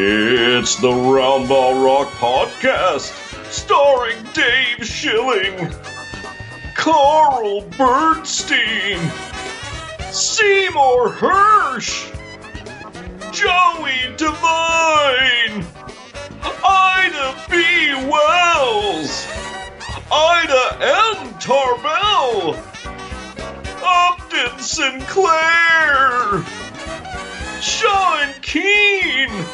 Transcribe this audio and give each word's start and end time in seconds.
It's 0.00 0.76
the 0.76 0.90
Roundball 0.90 1.84
Rock 1.84 2.06
Podcast, 2.12 3.10
starring 3.50 4.16
Dave 4.32 4.86
Schilling, 4.86 5.74
Carl 6.76 7.62
Bernstein, 7.76 9.00
Seymour 10.12 11.10
Hersh, 11.10 12.14
Joey 13.32 14.14
Devine, 14.16 15.66
Ida 16.64 17.34
B. 17.50 17.94
Wells, 18.08 19.26
Ida 20.12 20.76
M. 20.80 21.34
Tarbell, 21.40 22.54
Upton 23.82 24.60
Sinclair, 24.60 26.44
Sean 27.60 28.32
Keane, 28.42 29.44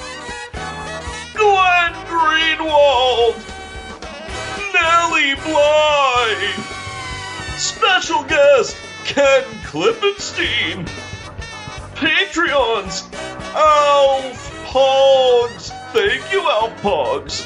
Glenn 1.35 1.93
Greenwald, 2.07 3.37
Nellie 4.73 5.35
Bly, 5.43 6.55
special 7.57 8.23
guest 8.25 8.77
Ken 9.05 9.43
Klippenstein, 9.65 10.87
Patreons, 11.97 13.13
Alf 13.55 14.51
Pogs, 14.67 15.71
thank 15.93 16.33
you 16.33 16.41
Alf 16.49 16.73
Pogs, 16.83 17.45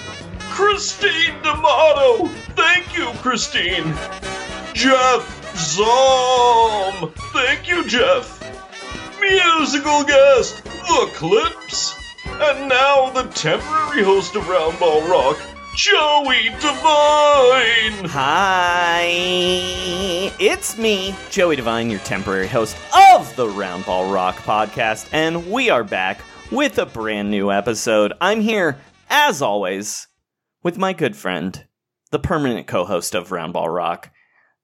Christine 0.50 1.34
D'Amato, 1.42 2.26
thank 2.56 2.96
you 2.96 3.10
Christine, 3.22 3.94
Jeff 4.74 5.56
Zom, 5.56 7.12
thank 7.32 7.68
you 7.68 7.86
Jeff, 7.88 8.38
musical 9.20 10.04
guest 10.04 10.62
The 10.64 11.10
Clips, 11.14 11.97
and 12.40 12.68
now 12.68 13.10
the 13.10 13.24
temporary 13.30 14.02
host 14.04 14.36
of 14.36 14.44
Roundball 14.44 15.08
Rock, 15.08 15.38
Joey 15.74 16.50
Devine. 16.60 18.08
Hi, 18.08 19.06
it's 20.38 20.78
me, 20.78 21.16
Joey 21.30 21.56
Devine, 21.56 21.90
your 21.90 21.98
temporary 22.00 22.46
host 22.46 22.76
of 23.16 23.34
the 23.34 23.46
Roundball 23.46 24.12
Rock 24.14 24.36
podcast, 24.36 25.08
and 25.12 25.50
we 25.50 25.68
are 25.68 25.82
back 25.82 26.20
with 26.52 26.78
a 26.78 26.86
brand 26.86 27.30
new 27.30 27.50
episode. 27.50 28.12
I'm 28.20 28.40
here, 28.40 28.78
as 29.10 29.42
always, 29.42 30.06
with 30.62 30.78
my 30.78 30.92
good 30.92 31.16
friend, 31.16 31.66
the 32.12 32.20
permanent 32.20 32.68
co-host 32.68 33.16
of 33.16 33.30
Roundball 33.30 33.74
Rock, 33.74 34.10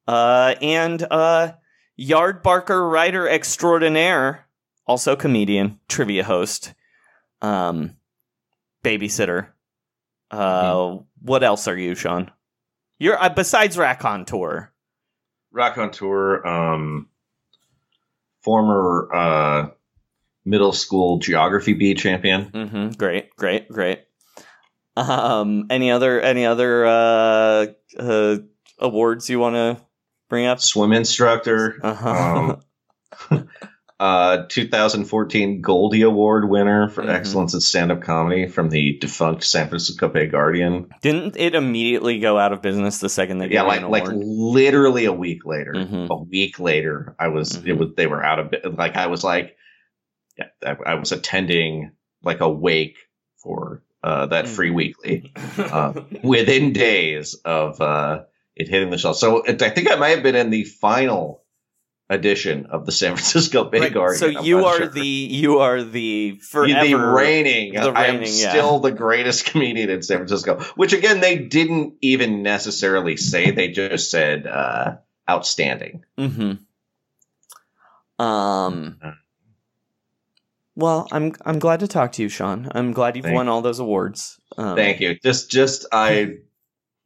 uh, 0.07 0.55
and 0.63 1.05
uh, 1.11 1.53
Yardbarker 1.99 2.89
writer 2.91 3.29
extraordinaire, 3.29 4.47
also 4.87 5.17
comedian, 5.17 5.81
trivia 5.89 6.23
host, 6.23 6.73
um, 7.43 7.97
babysitter. 8.83 9.49
Uh, 10.31 10.99
what 11.21 11.43
else 11.43 11.69
are 11.69 11.77
you, 11.79 11.95
Sean? 11.95 12.31
You're 12.99 13.21
uh, 13.23 13.29
besides 13.29 13.77
Rack 13.77 14.05
on 14.05 14.25
tour. 14.25 14.73
Rock 15.53 15.79
on 15.79 15.91
tour, 15.91 16.47
um, 16.47 17.09
former 18.43 19.09
uh, 19.15 19.69
middle 20.45 20.73
school 20.73 21.19
geography 21.19 21.75
bee 21.75 21.95
champion. 21.95 22.47
Mm-hmm. 22.47 22.89
Great, 22.91 23.35
great, 23.37 23.69
great. 23.69 24.01
Um, 24.97 25.67
any 25.71 25.91
other 25.91 26.21
any 26.21 26.47
other 26.47 26.87
uh, 26.87 27.67
uh 27.99 28.37
awards 28.79 29.29
you 29.31 29.39
want 29.41 29.55
to 29.57 29.85
bring 30.29 30.47
up? 30.47 30.61
swim 30.61 30.93
instructor, 30.93 31.79
Uh-huh. 31.83 32.11
um, 32.11 32.61
uh, 34.01 34.45
2014 34.49 35.61
Goldie 35.61 36.03
Award 36.03 36.49
winner 36.49 36.89
for 36.89 37.03
Mhm. 37.05 37.11
excellence 37.11 37.55
in 37.55 37.61
stand-up 37.61 38.03
comedy 38.03 38.49
from 38.49 38.69
the 38.69 38.99
defunct 38.99 39.45
San 39.45 39.69
Francisco 39.69 40.09
Bay 40.09 40.27
Guardian. 40.27 40.89
Didn't 41.01 41.37
it 41.37 41.55
immediately 41.55 42.19
go 42.19 42.37
out 42.39 42.53
of 42.53 42.61
business 42.61 42.99
the 42.99 43.09
second 43.09 43.39
they 43.39 43.51
yeah, 43.51 43.63
like 43.63 43.83
like 43.83 44.05
literally 44.09 45.05
a 45.05 45.13
week 45.13 45.47
later. 45.47 45.73
Mhm. 45.75 46.09
A 46.11 46.23
week 46.25 46.59
later, 46.59 47.15
I 47.21 47.29
was 47.29 47.55
it 47.55 47.65
Mhm. 47.65 47.79
was 47.79 47.89
they 47.97 48.07
were 48.09 48.25
out 48.25 48.41
of 48.41 48.53
it. 48.53 48.77
Like 48.77 48.97
I 48.97 49.07
was 49.07 49.23
like, 49.23 49.57
yeah, 50.37 50.47
I, 50.67 50.77
I 50.87 50.95
was 50.95 51.13
attending 51.13 51.93
like 52.23 52.41
a 52.41 52.49
wake 52.49 52.97
for 53.37 53.83
uh, 54.03 54.27
that 54.27 54.49
free 54.49 54.71
Mm. 54.71 54.75
weekly 54.75 55.33
uh, 55.57 55.93
within 56.25 56.73
days 56.73 57.35
of 57.45 57.81
uh, 57.81 58.23
it 58.57 58.69
hitting 58.69 58.91
the 58.91 58.99
shelf. 58.99 59.17
So 59.17 59.43
it, 59.43 59.63
I 59.63 59.71
think 59.71 59.91
I 59.91 59.95
might 59.95 60.09
have 60.11 60.23
been 60.25 60.35
in 60.35 60.51
the 60.51 60.65
final 60.65 61.44
edition 62.11 62.67
of 62.67 62.85
the 62.87 62.93
San 62.93 63.17
Francisco 63.17 63.65
Bay 63.65 63.81
Right, 63.81 63.93
Guardian. 63.93 64.19
So 64.19 64.39
I'm 64.39 64.45
you 64.45 64.67
are 64.67 64.77
sure. 64.77 64.89
the 64.89 65.07
you 65.07 65.59
are 65.61 65.83
the 65.83 66.39
forever 66.41 66.87
the 66.87 66.95
reigning. 66.95 67.75
the 67.75 67.91
I 67.91 68.07
am 68.07 68.21
yeah. 68.23 68.51
still 68.51 68.81
the 68.81 68.93
greatest 68.93 69.47
comedian 69.51 69.91
in 69.91 70.03
San 70.03 70.19
Francisco. 70.19 70.61
Which 70.77 70.93
again, 70.93 71.21
they 71.21 71.39
didn't 71.39 71.95
even 72.01 72.43
necessarily 72.43 73.17
say. 73.17 73.51
They 73.51 73.69
just 73.69 74.11
said 74.11 74.47
uh, 74.47 74.97
outstanding. 75.29 76.05
Mm-hmm. 76.19 76.53
Um. 78.23 79.01
Well, 80.77 81.07
I'm 81.13 81.33
I'm 81.45 81.59
glad 81.61 81.81
to 81.81 81.89
talk 81.89 82.13
to 82.13 82.23
you, 82.23 82.29
Sean. 82.29 82.69
I'm 82.73 82.93
glad 82.93 83.17
you've 83.17 83.25
Thank 83.25 83.37
won 83.37 83.49
all 83.49 83.63
those 83.63 83.79
awards. 83.79 84.41
Um, 84.57 84.77
Thank 84.77 85.01
you. 85.01 85.17
Just, 85.23 85.51
just 85.51 85.87
I, 85.93 86.39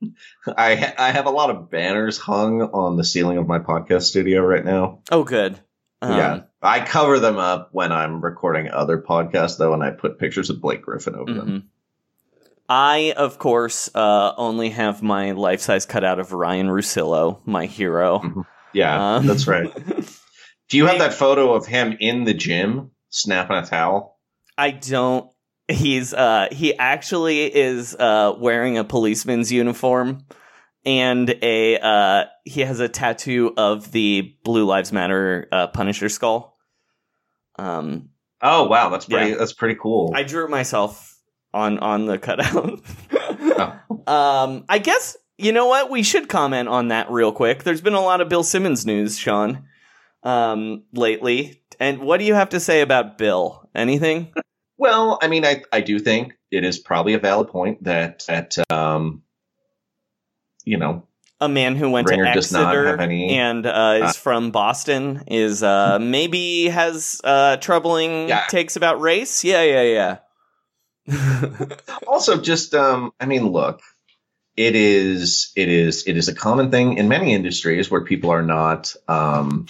I, 0.56 0.74
ha- 0.74 0.94
I 0.98 1.10
have 1.12 1.26
a 1.26 1.30
lot 1.30 1.50
of 1.50 1.70
banners 1.70 2.18
hung 2.18 2.62
on 2.62 2.96
the 2.96 3.04
ceiling 3.04 3.38
of 3.38 3.46
my 3.46 3.58
podcast 3.58 4.02
studio 4.02 4.42
right 4.42 4.64
now. 4.64 5.00
Oh, 5.10 5.24
good. 5.24 5.58
Um, 6.00 6.16
yeah, 6.16 6.40
I 6.62 6.80
cover 6.80 7.18
them 7.18 7.38
up 7.38 7.70
when 7.72 7.90
I'm 7.90 8.20
recording 8.20 8.68
other 8.70 8.98
podcasts, 9.00 9.58
though, 9.58 9.74
and 9.74 9.82
I 9.82 9.90
put 9.90 10.18
pictures 10.18 10.48
of 10.50 10.60
Blake 10.60 10.82
Griffin 10.82 11.14
over 11.16 11.32
them. 11.32 11.48
mhm. 11.48 11.62
I, 12.70 13.14
of 13.16 13.38
course, 13.38 13.88
uh, 13.94 14.32
only 14.36 14.68
have 14.70 15.02
my 15.02 15.32
life 15.32 15.60
size 15.60 15.86
cutout 15.86 16.18
of 16.20 16.32
Ryen 16.32 16.68
Russillo, 16.68 17.40
my 17.46 17.64
hero. 17.66 18.44
Yeah, 18.74 19.16
Um, 19.16 19.26
that's 19.26 19.46
right. 19.46 19.72
Do 20.68 20.76
you 20.76 20.84
have 20.86 20.98
that 20.98 21.14
photo 21.14 21.54
of 21.54 21.66
him 21.66 21.96
in 21.98 22.24
the 22.24 22.34
gym 22.34 22.90
snapping 23.08 23.56
a 23.56 23.64
towel? 23.64 24.18
I 24.58 24.70
don't. 24.72 25.30
He's 25.70 26.14
uh 26.14 26.48
he 26.50 26.76
actually 26.76 27.44
is 27.44 27.94
uh 27.94 28.34
wearing 28.38 28.78
a 28.78 28.84
policeman's 28.84 29.52
uniform 29.52 30.24
and 30.84 31.28
a 31.42 31.78
uh, 31.78 32.24
he 32.44 32.62
has 32.62 32.80
a 32.80 32.88
tattoo 32.88 33.52
of 33.56 33.92
the 33.92 34.34
Blue 34.44 34.64
Lives 34.64 34.92
Matter 34.92 35.46
uh, 35.52 35.66
Punisher 35.68 36.08
skull. 36.08 36.56
Um, 37.58 38.10
Oh 38.40 38.68
wow, 38.68 38.88
that's 38.88 39.06
pretty. 39.06 39.30
Yeah. 39.30 39.36
That's 39.36 39.52
pretty 39.52 39.78
cool. 39.80 40.12
I 40.14 40.22
drew 40.22 40.44
it 40.44 40.50
myself 40.50 41.18
on 41.52 41.78
on 41.78 42.06
the 42.06 42.18
cutout. 42.18 42.80
Oh. 43.60 43.78
Um, 44.08 44.64
I 44.70 44.78
guess 44.78 45.18
you 45.36 45.52
know 45.52 45.66
what 45.66 45.90
we 45.90 46.02
should 46.02 46.30
comment 46.30 46.66
on 46.68 46.88
that 46.88 47.10
real 47.10 47.30
quick. 47.30 47.62
There's 47.62 47.82
been 47.82 47.92
a 47.92 48.00
lot 48.00 48.22
of 48.22 48.30
Bill 48.30 48.42
Simmons 48.42 48.86
news, 48.86 49.18
Sean, 49.18 49.64
um, 50.22 50.84
lately. 50.94 51.62
And 51.78 51.98
what 51.98 52.18
do 52.18 52.24
you 52.24 52.32
have 52.32 52.50
to 52.50 52.60
say 52.60 52.80
about 52.80 53.18
Bill? 53.18 53.68
Anything? 53.74 54.32
Well, 54.78 55.18
I 55.20 55.28
mean, 55.28 55.44
I 55.44 55.62
I 55.72 55.80
do 55.80 55.98
think 55.98 56.34
it 56.50 56.64
is 56.64 56.78
probably 56.78 57.14
a 57.14 57.18
valid 57.18 57.48
point 57.48 57.84
that 57.84 58.24
that 58.28 58.56
um, 58.70 59.22
you 60.64 60.76
know, 60.78 61.06
A 61.40 61.48
man 61.48 61.74
who 61.76 61.90
went 61.90 62.08
Ringer 62.08 62.26
to 62.26 62.32
does 62.32 62.52
not 62.52 62.68
Exeter 62.74 62.86
have 62.86 63.00
any- 63.00 63.36
and 63.36 63.66
uh, 63.66 63.98
is 64.02 64.10
uh, 64.10 64.12
from 64.12 64.50
Boston 64.52 65.24
is 65.26 65.62
uh, 65.62 65.98
maybe 66.00 66.68
has 66.68 67.20
uh, 67.24 67.56
troubling 67.56 68.28
Yeah. 68.28 68.44
takes 68.48 68.76
about 68.76 69.00
race. 69.00 69.44
Yeah, 69.44 69.62
yeah, 69.62 69.82
yeah. 69.82 70.18
also 72.06 72.40
just 72.40 72.74
um, 72.74 73.12
I 73.18 73.26
mean, 73.26 73.48
look, 73.48 73.80
it 74.56 74.76
is 74.76 75.52
it 75.56 75.68
is 75.68 76.06
it 76.06 76.16
is 76.16 76.28
a 76.28 76.34
common 76.34 76.70
thing 76.70 76.98
in 76.98 77.08
many 77.08 77.34
industries 77.34 77.90
where 77.90 78.04
people 78.04 78.30
are 78.30 78.42
not. 78.42 78.94
Um, 79.08 79.66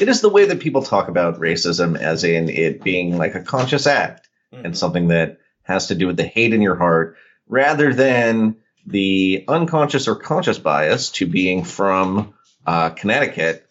it 0.00 0.08
is 0.08 0.20
the 0.22 0.28
way 0.30 0.46
that 0.46 0.60
people 0.60 0.82
talk 0.82 1.08
about 1.08 1.38
racism 1.40 1.98
as 1.98 2.24
in 2.24 2.48
it 2.48 2.82
being 2.82 3.18
like 3.18 3.34
a 3.34 3.42
conscious 3.42 3.86
act 3.86 4.21
and 4.52 4.76
something 4.76 5.08
that 5.08 5.38
has 5.62 5.88
to 5.88 5.94
do 5.94 6.06
with 6.06 6.16
the 6.16 6.24
hate 6.24 6.52
in 6.54 6.62
your 6.62 6.76
heart 6.76 7.16
rather 7.48 7.92
than 7.94 8.56
the 8.86 9.44
unconscious 9.48 10.08
or 10.08 10.16
conscious 10.16 10.58
bias 10.58 11.10
to 11.10 11.26
being 11.26 11.64
from 11.64 12.34
uh, 12.66 12.90
Connecticut, 12.90 13.66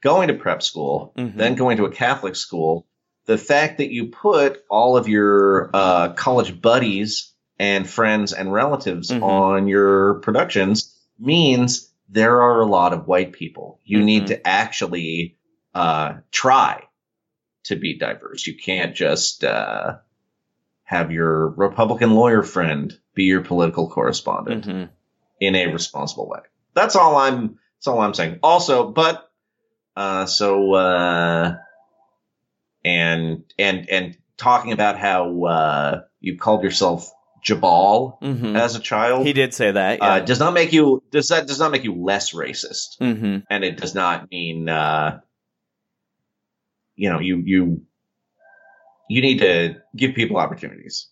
going 0.00 0.28
to 0.28 0.34
prep 0.34 0.62
school, 0.62 1.12
Mhm. 1.16 1.36
then 1.36 1.54
going 1.54 1.76
to 1.76 1.84
a 1.84 1.90
Catholic 1.92 2.34
school. 2.36 2.86
The 3.26 3.38
fact 3.38 3.78
that 3.78 3.92
you 3.92 4.06
put 4.06 4.64
all 4.68 4.96
of 4.96 5.08
your 5.08 5.70
uh, 5.72 6.12
college 6.14 6.60
buddies 6.60 7.32
and 7.58 7.88
friends 7.88 8.32
and 8.32 8.52
relatives 8.52 9.10
Mhm. 9.10 9.22
on 9.22 9.68
your 9.68 10.14
productions 10.20 10.92
means 11.18 11.88
there 12.08 12.40
are 12.42 12.60
a 12.60 12.66
lot 12.66 12.92
of 12.92 13.06
white 13.06 13.32
people. 13.32 13.78
You 13.84 14.00
Mhm. 14.00 14.04
need 14.04 14.26
to 14.28 14.46
actually 14.46 15.36
uh, 15.74 16.14
try 16.30 16.82
to 17.64 17.76
be 17.76 17.96
diverse. 17.98 18.46
You 18.46 18.56
can't 18.56 18.94
just 18.94 19.42
uh, 19.44 19.94
have 20.84 21.10
your 21.12 21.48
Republican 21.50 22.14
lawyer 22.14 22.42
friend 22.42 22.92
be 23.14 23.24
your 23.24 23.42
political 23.42 23.88
correspondent 23.90 24.66
Mhm. 24.66 24.88
in 25.40 25.54
a 25.54 25.66
responsible 25.66 26.28
way. 26.28 26.40
That's 26.74 26.96
all 26.96 27.16
I'm. 27.16 27.58
That's 27.78 27.86
all 27.88 28.00
I'm 28.00 28.14
saying. 28.14 28.38
Also, 28.42 28.90
but 28.90 29.28
uh, 29.96 30.26
so 30.26 30.72
uh, 30.74 31.56
and 32.84 33.44
and 33.58 33.88
and 33.90 34.16
talking 34.36 34.72
about 34.72 34.98
how 34.98 35.44
uh, 35.44 36.00
you 36.20 36.38
called 36.38 36.62
yourself 36.62 37.10
Jabal 37.42 38.18
Mhm. 38.22 38.56
as 38.56 38.76
a 38.76 38.80
child 38.80 39.26
He 39.26 39.32
did 39.32 39.52
say 39.54 39.70
that. 39.72 40.00
uh, 40.02 40.20
does 40.20 40.38
not 40.38 40.54
make 40.54 40.72
you 40.72 41.02
does 41.10 41.28
that 41.28 41.46
does 41.46 41.58
not 41.58 41.70
make 41.72 41.84
you 41.84 41.94
less 41.94 42.32
racist, 42.32 42.98
hmm 42.98 43.38
and 43.50 43.64
it 43.64 43.76
does 43.76 43.94
not 43.94 44.30
mean 44.30 44.68
uh, 44.68 45.20
you 46.94 47.10
know 47.10 47.18
you 47.20 47.42
you 47.44 47.82
you 49.12 49.20
need 49.20 49.38
to 49.40 49.76
give 49.94 50.14
people 50.14 50.38
opportunities, 50.38 51.08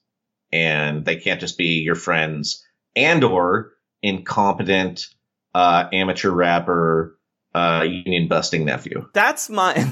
and 0.50 1.04
they 1.04 1.16
can't 1.16 1.38
just 1.40 1.58
be 1.58 1.80
your 1.80 1.94
friends 1.94 2.64
and 2.96 3.22
or 3.22 3.72
incompetent 4.02 5.06
uh, 5.54 5.84
amateur 5.92 6.30
rapper 6.30 7.18
uh, 7.54 7.84
union 7.86 8.26
busting 8.28 8.64
nephew. 8.64 9.06
That's 9.12 9.50
my. 9.50 9.74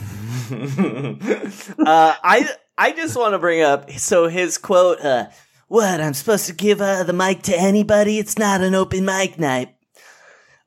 uh, 0.51 2.15
I 2.25 2.49
I 2.79 2.93
just 2.93 3.17
want 3.17 3.35
to 3.35 3.39
bring 3.39 3.63
up 3.63 3.91
so 3.93 4.29
his 4.29 4.57
quote. 4.57 5.01
Uh, 5.01 5.27
what 5.67 6.01
I'm 6.01 6.15
supposed 6.15 6.47
to 6.47 6.55
give 6.55 6.81
uh, 6.81 7.03
the 7.03 7.13
mic 7.13 7.43
to 7.43 7.55
anybody? 7.59 8.19
It's 8.19 8.39
not 8.39 8.63
an 8.63 8.75
open 8.75 9.05
mic 9.05 9.39
night. 9.39 9.75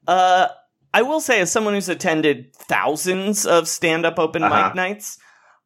Uh, 0.08 0.48
I 0.94 1.02
will 1.02 1.22
say, 1.22 1.42
as 1.42 1.52
someone 1.52 1.74
who's 1.74 1.90
attended 1.90 2.54
thousands 2.56 3.46
of 3.48 3.68
stand-up 3.68 4.20
open 4.20 4.44
Uh-huh. 4.44 4.68
mic 4.68 4.76
nights, 4.76 5.18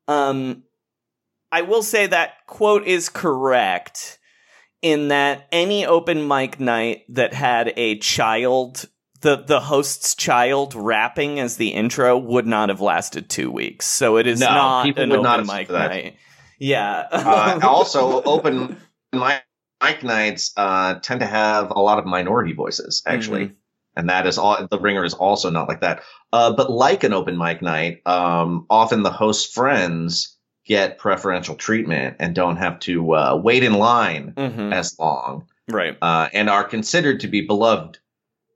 um, 0.08 0.64
I 1.56 1.62
will 1.62 1.84
say 1.84 2.08
that 2.08 2.46
quote 2.48 2.86
is 2.86 3.08
correct 3.08 4.20
in 4.82 5.08
that 5.08 5.48
any 5.54 5.86
open 5.86 6.28
mic 6.28 6.60
night 6.60 7.04
that 7.08 7.34
had 7.34 7.72
a 7.78 7.98
child 8.00 8.90
the 9.22 9.38
the 9.38 9.62
host's 9.62 10.16
child 10.16 10.76
rapping 10.76 11.40
as 11.40 11.56
the 11.56 11.70
intro 11.70 12.18
would 12.18 12.46
not 12.46 12.68
have 12.68 12.82
lasted 12.82 13.30
two 13.30 13.50
weeks. 13.50 13.86
So 13.88 14.18
it 14.18 14.28
is 14.28 14.42
No, 14.42 14.48
not 14.48 14.84
people 14.84 15.04
an 15.04 15.10
would 15.12 15.22
not 15.22 15.40
open 15.40 15.48
have 15.50 15.58
mic 15.60 15.68
that. 15.70 15.92
night. 15.92 16.18
Yeah. 16.60 17.08
Uh, 17.10 17.60
also, 17.64 18.22
open 18.24 18.78
mic 19.14 19.42
mic 19.82 20.04
nights 20.04 20.52
uh, 20.58 20.96
tend 20.96 21.22
to 21.22 21.26
have 21.26 21.72
a 21.72 21.80
lot 21.80 22.00
of 22.00 22.06
minority 22.06 22.52
voices, 22.52 23.02
actually. 23.08 23.54
And 23.96 24.10
that 24.10 24.28
is 24.28 24.38
all. 24.38 24.68
The 24.70 24.78
ringer 24.78 25.06
is 25.06 25.14
also 25.14 25.50
not 25.50 25.70
like 25.70 25.80
that. 25.80 26.04
Uh, 26.34 26.52
but 26.52 26.70
like 26.70 27.06
an 27.06 27.14
open 27.14 27.38
mic 27.38 27.62
night, 27.62 28.06
um, 28.06 28.66
often 28.70 29.04
the 29.04 29.10
host 29.10 29.54
friends 29.54 30.35
get 30.66 30.98
preferential 30.98 31.56
treatment 31.56 32.18
and 32.20 32.34
don't 32.36 32.58
have 32.58 32.80
to 32.82 33.14
uh, 33.14 33.40
wait 33.42 33.64
in 33.64 33.74
line 33.74 34.34
Mhm. 34.36 34.74
as 34.74 34.98
long, 35.00 35.48
right. 35.70 35.96
uh, 36.02 36.28
and 36.34 36.50
are 36.50 36.64
considered 36.64 37.20
to 37.22 37.28
be 37.28 37.42
beloved 37.42 38.00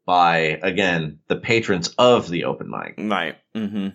by 0.06 0.60
again 0.64 1.20
the 1.28 1.36
patrons 1.36 1.90
of 2.00 2.28
the 2.30 2.46
open 2.46 2.70
mic. 2.70 2.96
Right. 2.98 3.36
hmm 3.54 3.90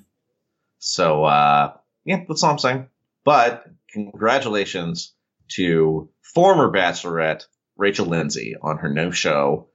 So 0.78 1.24
uh, 1.24 1.72
yeah, 2.04 2.24
that's 2.28 2.42
all 2.42 2.52
I'm 2.52 2.58
saying. 2.58 2.88
But 3.24 3.64
congratulations 3.90 5.12
to 5.48 6.08
former 6.22 6.70
Bachelorette 6.70 7.46
Rachel 7.76 8.06
Lindsay 8.06 8.54
on 8.60 8.78
her 8.78 8.88
no 8.88 9.10
show 9.10 9.68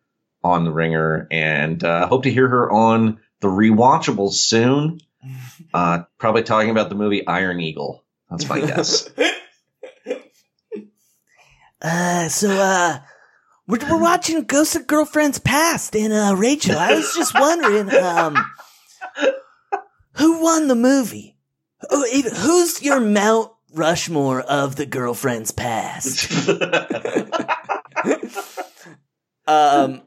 on 0.44 0.64
the 0.64 0.72
Ringer, 0.72 1.28
and 1.30 1.84
uh, 1.84 2.08
hope 2.08 2.24
to 2.24 2.32
hear 2.32 2.48
her 2.48 2.72
on 2.72 3.20
the 3.42 3.48
rewatchables 3.50 4.34
soon. 4.34 5.02
Uh, 5.74 6.04
probably 6.18 6.42
talking 6.44 6.70
about 6.70 6.88
the 6.88 6.96
movie 6.96 7.28
Iron 7.28 7.60
Eagle. 7.60 8.04
That's 8.30 8.48
my 8.48 8.60
guess. 8.60 9.10
Uh, 11.82 12.28
so, 12.28 12.50
uh, 12.50 13.00
we're, 13.66 13.80
we're 13.90 14.02
watching 14.02 14.44
Ghosts 14.44 14.76
of 14.76 14.86
Girlfriends 14.86 15.40
Past, 15.40 15.96
and, 15.96 16.12
uh, 16.12 16.36
Rachel, 16.38 16.78
I 16.78 16.96
was 16.96 17.16
just 17.16 17.34
wondering, 17.34 17.90
um, 17.96 18.36
who 20.18 20.44
won 20.44 20.68
the 20.68 20.76
movie? 20.76 21.38
Who, 21.90 22.06
even, 22.12 22.36
who's 22.36 22.84
your 22.84 23.00
Mount 23.00 23.54
Rushmore 23.74 24.42
of 24.42 24.76
the 24.76 24.86
Girlfriends 24.86 25.52
Past? 25.52 26.30
Um, 29.50 30.04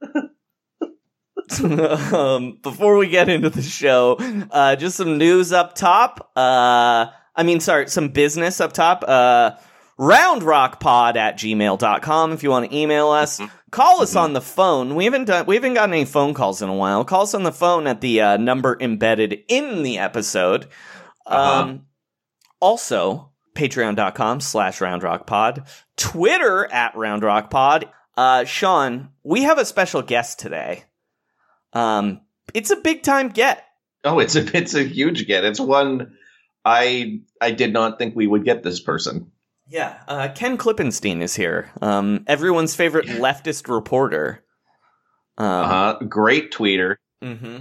um, 1.60 2.58
before 2.62 2.96
we 2.96 3.08
get 3.08 3.28
into 3.28 3.50
the 3.50 3.62
show, 3.62 4.16
uh, 4.52 4.76
just 4.76 4.96
some 4.96 5.18
news 5.18 5.50
up 5.50 5.74
top. 5.74 6.30
Uh, 6.36 7.06
I 7.38 7.44
mean, 7.44 7.60
sorry, 7.60 7.88
some 7.88 8.08
business 8.08 8.60
up 8.60 8.72
top. 8.72 9.04
Uh, 9.06 9.52
roundrockpod 9.96 11.16
at 11.16 11.38
gmail.com 11.38 12.32
if 12.32 12.42
you 12.42 12.50
want 12.50 12.68
to 12.68 12.76
email 12.76 13.08
us. 13.08 13.40
Call 13.70 14.02
us 14.02 14.16
on 14.16 14.32
the 14.32 14.40
phone. 14.40 14.96
We 14.96 15.04
haven't 15.04 15.26
done, 15.26 15.46
we 15.46 15.54
haven't 15.54 15.74
gotten 15.74 15.94
any 15.94 16.04
phone 16.04 16.34
calls 16.34 16.62
in 16.62 16.68
a 16.68 16.74
while. 16.74 17.04
Call 17.04 17.22
us 17.22 17.34
on 17.34 17.44
the 17.44 17.52
phone 17.52 17.86
at 17.86 18.00
the 18.00 18.20
uh, 18.20 18.36
number 18.38 18.76
embedded 18.80 19.38
in 19.46 19.84
the 19.84 19.98
episode. 19.98 20.66
Uh-huh. 21.26 21.62
Um, 21.62 21.86
also, 22.58 23.30
patreon.com 23.54 24.40
slash 24.40 24.80
roundrockpod, 24.80 25.68
Twitter 25.96 26.66
at 26.72 26.94
roundrockpod. 26.94 27.84
Uh, 28.16 28.44
Sean, 28.44 29.10
we 29.22 29.44
have 29.44 29.58
a 29.58 29.64
special 29.64 30.02
guest 30.02 30.40
today. 30.40 30.84
Um, 31.72 32.22
it's 32.52 32.70
a 32.70 32.76
big 32.76 33.04
time 33.04 33.28
get. 33.28 33.64
oh, 34.04 34.18
it's 34.18 34.34
a 34.34 34.56
it's 34.56 34.74
a 34.74 34.82
huge 34.82 35.28
get. 35.28 35.44
It's 35.44 35.60
one 35.60 36.17
I 36.64 37.20
I 37.40 37.50
did 37.52 37.72
not 37.72 37.98
think 37.98 38.14
we 38.16 38.26
would 38.26 38.44
get 38.44 38.62
this 38.62 38.80
person. 38.80 39.30
Yeah, 39.70 40.00
uh, 40.08 40.28
Ken 40.34 40.56
Klippenstein 40.56 41.20
is 41.22 41.34
here. 41.36 41.70
Um, 41.82 42.24
everyone's 42.26 42.74
favorite 42.74 43.06
leftist 43.24 43.68
reporter. 43.72 44.44
Um, 45.36 45.46
Uh-huh. 45.46 45.98
Great 46.08 46.52
tweeter. 46.52 46.96
hmm 47.22 47.58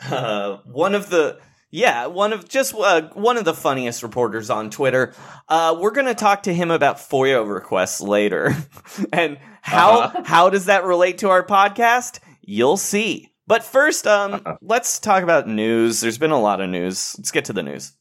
Uh, 0.00 0.58
one 0.64 0.94
of 0.94 1.10
the 1.10 1.38
yeah, 1.70 2.06
one 2.06 2.32
of 2.32 2.48
just 2.48 2.72
uh, 2.74 3.08
one 3.14 3.36
of 3.36 3.44
the 3.44 3.52
funniest 3.52 4.02
reporters 4.02 4.48
on 4.48 4.70
Twitter. 4.70 5.12
Uh, 5.48 5.76
we're 5.78 5.90
gonna 5.90 6.14
talk 6.14 6.44
to 6.44 6.54
him 6.54 6.70
about 6.70 6.96
FOIA 6.98 7.46
requests 7.46 8.00
later, 8.00 8.54
and 9.12 9.38
how 9.60 10.00
Uh-huh. 10.02 10.22
how 10.24 10.50
does 10.50 10.66
that 10.66 10.84
relate 10.84 11.18
to 11.18 11.28
our 11.30 11.44
podcast? 11.44 12.20
You'll 12.42 12.76
see. 12.78 13.28
But 13.48 13.64
first, 13.64 14.06
um, 14.06 14.34
Uh-huh. 14.34 14.56
let's 14.60 14.98
talk 14.98 15.22
about 15.22 15.48
news. 15.48 16.00
There's 16.00 16.18
been 16.18 16.32
a 16.32 16.40
lot 16.40 16.60
of 16.60 16.68
news. 16.68 17.14
Let's 17.18 17.30
get 17.30 17.46
to 17.46 17.54
the 17.54 17.62
news. 17.62 17.96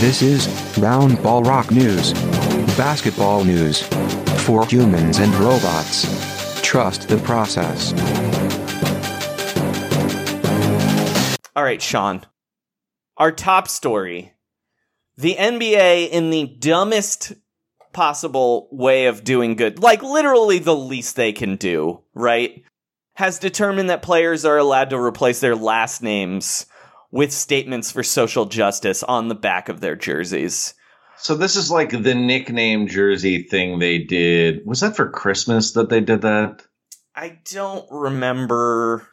This 0.00 0.20
is 0.20 0.46
Round 0.78 1.20
Ball 1.22 1.42
Rock 1.42 1.70
News. 1.70 2.12
Basketball 2.76 3.42
news. 3.44 3.82
For 4.44 4.66
humans 4.66 5.18
and 5.18 5.34
robots. 5.36 6.60
Trust 6.60 7.08
the 7.08 7.16
process. 7.18 7.92
All 11.56 11.64
right, 11.64 11.80
Sean. 11.80 12.26
Our 13.16 13.32
top 13.32 13.68
story. 13.68 14.34
The 15.16 15.36
NBA, 15.36 16.10
in 16.10 16.28
the 16.30 16.46
dumbest 16.58 17.32
possible 17.94 18.68
way 18.70 19.06
of 19.06 19.24
doing 19.24 19.56
good, 19.56 19.78
like 19.78 20.02
literally 20.02 20.58
the 20.58 20.76
least 20.76 21.16
they 21.16 21.32
can 21.32 21.56
do, 21.56 22.02
right? 22.14 22.62
Has 23.14 23.38
determined 23.38 23.88
that 23.90 24.02
players 24.02 24.44
are 24.44 24.58
allowed 24.58 24.90
to 24.90 24.98
replace 24.98 25.40
their 25.40 25.56
last 25.56 26.02
names 26.02 26.66
with 27.10 27.32
statements 27.32 27.92
for 27.92 28.02
social 28.02 28.44
justice 28.44 29.02
on 29.04 29.28
the 29.28 29.34
back 29.34 29.68
of 29.68 29.80
their 29.80 29.94
jerseys. 29.96 30.74
So 31.16 31.36
this 31.36 31.54
is 31.54 31.70
like 31.70 31.90
the 31.90 32.14
nickname 32.14 32.88
jersey 32.88 33.44
thing 33.44 33.78
they 33.78 33.98
did. 33.98 34.66
Was 34.66 34.80
that 34.80 34.96
for 34.96 35.08
Christmas 35.08 35.72
that 35.72 35.88
they 35.88 36.00
did 36.00 36.22
that? 36.22 36.62
I 37.14 37.38
don't 37.52 37.86
remember 37.90 39.06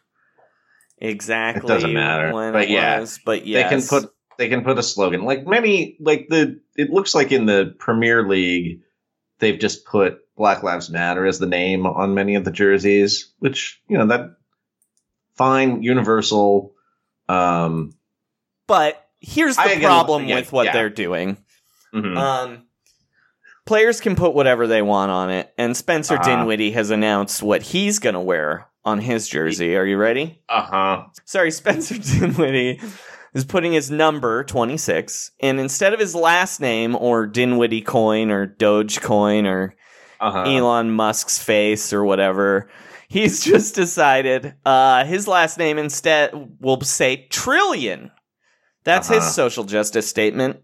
exactly 0.98 1.64
It 1.64 1.68
doesn't 1.68 1.94
matter. 1.94 2.34
when 2.34 2.54
But 2.54 2.64
it 2.64 2.70
yeah, 2.72 3.00
was, 3.00 3.20
but 3.24 3.46
yes. 3.46 3.64
They 3.64 3.78
can 3.78 3.88
put 3.88 4.12
they 4.42 4.50
can 4.50 4.64
put 4.64 4.80
a 4.80 4.84
slogan 4.84 5.24
like 5.24 5.46
many 5.46 5.96
like 6.00 6.26
the 6.30 6.60
it 6.76 6.90
looks 6.90 7.14
like 7.14 7.32
in 7.32 7.46
the 7.46 7.76
Premier 7.78 8.28
League 8.28 8.82
they've 9.38 9.60
just 9.60 9.86
put 9.86 10.18
Black 10.36 10.64
Lives 10.64 10.90
Matter 10.90 11.28
as 11.28 11.38
the 11.38 11.46
name 11.46 11.86
on 11.86 12.16
many 12.16 12.34
of 12.34 12.44
the 12.44 12.52
jerseys, 12.52 13.32
which 13.38 13.80
you 13.88 13.98
know 14.00 14.08
that 14.08 14.36
fine 15.36 15.84
universal. 15.84 16.74
Um, 17.30 17.94
But 18.68 19.08
here's 19.20 19.56
the 19.58 19.62
I 19.62 19.76
get- 19.76 19.84
problem 19.84 20.26
yeah, 20.26 20.36
with 20.38 20.52
what 20.52 20.66
yeah. 20.66 20.74
they're 20.74 20.90
doing. 20.90 21.38
mhm. 21.94 22.18
Um, 22.18 22.64
players 23.66 24.02
can 24.02 24.16
put 24.16 24.34
whatever 24.34 24.66
they 24.68 24.82
want 24.82 25.12
on 25.12 25.30
it, 25.30 25.54
and 25.58 25.78
Spencer 25.78 26.16
Uh-huh. 26.16 26.24
Dinwiddie 26.38 26.72
has 26.72 26.90
announced 26.90 27.44
what 27.44 27.62
he's 27.62 28.00
going 28.00 28.16
to 28.16 28.20
wear 28.20 28.68
on 28.84 29.00
his 29.00 29.28
jersey. 29.28 29.76
Are 29.76 29.86
you 29.86 29.98
ready? 29.98 30.42
uh 30.50 30.62
huh. 30.64 31.04
Sorry, 31.26 31.52
Spencer 31.62 31.98
Dinwiddie 32.00 32.80
is 33.34 33.46
putting 33.46 33.74
his 33.74 33.90
number 33.92 34.44
26, 34.44 35.32
and 35.40 35.60
instead 35.60 35.94
of 35.94 36.00
his 36.00 36.14
last 36.16 36.60
name 36.60 36.96
or 36.96 37.26
Dinwiddie 37.28 37.82
coin 37.82 38.30
or 38.32 38.48
Dogecoin 38.48 39.46
or 39.46 39.74
Uh 40.20 40.32
huh. 40.32 40.44
Elon 40.44 40.92
Musk's 40.92 41.42
face 41.42 41.94
or 41.94 42.04
whatever. 42.04 42.70
He's 43.08 43.44
just 43.44 43.76
decided 43.76 44.54
uh, 44.66 45.04
his 45.06 45.28
last 45.28 45.58
name 45.58 45.78
instead 45.78 46.32
will 46.60 46.80
say 46.82 47.28
trillion. 47.30 48.12
That's 48.84 49.10
Uh-huh. 49.10 49.20
his 49.20 49.34
social 49.36 49.64
justice 49.64 50.08
statement. 50.08 50.64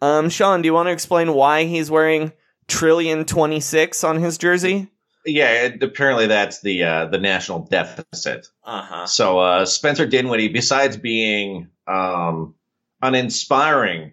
Um, 0.00 0.28
Sean, 0.30 0.62
do 0.62 0.66
you 0.66 0.74
want 0.74 0.86
to 0.88 0.92
explain 0.92 1.32
why 1.34 1.64
he's 1.64 1.90
wearing 1.90 2.32
trillion 2.68 3.24
twenty 3.24 3.60
six 3.60 4.04
on 4.04 4.16
his 4.16 4.38
jersey? 4.38 4.88
Yeah, 5.26 5.64
it, 5.64 5.82
apparently 5.82 6.26
that's 6.28 6.60
the 6.60 6.84
uh, 6.84 7.06
the 7.06 7.18
national 7.18 7.60
deficit. 7.70 8.46
Uh 8.64 8.82
huh. 8.82 9.06
So 9.06 9.38
uh, 9.40 9.64
Spencer 9.66 10.06
Dinwiddie, 10.06 10.48
besides 10.48 10.96
being 10.96 11.68
um, 11.88 12.54
an 13.02 13.14
inspiring 13.14 14.12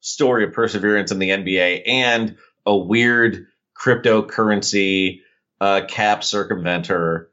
story 0.00 0.44
of 0.44 0.52
perseverance 0.52 1.10
in 1.12 1.18
the 1.18 1.30
NBA 1.30 1.82
and 1.86 2.36
a 2.66 2.76
weird 2.76 3.46
cryptocurrency 3.76 5.20
uh, 5.60 5.82
cap 5.88 6.20
circumventer, 6.22 7.26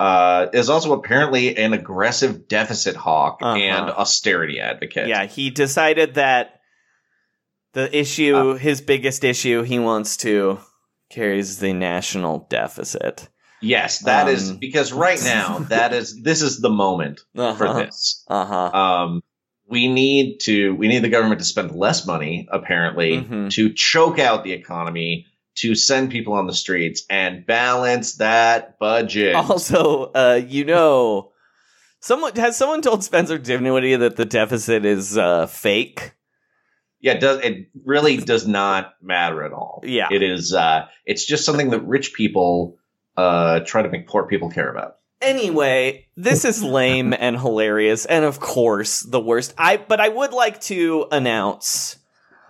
uh, 0.00 0.46
is 0.52 0.68
also 0.70 0.92
apparently 0.92 1.56
an 1.56 1.72
aggressive 1.72 2.48
deficit 2.48 2.96
hawk 2.96 3.38
Uh-huh. 3.42 3.56
and 3.58 3.90
austerity 3.90 4.58
advocate. 4.60 5.08
Yeah, 5.08 5.26
he 5.26 5.50
decided 5.50 6.14
that 6.14 6.60
the 7.72 7.94
issue, 7.96 8.36
Uh. 8.36 8.54
his 8.54 8.80
biggest 8.80 9.24
issue, 9.24 9.62
he 9.62 9.78
wants 9.78 10.16
to 10.18 10.58
carries 11.10 11.58
the 11.58 11.72
national 11.72 12.46
deficit. 12.50 13.28
Yes, 13.60 14.00
that 14.00 14.28
is 14.28 14.50
Um, 14.50 14.56
because 14.58 14.92
right 14.92 15.22
now 15.22 15.58
that 15.68 15.92
is 15.92 16.20
this 16.22 16.42
is 16.42 16.60
the 16.60 16.70
moment 16.70 17.20
for 17.34 17.40
Uh-huh. 17.66 17.72
this. 17.84 18.24
Uh 18.28 18.44
huh. 18.44 18.70
um, 18.78 19.22
we 19.66 19.88
need 19.88 20.40
to 20.40 20.74
we 20.74 20.88
need 20.88 21.00
the 21.00 21.08
government 21.08 21.40
to 21.40 21.44
spend 21.44 21.72
less 21.72 22.06
money 22.06 22.46
apparently 22.50 23.22
Mhm. 23.22 23.50
to 23.52 23.72
choke 23.72 24.18
out 24.18 24.44
the 24.44 24.52
economy 24.52 25.26
to 25.56 25.74
send 25.74 26.10
people 26.10 26.32
on 26.32 26.46
the 26.46 26.52
streets 26.52 27.04
and 27.08 27.46
balance 27.46 28.16
that 28.16 28.78
budget 28.78 29.34
Also, 29.36 30.10
uh, 30.14 30.40
you 30.46 30.64
know, 30.64 31.30
someone 32.00 32.34
has 32.36 32.56
someone 32.56 32.82
told 32.82 33.04
Spencer 33.04 33.38
Dinwiddie 33.38 33.96
that 33.96 34.16
the 34.16 34.24
deficit 34.24 34.84
is 34.84 35.16
uh, 35.16 35.46
fake. 35.46 36.12
yeah 37.00 37.12
it 37.12 37.20
does 37.20 37.38
it 37.44 37.68
really 37.84 38.16
does 38.16 38.46
not 38.46 38.94
matter 39.02 39.42
at 39.44 39.52
all 39.52 39.82
Yeah. 39.84 40.08
it 40.10 40.22
is 40.22 40.52
uh 40.54 40.86
it's 41.06 41.24
just 41.24 41.44
something 41.44 41.70
that 41.70 41.80
rich 41.80 42.12
people 42.14 42.76
uh 43.16 43.60
try 43.60 43.82
to 43.82 43.88
make 43.88 44.06
poor 44.08 44.26
people 44.26 44.50
care 44.50 44.70
about 44.70 44.96
Anyway, 45.24 46.06
this 46.16 46.44
is 46.44 46.62
lame 46.78 47.12
and 47.12 47.38
hilarious, 47.38 48.04
and 48.06 48.24
of 48.24 48.40
course, 48.40 49.00
the 49.00 49.20
worst. 49.20 49.54
I 49.58 49.76
but 49.78 50.00
I 50.00 50.08
would 50.08 50.32
like 50.32 50.60
to 50.62 51.06
announce. 51.10 51.96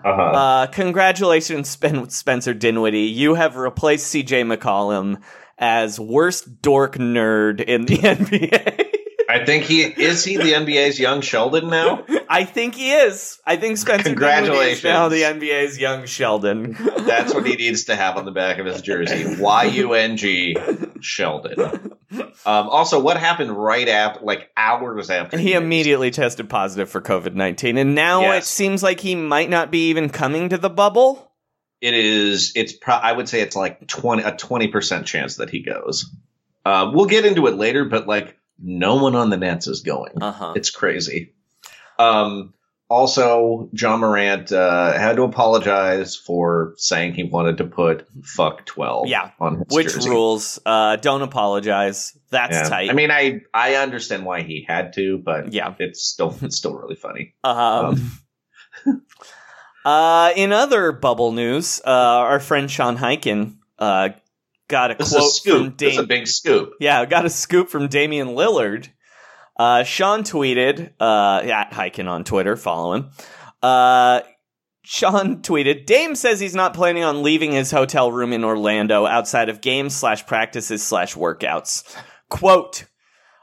uh-huh 0.04 0.20
Uh, 0.22 0.66
congratulations, 0.66 1.68
Spen- 1.68 2.10
Spencer 2.10 2.52
Dinwiddie. 2.54 3.02
You 3.02 3.34
have 3.34 3.56
replaced 3.56 4.12
CJ 4.14 4.44
McCollum 4.56 5.22
as 5.58 6.00
worst 6.00 6.60
dork 6.62 6.96
nerd 6.96 7.60
in 7.60 7.86
the 7.86 7.96
NBA. 7.98 8.90
i 9.28 9.44
think 9.44 9.64
he 9.64 9.80
is 9.82 10.22
he 10.24 10.36
the 10.36 10.52
nba's 10.52 10.98
young 11.00 11.20
sheldon 11.22 11.70
now 11.70 12.04
I 12.28 12.44
think 12.44 12.74
he 12.74 12.90
is. 12.90 13.38
I 13.46 13.56
think 13.56 13.76
Spencer 13.78 14.14
Dinwiddie 14.14 14.72
is 14.72 14.82
now 14.82 15.08
the 15.08 15.22
NBA's 15.22 15.78
young 15.78 16.06
Sheldon. 16.06 16.72
that's 17.06 17.32
what 17.32 17.46
he 17.46 17.54
needs 17.54 17.84
to 17.84 17.94
have 17.94 18.16
on 18.16 18.24
the 18.24 18.32
back 18.32 18.58
of 18.58 18.66
his 18.66 18.82
jersey 18.82 19.36
y-u-n-g 19.40 20.56
sheldon 21.00 21.92
um 22.20 22.68
also 22.68 23.00
what 23.00 23.16
happened 23.16 23.50
right 23.52 23.88
after 23.88 24.24
like 24.24 24.50
hours 24.56 25.10
after 25.10 25.36
And 25.36 25.42
He 25.44 25.52
did 25.52 25.62
immediately 25.62 26.10
tested 26.10 26.48
positive 26.48 26.88
for 26.90 27.00
COVID 27.00 27.34
19, 27.34 27.78
and 27.78 27.94
now 27.94 28.32
it 28.32 28.44
seems 28.44 28.82
like 28.82 29.00
he 29.00 29.14
might 29.14 29.50
not 29.50 29.70
be 29.70 29.88
even 29.90 30.08
coming 30.10 30.48
to 30.50 30.58
the 30.58 30.70
bubble. 30.70 31.30
it 31.80 31.94
is 31.94 32.52
it's 32.56 32.72
pro- 32.72 32.94
i 32.94 33.12
would 33.12 33.28
say 33.28 33.40
it's 33.40 33.56
like 33.56 33.86
20 33.86 34.22
a 34.22 34.32
20% 34.32 35.04
chance 35.04 35.36
that 35.36 35.50
he 35.50 35.60
goes. 35.60 36.10
Uh, 36.64 36.90
we'll 36.94 37.06
get 37.06 37.24
into 37.26 37.46
it 37.46 37.54
later 37.56 37.84
but 37.84 38.06
like 38.06 38.38
no 38.58 38.96
one 38.96 39.14
on 39.16 39.30
the 39.30 39.36
nets 39.36 39.66
is 39.66 39.82
going. 39.82 40.22
Uh 40.22 40.32
huh. 40.32 40.52
it's 40.56 40.70
crazy. 40.70 41.32
Um 41.98 42.54
also 42.94 43.68
Ja 43.72 43.96
Morant 43.96 44.52
uh, 44.52 44.92
had 44.92 45.16
to 45.16 45.22
apologize 45.22 46.14
for 46.16 46.74
saying 46.76 47.14
he 47.14 47.24
wanted 47.24 47.58
to 47.58 47.64
put 47.64 48.06
fuck 48.22 48.64
12 48.66 49.08
Yeah. 49.08 49.30
on 49.40 49.56
his 49.58 49.66
Which 49.76 49.92
jersey. 49.94 50.10
rules? 50.10 50.60
Uh, 50.64 50.96
don't 50.96 51.22
apologize. 51.22 52.16
That's 52.30 52.56
Yeah. 52.56 52.68
tight. 52.68 52.90
i 52.90 52.92
mean 52.94 53.10
i 53.10 53.40
i 53.52 53.74
understand 53.76 54.24
why 54.24 54.42
he 54.42 54.64
had 54.66 54.92
to 54.94 55.18
but 55.18 55.52
Yeah. 55.52 55.74
it's 55.78 56.02
still 56.02 56.36
it's 56.42 56.56
still 56.56 56.74
really 56.74 56.96
funny 56.96 57.34
Um, 57.44 58.10
uh, 59.84 60.32
in 60.36 60.52
other 60.52 60.92
bubble 60.92 61.32
news, 61.32 61.80
uh, 61.86 61.90
our 61.90 62.40
friend 62.40 62.70
Sean 62.70 62.96
Highkin 62.96 63.56
uh, 63.78 64.10
got 64.68 64.90
a 64.92 64.94
this 64.94 65.08
is 65.08 65.14
a 65.14 65.18
quote 65.18 65.24
from 65.24 65.30
scoop 65.66 65.78
this 65.78 65.92
is 65.92 65.98
a 65.98 66.06
big 66.06 66.26
scoop 66.26 66.72
Yeah, 66.80 67.04
got 67.06 67.24
a 67.24 67.30
scoop 67.30 67.68
from 67.68 67.88
Damian 67.88 68.28
Lillard. 68.28 68.88
Uh, 69.56 69.84
Sean 69.84 70.22
tweeted 70.22 70.92
uh, 71.00 71.40
at 71.44 71.70
Highkin 71.72 72.08
on 72.08 72.24
Twitter. 72.24 72.56
Follow 72.56 72.94
him. 72.94 73.10
Uh, 73.62 74.20
Sean 74.82 75.42
tweeted, 75.42 75.86
Dame 75.86 76.14
says 76.14 76.40
he's 76.40 76.54
not 76.54 76.74
planning 76.74 77.04
on 77.04 77.22
leaving 77.22 77.52
his 77.52 77.70
hotel 77.70 78.12
room 78.12 78.32
in 78.32 78.44
Orlando 78.44 79.06
outside 79.06 79.48
of 79.48 79.60
games 79.62 79.96
slash 79.96 80.26
practices 80.26 80.82
slash 80.82 81.14
workouts. 81.14 81.84
Quote, 82.28 82.84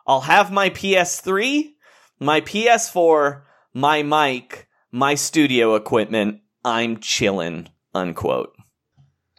I'll 0.05 0.21
have 0.21 0.51
my 0.51 0.69
PS3, 0.69 1.71
my 2.19 2.41
PS4, 2.41 3.41
my 3.73 4.03
mic, 4.03 4.67
my 4.91 5.15
studio 5.15 5.75
equipment. 5.75 6.41
I'm 6.63 6.97
chillin', 6.97 7.67
unquote. 7.95 8.53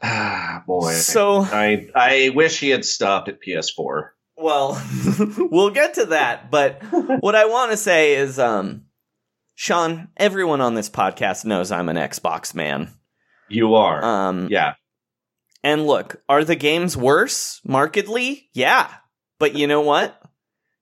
ah 0.03 0.65
boy 0.67 0.91
So, 0.95 1.43
I 1.43 1.89
I 1.95 2.31
wish 2.35 2.59
he 2.59 2.71
had 2.71 2.85
stopped 2.85 3.29
at 3.29 3.39
PS4. 3.41 4.09
Well, 4.43 4.83
we'll 5.39 5.71
get 5.71 5.95
to 5.95 6.07
that, 6.07 6.51
but 6.51 6.83
what 7.21 7.35
I 7.35 7.47
want 7.47 7.71
to 7.71 7.77
say 7.77 8.15
is, 8.15 8.39
um, 8.39 8.87
Sean, 9.55 10.09
everyone 10.17 10.61
on 10.61 10.75
this 10.75 10.91
podcast 10.91 11.45
knows 11.45 11.71
I'm 11.71 11.89
an 11.89 11.97
Xbox 11.97 12.55
man. 12.55 12.91
You 13.49 13.75
are. 13.75 14.03
Um, 14.05 14.49
yeah. 14.51 14.75
And 15.63 15.87
look, 15.87 16.23
are 16.29 16.45
the 16.45 16.57
games 16.57 16.97
worse 16.97 17.61
markedly? 17.65 18.49
Yeah. 18.53 18.91
But 19.39 19.55
you 19.55 19.67
know 19.67 19.83
what? 19.83 20.21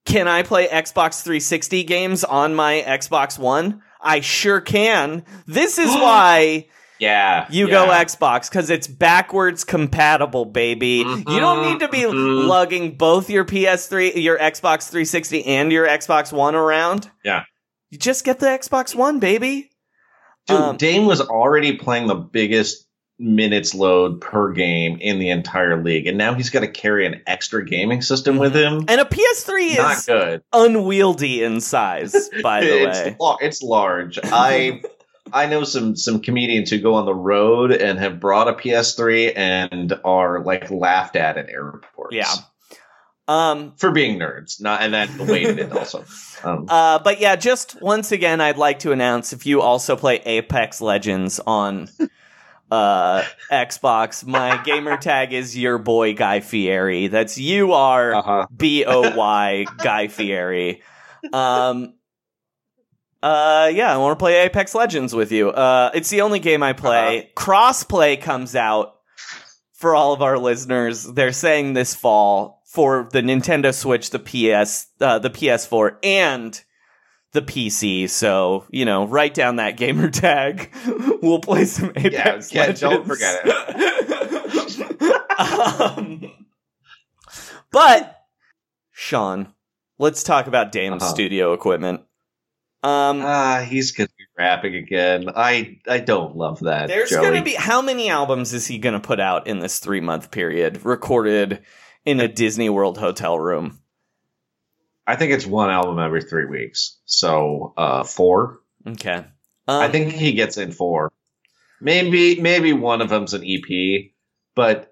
Can 0.06 0.28
I 0.28 0.42
play 0.42 0.66
Xbox 0.66 1.22
360 1.22 1.84
games 1.84 2.24
on 2.24 2.54
my 2.54 2.82
Xbox 2.86 3.38
One? 3.38 3.82
I 4.00 4.20
sure 4.20 4.60
can. 4.60 5.24
This 5.46 5.78
is 5.78 5.90
why 5.90 6.68
Yeah. 7.00 7.46
you 7.50 7.66
yeah. 7.66 7.72
go 7.72 7.86
Xbox 7.88 8.48
because 8.48 8.70
it's 8.70 8.86
backwards 8.86 9.64
compatible, 9.64 10.44
baby. 10.44 10.98
You 10.98 11.24
don't 11.24 11.70
need 11.70 11.80
to 11.80 11.88
be 11.88 12.02
mhm. 12.02 12.46
lugging 12.46 12.96
both 12.96 13.30
your 13.30 13.44
PS3, 13.44 14.22
your 14.22 14.38
Xbox 14.38 14.88
360, 14.88 15.44
and 15.46 15.72
your 15.72 15.86
Xbox 15.86 16.32
One 16.32 16.54
around. 16.54 17.10
Yeah. 17.24 17.44
You 17.90 17.98
just 17.98 18.24
get 18.24 18.38
the 18.38 18.46
Xbox 18.46 18.94
One, 18.94 19.18
baby. 19.18 19.70
Dude, 20.46 20.56
um, 20.56 20.76
Dame 20.76 21.06
was 21.06 21.20
already 21.20 21.76
playing 21.76 22.06
the 22.06 22.14
biggest 22.14 22.86
minutes 23.18 23.74
load 23.74 24.20
per 24.20 24.52
game 24.52 24.96
in 25.00 25.18
the 25.18 25.30
entire 25.30 25.82
league, 25.82 26.06
and 26.06 26.16
now 26.16 26.34
he's 26.34 26.50
got 26.50 26.60
to 26.60 26.68
carry 26.68 27.06
an 27.06 27.20
extra 27.26 27.64
gaming 27.64 28.02
system 28.02 28.38
with 28.38 28.54
him. 28.54 28.84
And 28.88 29.00
a 29.00 29.04
PS3 29.04 29.76
Not 29.76 29.96
is 29.96 30.06
good. 30.06 30.42
unwieldy 30.52 31.42
in 31.42 31.60
size, 31.60 32.30
by 32.42 32.62
the 32.62 32.82
it's, 32.88 32.98
way. 32.98 33.16
lar- 33.20 33.38
it's 33.40 33.62
large. 33.62 34.18
I 34.22 34.82
I 35.32 35.46
know 35.46 35.64
some 35.64 35.96
some 35.96 36.20
comedians 36.20 36.70
who 36.70 36.78
go 36.78 36.94
on 36.94 37.06
the 37.06 37.14
road 37.14 37.72
and 37.72 37.98
have 37.98 38.20
brought 38.20 38.48
a 38.48 38.52
PS3 38.52 39.32
and 39.36 39.92
are 40.04 40.42
like 40.42 40.70
laughed 40.70 41.16
at 41.16 41.36
at 41.36 41.48
airports. 41.48 42.14
Yeah. 42.14 42.32
Um, 43.28 43.74
for 43.76 43.92
being 43.92 44.18
nerds, 44.18 44.60
not 44.60 44.82
and 44.82 44.94
that 44.94 45.08
of 45.08 45.30
it 45.30 45.72
also. 45.72 46.04
Um, 46.42 46.64
Uh, 46.70 46.98
but 46.98 47.20
yeah, 47.20 47.36
just 47.36 47.82
once 47.82 48.12
again, 48.12 48.40
I'd 48.40 48.56
like 48.56 48.78
to 48.78 48.92
announce 48.92 49.34
if 49.34 49.44
you 49.44 49.60
also 49.60 49.94
play 49.94 50.22
Apex 50.24 50.80
Legends 50.80 51.38
on 51.38 51.90
uh, 52.70 53.22
Xbox, 53.52 54.24
my 54.24 54.62
gamer 54.64 54.96
tag 54.96 55.34
is 55.34 55.54
your 55.56 55.76
boy 55.76 56.14
Guy 56.14 56.40
Fieri. 56.40 57.08
That's 57.08 57.36
U 57.36 57.74
R 57.74 58.14
uh-huh. 58.14 58.46
B 58.56 58.86
O 58.86 59.14
Y 59.14 59.66
Guy 59.82 60.08
Fieri. 60.08 60.82
Um, 61.30 61.92
uh, 63.22 63.70
yeah, 63.72 63.92
I 63.92 63.96
want 63.98 64.18
to 64.18 64.22
play 64.22 64.36
Apex 64.44 64.74
Legends 64.74 65.14
with 65.14 65.30
you. 65.32 65.50
Uh, 65.50 65.90
it's 65.94 66.08
the 66.10 66.22
only 66.22 66.38
game 66.38 66.62
I 66.62 66.72
play. 66.72 67.30
Crossplay 67.36 68.20
comes 68.20 68.54
out 68.56 68.94
for 69.74 69.94
all 69.94 70.12
of 70.12 70.22
our 70.22 70.38
listeners. 70.38 71.04
They're 71.04 71.32
saying 71.32 71.72
this 71.74 71.94
fall 71.94 72.62
for 72.66 73.08
the 73.12 73.20
Nintendo 73.20 73.74
Switch, 73.74 74.10
the 74.10 74.18
PS, 74.18 74.86
uh, 75.00 75.18
the 75.18 75.30
PS4, 75.30 75.96
and 76.02 76.62
the 77.32 77.42
PC. 77.42 78.08
So 78.08 78.64
you 78.70 78.84
know, 78.84 79.06
write 79.06 79.34
down 79.34 79.56
that 79.56 79.76
gamer 79.76 80.08
tag. 80.10 80.72
we'll 81.22 81.40
play 81.40 81.64
some 81.64 81.92
Apex 81.96 82.52
yeah, 82.54 82.60
Legends. 82.62 82.80
don't 82.80 83.06
forget 83.06 83.40
it. 83.44 85.00
um, 85.38 86.30
but 87.70 88.16
Sean, 88.92 89.52
let's 89.98 90.22
talk 90.22 90.46
about 90.46 90.72
Dame 90.72 90.94
Uh-huh. 90.94 91.04
Studio 91.08 91.52
equipment. 91.52 92.02
Um, 92.82 93.20
Ah, 93.22 93.64
he's 93.68 93.92
gonna 93.92 94.08
be 94.16 94.24
rapping 94.38 94.74
again. 94.74 95.26
I 95.34 95.78
I 95.86 95.98
don't 95.98 96.36
love 96.36 96.60
that. 96.60 96.88
There's 96.88 97.10
Joey. 97.10 97.36
to 97.38 97.42
be 97.42 97.54
how 97.54 97.82
many 97.82 98.08
albums 98.08 98.54
is 98.54 98.66
he 98.66 98.78
going 98.78 98.94
to 98.94 99.06
put 99.06 99.20
out 99.20 99.46
in 99.46 99.58
this 99.58 99.78
three 99.80 100.00
month 100.00 100.30
period, 100.30 100.84
recorded 100.84 101.62
in 102.06 102.20
a 102.20 102.28
Disney 102.28 102.70
World 102.70 102.96
hotel 102.96 103.38
room? 103.38 103.80
I 105.06 105.16
think 105.16 105.32
it's 105.32 105.44
one 105.46 105.68
album 105.70 105.98
every 105.98 106.22
three 106.22 106.46
weeks. 106.46 106.98
So 107.04 107.74
uh 107.76 108.04
four. 108.04 108.60
Okay, 108.86 109.24
I 109.68 109.84
Um, 109.86 109.92
think 109.92 110.12
he 110.12 110.32
gets 110.32 110.56
in 110.56 110.72
four. 110.72 111.10
Maybe 111.82 112.40
maybe 112.40 112.72
one 112.72 113.02
of 113.02 113.10
them's 113.10 113.34
an 113.34 113.44
EP, 113.44 114.10
but 114.54 114.90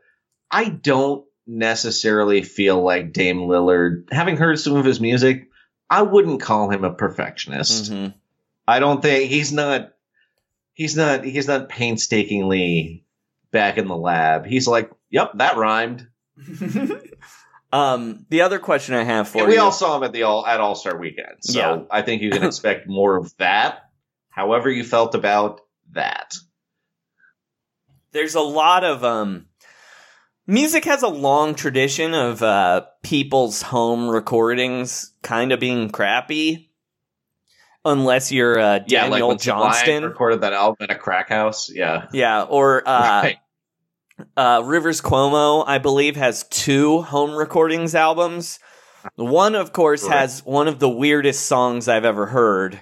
I 0.51 0.69
don't 0.69 1.25
necessarily 1.47 2.43
feel 2.43 2.83
like 2.83 3.13
Dame 3.15 3.39
Lillard. 3.41 4.13
Having 4.13 4.37
heard 4.37 4.59
some 4.59 4.77
of 4.77 4.85
his 4.85 5.01
music, 5.01 5.49
I 5.91 6.03
wouldn't 6.03 6.41
call 6.43 6.71
him 6.71 6.85
a 6.85 6.93
perfectionist. 6.93 7.91
mhm. 7.93 8.15
I 8.67 8.79
don't 8.81 9.01
think 9.01 9.31
he's 9.31 9.53
not. 9.53 9.93
He's 10.75 10.97
not. 10.97 11.25
He's 11.25 11.49
not 11.49 11.69
painstakingly 11.69 13.05
back 13.51 13.79
in 13.79 13.89
the 13.89 13.97
lab. 13.97 14.45
He's 14.47 14.69
like, 14.69 14.91
"Yep, 15.11 15.33
that 15.37 15.57
rhymed." 15.57 16.07
um, 17.73 18.27
the 18.31 18.43
other 18.43 18.59
question 18.59 18.95
I 18.95 19.05
have 19.05 19.29
for 19.29 19.39
you 19.39 19.45
And 19.45 19.51
we 19.51 19.57
you, 19.57 19.63
all 19.63 19.73
saw 19.73 19.97
him 19.97 20.03
at 20.05 20.13
the 20.13 20.23
all 20.25 20.47
at 20.47 20.61
All 20.61 20.75
Star 20.75 20.97
Weekend, 20.97 21.39
so 21.41 21.59
Yeah. 21.59 21.83
I 21.91 22.03
think 22.03 22.23
you 22.23 22.31
can 22.31 22.45
expect 22.45 22.87
more 22.87 23.17
of 23.17 23.37
that. 23.39 23.91
However, 24.29 24.71
you 24.71 24.85
felt 24.85 25.15
about 25.15 25.63
that. 25.93 26.35
there's 28.13 28.35
a 28.37 28.41
lot 28.41 28.85
of 28.85 29.03
um, 29.05 29.47
music 30.49 30.85
has 30.87 31.03
a 31.05 31.09
long 31.09 31.55
tradition 31.55 32.15
of 32.15 32.43
uh, 32.43 32.87
people's 33.05 33.63
home 33.63 34.09
recordings 34.09 35.13
kind 35.23 35.53
of 35.53 35.61
being 35.61 35.91
crappy, 35.91 36.71
unless 37.85 38.33
you're 38.33 38.59
uh, 38.59 38.81
Yeah, 38.89 39.03
like 39.03 39.11
Daniel 39.13 39.29
when 39.29 39.39
Sublime 39.39 39.73
Johnston. 39.73 40.03
recorded 40.05 40.41
that 40.41 40.53
album 40.55 40.79
at 40.81 40.91
a 40.91 40.95
crack 40.99 41.29
house. 41.29 41.71
Yeah, 41.73 42.07
Yeah, 42.13 42.43
or 42.43 42.83
uh, 42.89 43.23
right. 43.23 43.37
uh, 44.37 44.63
Rivers 44.65 45.01
Cuomo, 45.01 45.63
I 45.67 45.79
believe, 45.79 46.17
has 46.17 46.43
two 46.45 47.03
home 47.03 47.37
recordings 47.37 47.95
albums. 47.95 48.59
One, 49.15 49.55
of 49.55 49.73
course, 49.73 50.03
Correct. 50.03 50.19
has 50.19 50.45
one 50.45 50.67
of 50.67 50.81
the 50.81 50.89
weirdest 50.89 51.47
songs 51.47 51.87
I've 51.89 52.05
ever 52.05 52.27
heard, 52.27 52.81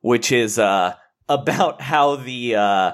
which 0.00 0.32
is 0.32 0.58
uh, 0.58 0.94
about 1.28 1.80
how 1.82 2.16
the 2.16 2.56
uh, 2.56 2.92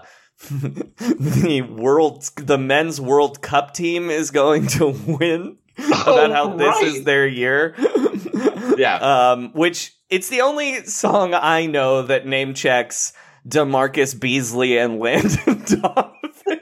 the 0.49 1.63
world, 1.63 2.25
the 2.37 2.59
men's 2.59 3.01
World 3.01 3.43
Cup 3.43 3.75
team 3.75 4.11
is 4.11 4.31
going 4.31 4.67
to 4.69 4.89
win. 4.89 5.59
about 5.79 6.31
how 6.31 6.57
this 6.57 6.81
is 6.83 7.01
Oh, 7.01 7.05
their 7.05 7.27
year. 7.27 7.75
Yeah. 8.77 8.97
Um, 9.33 9.53
which 9.53 9.95
it's 10.09 10.29
the 10.29 10.41
only 10.43 10.85
song 10.85 11.35
I 11.35 11.67
know 11.67 12.03
that 12.03 12.27
name 12.27 12.55
checks 12.55 13.13
DaMarcus 13.49 14.19
Beasley 14.19 14.79
and 14.79 14.99
Landon 14.99 15.65
Donovan. 15.81 16.61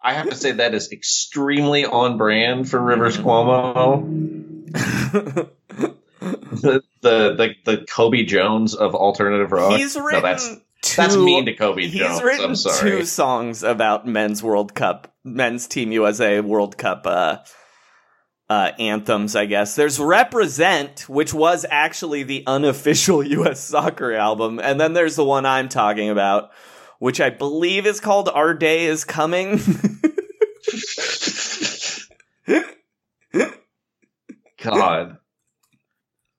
I 0.00 0.14
have 0.14 0.30
to 0.30 0.36
say 0.36 0.52
that 0.52 0.74
is 0.74 0.90
extremely 0.92 1.84
on 1.84 2.16
brand 2.16 2.68
for 2.70 2.80
Rivers 2.80 3.18
Cuomo. 3.18 4.06
The, 7.00 7.34
the 7.36 7.54
the 7.64 7.86
Cobi 7.88 8.24
Jones 8.24 8.74
of 8.74 8.94
alternative 8.94 9.52
rock. 9.52 9.78
He's 9.78 9.94
No, 9.96 10.04
written 10.04 10.22
that's 10.22 10.48
two, 10.82 10.96
that's 10.96 11.16
mean 11.16 11.46
to 11.46 11.54
Cobi 11.54 11.86
He's 11.88 12.00
Jones. 12.00 12.22
written 12.22 12.44
I'm 12.46 12.56
sorry. 12.56 12.90
two 12.90 13.04
songs 13.04 13.62
about 13.62 14.06
men's 14.06 14.42
World 14.42 14.74
Cup, 14.74 15.14
men's 15.24 15.68
Team 15.68 15.92
USA 15.92 16.40
World 16.40 16.76
Cup 16.76 17.06
uh, 17.06 17.38
uh, 18.50 18.72
anthems. 18.80 19.36
I 19.36 19.46
guess 19.46 19.76
there's 19.76 20.00
"Represent," 20.00 21.08
which 21.08 21.32
was 21.32 21.64
actually 21.70 22.24
the 22.24 22.42
unofficial 22.48 23.22
U.S. 23.38 23.60
soccer 23.60 24.12
album, 24.14 24.58
and 24.58 24.80
then 24.80 24.94
there's 24.94 25.14
the 25.16 25.24
one 25.24 25.46
I'm 25.46 25.68
talking 25.68 26.10
about, 26.10 26.50
which 26.98 27.20
I 27.20 27.30
believe 27.30 27.86
is 27.86 28.00
called 28.00 28.28
"Our 28.28 28.54
Day 28.54 28.86
Is 28.86 29.04
Coming." 29.04 29.60
God. 34.62 35.18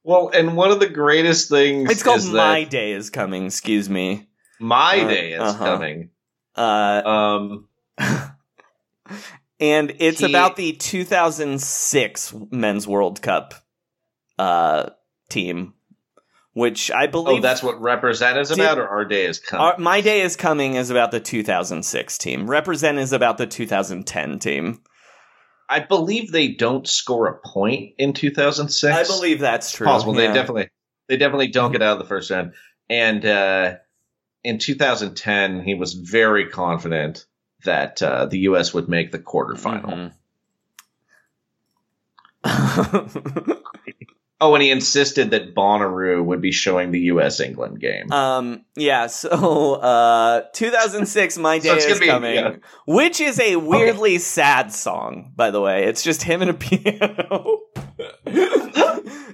Well, 0.04 0.30
and 0.34 0.56
one 0.56 0.72
of 0.72 0.80
the 0.80 0.90
greatest 0.90 1.50
things 1.50 1.90
it's 1.92 2.04
called 2.04 2.26
"My 2.32 2.64
Day 2.64 2.94
Is 2.94 3.10
Coming." 3.10 3.46
Excuse 3.46 3.90
me. 3.90 4.28
my 4.60 5.02
Uh, 5.02 5.08
day 5.08 5.34
is 5.34 5.42
uh-huh. 5.42 5.66
coming. 5.66 6.10
Uh, 6.56 7.02
Um, 7.06 7.68
and 9.60 9.94
it's 10.00 10.20
He- 10.20 10.26
about 10.26 10.56
the 10.56 10.74
2006 10.74 12.34
Men's 12.52 12.88
World 12.88 13.22
Cup 13.22 13.54
uh, 14.38 14.90
team, 15.30 15.74
which 16.54 16.92
I 16.92 17.08
believe. 17.08 17.40
Oh, 17.40 17.42
that's 17.42 17.62
what 17.64 17.80
represent 17.82 18.38
is 18.38 18.50
Did- 18.50 18.60
about, 18.60 18.78
or 18.78 18.88
our 18.88 19.06
day 19.06 19.26
is 19.26 19.40
coming. 19.40 19.66
Our- 19.66 19.78
My 19.78 20.02
Day 20.02 20.22
is 20.22 20.36
Coming 20.36 20.76
is 20.76 20.90
about 20.90 21.12
the 21.12 21.20
2006 21.20 22.18
team. 22.18 22.50
Represent 22.50 22.98
is 22.98 23.12
about 23.14 23.38
the 23.38 23.48
2010 23.48 24.40
team. 24.40 24.82
I 25.70 25.80
believe 25.82 26.32
they 26.32 26.48
don't 26.48 26.88
score 26.88 27.28
a 27.28 27.38
point 27.48 27.94
in 28.00 28.14
2006. 28.14 28.96
I 28.96 29.04
believe 29.04 29.40
that's 29.40 29.72
true. 29.72 29.86
possible. 29.86 30.16
yeah. 30.16 30.28
They 30.28 30.34
definitely 30.34 30.70
they 31.08 31.18
definitely 31.18 31.50
don't 31.50 31.72
get 31.72 31.84
out 31.84 31.94
of 31.94 32.00
the 32.00 32.06
first 32.06 32.32
round. 32.32 32.54
And 32.90 33.24
uh, 33.24 33.76
in 34.44 34.58
2010, 34.58 35.62
he 35.64 35.76
was 35.76 35.94
very 35.94 36.50
confident 36.50 37.26
that 37.66 38.02
uh, 38.02 38.26
the 38.26 38.40
U.S. 38.40 38.74
would 38.74 38.90
make 38.90 39.12
the 39.12 39.20
quarterfinal. 39.20 40.12
Mhm. 42.46 43.58
Oh, 44.42 44.54
and 44.56 44.64
he 44.64 44.72
insisted 44.72 45.32
that 45.32 45.54
Bonnaroo 45.54 46.24
would 46.24 46.40
be 46.42 46.52
showing 46.54 46.92
the 46.92 47.00
U.S. 47.12 47.40
England 47.42 47.80
game. 47.82 48.12
Um. 48.12 48.64
Yeah. 48.76 49.08
So, 49.20 49.74
uh, 49.76 50.44
2006, 50.54 51.38
my 51.38 51.60
day 51.60 51.78
So 51.80 51.88
is 51.88 52.00
be- 52.00 52.06
coming, 52.08 52.36
yeah. 52.36 52.56
which 52.88 53.20
is 53.20 53.40
a 53.40 53.58
weirdly 53.58 54.18
sad 54.18 54.72
song, 54.72 55.34
by 55.36 55.52
the 55.52 55.60
way. 55.60 55.84
It's 55.86 56.04
just 56.04 56.24
him 56.24 56.42
and 56.42 56.52
a 56.52 56.54
piano. 56.66 57.60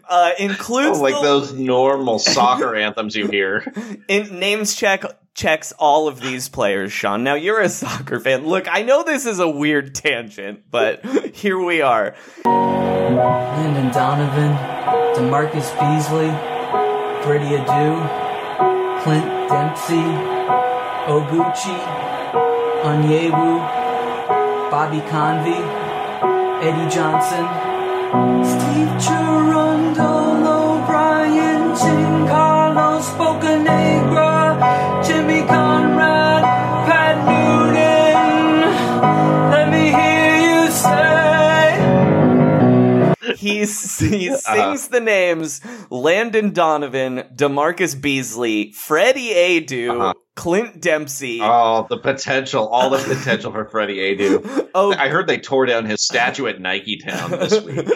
uh, 0.10 0.32
includes 0.40 1.00
Oh, 1.00 1.02
like 1.02 1.14
the- 1.16 1.22
those 1.22 1.54
normal 1.54 2.20
soccer 2.20 2.76
anthems 2.86 3.16
you 3.16 3.28
hear. 3.28 3.72
in, 4.08 4.40
names 4.40 4.76
check 4.76 5.04
checks 5.34 5.74
all 5.78 6.08
of 6.08 6.22
these 6.22 6.48
players. 6.48 6.92
Sean, 6.94 7.24
now 7.24 7.34
you're 7.36 7.60
a 7.62 7.68
soccer 7.70 8.20
fan. 8.22 8.46
Look, 8.48 8.68
I 8.74 8.84
know 8.84 9.04
this 9.04 9.26
is 9.26 9.40
a 9.40 9.50
weird 9.50 9.94
tangent, 9.94 10.64
but 10.72 11.04
here 11.36 11.60
we 11.60 11.82
are. 11.82 12.16
Landon 12.46 13.92
Donovan, 13.92 14.54
DaMarcus 15.16 15.72
Beasley, 15.80 16.30
Freddy 17.26 17.58
Adu, 17.58 19.04
Clint 19.04 19.26
Dempsey, 19.50 20.06
Oguchi, 21.12 21.78
Onyewu, 22.84 23.60
Bobby 24.72 25.02
Convey, 25.10 25.62
Eddie 26.66 26.90
Johnson, 26.96 27.46
He's, 43.46 44.00
he 44.00 44.30
uh-huh. 44.30 44.38
sings 44.38 44.84
uh-huh. 44.84 44.88
the 44.92 45.00
names 45.02 45.62
Landon 45.90 46.52
Donovan, 46.52 47.24
DaMarcus 47.36 48.00
Beasley, 48.00 48.72
Freddy 48.72 49.34
Adu, 49.34 49.92
uh-huh. 49.92 50.14
Clint 50.36 50.82
Dempsey. 50.82 51.40
Oh, 51.42 51.88
the 51.90 51.98
potential, 51.98 52.68
all 52.68 52.90
the 52.90 52.98
potential 52.98 53.52
for 53.52 53.66
Freddy 53.66 53.98
Adu. 53.98 54.70
Oh, 54.78 54.94
I 54.94 55.08
heard 55.08 55.26
they 55.28 55.38
tore 55.38 55.66
down 55.66 55.86
his 55.86 56.02
statue 56.02 56.48
at 56.48 56.60
Nike 56.60 56.98
Town 56.98 57.32
this 57.32 57.62
week. 57.64 57.88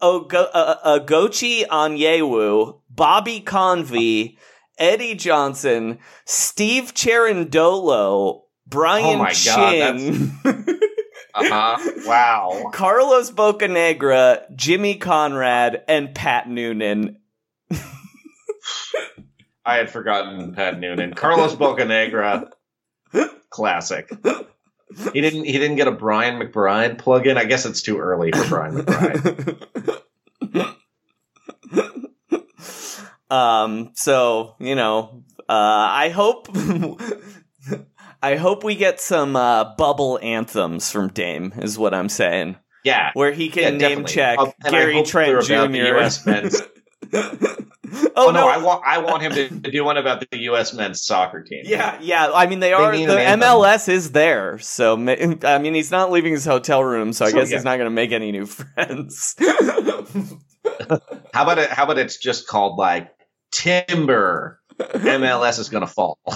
oh, 0.00 0.20
Go, 0.20 0.44
uh, 0.44 0.76
uh, 0.84 0.98
Gochi 1.00 1.66
Onyewu, 1.66 2.78
Bobby 2.88 3.40
Convey, 3.40 4.38
Eddie 4.78 5.16
Johnson, 5.16 5.98
Steve 6.26 6.94
Cherundolo, 6.94 8.42
Brian 8.68 9.04
Oh 9.04 9.16
my 9.16 9.34
God, 9.44 9.98
Uh-huh. 11.34 12.02
Wow. 12.06 12.70
Carlos 12.72 13.32
Bocanegra, 13.32 14.42
Jimmy 14.54 14.94
Conrad, 14.94 15.82
and 15.88 16.14
Pat 16.14 16.48
Noonan. 16.48 17.16
I 19.68 19.76
had 19.76 19.90
forgotten 19.90 20.54
Pat 20.54 20.80
Noonan. 20.80 21.12
Carlos 21.12 21.54
Bocanegra, 21.54 22.50
classic. 23.50 24.10
He 25.12 25.20
didn't. 25.20 25.44
He 25.44 25.52
didn't 25.52 25.76
get 25.76 25.88
a 25.88 25.92
Brian 25.92 26.40
McBride 26.40 26.96
plug-in. 26.96 27.36
I 27.36 27.44
guess 27.44 27.66
it's 27.66 27.82
too 27.82 27.98
early 27.98 28.32
for 28.32 28.48
Brian 28.48 28.76
McBride. 28.76 30.00
um, 33.30 33.90
so 33.94 34.56
you 34.58 34.74
know, 34.74 35.22
uh, 35.40 35.52
I 35.52 36.08
hope. 36.08 36.48
I 38.20 38.34
hope 38.34 38.64
we 38.64 38.74
get 38.74 39.00
some 39.00 39.36
uh, 39.36 39.76
bubble 39.76 40.18
anthems 40.20 40.90
from 40.90 41.08
Dame, 41.10 41.52
is 41.58 41.78
what 41.78 41.94
I'm 41.94 42.08
saying. 42.08 42.56
Yeah, 42.84 43.10
Where 43.14 43.30
he 43.30 43.48
can 43.48 43.62
Yeah, 43.62 43.70
name 43.70 44.02
definitely. 44.04 44.12
check 44.12 44.38
I 44.64 44.70
Gary 44.70 45.02
Trent 45.04 45.44
Jr. 45.44 45.60
the 47.90 47.96
US 47.96 48.02
men's. 48.02 48.12
oh, 48.16 48.28
Oh, 48.28 48.30
no, 48.30 48.40
no, 48.40 48.48
I 48.48 48.58
want. 48.58 48.82
I 48.86 48.98
want 48.98 49.22
him 49.22 49.32
to, 49.32 49.48
to 49.48 49.70
do 49.70 49.84
one 49.84 49.96
about 49.96 50.24
the 50.30 50.38
U.S. 50.40 50.74
men's 50.74 51.02
soccer 51.02 51.42
team. 51.42 51.62
Yeah, 51.64 51.98
yeah. 52.00 52.30
I 52.34 52.46
mean, 52.46 52.60
they 52.60 52.72
are. 52.72 52.92
need 52.92 53.08
the. 53.08 53.14
MLS 53.16 53.88
is 53.88 54.12
there, 54.12 54.58
so 54.58 54.94
I 54.94 55.58
mean, 55.58 55.74
he's 55.74 55.90
not 55.90 56.10
leaving 56.10 56.32
his 56.32 56.44
hotel 56.44 56.82
room, 56.84 57.12
so 57.12 57.24
I 57.24 57.30
So, 57.30 57.38
guess 57.38 57.50
yeah. 57.50 57.56
he's 57.58 57.64
not 57.64 57.76
going 57.76 57.86
to 57.86 57.90
make 57.90 58.12
any 58.12 58.32
new 58.32 58.46
friends. 58.46 59.34
How 61.32 61.42
about 61.42 61.58
it? 61.58 61.70
How 61.70 61.84
about 61.84 61.98
it's 61.98 62.18
just 62.18 62.46
called 62.46 62.78
like 62.78 63.10
Timber? 63.50 64.60
MLS 64.78 65.58
is 65.58 65.70
gonna 65.70 65.88
fall. 65.88 66.20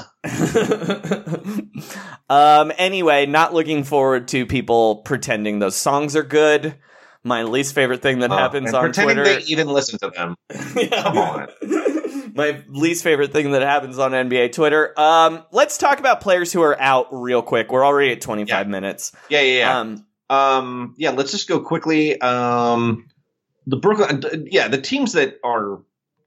um. 2.29 2.73
Anyway, 2.77 3.27
not 3.27 3.55
looking 3.55 3.85
forward 3.85 4.27
to 4.29 4.47
people 4.47 4.97
pretending 5.03 5.61
those 5.61 5.77
songs 5.77 6.17
are 6.17 6.25
good. 6.25 6.75
My 7.25 7.45
least 7.45 7.75
favorite 7.75 8.03
thing 8.03 8.19
that 8.21 8.31
Uh, 8.33 8.37
happens 8.39 8.75
on 8.75 8.83
pretending 8.83 9.17
Twitter. 9.17 9.41
they 9.41 9.45
even 9.47 9.69
listen 9.69 9.99
to 10.01 10.11
them. 10.11 10.35
Come 10.91 11.19
on. 11.19 11.49
My 12.35 12.63
least 12.69 13.05
favorite 13.05 13.33
thing 13.33 13.53
that 13.53 13.63
happens 13.63 13.99
on 13.99 14.13
NBA 14.13 14.53
Twitter. 14.53 14.99
Um, 14.99 15.45
let's 15.53 15.77
talk 15.79 16.01
about 16.01 16.21
players 16.23 16.53
who 16.53 16.63
are 16.63 16.79
out 16.81 17.09
real 17.13 17.43
quick. 17.43 17.71
We're 17.71 17.85
already 17.85 18.13
at 18.13 18.21
25 18.23 18.69
minutes. 18.69 19.13
Yeah, 19.29 19.41
yeah, 19.43 19.59
yeah. 19.59 19.79
Um, 19.81 20.07
Um, 20.31 20.95
yeah, 20.97 21.11
let's 21.11 21.31
just 21.31 21.47
go 21.47 21.61
quickly. 21.61 22.19
Um, 22.21 23.07
the 23.67 23.77
Brooklyn, 23.77 24.49
yeah, 24.51 24.69
the 24.69 24.81
teams 24.81 25.13
that 25.13 25.39
are 25.45 25.83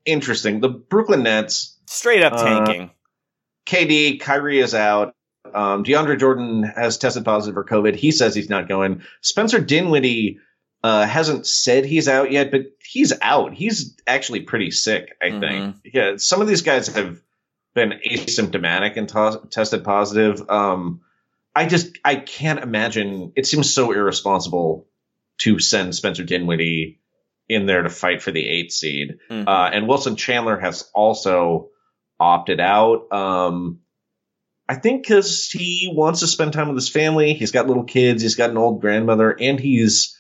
interesting. 0.06 0.60
The 0.62 0.70
Brooklyn 0.70 1.24
Nets, 1.24 1.78
straight 1.88 2.22
up 2.22 2.34
Uh, 2.34 2.44
tanking. 2.44 2.92
KD, 3.66 4.20
Kyrie 4.20 4.60
is 4.60 4.76
out. 4.76 5.14
Um, 5.54 5.84
DeAndre 5.84 6.20
Jordan 6.20 6.64
has 6.64 6.98
tested 7.00 7.26
positive 7.26 7.56
for 7.56 7.64
COVID. 7.66 7.96
He 7.96 8.12
says 8.12 8.36
he's 8.36 8.50
not 8.50 8.68
going. 8.70 9.02
Spencer 9.22 9.60
Dinwiddie 9.60 10.38
uh, 10.86 11.08
hasn't 11.08 11.48
said 11.48 11.84
he's 11.86 12.08
out 12.08 12.32
yet, 12.32 12.52
but 12.52 12.62
he's 12.84 13.12
out. 13.22 13.56
He's 13.56 13.98
actually 14.06 14.42
pretty 14.42 14.70
sick, 14.70 15.16
I 15.20 15.40
think. 15.40 15.76
Yeah, 15.84 16.18
some 16.18 16.42
of 16.42 16.48
these 16.48 16.62
guys 16.62 16.88
have 16.90 17.20
been 17.74 17.94
asymptomatic 18.06 18.96
and 18.96 19.52
tested 19.52 19.84
positive. 19.84 20.48
Um, 20.48 21.02
I 21.56 21.66
just 21.66 21.98
I 22.06 22.16
can't 22.18 22.60
imagine. 22.60 23.32
It 23.36 23.48
seems 23.48 23.74
so 23.74 23.92
irresponsible 23.94 24.86
to 25.40 25.58
send 25.60 25.96
Spencer 25.96 26.24
Dinwiddie 26.24 27.00
in 27.50 27.66
there 27.66 27.82
to 27.82 27.90
fight 27.90 28.22
for 28.22 28.32
the 28.32 28.48
eighth 28.48 28.74
seed. 28.74 29.18
Mhm. 29.32 29.48
Uh, 29.48 29.70
and 29.74 29.88
Wilson 29.88 30.16
Chandler 30.16 30.60
has 30.60 30.90
also 30.94 31.70
opted 32.20 32.60
out. 32.60 33.12
Um, 33.12 33.80
I 34.70 34.76
think 34.76 35.02
because 35.04 35.50
he 35.50 35.92
wants 35.92 36.20
to 36.20 36.28
spend 36.28 36.54
time 36.54 36.68
with 36.68 36.78
his 36.78 36.90
family. 36.90 37.34
He's 37.34 37.52
got 37.52 37.68
little 37.68 37.84
kids. 37.84 38.22
He's 38.22 38.36
got 38.36 38.52
an 38.52 38.58
old 38.58 38.82
grandmother, 38.82 39.36
and 39.40 39.60
he's 39.60 40.15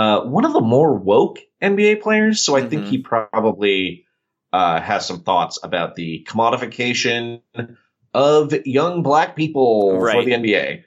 uh, 0.00 0.20
one 0.24 0.44
of 0.46 0.52
the 0.54 0.60
more 0.60 0.94
woke 0.96 1.38
NBA 1.62 2.00
players. 2.00 2.42
So 2.42 2.56
I 2.56 2.62
think 2.66 2.84
Mhm. 2.84 2.88
he 2.88 2.98
probably 2.98 4.06
uh, 4.52 4.80
has 4.80 5.06
some 5.06 5.22
thoughts 5.22 5.60
about 5.62 5.94
the 5.94 6.26
commodification 6.28 7.42
of 8.14 8.52
young 8.66 9.02
black 9.02 9.36
people 9.36 9.90
for 10.00 10.24
the 10.24 10.32
NBA. 10.32 10.82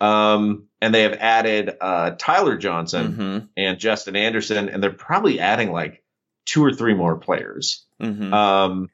Um, 0.00 0.66
and 0.80 0.94
they 0.94 1.02
have 1.04 1.14
added 1.14 1.70
uh, 1.80 2.10
Tyler 2.18 2.56
Johnson 2.56 3.16
Mhm. 3.16 3.48
and 3.56 3.78
Justin 3.78 4.14
Anderson, 4.16 4.68
and 4.68 4.82
they're 4.82 4.90
probably 4.92 5.40
adding 5.40 5.72
like 5.72 6.02
two 6.44 6.64
or 6.64 6.72
three 6.72 6.94
more 6.94 7.16
players. 7.16 7.86
Mhm. 8.02 8.32
Um, 8.32 8.88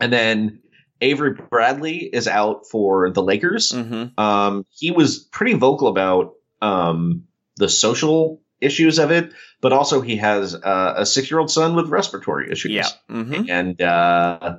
and 0.00 0.12
then 0.12 0.60
Avery 1.00 1.34
Bradley 1.50 1.98
is 1.98 2.26
out 2.26 2.66
for 2.70 3.10
the 3.10 3.22
Lakers. 3.22 3.72
Mhm. 3.72 4.18
Um, 4.18 4.64
he 4.70 4.90
was 4.90 5.18
pretty 5.18 5.54
vocal 5.54 5.88
about 5.88 6.32
um, 6.62 7.24
the 7.56 7.68
social 7.68 8.40
issues 8.64 8.98
of 8.98 9.10
it, 9.10 9.32
but 9.60 9.72
also 9.72 10.00
he 10.00 10.16
has 10.16 10.54
uh, 10.54 10.94
a 10.96 11.06
six 11.06 11.30
year 11.30 11.38
old 11.40 11.50
son 11.50 11.74
with 11.76 11.88
respiratory 11.88 12.50
issues. 12.50 12.72
Yeah. 12.72 12.88
Mhm. 13.10 13.48
And 13.48 13.80
uh, 13.82 14.58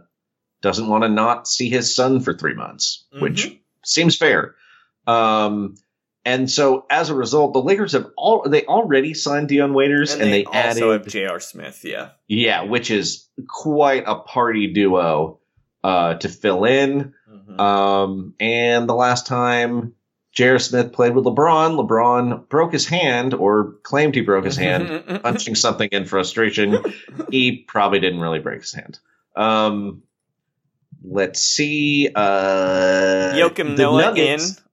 doesn't 0.62 0.88
want 0.88 1.04
to 1.04 1.10
not 1.10 1.48
see 1.48 1.70
his 1.70 1.96
son 1.96 2.20
for 2.22 2.34
three 2.34 2.54
months, 2.56 3.06
which 3.20 3.48
Mhm. 3.48 3.60
seems 3.84 4.18
fair. 4.18 4.56
Um, 5.08 5.76
and 6.24 6.50
so 6.50 6.86
as 6.90 7.10
a 7.10 7.16
result, 7.16 7.54
the 7.54 7.62
Lakers 7.62 7.92
have 7.92 8.08
all 8.18 8.48
they 8.50 8.66
already 8.66 9.14
signed 9.14 9.48
Dion 9.50 9.74
Waiters 9.74 10.14
and, 10.14 10.24
they, 10.34 10.44
also 10.46 10.58
added 10.58 10.84
have 11.04 11.08
J.R. 11.08 11.40
Smith. 11.40 11.82
Yeah. 11.84 12.10
yeah, 12.28 12.64
which 12.64 12.90
is 12.90 13.30
quite 13.48 14.04
a 14.08 14.16
party 14.16 14.74
duo 14.74 15.40
uh, 15.84 16.16
to 16.16 16.30
fill 16.30 16.66
in. 16.66 17.14
Mhm. 17.32 17.60
Um, 17.60 18.34
and 18.40 18.90
the 18.90 18.96
last 18.96 19.28
time 19.28 19.94
J.R. 20.36 20.60
Smith 20.60 20.92
played 20.92 21.16
with 21.16 21.24
LeBron, 21.26 21.78
LeBron 21.88 22.50
broke 22.50 22.74
his 22.74 22.86
hand 22.86 23.34
or 23.34 23.76
claimed 23.84 24.16
he 24.16 24.22
broke 24.22 24.44
his 24.46 24.58
hand 24.58 25.22
punching 25.24 25.56
something 25.56 25.88
in 25.92 26.06
frustration. 26.06 26.78
he 27.32 27.58
probably 27.68 28.00
didn't 28.02 28.20
really 28.20 28.40
break 28.40 28.60
his 28.62 28.74
hand. 28.74 29.00
Um, 29.36 30.04
let's 31.04 31.40
see. 31.42 32.10
Uh, 32.14 33.34
Joakim 33.34 33.78
the 33.78 33.84
Noah 33.84 34.02
Nuggets- 34.02 34.58
in. 34.58 34.64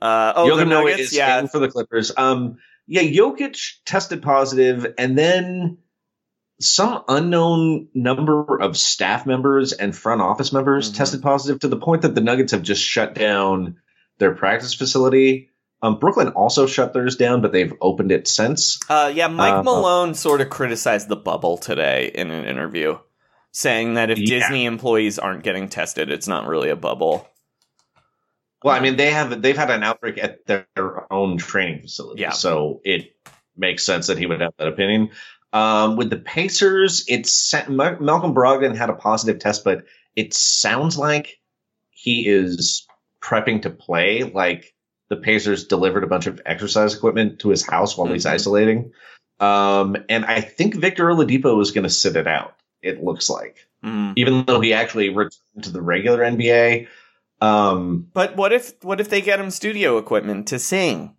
Uh, 0.00 0.32
oh, 0.34 0.48
Joakim 0.48 0.68
Noah 0.68 0.90
is 0.90 1.12
Yeah. 1.12 1.38
in 1.38 1.46
for 1.46 1.60
the 1.60 1.68
Clippers. 1.68 2.10
Um, 2.16 2.58
yeah, 2.88 3.02
Jokic 3.02 3.74
tested 3.86 4.22
positive, 4.22 4.92
and 4.98 5.16
then 5.16 5.78
some 6.60 7.04
unknown 7.08 7.88
number 7.94 8.60
of 8.60 8.76
staff 8.76 9.24
members 9.26 9.72
and 9.72 9.94
front 9.96 10.20
office 10.20 10.52
members 10.52 10.90
Mhm. 10.90 10.96
tested 10.96 11.22
positive 11.22 11.60
to 11.60 11.68
the 11.68 11.76
point 11.76 12.02
that 12.02 12.16
the 12.16 12.20
Nuggets 12.20 12.50
have 12.50 12.62
just 12.62 12.82
shut 12.82 13.14
down 13.14 13.76
their 14.22 14.34
practice 14.34 14.72
facility. 14.72 15.50
Um, 15.82 15.98
Brooklyn 15.98 16.28
also 16.28 16.66
shut 16.66 16.92
theirs 16.94 17.16
down, 17.16 17.42
but 17.42 17.50
they've 17.50 17.74
opened 17.80 18.12
it 18.12 18.28
since. 18.28 18.78
Uh, 18.88 19.10
yeah, 19.12 19.26
Mike 19.26 19.52
Uh, 19.54 19.62
Malone 19.64 20.14
sort 20.14 20.40
of 20.40 20.48
criticized 20.48 21.08
the 21.08 21.16
bubble 21.16 21.58
today 21.58 22.10
in 22.14 22.30
an 22.30 22.44
interview, 22.44 22.98
saying 23.50 23.94
that 23.94 24.08
if 24.10 24.18
Yeah. 24.18 24.38
Disney 24.38 24.64
employees 24.64 25.18
aren't 25.18 25.42
getting 25.42 25.68
tested, 25.68 26.08
it's 26.08 26.28
not 26.28 26.46
really 26.46 26.70
a 26.70 26.76
bubble. 26.76 27.28
Well, 28.62 28.76
I 28.76 28.78
mean, 28.78 28.94
they 28.94 29.10
have 29.10 29.42
they've 29.42 29.56
had 29.56 29.72
an 29.72 29.82
outbreak 29.82 30.18
at 30.22 30.46
their 30.46 30.66
own 31.12 31.36
training 31.36 31.82
facility, 31.82 32.22
Yeah. 32.22 32.30
so 32.30 32.80
it 32.84 33.16
makes 33.56 33.84
sense 33.84 34.06
that 34.06 34.18
he 34.18 34.26
would 34.26 34.40
have 34.40 34.52
that 34.58 34.68
opinion. 34.68 35.10
Um, 35.52 35.96
with 35.96 36.10
the 36.10 36.16
Pacers, 36.16 37.04
it's 37.08 37.52
Malcolm 37.68 38.34
Brogdon 38.34 38.76
had 38.76 38.88
a 38.88 38.94
positive 38.94 39.40
test, 39.40 39.64
but 39.64 39.82
it 40.14 40.32
sounds 40.32 40.96
like 40.96 41.40
he 41.90 42.26
is 42.28 42.86
prepping 43.22 43.62
to 43.62 43.70
play. 43.70 44.22
Like 44.24 44.74
the 45.08 45.16
Pacers 45.16 45.64
delivered 45.66 46.04
a 46.04 46.08
bunch 46.08 46.26
of 46.26 46.40
exercise 46.44 46.94
equipment 46.94 47.38
to 47.40 47.50
his 47.50 47.66
house 47.66 47.96
while 47.96 48.12
he's 48.12 48.24
Mhm. 48.26 48.30
isolating, 48.30 48.92
um, 49.40 49.96
and 50.08 50.24
I 50.24 50.40
think 50.40 50.74
Victor 50.74 51.06
Oladipo 51.08 51.60
is 51.62 51.70
going 51.70 51.84
to 51.84 51.90
sit 51.90 52.16
it 52.16 52.26
out. 52.26 52.54
It 52.82 53.02
looks 53.02 53.28
like, 53.30 53.66
Mm. 53.84 54.14
even 54.16 54.44
though 54.44 54.60
he 54.60 54.72
actually 54.72 55.08
returned 55.10 55.62
to 55.64 55.70
the 55.70 55.82
regular 55.82 56.22
NBA. 56.24 56.88
Um, 57.40 58.08
But 58.12 58.36
what 58.36 58.52
if 58.52 58.72
what 58.82 59.00
if 59.00 59.08
they 59.08 59.20
get 59.20 59.40
him 59.40 59.50
studio 59.50 59.98
equipment 59.98 60.48
to 60.48 60.58
sing? 60.58 61.16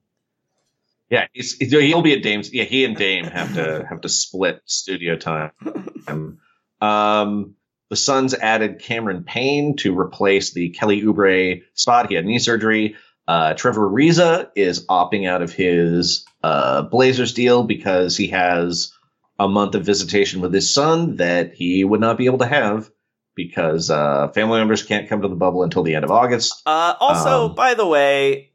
Yeah, 1.09 1.27
he's, 1.33 1.57
he'll 1.57 2.01
be 2.01 2.13
at 2.13 2.23
Dame's. 2.23 2.51
Yeah, 2.53 2.63
he 2.63 2.85
and 2.85 2.95
Dame 2.97 3.25
have 3.25 3.53
to 3.55 3.85
have 3.87 4.01
to 4.01 4.09
split 4.09 4.61
studio 4.65 5.15
time. 5.15 5.51
Um, 6.81 7.55
the 7.93 7.97
Suns 7.97 8.33
added 8.33 8.79
Cameron 8.79 9.23
Payne 9.23 9.75
to 9.77 9.95
replace 9.97 10.51
the 10.51 10.69
Kelly 10.69 11.03
Oubre 11.03 11.61
spot. 11.75 12.09
He 12.09 12.15
had 12.15 12.25
knee 12.25 12.39
surgery. 12.39 12.95
Uh, 13.27 13.53
Trevor 13.53 13.87
Ariza 13.87 14.49
is 14.55 14.87
opting 14.87 15.29
out 15.29 15.43
of 15.43 15.53
his 15.53 16.25
uh, 16.41 16.81
Blazers 16.81 17.33
deal 17.35 17.61
because 17.61 18.17
he 18.17 18.29
has 18.29 18.93
a 19.39 19.47
month 19.47 19.75
of 19.75 19.85
visitation 19.85 20.41
with 20.41 20.51
his 20.51 20.73
son 20.73 21.17
that 21.17 21.53
he 21.53 21.83
would 21.83 22.01
not 22.01 22.17
be 22.17 22.25
able 22.25 22.39
to 22.39 22.47
have 22.47 22.89
because 23.35 23.91
uh, 23.91 24.29
family 24.29 24.57
members 24.57 24.81
can't 24.81 25.07
come 25.07 25.21
to 25.21 25.27
the 25.27 25.35
bubble 25.35 25.61
until 25.61 25.83
the 25.83 25.93
end 25.93 26.03
of 26.03 26.09
August. 26.09 26.63
Uh, 26.65 26.95
also, 26.99 27.49
Um, 27.49 27.55
by 27.55 27.75
the 27.75 27.85
way, 27.85 28.53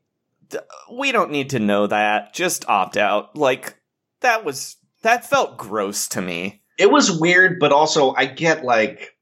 th- 0.50 0.64
we 0.92 1.12
don't 1.12 1.30
need 1.30 1.50
to 1.50 1.60
know 1.60 1.86
that. 1.86 2.34
Just 2.34 2.68
opt 2.68 2.96
out. 2.96 3.36
Like 3.36 3.76
that 4.20 4.44
was 4.44 4.74
that 5.02 5.30
felt 5.30 5.56
gross 5.56 6.08
to 6.08 6.20
me. 6.20 6.62
It 6.76 6.90
was 6.90 7.20
weird, 7.20 7.58
but 7.60 7.72
also 7.72 8.14
I 8.14 8.26
get 8.26 8.64
like, 8.64 9.14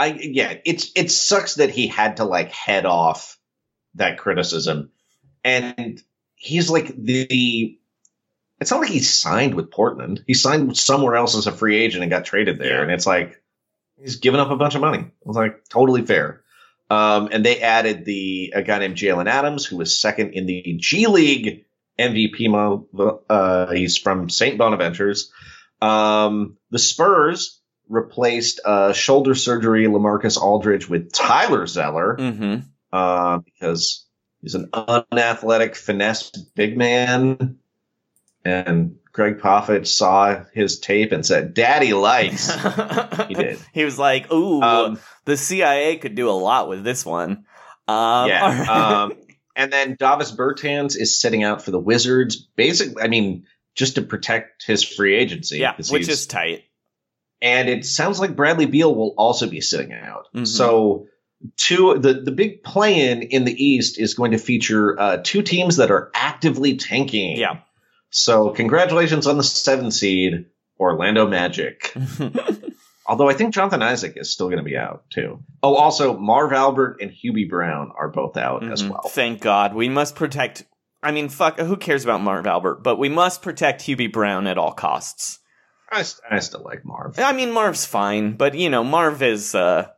I 0.00 0.06
yeah, 0.20 0.54
it's 0.64 0.90
it 0.96 1.10
sucks 1.10 1.56
that 1.56 1.70
he 1.70 1.86
had 1.88 2.16
to 2.18 2.24
like 2.24 2.52
head 2.52 2.86
off 2.86 3.38
that 3.94 4.18
criticism, 4.18 4.90
and 5.44 6.02
he's 6.34 6.70
like 6.70 6.94
the. 6.96 7.76
It's 8.60 8.70
not 8.70 8.80
like 8.80 8.90
he 8.90 9.00
signed 9.00 9.54
with 9.54 9.70
Portland. 9.70 10.22
He 10.26 10.34
signed 10.34 10.76
somewhere 10.76 11.16
else 11.16 11.34
as 11.36 11.46
a 11.46 11.52
free 11.52 11.76
agent 11.78 12.02
and 12.02 12.10
got 12.10 12.24
traded 12.26 12.58
there, 12.58 12.76
Yeah. 12.76 12.82
and 12.82 12.90
it's 12.90 13.06
like 13.06 13.42
he's 14.00 14.16
given 14.16 14.38
up 14.40 14.50
a 14.50 14.56
bunch 14.56 14.74
of 14.74 14.80
money. 14.82 14.98
It 14.98 15.26
was 15.26 15.36
like 15.36 15.66
totally 15.68 16.04
fair. 16.04 16.42
Um, 16.90 17.28
and 17.32 17.44
they 17.46 17.60
added 17.60 18.04
the 18.04 18.52
a 18.54 18.62
guy 18.62 18.78
named 18.80 18.96
Jalen 18.96 19.28
Adams, 19.28 19.64
who 19.64 19.76
was 19.76 19.98
second 19.98 20.32
in 20.34 20.46
the 20.46 20.76
G 20.80 21.06
League 21.06 21.64
MVP. 21.98 22.50
Mo- 22.50 23.22
uh, 23.30 23.72
he's 23.72 23.96
from 23.96 24.28
St. 24.28 24.58
Bonaventures. 24.58 25.30
Um, 25.80 26.56
the 26.70 26.78
Spurs 26.78 27.59
replaced 27.90 28.60
uh, 28.64 28.92
shoulder 28.94 29.34
surgery 29.34 29.84
Lamarcus 29.86 30.38
Aldridge 30.38 30.88
with 30.88 31.12
Tyler 31.12 31.66
Zeller 31.66 32.16
Mm-hmm. 32.18 32.60
uh, 32.92 33.38
because 33.38 34.06
he's 34.40 34.54
an 34.54 34.70
unathletic 34.72 35.74
finesse 35.76 36.30
big 36.54 36.78
man. 36.78 37.58
And 38.44 38.96
Gregg 39.12 39.38
Popovich 39.38 39.86
saw 39.88 40.44
his 40.54 40.78
tape 40.78 41.12
and 41.12 41.26
said, 41.26 41.52
"Daddy 41.52 41.92
likes." 41.92 42.50
He 43.28 43.34
did. 43.34 43.58
He 43.74 43.84
was 43.84 43.98
like, 43.98 44.32
"Ooh, 44.32 44.62
Um, 44.62 44.98
the 45.26 45.36
CIA 45.36 45.96
could 45.98 46.14
do 46.14 46.30
a 46.30 46.32
lot 46.32 46.68
with 46.68 46.82
this 46.84 47.04
one." 47.04 47.44
Um, 47.86 48.28
yeah. 48.30 49.02
Um, 49.02 49.12
and 49.56 49.70
then 49.70 49.96
Davis 49.98 50.30
Bertans 50.32 50.96
is 50.96 51.20
sitting 51.20 51.42
out 51.42 51.62
for 51.62 51.70
the 51.70 51.78
Wizards. 51.80 52.36
Basically, 52.56 53.02
I 53.02 53.08
mean, 53.08 53.44
just 53.74 53.96
to 53.96 54.02
protect 54.02 54.64
his 54.64 54.82
free 54.84 55.16
agency. 55.16 55.58
yeah, 55.58 55.74
which 55.90 56.08
is 56.08 56.24
tight. 56.26 56.62
And 57.42 57.68
it 57.68 57.84
sounds 57.84 58.20
like 58.20 58.36
Bradley 58.36 58.66
Beal 58.66 58.94
will 58.94 59.14
also 59.16 59.48
be 59.48 59.60
sitting 59.60 59.92
out. 59.92 60.28
Mhm. 60.34 60.46
So, 60.46 61.06
two 61.56 61.98
the 61.98 62.14
the 62.14 62.32
big 62.32 62.62
play-in 62.62 63.22
in 63.22 63.44
the 63.44 63.64
East 63.64 63.98
is 63.98 64.14
going 64.14 64.32
to 64.32 64.38
feature 64.38 64.98
uh, 65.00 65.18
two 65.22 65.42
teams 65.42 65.76
that 65.76 65.90
are 65.90 66.10
actively 66.14 66.76
tanking. 66.76 67.36
Yeah. 67.36 67.58
So, 68.10 68.50
congratulations 68.50 69.26
on 69.26 69.36
the 69.36 69.44
seven 69.44 69.90
seed, 69.90 70.46
Orlando 70.78 71.28
Magic. 71.28 71.94
Although 73.06 73.28
I 73.28 73.34
think 73.34 73.52
Jonathan 73.54 73.82
Isaac 73.82 74.12
is 74.16 74.32
still 74.32 74.46
going 74.46 74.58
to 74.58 74.64
be 74.64 74.76
out 74.76 75.04
too. 75.10 75.40
Oh, 75.62 75.74
also 75.74 76.16
Marv 76.16 76.52
Albert 76.52 76.98
and 77.00 77.10
Hubie 77.10 77.48
Brown 77.48 77.90
are 77.96 78.08
both 78.08 78.36
out 78.36 78.62
as 78.70 78.82
Mhm. 78.82 78.90
well. 78.90 79.02
Thank 79.08 79.40
God. 79.40 79.74
We 79.74 79.88
must 79.88 80.14
protect. 80.14 80.64
I 81.02 81.10
mean, 81.12 81.28
fuck. 81.28 81.58
Who 81.58 81.76
cares 81.76 82.04
about 82.04 82.20
Marv 82.22 82.46
Albert? 82.46 82.82
But 82.84 82.98
we 82.98 83.08
must 83.08 83.42
protect 83.42 83.82
Hubie 83.82 84.12
Brown 84.12 84.46
at 84.46 84.58
all 84.58 84.72
costs. 84.72 85.38
I, 85.90 86.04
I 86.30 86.38
still 86.40 86.62
like 86.64 86.84
Marv. 86.84 87.18
I 87.18 87.32
mean, 87.32 87.50
Marv's 87.52 87.84
fine, 87.86 88.36
but 88.36 88.54
you 88.54 88.70
know, 88.70 88.84
Marv 88.84 89.22
is. 89.22 89.54
uh 89.54 89.88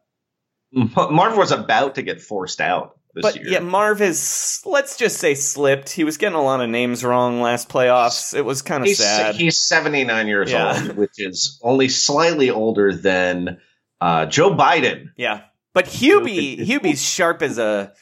Marv 0.73 1.37
was 1.37 1.53
about 1.53 1.97
to 1.97 2.03
get 2.03 2.21
forced 2.23 2.61
out 2.61 2.97
this 3.15 3.23
But 3.23 3.37
year. 3.37 3.45
yeah, 3.53 3.59
Marv 3.61 4.01
is. 4.01 4.61
Let's 4.65 4.97
just 4.97 5.19
say 5.19 5.35
slipped. 5.35 5.91
He 5.91 6.05
was 6.05 6.17
getting 6.17 6.37
a 6.37 6.43
lot 6.43 6.63
of 6.63 6.71
names 6.71 7.05
wrong 7.05 7.43
last 7.43 7.69
playoffs. 7.69 8.35
It 8.35 8.43
was 8.43 8.63
kind 8.63 8.83
of 8.83 8.87
he's, 8.89 8.99
sad. 8.99 9.35
he's 9.35 9.59
79 9.59 10.27
years 10.29 10.51
Yeah. 10.51 10.81
old, 10.87 10.97
which 10.97 11.13
is 11.19 11.61
only 11.63 11.89
slightly 11.89 12.49
older 12.49 12.95
than 12.95 13.59
uh, 14.01 14.27
Joe 14.27 14.55
Biden. 14.55 15.11
Yeah. 15.17 15.43
But 15.75 15.87
Hubie, 15.87 16.59
Hubie's 16.59 17.03
sharp 17.03 17.43
as 17.43 17.59
a 17.59 17.93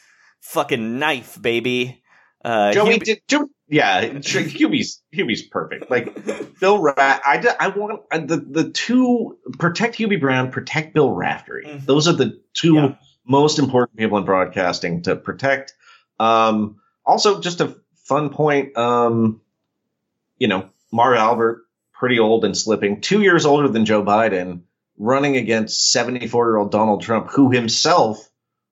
fucking 0.41 0.99
knife, 1.01 1.41
baby. 1.41 2.00
Uh, 2.45 2.73
Joey 2.73 2.99
Hubie- 2.99 3.05
did, 3.05 3.21
Joe, 3.29 3.49
yeah, 3.69 4.03
Hubie's 4.07 5.03
Hubie's 5.15 5.43
perfect. 5.43 5.91
Like 5.91 6.15
Bill 6.61 6.79
Rat, 6.81 7.21
I, 7.25 7.55
I 7.61 7.69
want 7.69 8.01
uh, 8.11 8.19
the 8.19 8.37
the 8.39 8.71
two 8.71 9.39
protect 9.59 9.97
Hubie 9.97 10.21
Brown, 10.21 10.51
protect 10.51 10.95
Bill 10.95 11.11
Raftery. 11.11 11.67
Mhm. 11.67 11.85
Those 11.87 12.09
are 12.09 12.15
the 12.15 12.41
two 12.55 12.75
Yeah. 12.75 12.95
most 13.27 13.59
important 13.59 13.97
people 13.99 14.17
in 14.19 14.25
broadcasting 14.25 15.03
to 15.03 15.17
protect. 15.17 15.75
Um, 16.19 16.77
also, 17.05 17.41
just 17.41 17.61
a 17.61 17.77
fun 18.05 18.31
point. 18.31 18.77
Um, 18.77 19.41
you 20.39 20.49
know, 20.49 20.71
Marv 20.91 21.17
Albert, 21.17 21.63
pretty 21.93 22.19
old 22.19 22.45
and 22.47 22.57
slipping, 22.57 23.01
two 23.03 23.21
years 23.23 23.45
older 23.45 23.69
than 23.69 23.85
Joe 23.85 24.03
Biden, 24.03 24.63
running 24.99 25.37
against 25.37 25.93
74 25.93 26.47
year 26.49 26.57
old 26.57 26.73
Donald 26.73 27.03
Trump, 27.03 27.29
who 27.31 27.51
himself 27.51 28.27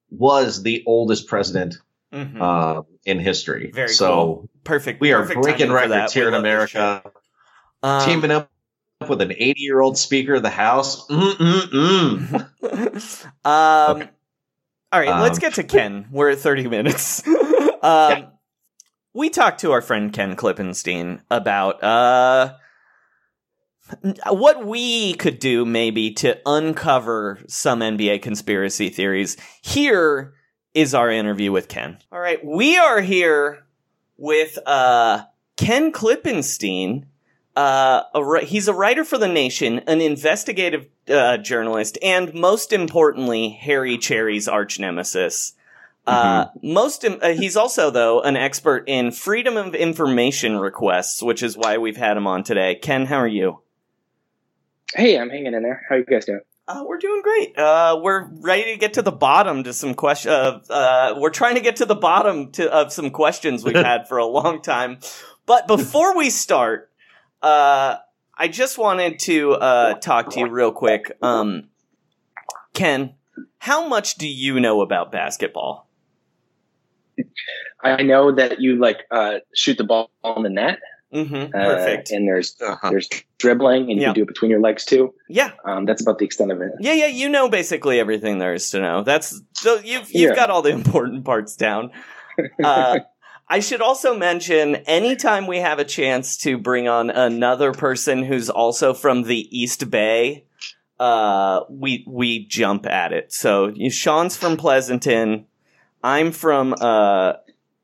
was 0.09 0.63
the 0.63 0.83
oldest 0.87 1.27
president 1.27 1.75
Mhm. 2.13 2.41
uh, 2.41 2.81
in 3.05 3.19
history. 3.19 3.71
Very 3.73 3.89
so 3.89 4.07
cool. 4.09 4.49
Perfect. 4.63 4.99
we 5.01 5.13
are 5.13 5.21
perfect 5.21 5.41
breaking 5.41 5.71
records 5.71 6.13
here 6.13 6.27
in 6.27 6.33
America. 6.33 7.03
Um, 7.83 8.05
Teaming 8.05 8.31
up 8.31 8.49
with 9.07 9.21
an 9.21 9.31
80 9.31 9.61
year 9.61 9.79
old 9.79 9.97
Speaker 9.97 10.35
of 10.35 10.43
the 10.43 10.49
House. 10.49 11.07
Mm-mm-mm. 11.07 12.33
um, 13.45 14.09
All 14.91 14.99
right, 14.99 15.21
let's 15.21 15.37
Um, 15.37 15.41
get 15.41 15.53
to 15.55 15.63
Ken. 15.63 16.07
We're 16.11 16.29
at 16.31 16.39
30 16.39 16.67
minutes. 16.67 17.23
um, 17.83 18.27
We 19.13 19.29
talked 19.29 19.61
to 19.61 19.71
our 19.71 19.81
friend 19.81 20.11
Ken 20.11 20.35
Klippenstein 20.35 21.21
about 21.31 21.83
uh, 21.83 22.53
what 24.29 24.65
we 24.65 25.13
could 25.13 25.39
do 25.39 25.65
maybe 25.65 26.11
to 26.15 26.39
uncover 26.45 27.39
some 27.47 27.79
NBA 27.79 28.21
conspiracy 28.21 28.89
theories. 28.89 29.35
Here 29.61 30.33
is 30.79 30.93
our 30.93 31.11
interview 31.11 31.51
with 31.51 31.67
Ken. 31.67 31.97
All 32.09 32.19
right, 32.19 32.43
we 32.43 32.77
are 32.77 33.01
here 33.01 33.65
with 34.17 34.57
uh, 34.65 35.23
Ken 35.57 35.91
Klippenstein. 35.91 37.05
Uh, 37.53 38.03
a, 38.13 38.45
he's 38.45 38.69
a 38.69 38.73
writer 38.73 39.03
for 39.03 39.17
The 39.17 39.27
Nation, 39.27 39.79
an 39.87 39.99
investigative 39.99 40.87
uh, 41.09 41.37
journalist, 41.37 41.97
and 42.01 42.33
most 42.33 42.71
importantly, 42.71 43.49
Harry 43.49 43.97
Cherry's 43.97 44.47
arch 44.47 44.79
nemesis. 44.79 45.53
Uh, 46.07 46.45
most, 46.63 47.03
im- 47.03 47.19
uh, 47.21 47.33
he's 47.33 47.57
also 47.57 47.91
though 47.91 48.21
an 48.21 48.37
expert 48.37 48.85
in 48.87 49.11
freedom 49.11 49.57
of 49.57 49.75
information 49.75 50.57
requests, 50.57 51.21
which 51.21 51.43
is 51.43 51.57
why 51.57 51.77
we've 51.77 51.97
had 51.97 52.15
him 52.15 52.25
on 52.25 52.43
today. 52.43 52.75
Ken, 52.75 53.05
how 53.05 53.17
are 53.17 53.27
you? 53.27 53.59
Hey, 54.95 55.19
I'm 55.19 55.29
hanging 55.29 55.53
in 55.53 55.61
there. 55.61 55.85
How 55.89 55.97
you 55.97 56.05
guys 56.05 56.25
doing? 56.25 56.39
Uh, 56.69 56.83
we're 56.85 56.99
doing 56.99 57.23
great. 57.23 57.57
Uh, 57.57 57.99
we're 57.99 58.29
ready 58.41 58.73
to 58.73 58.77
get 58.77 58.93
to 58.93 59.01
the 59.01 59.11
bottom 59.11 59.63
to 59.63 59.73
some 59.73 59.95
question. 59.95 60.31
Uh, 60.31 60.59
uh, 60.69 61.15
we're 61.17 61.31
trying 61.31 61.55
to 61.55 61.61
get 61.61 61.77
to 61.77 61.85
the 61.85 61.95
bottom 61.95 62.51
to, 62.51 62.71
of 62.71 62.93
some 62.93 63.09
questions 63.09 63.63
we've 63.63 63.75
had 63.85 64.07
for 64.07 64.19
a 64.19 64.25
long 64.25 64.61
time. 64.61 64.99
But 65.47 65.65
before 65.65 66.15
we 66.15 66.29
start, 66.29 66.91
uh, 67.41 67.95
I 68.37 68.47
just 68.49 68.77
wanted 68.77 69.17
to 69.21 69.53
uh, 69.53 69.93
talk 69.95 70.29
to 70.33 70.41
you 70.41 70.47
real 70.47 70.71
quick. 70.71 71.17
Um, 71.23 71.69
Ken, 72.75 73.15
how 73.57 73.87
much 73.87 74.15
do 74.15 74.27
you 74.27 74.59
know 74.59 74.81
about 74.81 75.11
basketball? 75.11 75.89
I 77.83 78.03
know 78.03 78.31
that 78.35 78.61
you 78.61 78.75
like 78.75 78.99
uh, 79.09 79.39
shoot 79.55 79.79
the 79.79 79.85
ball 79.85 80.11
on 80.23 80.43
the 80.43 80.49
net. 80.49 80.77
Mm-hmm. 81.13 81.35
uh, 81.35 81.47
Perfect. 81.65 82.11
and 82.11 82.27
there's 82.27 82.55
Uh-huh. 82.61 82.89
there's 82.91 83.09
dribbling, 83.39 83.89
and 83.89 83.99
you 83.99 84.05
can 84.05 84.13
do 84.13 84.21
it 84.21 84.27
between 84.27 84.51
your 84.51 84.59
legs 84.59 84.85
too. 84.85 85.13
Yeah, 85.27 85.51
Um, 85.65 85.85
that's 85.85 86.01
about 86.01 86.19
the 86.19 86.25
extent 86.25 86.51
of 86.51 86.61
it. 86.61 86.71
yeah, 86.79 86.93
yeah. 86.93 87.07
You 87.07 87.29
know 87.29 87.49
basically 87.49 87.99
everything 87.99 88.37
there 88.37 88.53
is 88.53 88.69
to 88.71 88.79
know. 88.79 89.03
That's 89.03 89.41
so 89.53 89.75
you've 89.83 90.11
you've 90.11 90.31
Yeah. 90.31 90.35
got 90.35 90.49
all 90.49 90.61
the 90.61 90.69
important 90.81 91.25
parts 91.25 91.55
down. 91.55 91.91
Uh, 92.63 92.99
I 93.51 93.59
should 93.61 93.81
also 93.81 94.15
mention 94.15 94.75
anytime 94.85 95.47
we 95.47 95.57
have 95.57 95.79
a 95.79 95.83
chance 95.83 96.37
to 96.43 96.57
bring 96.59 96.87
on 96.87 97.09
another 97.09 97.71
person 97.71 98.21
who's 98.23 98.47
also 98.47 98.93
from 98.93 99.23
the 99.23 99.47
East 99.59 99.89
Bay, 99.89 100.45
uh, 100.99 101.61
we 101.69 102.05
we 102.07 102.45
jump 102.45 102.85
at 102.85 103.13
it. 103.13 103.33
So 103.33 103.69
you, 103.73 103.89
Sean's 103.89 104.37
from 104.37 104.57
Pleasanton, 104.57 105.45
I'm 106.03 106.31
from 106.31 106.75
uh, 106.79 107.33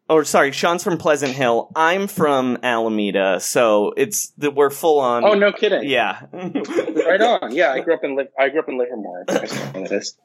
or 0.07 0.23
sorry, 0.23 0.51
Sean's 0.51 0.83
from 0.83 0.97
Pleasant 0.97 1.33
Hill. 1.33 1.71
I'm 1.75 2.07
from 2.07 2.57
Alameda. 2.63 3.39
So 3.39 3.93
it's 3.97 4.29
that 4.37 4.55
we're 4.55 4.69
full 4.69 4.99
on. 4.99 5.23
oh 5.23 5.33
no, 5.33 5.51
kidding! 5.51 5.87
Yeah. 5.89 6.25
right 6.33 7.21
on. 7.21 7.53
Yeah, 7.55 7.71
I 7.71 7.79
grew 7.81 7.93
up 7.95 8.03
in 8.03 8.15
Liv- 8.15 8.27
I 8.37 8.49
grew 8.49 8.59
up 8.61 8.69
in 8.69 8.77
Livermore. 8.77 9.25
I 9.27 9.33
think 9.33 9.49
that's 9.49 9.73
what 9.73 9.83
it 9.83 9.91
is. 9.91 10.17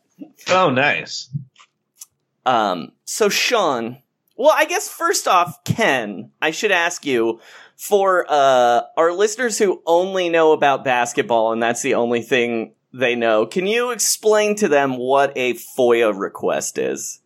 Oh, 0.50 0.70
nice. 0.70 1.30
Um, 2.44 2.92
so 3.04 3.28
Sean, 3.28 3.98
well, 4.36 4.52
I 4.54 4.64
guess 4.64 4.88
first 4.88 5.28
off, 5.28 5.62
Ken, 5.64 6.30
I 6.40 6.50
should 6.50 6.72
ask 6.72 7.04
you 7.06 7.40
for 7.76 8.26
uh 8.28 8.82
our 8.98 9.12
listeners 9.12 9.56
who 9.58 9.82
only 9.86 10.28
know 10.28 10.52
about 10.52 10.84
basketball 10.84 11.52
and 11.52 11.62
that's 11.62 11.80
the 11.80 11.94
only 11.94 12.20
thing 12.20 12.74
they 12.92 13.14
know. 13.14 13.46
Can 13.46 13.66
you 13.66 13.90
explain 13.90 14.56
to 14.56 14.68
them 14.68 14.98
what 14.98 15.32
a 15.36 15.54
FOIA 15.54 16.18
request 16.18 16.76
is? 16.76 17.20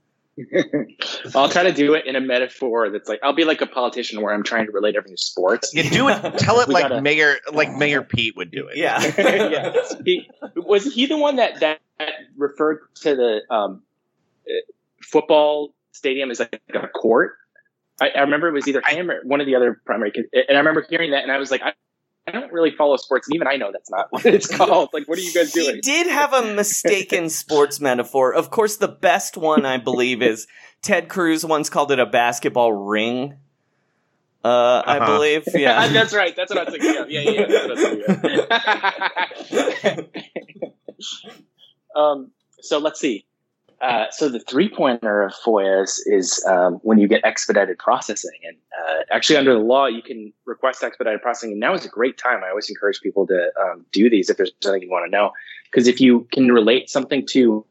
I'll 1.35 1.49
try 1.49 1.63
to 1.65 1.73
do 1.73 1.95
it 1.95 2.07
in 2.07 2.17
a 2.17 2.21
metaphor 2.21 2.91
that's 2.91 3.09
like 3.09 3.21
I'll 3.23 3.35
be 3.35 3.45
like 3.45 3.61
a 3.61 3.67
politician 3.67 4.21
where 4.21 4.35
I'm 4.35 4.43
trying 4.43 4.67
to 4.67 4.73
relate 4.73 4.97
everything 4.97 5.17
to 5.17 5.23
sports. 5.23 5.73
You 5.73 5.89
do 5.89 6.09
it. 6.09 6.39
Tell 6.39 6.61
it 6.61 6.69
like 6.71 6.89
gotta- 6.89 7.03
Mayor, 7.03 7.37
like 7.53 7.73
Mayor 7.73 8.03
Pete 8.03 8.37
would 8.37 8.51
do 8.51 8.69
it. 8.69 8.77
Yeah. 8.77 9.01
yeah. 9.19 9.73
He, 10.05 10.29
was 10.57 10.93
he 10.93 11.07
the 11.07 11.19
one 11.19 11.37
that, 11.37 11.61
that 11.61 11.81
referred 12.37 12.81
to 13.03 13.15
the 13.15 13.55
um, 13.55 13.83
uh, 14.49 14.53
football 15.03 15.73
stadium 15.93 16.31
as 16.31 16.41
like 16.41 16.61
a 16.75 16.89
court? 16.89 17.37
I, 18.01 18.11
I 18.11 18.21
remember 18.23 18.49
it 18.49 18.53
was 18.53 18.67
either 18.67 18.83
him 18.85 19.11
or 19.11 19.21
one 19.25 19.41
of 19.41 19.47
the 19.47 19.55
other 19.55 19.81
primary. 19.85 20.13
And 20.33 20.57
I 20.57 20.59
remember 20.59 20.85
hearing 20.89 21.13
that 21.13 21.23
and 21.23 21.31
I 21.31 21.39
was 21.39 21.51
like, 21.51 21.63
I, 21.63 21.75
I 22.27 22.31
don't 22.33 22.53
really 22.53 22.71
follow 22.71 22.97
sports. 22.97 23.29
And 23.29 23.35
even 23.35 23.47
I 23.47 23.57
know 23.57 23.71
that's 23.73 23.91
not 23.91 24.07
what 24.11 24.25
it's 24.27 24.47
called. 24.55 24.91
Like, 24.93 25.07
what 25.09 25.19
are 25.19 25.23
you 25.23 25.33
guys 25.33 25.53
He 25.53 25.61
doing? 25.63 25.81
did 25.83 26.07
have 26.07 26.33
a 26.33 26.55
mistaken 26.55 27.29
sports 27.31 27.81
metaphor. 27.81 28.33
Of 28.35 28.51
course, 28.51 28.77
the 28.77 28.89
best 28.89 29.37
one 29.37 29.67
I 29.67 29.77
believe 29.79 30.23
is 30.23 30.47
Ted 30.83 31.09
Cruz 31.09 31.45
once 31.45 31.69
called 31.71 31.91
it 31.93 31.99
a 31.99 32.07
basketball 32.07 32.73
ring. 32.73 33.35
Uh, 34.45 34.83
I 34.85 34.99
Uh-huh. 34.99 35.07
believe, 35.17 35.45
yeah. 35.55 35.89
that's 35.89 36.15
right. 36.15 36.35
That's 36.37 36.51
what 36.55 36.59
I 36.59 36.65
was 36.65 36.73
thinking 36.75 36.97
of. 37.01 37.11
Yeah, 37.11 37.21
yeah, 37.21 37.31
yeah. 37.31 37.47
That's 37.47 37.83
what 37.83 38.11
I 38.11 39.95
was 39.95 40.05
thinking 40.05 40.71
of. 41.95 42.01
um, 42.03 42.31
so 42.61 42.79
let's 42.79 43.01
see. 43.01 43.25
Uh, 43.85 44.11
so 44.11 44.31
the 44.31 44.41
three 44.41 44.71
pointer 44.71 45.23
of 45.23 45.35
FOIAs 45.35 46.01
is 46.07 46.43
um, 46.49 46.75
when 46.83 46.99
you 46.99 47.07
get 47.07 47.23
expedited 47.23 47.77
processing, 47.79 48.39
and 48.43 48.57
uh, 48.73 49.03
actually 49.13 49.37
under 49.37 49.53
the 49.53 49.59
law 49.59 49.85
you 49.87 50.01
can 50.01 50.33
request 50.47 50.83
expedited 50.83 51.21
processing. 51.21 51.51
And 51.51 51.61
now 51.61 51.75
is 51.75 51.85
a 51.85 51.91
great 51.91 52.17
time. 52.17 52.43
I 52.43 52.49
always 52.49 52.71
encourage 52.71 53.03
people 53.03 53.27
to 53.27 53.51
um, 53.61 53.85
do 53.93 54.09
these 54.09 54.31
if 54.31 54.39
there's 54.39 54.53
something 54.63 54.81
you 54.81 54.91
want 54.91 55.05
to 55.05 55.11
know, 55.11 55.33
because 55.71 55.87
if 55.87 56.01
you 56.01 56.27
can 56.33 56.51
relate 56.51 56.89
something 56.89 57.27
to 57.33 57.67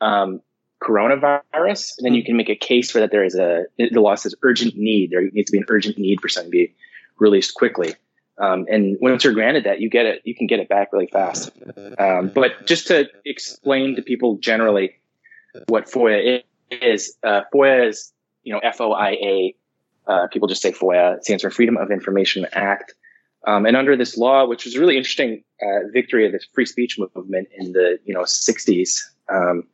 um, 0.00 0.40
coronavirus, 0.82 1.92
then 1.98 2.14
you 2.14 2.24
can 2.24 2.38
make 2.38 2.48
a 2.48 2.56
case 2.56 2.90
for 2.90 3.00
that 3.00 3.10
there 3.10 3.24
is 3.24 3.34
a 3.34 3.64
the 3.76 4.00
law 4.00 4.14
says 4.14 4.34
urgent 4.42 4.78
need. 4.78 5.10
There 5.10 5.28
needs 5.30 5.50
to 5.50 5.52
be 5.52 5.58
an 5.58 5.66
urgent 5.68 5.98
need 5.98 6.22
for 6.22 6.30
something 6.30 6.52
to 6.52 6.56
be 6.56 6.74
released 7.18 7.54
quickly. 7.54 7.96
Um, 8.38 8.64
and 8.70 8.96
once 8.98 9.24
you're 9.24 9.34
granted 9.34 9.64
that, 9.64 9.80
you 9.82 9.90
get 9.90 10.06
it. 10.06 10.22
You 10.24 10.34
can 10.34 10.46
get 10.46 10.58
it 10.58 10.70
back 10.70 10.90
really 10.90 11.06
fast. 11.06 11.50
Um, 11.98 12.30
but 12.34 12.66
just 12.66 12.86
to 12.86 13.10
explain 13.26 13.96
to 13.96 14.02
people 14.02 14.38
generally 14.38 14.96
what 15.68 15.86
FOIA 15.86 16.42
is, 16.70 17.16
uh, 17.22 17.42
FOIA 17.52 17.88
is 17.88 18.12
you 18.42 18.52
know 18.52 18.60
F 18.60 18.80
O 18.80 18.92
I 18.92 19.10
A. 19.10 19.54
Uh, 20.06 20.26
people 20.28 20.48
just 20.48 20.62
say 20.62 20.72
FOIA. 20.72 21.16
It 21.16 21.24
stands 21.24 21.42
for 21.42 21.50
Freedom 21.50 21.76
of 21.76 21.90
Information 21.90 22.46
Act. 22.52 22.94
Um, 23.46 23.66
and 23.66 23.76
under 23.76 23.96
this 23.96 24.16
law, 24.16 24.46
which 24.46 24.64
was 24.64 24.74
a 24.74 24.80
really 24.80 24.96
interesting 24.96 25.44
uh, 25.62 25.88
victory 25.92 26.24
of 26.26 26.32
the 26.32 26.40
free 26.54 26.66
speech 26.66 26.98
movement 26.98 27.48
in 27.56 27.72
the 27.72 27.98
you 28.04 28.14
know 28.14 28.22
60s, 28.22 29.00
um, 29.32 29.64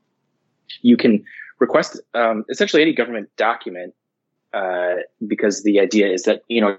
you 0.83 0.97
can 0.97 1.25
request 1.59 2.01
um, 2.14 2.45
essentially 2.51 2.83
any 2.83 2.95
government 2.95 3.29
document 3.37 3.95
uh, 4.53 4.95
because 5.27 5.62
the 5.62 5.79
idea 5.79 6.09
is 6.09 6.25
that 6.25 6.43
you 6.49 6.61
know 6.61 6.77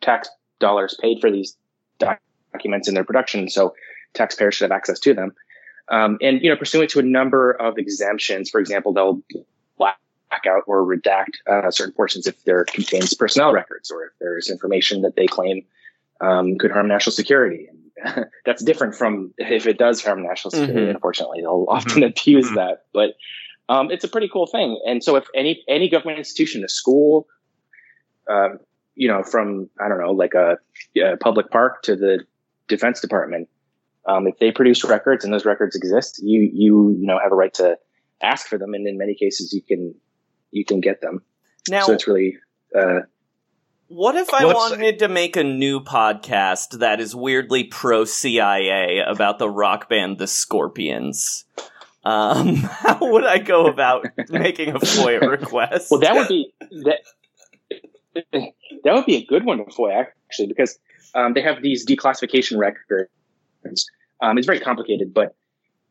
tax 0.00 0.28
dollars 0.58 0.96
paid 1.00 1.20
for 1.20 1.30
these 1.30 1.56
documents 1.98 2.88
in 2.88 2.94
their 2.94 3.04
production, 3.04 3.48
so 3.48 3.74
taxpayers 4.14 4.54
should 4.54 4.70
have 4.70 4.76
access 4.76 4.98
to 5.00 5.14
them. 5.14 5.32
Um, 5.90 6.18
and 6.20 6.40
you 6.42 6.50
know, 6.50 6.56
pursuant 6.56 6.90
to 6.90 7.00
a 7.00 7.02
number 7.02 7.50
of 7.52 7.76
exemptions, 7.78 8.48
for 8.48 8.60
example, 8.60 8.92
they'll 8.92 9.20
black 9.76 9.98
out 10.46 10.62
or 10.66 10.84
redact 10.84 11.34
uh, 11.48 11.70
certain 11.70 11.92
portions 11.92 12.26
if 12.26 12.42
there 12.44 12.64
contains 12.64 13.12
personnel 13.14 13.52
records 13.52 13.90
or 13.90 14.04
if 14.04 14.12
there's 14.20 14.48
information 14.48 15.02
that 15.02 15.16
they 15.16 15.26
claim 15.26 15.64
um, 16.20 16.56
could 16.58 16.70
harm 16.70 16.86
national 16.88 17.12
security. 17.12 17.68
And 17.68 18.26
that's 18.46 18.62
different 18.62 18.94
from 18.94 19.34
if 19.38 19.66
it 19.66 19.78
does 19.78 20.02
harm 20.02 20.22
national 20.22 20.52
security. 20.52 20.86
Mhm. 20.86 20.94
Unfortunately, 20.94 21.40
they'll 21.40 21.66
often 21.68 22.02
abuse 22.04 22.50
that, 22.54 22.84
but 22.92 23.16
um, 23.68 23.90
it's 23.90 24.04
a 24.04 24.08
pretty 24.08 24.28
cool 24.28 24.46
thing. 24.46 24.80
And 24.86 25.02
so, 25.02 25.16
if 25.16 25.26
any 25.34 25.62
any 25.68 25.88
government 25.88 26.18
institution, 26.18 26.64
a 26.64 26.68
school, 26.68 27.26
um, 28.28 28.58
you 28.94 29.08
know, 29.08 29.22
from 29.22 29.68
I 29.80 29.88
don't 29.88 30.00
know, 30.00 30.12
like 30.12 30.34
a, 30.34 30.58
a 30.96 31.16
public 31.16 31.50
park 31.50 31.82
to 31.82 31.96
the 31.96 32.24
Defense 32.68 33.00
Department, 33.00 33.48
um, 34.10 34.26
if 34.26 34.38
they 34.38 34.50
produce 34.50 34.84
records 34.84 35.24
and 35.24 35.32
those 35.32 35.44
records 35.44 35.76
exist, 35.76 36.20
you 36.22 36.50
you 36.52 36.96
you 36.98 37.06
know 37.06 37.18
have 37.22 37.32
a 37.32 37.34
right 37.34 37.52
to 37.54 37.78
ask 38.22 38.46
for 38.46 38.58
them, 38.58 38.74
and 38.74 38.86
in 38.86 38.98
many 38.98 39.14
cases, 39.14 39.52
you 39.52 39.62
can 39.62 39.94
you 40.50 40.64
can 40.64 40.80
get 40.80 41.00
them. 41.00 41.22
Now, 41.68 41.82
so 41.82 41.92
it's 41.92 42.06
really 42.06 42.36
uh, 42.76 43.00
What 43.88 44.16
if 44.16 44.32
I 44.32 44.46
wanted 44.46 45.00
to 45.00 45.08
make 45.08 45.36
a 45.36 45.44
new 45.44 45.80
podcast 45.80 46.78
that 46.78 47.00
is 47.00 47.14
weirdly 47.14 47.64
pro 47.64 48.04
CIA 48.04 49.00
about 49.06 49.38
the 49.38 49.48
rock 49.48 49.88
band 49.88 50.18
The 50.18 50.26
Scorpions? 50.26 51.44
Um, 52.04 52.56
how 52.56 52.98
would 53.00 53.24
I 53.24 53.38
go 53.38 53.66
about 53.66 54.06
making 54.30 54.70
a 54.70 54.80
FOIA 54.80 55.20
request? 55.20 55.90
Well, 55.90 56.00
that 56.00 56.14
would 56.14 56.28
be 56.28 56.52
that. 56.84 57.00
That 58.82 58.94
would 58.94 59.06
be 59.06 59.16
a 59.16 59.24
good 59.24 59.44
one 59.44 59.58
to 59.58 59.64
FOIA 59.64 60.06
actually, 60.26 60.48
because 60.48 60.78
um, 61.14 61.34
they 61.34 61.42
have 61.42 61.62
these 61.62 61.86
declassification 61.86 62.58
records. 62.58 63.10
Um, 64.22 64.36
it's 64.38 64.46
very 64.46 64.60
complicated, 64.60 65.12
but 65.14 65.34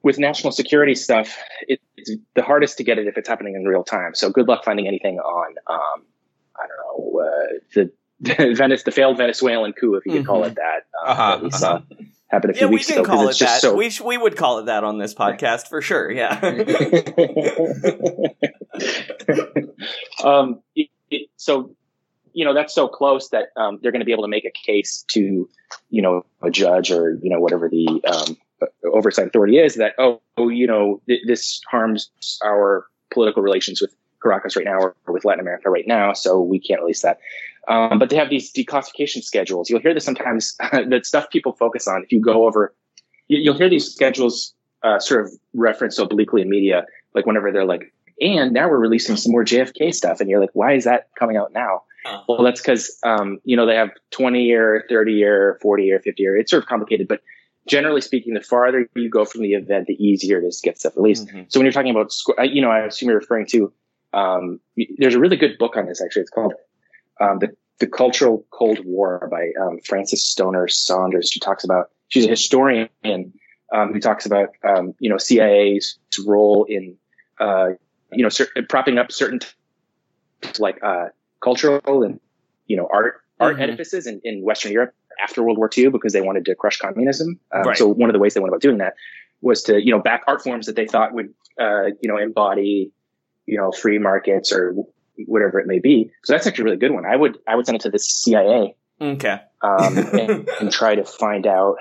with 0.03 0.19
national 0.19 0.51
security 0.51 0.93
stuff, 0.95 1.37
it, 1.67 1.79
it's 1.97 2.11
the 2.35 2.43
hardest 2.43 2.77
to 2.77 2.83
get 2.83 2.97
it 2.99 3.07
if 3.07 3.17
it's 3.17 3.27
happening 3.27 3.55
in 3.55 3.65
real 3.65 3.83
time. 3.83 4.13
So 4.15 4.29
good 4.29 4.47
luck 4.47 4.63
finding 4.63 4.87
anything 4.87 5.17
on, 5.19 5.55
um, 5.67 6.05
I 6.55 6.65
don't 6.67 6.77
know, 7.13 7.19
uh, 7.21 7.47
the, 7.75 7.91
the 8.21 8.53
Venice, 8.55 8.83
the 8.83 8.91
failed 8.91 9.17
Venezuelan 9.17 9.73
coup, 9.73 9.95
if 9.95 10.05
you 10.05 10.13
could 10.13 10.25
call 10.25 10.43
it 10.45 10.55
that. 10.55 10.85
Um, 11.03 11.09
Uh-huh, 11.11 11.35
that 11.37 11.43
we 11.43 11.51
saw 11.51 11.81
happen 12.29 12.49
a 12.51 12.53
few 12.53 12.61
yeah, 12.61 12.67
we 12.69 12.75
weeks 12.75 12.87
can 12.87 12.99
ago. 12.99 13.05
call 13.05 13.27
it 13.29 13.37
that. 13.39 13.59
so 13.61 13.75
We 13.75 13.89
sh- 13.89 14.01
we 14.01 14.15
would 14.17 14.35
call 14.37 14.59
it 14.59 14.65
that 14.67 14.83
on 14.83 14.99
this 14.99 15.13
podcast 15.15 15.67
for 15.67 15.81
sure. 15.81 16.11
Yeah. 16.11 16.39
um, 20.23 20.61
it, 20.75 20.89
it, 21.09 21.29
so 21.37 21.75
you 22.39 22.45
know 22.45 22.53
that's 22.53 22.73
so 22.73 22.87
close 22.87 23.29
that 23.29 23.49
um, 23.57 23.79
they're 23.81 23.91
going 23.91 23.99
to 23.99 24.05
be 24.05 24.13
able 24.13 24.23
to 24.23 24.29
make 24.29 24.45
a 24.45 24.51
case 24.51 25.03
to 25.09 25.49
you 25.89 26.01
know 26.01 26.25
a 26.41 26.49
judge 26.49 26.89
or 26.89 27.19
you 27.21 27.29
know 27.29 27.41
whatever 27.41 27.67
the 27.67 28.01
um, 28.07 28.37
oversight 28.93 29.27
authority 29.27 29.57
is 29.57 29.75
that 29.75 29.93
oh, 29.97 30.21
you 30.47 30.65
know 30.65 31.01
th- 31.05 31.23
this 31.27 31.59
harms 31.69 32.09
our 32.41 32.85
political 33.11 33.43
relations 33.43 33.81
with 33.81 33.93
Caracas 34.23 34.55
right 34.55 34.63
now 34.63 34.77
or 34.79 34.95
with 35.07 35.25
Latin 35.25 35.41
America 35.41 35.69
right 35.69 35.85
now, 35.85 36.13
so 36.13 36.39
we 36.39 36.61
can't 36.61 36.79
release 36.79 37.01
that. 37.01 37.19
Um, 37.67 37.99
but 37.99 38.09
they 38.09 38.15
have 38.15 38.29
these 38.29 38.53
declassification 38.53 39.21
schedules. 39.21 39.69
You'll 39.69 39.81
hear 39.81 39.93
this 39.93 40.05
sometimes. 40.05 40.55
that 40.71 41.05
stuff 41.05 41.29
people 41.29 41.51
focus 41.51 41.89
on. 41.89 42.03
If 42.03 42.11
you 42.13 42.21
go 42.21 42.47
over, 42.47 42.73
you, 43.27 43.39
you'll 43.39 43.57
hear 43.57 43.69
these 43.69 43.93
schedules 43.93 44.53
uh, 44.81 44.99
sort 44.99 45.25
of 45.25 45.33
referenced 45.53 45.99
obliquely 45.99 46.41
in 46.41 46.49
media, 46.49 46.85
like 47.13 47.25
whenever 47.25 47.51
they're 47.51 47.65
like, 47.65 47.93
and 48.21 48.53
now 48.53 48.69
we're 48.69 48.77
releasing 48.77 49.17
some 49.17 49.33
more 49.33 49.43
JFK 49.43 49.93
stuff, 49.93 50.21
and 50.21 50.29
you're 50.29 50.39
like, 50.39 50.51
why 50.53 50.73
is 50.73 50.85
that 50.85 51.09
coming 51.17 51.35
out 51.35 51.51
now? 51.51 51.83
Uh. 52.09 52.21
Well, 52.27 52.43
that's 52.43 52.61
because 52.61 52.97
um, 53.03 53.39
you 53.43 53.55
know 53.55 53.65
they 53.65 53.75
have 53.75 53.91
20 54.11 54.43
year, 54.43 54.85
30 54.89 55.13
year, 55.13 55.59
40 55.61 55.83
year, 55.83 55.99
50 55.99 56.21
year. 56.21 56.37
It's 56.37 56.51
sort 56.51 56.63
of 56.63 56.69
complicated, 56.69 57.07
but 57.07 57.21
generally 57.67 58.01
speaking, 58.01 58.33
the 58.33 58.41
farther 58.41 58.89
you 58.95 59.09
go 59.09 59.25
from 59.25 59.41
the 59.41 59.53
event, 59.53 59.87
the 59.87 59.93
easier 60.03 60.39
it 60.39 60.45
is 60.45 60.59
to 60.59 60.69
get 60.69 60.79
stuff 60.79 60.95
released. 60.95 61.27
Mm-hmm. 61.27 61.43
So 61.49 61.59
when 61.59 61.65
you're 61.65 61.73
talking 61.73 61.91
about, 61.91 62.11
you 62.51 62.61
know, 62.61 62.71
I 62.71 62.85
assume 62.85 63.09
you're 63.09 63.19
referring 63.19 63.47
to. 63.47 63.73
Um, 64.11 64.59
there's 64.97 65.13
a 65.13 65.19
really 65.19 65.37
good 65.37 65.59
book 65.59 65.77
on 65.77 65.85
this 65.85 66.01
actually. 66.01 66.23
It's 66.23 66.31
called 66.31 66.53
um, 67.21 67.39
the 67.39 67.55
the 67.79 67.87
Cultural 67.87 68.45
Cold 68.51 68.79
War 68.83 69.27
by 69.31 69.51
um, 69.61 69.79
Frances 69.85 70.25
Stoner 70.25 70.67
Saunders. 70.67 71.29
She 71.29 71.39
talks 71.39 71.63
about 71.63 71.91
she's 72.09 72.25
a 72.25 72.29
historian 72.29 72.89
um, 73.73 73.93
who 73.93 73.99
talks 73.99 74.25
about 74.25 74.49
um, 74.67 74.93
you 74.99 75.09
know 75.09 75.17
CIA's 75.17 75.97
role 76.25 76.65
in 76.67 76.97
uh, 77.39 77.69
you 78.11 78.23
know 78.23 78.29
cer- 78.29 78.49
propping 78.67 78.97
up 78.97 79.11
certain 79.11 79.39
t- 79.39 79.47
like 80.59 80.79
uh, 80.83 81.07
cultural 81.43 82.03
and 82.03 82.19
you 82.67 82.77
know 82.77 82.87
art 82.91 83.21
art 83.39 83.57
Mhm. 83.57 83.61
edifices 83.61 84.05
in, 84.07 84.19
in 84.23 84.43
Western 84.43 84.71
Europe 84.71 84.93
after 85.23 85.43
World 85.43 85.57
War 85.57 85.69
II 85.75 85.89
because 85.89 86.13
they 86.13 86.21
wanted 86.21 86.45
to 86.45 86.55
crush 86.55 86.77
communism. 86.77 87.39
Um, 87.53 87.63
Right. 87.63 87.77
So 87.77 87.87
one 87.87 88.09
of 88.09 88.13
the 88.13 88.19
ways 88.19 88.33
they 88.33 88.39
went 88.41 88.49
about 88.49 88.61
doing 88.61 88.77
that 88.79 88.93
was 89.41 89.63
to 89.63 89.83
you 89.83 89.91
know 89.91 89.99
back 90.01 90.23
art 90.27 90.41
forms 90.41 90.65
that 90.65 90.75
they 90.75 90.85
thought 90.85 91.13
would 91.13 91.33
uh, 91.59 91.85
you 92.01 92.09
know 92.09 92.17
embody 92.17 92.91
you 93.45 93.57
know 93.57 93.71
free 93.71 93.97
markets 93.99 94.51
or 94.51 94.75
whatever 95.25 95.59
it 95.59 95.67
may 95.67 95.79
be. 95.79 96.11
So 96.23 96.33
that's 96.33 96.47
actually 96.47 96.63
a 96.63 96.65
really 96.65 96.77
good 96.77 96.91
one. 96.91 97.05
I 97.05 97.15
would 97.15 97.37
I 97.47 97.55
would 97.55 97.65
send 97.65 97.75
it 97.77 97.81
to 97.81 97.89
the 97.89 97.99
CIA 97.99 98.75
Okay. 99.01 99.37
um, 99.61 99.97
and, 100.19 100.49
and 100.59 100.71
try 100.71 100.95
to 100.95 101.03
find 101.05 101.47
out, 101.47 101.75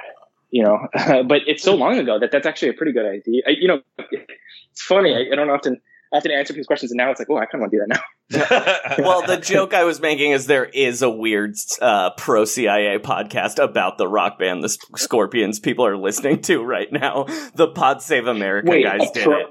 you 0.50 0.62
know. 0.64 0.78
but 1.24 1.42
it's 1.46 1.62
so 1.62 1.74
long 1.74 1.98
ago 1.98 2.18
that 2.20 2.30
that's 2.30 2.46
actually 2.46 2.70
a 2.70 2.72
pretty 2.74 2.92
good 2.92 3.06
idea. 3.06 3.42
I, 3.46 3.50
you 3.50 3.68
know, 3.68 3.80
it's 3.98 4.82
funny. 4.82 5.14
I, 5.14 5.32
I 5.32 5.36
don't 5.36 5.50
often 5.50 5.80
often 6.12 6.30
answer 6.30 6.52
these 6.52 6.66
questions, 6.66 6.90
and 6.92 6.98
now 6.98 7.10
it's 7.10 7.20
like, 7.20 7.28
oh, 7.30 7.36
I 7.36 7.46
kind 7.46 7.56
of 7.56 7.60
want 7.60 7.72
to 7.72 7.78
do 7.78 7.84
that 7.86 7.88
now. 7.88 8.02
well, 8.98 9.26
the 9.26 9.38
joke 9.38 9.72
I 9.74 9.84
was 9.84 10.00
making 10.00 10.32
is 10.32 10.46
there 10.46 10.66
is 10.66 11.02
a 11.02 11.10
weird 11.10 11.54
uh, 11.80 12.10
pro 12.16 12.44
CIA 12.44 12.98
podcast 12.98 13.62
about 13.62 13.98
the 13.98 14.08
rock 14.08 14.38
band, 14.38 14.62
the 14.62 14.68
Scorpions. 14.96 15.58
People 15.58 15.86
are 15.86 15.96
listening 15.96 16.42
to 16.42 16.62
right 16.62 16.92
now. 16.92 17.26
The 17.54 17.68
Pod 17.68 18.02
Save 18.02 18.26
America 18.26 18.70
Wait, 18.70 18.84
guys 18.84 19.10
did 19.12 19.24
pro- 19.24 19.40
it. 19.40 19.46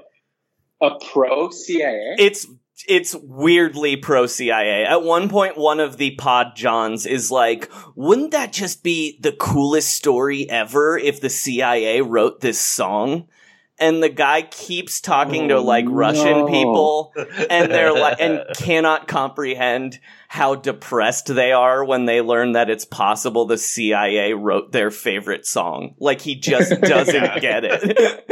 A 0.80 0.90
pro 1.12 1.50
CIA. 1.50 2.14
It's 2.18 2.46
it's 2.86 3.16
weirdly 3.16 3.96
pro 3.96 4.26
CIA. 4.26 4.84
At 4.84 5.02
one 5.02 5.28
point, 5.28 5.56
one 5.56 5.80
of 5.80 5.96
the 5.96 6.12
Pod 6.12 6.54
Johns 6.54 7.06
is 7.06 7.30
like, 7.30 7.68
"Wouldn't 7.96 8.30
that 8.30 8.52
just 8.52 8.84
be 8.84 9.18
the 9.20 9.32
coolest 9.32 9.90
story 9.90 10.48
ever 10.48 10.96
if 10.96 11.20
the 11.20 11.30
CIA 11.30 12.00
wrote 12.00 12.40
this 12.40 12.60
song?" 12.60 13.26
And 13.78 14.02
the 14.02 14.08
guy 14.08 14.42
keeps 14.42 15.00
talking 15.00 15.48
to 15.48 15.56
Oh, 15.56 15.62
like 15.62 15.84
Russian 15.88 16.38
no. 16.38 16.46
people, 16.48 17.12
and 17.50 17.70
they're 17.70 17.92
like, 17.92 18.18
and 18.20 18.42
cannot 18.56 19.08
comprehend 19.08 19.98
how 20.28 20.54
depressed 20.54 21.26
they 21.34 21.52
are 21.52 21.84
when 21.84 22.04
they 22.04 22.20
learn 22.20 22.52
that 22.52 22.68
it's 22.68 22.84
possible 22.84 23.46
the 23.46 23.56
CIA 23.58 24.34
wrote 24.34 24.72
their 24.72 24.90
favorite 24.90 25.46
song. 25.46 25.94
Like 25.98 26.20
he 26.20 26.34
just 26.34 26.70
doesn't 26.80 27.40
get 27.40 27.64
it. 27.64 28.24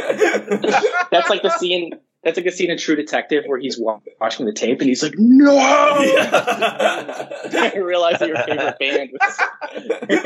That's 1.10 1.30
like 1.30 1.42
the 1.42 1.56
scene. 1.58 1.92
That's 2.26 2.36
like 2.38 2.46
a 2.46 2.50
scene 2.50 2.72
in 2.72 2.76
True 2.76 2.96
Detective 2.96 3.44
where 3.46 3.56
he's 3.60 3.78
watching 3.78 4.46
the 4.46 4.52
tape 4.52 4.80
and 4.80 4.88
he's 4.88 5.00
like, 5.00 5.14
"No!" 5.16 5.56
I 5.56 7.72
realized 7.76 8.18
that 8.18 8.26
your 8.26 8.38
favorite 8.38 8.76
band 8.80 9.10
was 9.12 9.38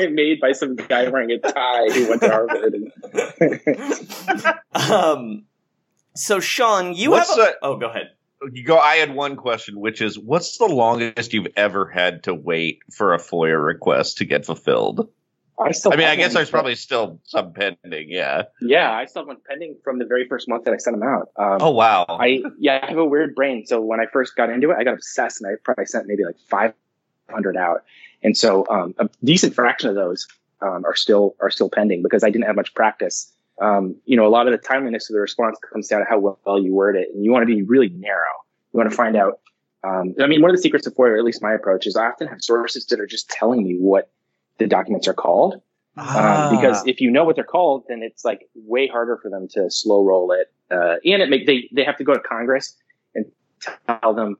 made 0.11 0.39
by 0.39 0.53
some 0.53 0.77
guy 0.77 1.07
wearing 1.09 1.29
a 1.29 1.37
tie 1.37 1.89
who 1.91 2.09
went 2.09 2.21
to 2.21 2.29
Harvard. 2.31 2.91
Um. 4.91 5.43
So 6.15 6.39
Sean, 6.39 6.95
you 6.95 7.11
What's 7.11 7.29
have. 7.29 7.37
A- 7.37 7.41
the- 7.51 7.57
oh, 7.61 7.77
go 7.77 7.89
ahead. 7.89 8.09
You 8.51 8.63
go. 8.63 8.79
I 8.79 8.95
had 8.95 9.13
one 9.13 9.35
question, 9.35 9.79
which 9.79 10.01
is, 10.01 10.17
what's 10.17 10.57
the 10.57 10.65
longest 10.65 11.33
you've 11.33 11.53
ever 11.55 11.85
had 11.85 12.23
to 12.23 12.33
wait 12.33 12.79
for 12.91 13.13
a 13.13 13.19
FOIA 13.19 13.63
request 13.63 14.17
to 14.17 14.25
get 14.25 14.43
fulfilled? 14.43 15.07
I 15.59 15.71
still. 15.71 15.93
I 15.93 15.95
mean, 15.95 16.07
I 16.07 16.15
guess 16.15 16.33
there's 16.33 16.49
probably 16.49 16.75
still 16.75 17.19
some 17.23 17.53
pending. 17.53 18.09
Yeah. 18.09 18.43
Yeah, 18.61 18.91
I 18.91 19.05
still 19.05 19.23
have 19.23 19.27
one 19.27 19.37
pending 19.47 19.77
from 19.83 19.99
the 19.99 20.05
very 20.05 20.27
first 20.27 20.47
month 20.47 20.65
that 20.65 20.73
I 20.73 20.77
sent 20.77 20.99
them 20.99 21.07
out. 21.07 21.29
Um, 21.37 21.57
Oh 21.61 21.71
wow. 21.71 22.05
I 22.09 22.43
yeah, 22.57 22.79
I 22.81 22.87
have 22.87 22.97
a 22.97 23.05
weird 23.05 23.35
brain. 23.35 23.65
So 23.65 23.81
when 23.81 23.99
I 23.99 24.05
first 24.11 24.35
got 24.35 24.49
into 24.49 24.71
it, 24.71 24.77
I 24.77 24.83
got 24.83 24.93
obsessed, 24.93 25.41
and 25.41 25.51
I 25.51 25.55
probably 25.63 25.85
sent 25.85 26.07
maybe 26.07 26.25
like 26.25 26.37
500 26.49 27.57
out. 27.57 27.83
And 28.23 28.37
so 28.37 28.65
um, 28.69 28.93
a 28.99 29.09
decent 29.23 29.53
fraction 29.53 29.89
of 29.89 29.95
those 29.95 30.27
um, 30.61 30.85
are 30.85 30.95
still 30.95 31.35
are 31.39 31.49
still 31.49 31.69
pending 31.69 32.01
because 32.03 32.23
I 32.23 32.29
didn't 32.29 32.45
have 32.45 32.55
much 32.55 32.73
practice. 32.73 33.31
Um, 33.61 33.95
you 34.05 34.17
know, 34.17 34.25
a 34.25 34.29
lot 34.29 34.47
of 34.47 34.53
the 34.53 34.57
timeliness 34.57 35.09
of 35.09 35.13
the 35.13 35.19
response 35.19 35.59
comes 35.71 35.87
down 35.87 35.99
to 35.99 36.05
how 36.09 36.17
well, 36.19 36.39
well 36.45 36.59
you 36.59 36.73
word 36.73 36.95
it, 36.95 37.09
and 37.13 37.23
you 37.23 37.31
want 37.31 37.43
to 37.43 37.53
be 37.53 37.61
really 37.61 37.89
narrow. 37.89 38.33
You 38.73 38.77
want 38.77 38.89
to 38.89 38.95
find 38.95 39.15
out. 39.15 39.39
Um, 39.83 40.13
I 40.19 40.27
mean, 40.27 40.41
one 40.41 40.51
of 40.51 40.55
the 40.55 40.61
secrets 40.61 40.85
of 40.85 40.93
FOIA, 40.93 41.09
or 41.09 41.17
at 41.17 41.23
least 41.23 41.41
my 41.41 41.53
approach, 41.53 41.87
is 41.87 41.95
I 41.95 42.05
often 42.05 42.27
have 42.27 42.41
sources 42.41 42.85
that 42.87 42.99
are 42.99 43.07
just 43.07 43.29
telling 43.29 43.63
me 43.63 43.77
what 43.79 44.11
the 44.61 44.67
documents 44.67 45.07
are 45.07 45.13
called. 45.13 45.61
Um, 45.97 46.55
because 46.55 46.87
if 46.87 47.01
you 47.01 47.11
know 47.11 47.25
what 47.25 47.35
they're 47.35 47.43
called, 47.43 47.83
then 47.89 48.01
it's 48.01 48.23
like 48.23 48.47
way 48.55 48.87
harder 48.87 49.19
for 49.21 49.29
them 49.29 49.47
to 49.49 49.69
slow 49.69 50.05
roll 50.05 50.31
it. 50.31 50.47
Uh, 50.71 50.95
and 51.03 51.21
it 51.21 51.29
make, 51.29 51.45
they, 51.45 51.69
they 51.73 51.83
have 51.83 51.97
to 51.97 52.05
go 52.05 52.13
to 52.13 52.19
Congress 52.19 52.77
and 53.13 53.25
tell 53.87 54.13
them, 54.13 54.37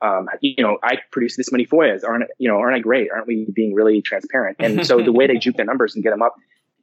um, 0.00 0.28
you 0.40 0.62
know, 0.62 0.78
I 0.82 0.98
produced 1.12 1.36
this 1.36 1.52
many 1.52 1.66
FOIAs. 1.66 2.04
Aren't, 2.04 2.24
you 2.38 2.48
know, 2.48 2.56
aren't 2.56 2.74
I 2.74 2.78
great? 2.78 3.10
Aren't 3.12 3.26
we 3.26 3.46
being 3.54 3.74
really 3.74 4.00
transparent? 4.00 4.56
And 4.60 4.86
so 4.86 5.02
the 5.02 5.12
way 5.12 5.26
they 5.26 5.36
juke 5.36 5.56
their 5.56 5.66
numbers 5.66 5.94
and 5.94 6.02
get 6.02 6.10
them 6.10 6.22
up 6.22 6.34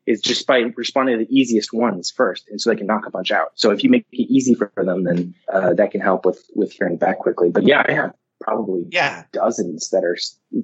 is 0.05 0.21
just 0.21 0.47
by 0.47 0.59
responding 0.75 1.17
to 1.17 1.25
the 1.25 1.35
easiest 1.35 1.73
ones 1.73 2.11
first. 2.11 2.47
And 2.49 2.61
so 2.61 2.69
they 2.69 2.75
can 2.75 2.87
knock 2.87 3.05
a 3.07 3.11
bunch 3.11 3.31
out. 3.31 3.51
So 3.55 3.71
if 3.71 3.83
you 3.83 3.89
make 3.89 4.05
it 4.11 4.17
easy 4.17 4.53
for 4.55 4.71
them, 4.75 5.03
then, 5.03 5.35
uh, 5.51 5.73
that 5.73 5.91
can 5.91 6.01
help 6.01 6.25
with, 6.25 6.43
with 6.55 6.71
hearing 6.71 6.97
back 6.97 7.19
quickly. 7.19 7.49
But 7.49 7.63
yeah, 7.63 7.83
I 7.87 7.91
have 7.93 8.13
probably 8.39 8.85
yeah. 8.89 9.23
dozens 9.31 9.89
that 9.89 10.03
are 10.03 10.17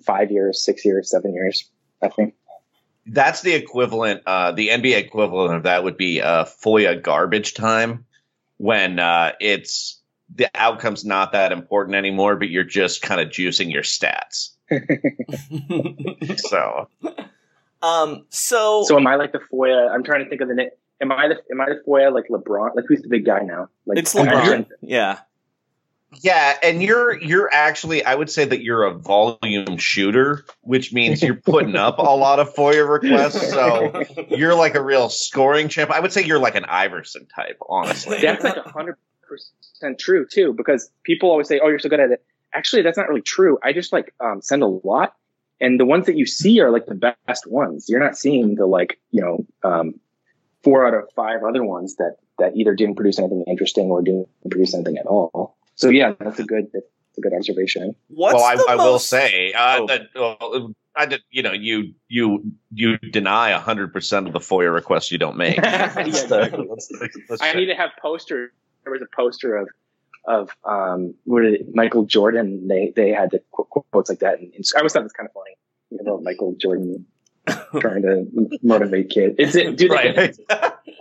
five 0.03 0.31
years, 0.31 0.63
six 0.63 0.83
years, 0.85 1.09
seven 1.11 1.33
years, 1.33 1.69
I 2.01 2.09
think. 2.09 2.33
That's 3.05 3.41
the 3.41 3.53
equivalent. 3.53 4.23
Uh, 4.25 4.51
the 4.51 4.67
NBA 4.69 4.97
equivalent 4.97 5.55
of 5.55 5.63
that 5.63 5.83
would 5.83 5.97
be 5.97 6.21
uh, 6.21 6.45
FOIA 6.45 7.01
garbage 7.01 7.53
time, 7.53 8.05
when 8.57 8.99
uh, 8.99 9.31
it's 9.39 10.01
the 10.35 10.49
outcome's 10.55 11.05
not 11.05 11.31
that 11.31 11.51
important 11.51 11.95
anymore, 11.95 12.35
but 12.35 12.49
you're 12.49 12.65
just 12.65 13.01
kind 13.01 13.21
of 13.21 13.29
juicing 13.29 13.71
your 13.71 13.83
stats. 13.83 14.49
so 16.49 16.89
Um. 17.81 18.25
So. 18.29 18.83
So 18.83 18.97
am 18.97 19.07
I 19.07 19.15
like 19.15 19.31
the 19.31 19.39
FOIA? 19.39 19.89
I'm 19.89 20.03
trying 20.03 20.23
to 20.23 20.29
think 20.29 20.41
of 20.41 20.47
the 20.47 20.55
name. 20.55 20.69
Am 20.99 21.11
I 21.11 21.27
the 21.27 21.35
am 21.51 21.61
I 21.61 21.67
the 21.69 21.81
FOIA 21.87 22.13
like 22.13 22.25
LeBron? 22.29 22.75
Like 22.75 22.85
who's 22.87 23.01
the 23.01 23.07
big 23.07 23.25
guy 23.25 23.41
now? 23.41 23.69
Like 23.85 23.99
it's 23.99 24.15
I- 24.15 24.23
I 24.23 24.25
LeBron. 24.25 24.67
Yeah. 24.81 25.19
Yeah, 26.21 26.57
and 26.63 26.81
you're 26.81 27.21
you're 27.21 27.49
actually 27.53 28.03
I 28.03 28.15
would 28.15 28.29
say 28.29 28.45
that 28.45 28.61
you're 28.63 28.83
a 28.83 28.93
volume 28.93 29.77
shooter, 29.77 30.45
which 30.61 30.93
means 30.93 31.21
you're 31.21 31.35
putting 31.35 31.75
up 31.75 31.99
a 31.99 32.01
lot 32.01 32.39
of 32.39 32.53
FOIA 32.55 32.87
requests. 32.87 33.49
So 33.49 34.03
you're 34.29 34.55
like 34.55 34.75
a 34.75 34.81
real 34.81 35.09
scoring 35.09 35.67
champ. 35.67 35.91
I 35.91 35.99
would 35.99 36.13
say 36.13 36.23
you're 36.23 36.39
like 36.39 36.55
an 36.55 36.63
Iverson 36.65 37.27
type, 37.27 37.59
honestly. 37.67 38.19
That's 38.21 38.43
like 38.43 38.55
hundred 38.65 38.95
percent 39.21 39.99
true 39.99 40.25
too, 40.25 40.53
because 40.53 40.89
people 41.03 41.29
always 41.29 41.49
say, 41.49 41.59
"Oh, 41.61 41.67
you're 41.67 41.79
so 41.79 41.89
good 41.89 41.99
at 41.99 42.11
it." 42.11 42.23
Actually, 42.53 42.83
that's 42.83 42.97
not 42.97 43.09
really 43.09 43.21
true. 43.21 43.59
I 43.61 43.73
just 43.73 43.91
like 43.91 44.13
um, 44.21 44.41
send 44.41 44.63
a 44.63 44.67
lot, 44.67 45.13
and 45.59 45.77
the 45.77 45.85
ones 45.85 46.05
that 46.05 46.15
you 46.15 46.25
see 46.25 46.61
are 46.61 46.71
like 46.71 46.85
the 46.85 47.13
best 47.27 47.47
ones. 47.47 47.89
You're 47.89 47.99
not 47.99 48.17
seeing 48.17 48.55
the 48.55 48.65
like 48.65 48.97
you 49.11 49.21
know 49.21 49.45
um, 49.69 49.99
four 50.63 50.87
out 50.87 50.93
of 50.93 51.09
five 51.17 51.43
other 51.43 51.65
ones 51.65 51.97
that 51.97 52.15
that 52.39 52.55
either 52.55 52.75
didn't 52.75 52.95
produce 52.95 53.19
anything 53.19 53.43
interesting 53.45 53.91
or 53.91 54.01
didn't 54.01 54.29
produce 54.49 54.73
anything 54.73 54.97
at 54.97 55.05
all. 55.05 55.56
So 55.77 55.89
yeah, 55.89 56.13
that's 56.19 56.39
a 56.39 56.43
good 56.43 56.65
that's 56.73 56.85
a 57.17 57.21
good 57.21 57.33
observation. 57.33 57.95
What's 58.09 58.33
well, 58.35 58.43
I, 58.43 58.55
the 58.57 58.65
I 58.69 58.75
will 58.75 58.99
say 58.99 59.53
uh, 59.53 59.79
Oh. 59.81 59.87
that 59.87 60.01
well, 60.15 60.73
I 60.95 61.05
did. 61.05 61.21
You 61.31 61.43
know, 61.43 61.53
you 61.53 61.93
you 62.09 62.51
you 62.73 62.97
deny 62.97 63.51
hundred 63.53 63.93
percent 63.93 64.27
of 64.27 64.33
the 64.33 64.39
FOIA 64.39 64.73
requests 64.73 65.11
you 65.11 65.17
don't 65.17 65.37
make. 65.37 65.57
Yeah, 65.63 65.93
Let's, 65.95 66.23
exactly. 66.23 66.67
let's- 66.69 66.91
let's 67.29 67.41
I 67.41 67.53
need 67.53 67.67
to 67.67 67.75
have 67.75 67.91
poster. 68.01 68.51
There 68.83 68.91
was 68.91 69.01
a 69.01 69.15
poster 69.15 69.55
of 69.55 69.69
of 70.25 70.49
um 70.65 71.13
what 71.23 71.41
did 71.41 71.53
it, 71.61 71.75
Michael 71.75 72.05
Jordan. 72.05 72.67
They 72.67 72.91
they 72.95 73.09
had 73.11 73.31
the 73.31 73.41
qu- 73.51 73.65
quotes 73.91 74.09
like 74.09 74.19
that, 74.19 74.39
and, 74.39 74.51
and 74.53 74.65
I 74.75 74.79
always 74.79 74.93
thought 74.93 74.99
it 75.01 75.03
was 75.03 75.13
kind 75.13 75.27
of 75.29 75.33
funny 75.33 75.55
you 75.89 76.03
know, 76.03 76.19
Michael 76.19 76.53
Jordan 76.59 77.05
trying 77.79 78.01
to 78.01 78.25
motivate 78.61 79.09
kids. 79.09 79.35
Is 79.39 79.55
it 79.55 79.77
do 79.77 79.87
they 79.87 79.95
Right. 79.95 80.37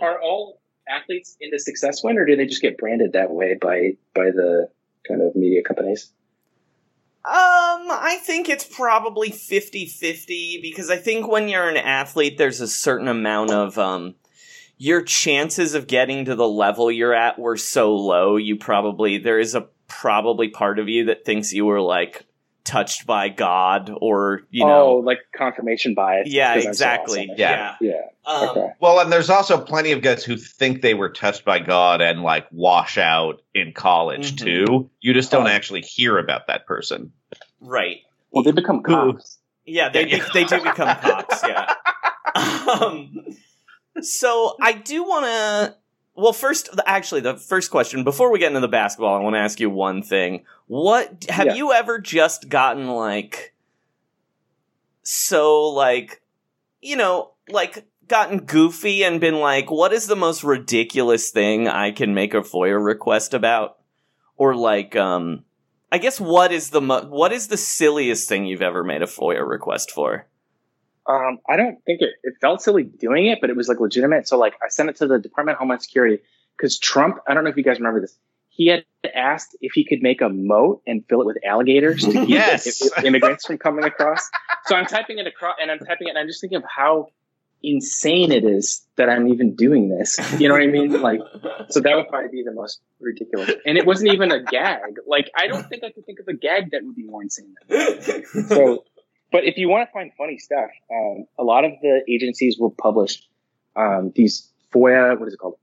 are 0.01 0.21
all 0.21 0.61
athletes 0.89 1.37
into 1.39 1.59
success 1.59 2.03
win, 2.03 2.17
or 2.17 2.25
do 2.25 2.35
they 2.35 2.45
just 2.45 2.61
get 2.61 2.77
branded 2.77 3.13
that 3.13 3.31
way 3.31 3.57
by 3.59 3.93
by 4.13 4.31
the 4.31 4.69
kind 5.07 5.21
of 5.21 5.35
media 5.35 5.63
companies? 5.63 6.11
Um, 7.25 7.91
I 7.91 8.19
think 8.21 8.47
it's 8.47 8.63
probably 8.63 9.31
50-50 9.31 10.61
because 10.61 10.89
I 10.89 10.95
think 10.95 11.27
when 11.27 11.49
you're 11.49 11.67
an 11.67 11.75
athlete, 11.75 12.37
there's 12.37 12.61
a 12.61 12.69
certain 12.69 13.09
amount 13.09 13.51
of 13.51 13.77
um, 13.77 14.15
your 14.77 15.01
chances 15.01 15.73
of 15.73 15.87
getting 15.87 16.23
to 16.23 16.35
the 16.35 16.47
level 16.47 16.89
you're 16.89 17.13
at 17.13 17.37
were 17.37 17.57
so 17.57 17.93
low. 17.95 18.37
You 18.37 18.55
probably 18.55 19.17
there 19.17 19.39
is 19.39 19.55
a 19.55 19.67
probably 19.87 20.49
part 20.49 20.79
of 20.79 20.87
you 20.87 21.05
that 21.05 21.25
thinks 21.25 21.51
you 21.51 21.65
were 21.65 21.81
like 21.81 22.25
touched 22.67 23.07
by 23.07 23.29
God 23.29 23.89
or 24.01 24.41
you 24.49 24.65
oh, 24.65 24.67
know. 24.67 24.91
like 24.97 25.19
confirmation 25.35 25.93
bias. 25.95 26.27
Yeah, 26.29 26.53
because 26.55 26.63
so 26.65 26.69
exactly. 26.69 27.21
awesome. 27.23 27.35
Yeah. 27.37 27.75
yeah. 27.79 28.01
Um, 28.25 28.49
okay. 28.49 28.67
Well, 28.81 28.99
and 28.99 29.11
there's 29.11 29.29
also 29.29 29.57
plenty 29.59 29.93
of 29.93 30.01
guys 30.01 30.23
who 30.23 30.35
think 30.35 30.81
they 30.81 30.93
were 30.93 31.09
touched 31.09 31.45
by 31.45 31.59
God 31.59 32.01
and 32.01 32.21
like 32.23 32.45
wash 32.51 32.97
out 32.97 33.41
in 33.55 33.71
college 33.73 34.33
Mhm. 34.33 34.43
too. 34.43 34.89
You 34.99 35.13
just 35.13 35.31
don't 35.31 35.47
Oh. 35.47 35.49
actually 35.49 35.81
hear 35.81 36.17
about 36.17 36.47
that 36.47 36.65
person. 36.65 37.13
Right. 37.61 37.99
Well, 38.31 38.43
they 38.43 38.51
become 38.51 38.83
cops. 38.83 39.37
Yeah, 39.65 39.89
they 39.89 40.05
Yeah, 40.07 40.17
be- 40.17 40.31
they 40.33 40.43
do 40.43 40.57
become 40.61 40.95
cops. 40.97 41.41
Yeah. 41.47 41.73
Um, 42.35 43.25
so 44.01 44.55
I 44.61 44.73
do 44.73 45.03
want 45.03 45.25
to. 45.25 45.75
Well, 46.17 46.33
first, 46.33 46.69
actually, 46.87 47.21
the 47.21 47.37
first 47.37 47.69
question 47.69 48.03
before 48.03 48.31
we 48.31 48.39
get 48.39 48.47
into 48.47 48.59
the 48.59 48.67
basketball, 48.67 49.15
I 49.15 49.19
want 49.19 49.35
to 49.35 49.39
ask 49.39 49.59
you 49.59 49.69
one 49.69 50.01
thing. 50.01 50.45
What 50.65 51.27
have 51.29 51.45
Yeah. 51.45 51.53
you 51.53 51.71
ever 51.73 51.99
just 51.99 52.49
gotten 52.49 52.87
like 52.87 53.53
so 55.03 55.69
like 55.69 56.21
you 56.81 56.95
know 56.97 57.31
like 57.49 57.85
gotten 58.07 58.39
goofy 58.39 59.03
and 59.03 59.21
been 59.21 59.39
like, 59.39 59.69
what 59.69 59.93
is 59.93 60.07
the 60.07 60.15
most 60.15 60.43
ridiculous 60.43 61.29
thing 61.29 61.67
I 61.67 61.91
can 61.91 62.13
make 62.13 62.33
a 62.33 62.37
FOIA 62.41 62.83
request 62.83 63.33
about, 63.33 63.77
or 64.37 64.55
like 64.55 64.95
um. 64.95 65.43
I 65.89 65.99
guess 65.99 66.19
what 66.19 66.51
is 66.51 66.71
the 66.71 66.81
mo- 66.81 67.05
what 67.07 67.31
is 67.31 67.47
the 67.47 67.55
silliest 67.57 68.27
thing 68.27 68.45
you've 68.45 68.61
ever 68.61 68.83
made 68.83 69.01
a 69.01 69.05
FOIA 69.05 69.47
request 69.47 69.91
for? 69.91 70.25
Um, 71.07 71.39
I 71.49 71.55
don't 71.55 71.83
think 71.85 72.01
it, 72.01 72.09
it 72.23 72.35
felt 72.41 72.61
silly 72.61 72.83
doing 72.83 73.27
it, 73.27 73.39
but 73.39 73.49
it 73.49 73.55
was 73.55 73.67
like 73.69 73.79
legitimate. 73.79 74.27
So 74.27 74.37
like 74.37 74.55
I 74.63 74.69
sent 74.69 74.89
it 74.89 74.97
to 74.97 75.07
the 75.07 75.19
Department 75.19 75.55
of 75.55 75.59
Homeland 75.59 75.81
Security 75.81 76.21
because 76.57 76.77
Trump, 76.77 77.19
I 77.27 77.33
don't 77.33 77.43
know 77.43 77.49
if 77.49 77.57
you 77.57 77.63
guys 77.63 77.77
remember 77.79 78.01
this. 78.01 78.17
He 78.49 78.67
had 78.67 78.85
asked 79.15 79.55
if 79.61 79.73
he 79.73 79.85
could 79.85 80.01
make 80.01 80.21
a 80.21 80.29
moat 80.29 80.81
and 80.87 81.05
fill 81.07 81.21
it 81.21 81.27
with 81.27 81.37
alligators 81.45 82.03
to 82.03 82.11
keep 82.11 82.29
Yes. 82.29 82.81
immigrants 83.03 83.45
from 83.45 83.57
coming 83.59 83.85
across. 83.85 84.29
So 84.65 84.75
I'm 84.75 84.85
typing 84.87 85.19
it 85.19 85.27
across 85.27 85.55
and 85.61 85.69
I'm 85.71 85.79
typing 85.79 86.07
it 86.07 86.09
and 86.11 86.19
I'm 86.19 86.27
just 86.27 86.41
thinking 86.41 86.57
of 86.57 86.63
how 86.67 87.09
insane 87.63 88.31
it 88.31 88.43
is 88.43 88.85
that 88.97 89.09
I'm 89.09 89.27
even 89.27 89.55
doing 89.55 89.89
this. 89.89 90.19
You 90.39 90.47
know 90.47 90.55
what 90.55 90.63
I 90.63 90.67
mean? 90.67 91.01
Like, 91.01 91.19
so 91.69 91.79
that 91.81 91.95
would 91.95 92.07
probably 92.07 92.29
be 92.29 92.43
the 92.43 92.51
most 92.51 92.81
ridiculous. 92.99 93.51
And 93.65 93.77
it 93.77 93.85
wasn't 93.85 94.11
even 94.13 94.31
a 94.31 94.43
gag. 94.43 94.97
Like, 95.07 95.29
I 95.35 95.47
don't 95.47 95.67
think 95.69 95.83
I 95.83 95.91
could 95.91 96.05
think 96.05 96.19
of 96.19 96.27
a 96.27 96.33
gag 96.33 96.71
that 96.71 96.83
would 96.83 96.95
be 96.95 97.03
more 97.03 97.21
insane 97.23 97.55
than 97.67 97.79
that. 97.79 98.47
So, 98.49 98.85
but 99.31 99.43
if 99.43 99.57
you 99.57 99.69
want 99.69 99.87
to 99.87 99.91
find 99.93 100.11
funny 100.17 100.37
stuff, 100.37 100.69
um, 100.91 101.25
a 101.37 101.43
lot 101.43 101.65
of 101.65 101.71
the 101.81 102.01
agencies 102.09 102.57
will 102.59 102.71
publish 102.71 103.21
um, 103.75 104.11
these 104.15 104.49
FOIA. 104.73 105.17
What 105.19 105.27
is 105.27 105.33
it 105.33 105.37
called? 105.37 105.57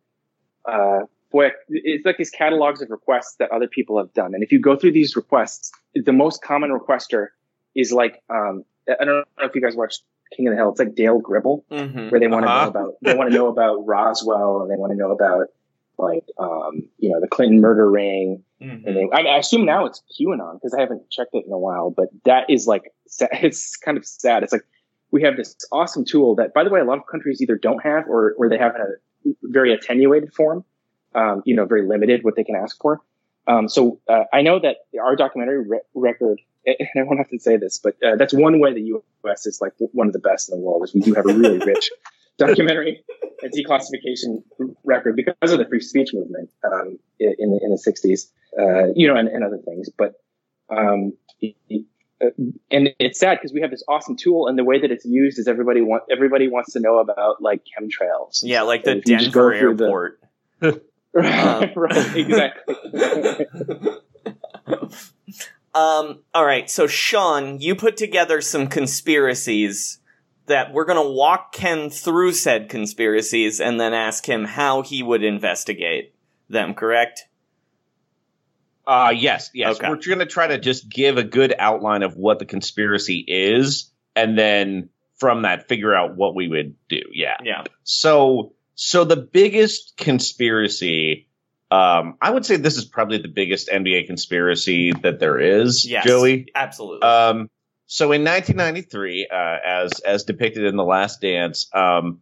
Uh, 0.64 1.00
FOIA. 1.32 1.50
It's 1.68 2.04
like 2.06 2.16
these 2.16 2.30
catalogs 2.30 2.80
of 2.82 2.90
requests 2.90 3.36
that 3.38 3.50
other 3.50 3.66
people 3.68 3.98
have 3.98 4.12
done. 4.14 4.34
And 4.34 4.42
if 4.42 4.52
you 4.52 4.58
go 4.58 4.76
through 4.76 4.92
these 4.92 5.16
requests, 5.16 5.72
the 5.94 6.12
most 6.12 6.42
common 6.42 6.70
requester 6.70 7.28
is 7.74 7.92
like 7.92 8.22
um, 8.30 8.64
I 8.88 9.04
don't 9.04 9.26
know 9.38 9.44
if 9.46 9.54
you 9.54 9.60
guys 9.60 9.74
watched 9.76 10.02
King 10.36 10.48
of 10.48 10.52
the 10.52 10.56
Hill. 10.56 10.70
It's 10.70 10.78
like 10.78 10.94
Dale 10.94 11.18
Gribble, 11.20 11.64
Mm-hmm. 11.70 12.08
where 12.10 12.20
they 12.20 12.28
want 12.28 12.44
to 12.46 12.50
Uh-huh. 12.50 12.64
know 12.64 12.68
about 12.70 12.94
they 13.02 13.14
want 13.14 13.30
to 13.30 13.34
know 13.36 13.48
about 13.48 13.86
Roswell 13.86 14.62
and 14.62 14.70
they 14.70 14.76
want 14.76 14.92
to 14.92 14.96
know 14.98 15.10
about 15.10 15.48
like 15.98 16.24
um, 16.38 16.88
you 16.98 17.10
know 17.10 17.20
the 17.20 17.28
Clinton 17.28 17.60
murder 17.60 17.90
ring. 17.90 18.42
Mhm. 18.60 18.86
And 18.86 18.96
they, 18.96 19.08
I, 19.12 19.34
I 19.34 19.38
assume 19.38 19.64
now 19.66 19.84
it's 19.86 20.02
QAnon 20.18 20.54
because 20.54 20.72
I 20.74 20.80
haven't 20.80 21.10
checked 21.10 21.34
it 21.34 21.44
in 21.46 21.52
a 21.52 21.58
while. 21.58 21.90
But 21.90 22.08
that 22.24 22.48
is 22.48 22.66
like 22.66 22.92
sa- 23.18 23.28
it's 23.32 23.76
kind 23.76 23.96
of 23.96 24.06
sad. 24.06 24.42
It's 24.42 24.52
like 24.52 24.64
we 25.10 25.22
have 25.22 25.36
this 25.36 25.56
awesome 25.70 26.04
tool 26.04 26.34
that, 26.36 26.54
by 26.54 26.64
the 26.64 26.70
way, 26.70 26.80
a 26.80 26.84
lot 26.84 26.98
of 26.98 27.06
countries 27.06 27.40
either 27.40 27.56
don't 27.56 27.82
have 27.82 28.08
or 28.08 28.34
or 28.38 28.48
they 28.48 28.58
have 28.58 28.74
in 28.74 28.80
a 28.80 29.34
very 29.42 29.72
attenuated 29.72 30.32
form. 30.32 30.64
Um, 31.14 31.42
you 31.44 31.54
know, 31.54 31.64
very 31.64 31.86
limited 31.86 32.24
what 32.24 32.34
they 32.34 32.42
can 32.42 32.56
ask 32.56 32.76
for. 32.80 33.00
Um, 33.46 33.68
so 33.68 34.00
uh, 34.08 34.24
I 34.32 34.42
know 34.42 34.58
that 34.58 34.78
our 35.00 35.14
documentary 35.14 35.62
re- 35.64 35.80
record, 35.94 36.40
and 36.66 36.88
I 36.96 37.02
won't 37.02 37.18
have 37.18 37.28
to 37.30 37.38
say 37.38 37.56
this, 37.56 37.78
but 37.78 37.94
uh, 38.02 38.16
that's 38.16 38.32
one 38.32 38.58
way 38.58 38.72
the 38.72 38.82
U.S. 38.82 39.46
is 39.46 39.60
like 39.60 39.72
one 39.78 40.08
of 40.08 40.12
the 40.12 40.18
best 40.18 40.50
in 40.50 40.58
the 40.58 40.64
world. 40.64 40.82
Is 40.82 40.94
we 40.94 41.00
do 41.00 41.14
have 41.14 41.26
a 41.26 41.32
really 41.32 41.58
rich 41.58 41.90
documentary 42.38 43.04
and 43.42 43.52
declassification 43.52 44.42
record 44.82 45.14
because 45.14 45.52
of 45.52 45.58
the 45.58 45.66
free 45.66 45.80
speech 45.80 46.12
movement 46.12 46.50
um, 46.64 46.98
in 47.20 47.34
in 47.62 47.70
the, 47.70 47.76
'60s, 47.78 48.30
uh, 48.58 48.92
you 48.96 49.06
know, 49.06 49.16
and, 49.16 49.28
and 49.28 49.44
other 49.44 49.58
things. 49.58 49.88
But 49.96 50.14
um, 50.70 51.12
and 52.70 52.90
it's 52.98 53.18
sad 53.18 53.38
because 53.38 53.52
we 53.52 53.60
have 53.60 53.70
this 53.70 53.82
awesome 53.88 54.16
tool, 54.16 54.46
and 54.46 54.58
the 54.58 54.64
way 54.64 54.80
that 54.80 54.90
it's 54.90 55.04
used 55.04 55.38
is 55.38 55.48
everybody 55.48 55.80
want 55.80 56.04
everybody 56.10 56.48
wants 56.48 56.72
to 56.72 56.80
know 56.80 56.98
about 56.98 57.42
like 57.42 57.62
chemtrails. 57.64 58.40
Yeah, 58.42 58.62
like 58.62 58.84
the 58.84 58.92
And 58.92 59.00
if 59.00 59.08
you 59.08 59.18
just 59.18 59.32
go 59.32 59.50
Denver 59.50 59.58
through 59.58 59.76
the- 59.76 59.84
airport. 59.84 60.20
right, 61.12 61.76
right, 61.76 62.16
exactly. 62.16 62.74
Um, 65.74 66.20
all 66.32 66.44
right, 66.44 66.70
so 66.70 66.86
Sean, 66.86 67.60
you 67.60 67.74
put 67.74 67.96
together 67.96 68.40
some 68.40 68.68
conspiracies 68.68 69.98
that 70.46 70.72
we're 70.72 70.84
going 70.84 71.04
to 71.04 71.10
walk 71.12 71.52
Ken 71.52 71.90
through 71.90 72.32
said 72.32 72.68
conspiracies 72.68 73.60
and 73.60 73.80
then 73.80 73.92
ask 73.92 74.24
him 74.28 74.44
how 74.44 74.82
he 74.82 75.02
would 75.02 75.24
investigate 75.24 76.14
them, 76.48 76.74
correct? 76.74 77.24
Uh 78.86 79.12
yes, 79.16 79.50
yes. 79.54 79.76
Okay. 79.76 79.88
We're 79.88 79.96
going 79.96 80.18
to 80.18 80.26
try 80.26 80.46
to 80.46 80.58
just 80.58 80.88
give 80.88 81.16
a 81.16 81.24
good 81.24 81.54
outline 81.58 82.02
of 82.02 82.16
what 82.16 82.38
the 82.38 82.44
conspiracy 82.44 83.24
is, 83.26 83.90
and 84.14 84.38
then 84.38 84.90
from 85.16 85.42
that 85.42 85.68
figure 85.68 85.94
out 85.94 86.16
what 86.16 86.34
we 86.34 86.48
would 86.48 86.74
do. 86.88 87.00
Yeah. 87.12 87.36
Yeah. 87.42 87.64
So, 87.84 88.52
so 88.74 89.04
the 89.04 89.16
biggest 89.16 89.96
conspiracy, 89.96 91.28
um, 91.70 92.16
I 92.20 92.30
would 92.30 92.44
say 92.44 92.56
this 92.56 92.76
is 92.76 92.84
probably 92.84 93.18
the 93.18 93.28
biggest 93.28 93.68
NBA 93.68 94.06
conspiracy 94.06 94.92
that 95.02 95.20
there 95.20 95.38
is. 95.38 95.88
Yes. 95.88 96.04
Joey. 96.04 96.48
Absolutely. 96.54 97.02
Um, 97.02 97.48
so 97.86 98.12
in 98.12 98.24
1993, 98.24 99.28
uh, 99.32 99.56
as 99.64 100.00
as 100.00 100.24
depicted 100.24 100.64
in 100.64 100.76
The 100.76 100.84
Last 100.84 101.20
Dance, 101.20 101.68
um, 101.72 102.20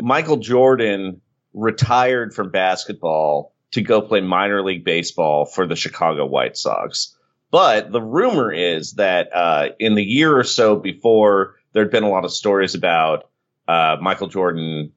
Michael 0.00 0.36
Jordan 0.36 1.20
retired 1.54 2.34
from 2.34 2.50
basketball 2.50 3.54
to 3.72 3.82
go 3.82 4.00
play 4.00 4.20
minor 4.20 4.62
league 4.62 4.84
baseball 4.84 5.44
for 5.44 5.66
the 5.66 5.76
Chicago 5.76 6.26
White 6.26 6.56
Sox. 6.56 7.16
But 7.50 7.92
the 7.92 8.02
rumor 8.02 8.52
is 8.52 8.94
that 8.94 9.34
uh, 9.34 9.68
in 9.78 9.94
the 9.94 10.04
year 10.04 10.36
or 10.36 10.44
so 10.44 10.76
before, 10.76 11.56
there'd 11.72 11.90
been 11.90 12.04
a 12.04 12.10
lot 12.10 12.24
of 12.24 12.32
stories 12.32 12.74
about 12.74 13.30
uh, 13.66 13.96
Michael 14.00 14.28
Jordan 14.28 14.92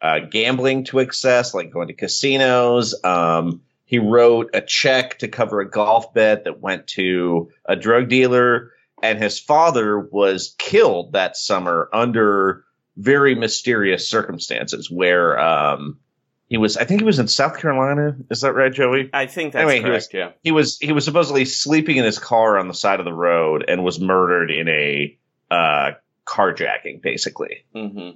uh, 0.00 0.20
gambling 0.30 0.84
to 0.84 1.00
excess, 1.00 1.54
like 1.54 1.70
going 1.70 1.88
to 1.88 1.94
casinos. 1.94 2.94
Um, 3.02 3.62
he 3.84 3.98
wrote 3.98 4.50
a 4.52 4.60
check 4.60 5.18
to 5.20 5.28
cover 5.28 5.60
a 5.60 5.70
golf 5.70 6.12
bet 6.12 6.44
that 6.44 6.60
went 6.60 6.88
to 6.88 7.50
a 7.64 7.76
drug 7.76 8.08
dealer, 8.08 8.72
and 9.02 9.18
his 9.18 9.38
father 9.38 9.98
was 9.98 10.54
killed 10.58 11.12
that 11.12 11.36
summer 11.36 11.88
under 11.92 12.64
very 12.96 13.34
mysterious 13.34 14.08
circumstances 14.08 14.90
where 14.90 15.38
um, 15.38 15.98
he 16.48 16.56
was, 16.58 16.76
I 16.76 16.84
think 16.84 17.00
he 17.00 17.04
was 17.04 17.18
in 17.18 17.28
South 17.28 17.58
Carolina. 17.58 18.16
Is 18.30 18.40
that 18.42 18.52
right, 18.54 18.72
Joey? 18.72 19.10
I 19.12 19.26
think 19.26 19.52
that's 19.52 19.62
Anyway, 19.62 19.76
he 19.76 19.82
correct, 19.82 19.94
was- 19.94 20.14
yeah. 20.14 20.30
He 20.42 20.52
was 20.52 20.78
he 20.78 20.92
was 20.92 21.04
supposedly 21.04 21.44
sleeping 21.44 21.96
in 21.96 22.04
his 22.04 22.18
car 22.18 22.58
on 22.58 22.68
the 22.68 22.74
side 22.74 23.00
of 23.00 23.04
the 23.04 23.12
road 23.12 23.64
and 23.68 23.82
was 23.84 23.98
murdered 24.00 24.50
in 24.50 24.68
a 24.68 25.18
uh, 25.50 25.90
carjacking, 26.26 27.02
basically. 27.02 27.64
hmm 27.74 28.10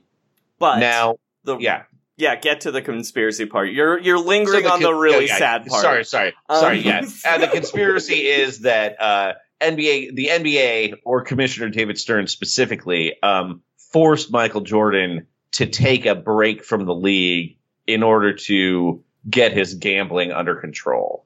But 0.59 0.78
now, 0.78 1.16
the, 1.45 1.59
yeah. 1.59 1.85
yeah, 2.16 2.37
get 2.37 2.62
to 2.62 2.70
the 2.70 2.83
conspiracy 2.83 3.47
part. 3.47 3.70
You're 3.70 3.99
you're 3.99 4.18
lingering 4.18 4.64
So 4.64 4.72
on 4.72 4.83
the 4.83 4.93
really 4.95 5.26
yeah, 5.26 5.33
yeah, 5.33 5.39
sad 5.39 5.66
part. 5.66 5.83
Sorry, 5.83 6.05
sorry, 6.05 6.35
Um, 6.49 6.61
sorry. 6.61 6.78
Yeah, 6.81 7.03
uh, 7.26 7.39
the 7.39 7.49
conspiracy 7.53 8.26
is 8.26 8.61
that 8.61 9.01
uh, 9.01 9.33
NBA, 9.61 10.14
the 10.14 10.26
NBA, 10.26 10.95
or 11.05 11.22
Commissioner 11.22 11.68
David 11.68 11.99
Stern 11.99 12.26
specifically, 12.26 13.14
um, 13.22 13.62
forced 13.93 14.31
Michael 14.31 14.61
Jordan 14.61 15.26
to 15.53 15.66
take 15.66 16.07
a 16.07 16.14
break 16.14 16.64
from 16.64 16.85
the 16.85 16.95
league 16.95 17.57
in 17.93 18.03
order 18.03 18.32
to 18.32 19.03
get 19.28 19.53
his 19.53 19.74
gambling 19.74 20.32
under 20.32 20.55
control, 20.55 21.24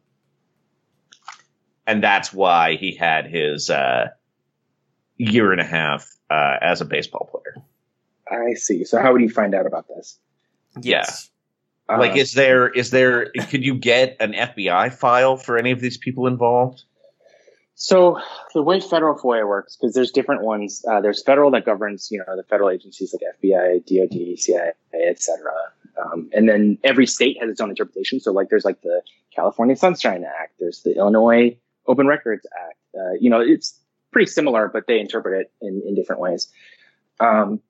and 1.87 2.03
that's 2.03 2.33
why 2.33 2.77
he 2.77 2.95
had 2.95 3.27
his 3.27 3.71
uh, 3.71 4.09
year 5.17 5.53
and 5.53 5.61
a 5.61 5.65
half 5.65 6.11
uh, 6.31 6.57
as 6.61 6.81
a 6.81 6.85
baseball 6.85 7.29
player. 7.31 7.65
I 8.31 8.55
see. 8.55 8.85
So 8.85 9.01
how 9.01 9.13
would 9.13 9.21
you 9.21 9.29
find 9.29 9.55
out 9.55 9.67
about 9.67 9.87
this? 9.89 10.19
Yes. 10.81 11.31
Uh, 11.89 11.99
like, 11.99 12.17
is 12.17 12.33
there 12.33 12.69
is 12.69 12.91
there? 12.91 13.31
Could 13.51 13.65
you 13.65 13.75
get 13.75 14.17
an 14.19 14.33
FBI 14.33 14.93
file 14.93 15.37
for 15.37 15.59
any 15.59 15.71
of 15.71 15.81
these 15.81 15.99
people 15.99 16.27
involved? 16.27 16.83
So 17.75 18.21
the 18.55 18.63
way 18.63 18.81
federal 18.81 19.19
FOIA 19.19 19.47
works, 19.47 19.77
because 19.77 19.95
there's 19.95 20.11
different 20.11 20.43
ones. 20.43 20.85
Uh, 20.89 21.01
there's 21.01 21.23
federal 21.23 21.51
that 21.51 21.67
governs, 21.67 22.09
you 22.11 22.19
know, 22.19 22.37
the 22.37 22.45
federal 22.45 22.71
agencies 22.71 23.13
like 23.13 23.23
FBI, 23.43 23.85
DoD, 23.85 24.39
CIA, 24.39 24.73
etc. 25.11 25.53
Um, 26.03 26.29
and 26.33 26.49
then 26.49 26.79
every 26.85 27.07
state 27.07 27.39
has 27.41 27.51
its 27.51 27.61
own 27.61 27.71
interpretation. 27.71 28.21
So 28.21 28.33
like 28.33 28.49
there's 28.49 28.65
like 28.65 28.83
the 28.83 29.03
California 29.35 29.77
Sunshine 29.77 30.25
Act, 30.25 30.55
there's 30.59 30.83
the 30.83 30.97
Illinois 30.97 31.57
Open 31.87 32.07
Records 32.07 32.47
Act. 32.67 32.79
Uh, 32.97 33.13
you 33.21 33.31
know, 33.31 33.41
it's 33.41 33.79
pretty 34.13 34.31
similar, 34.31 34.69
but 34.69 34.87
they 34.87 35.01
interpret 35.01 35.41
it 35.41 35.53
in, 35.61 35.83
in 35.87 35.95
different 35.95 36.21
ways. 36.21 36.49
Um, 37.21 37.61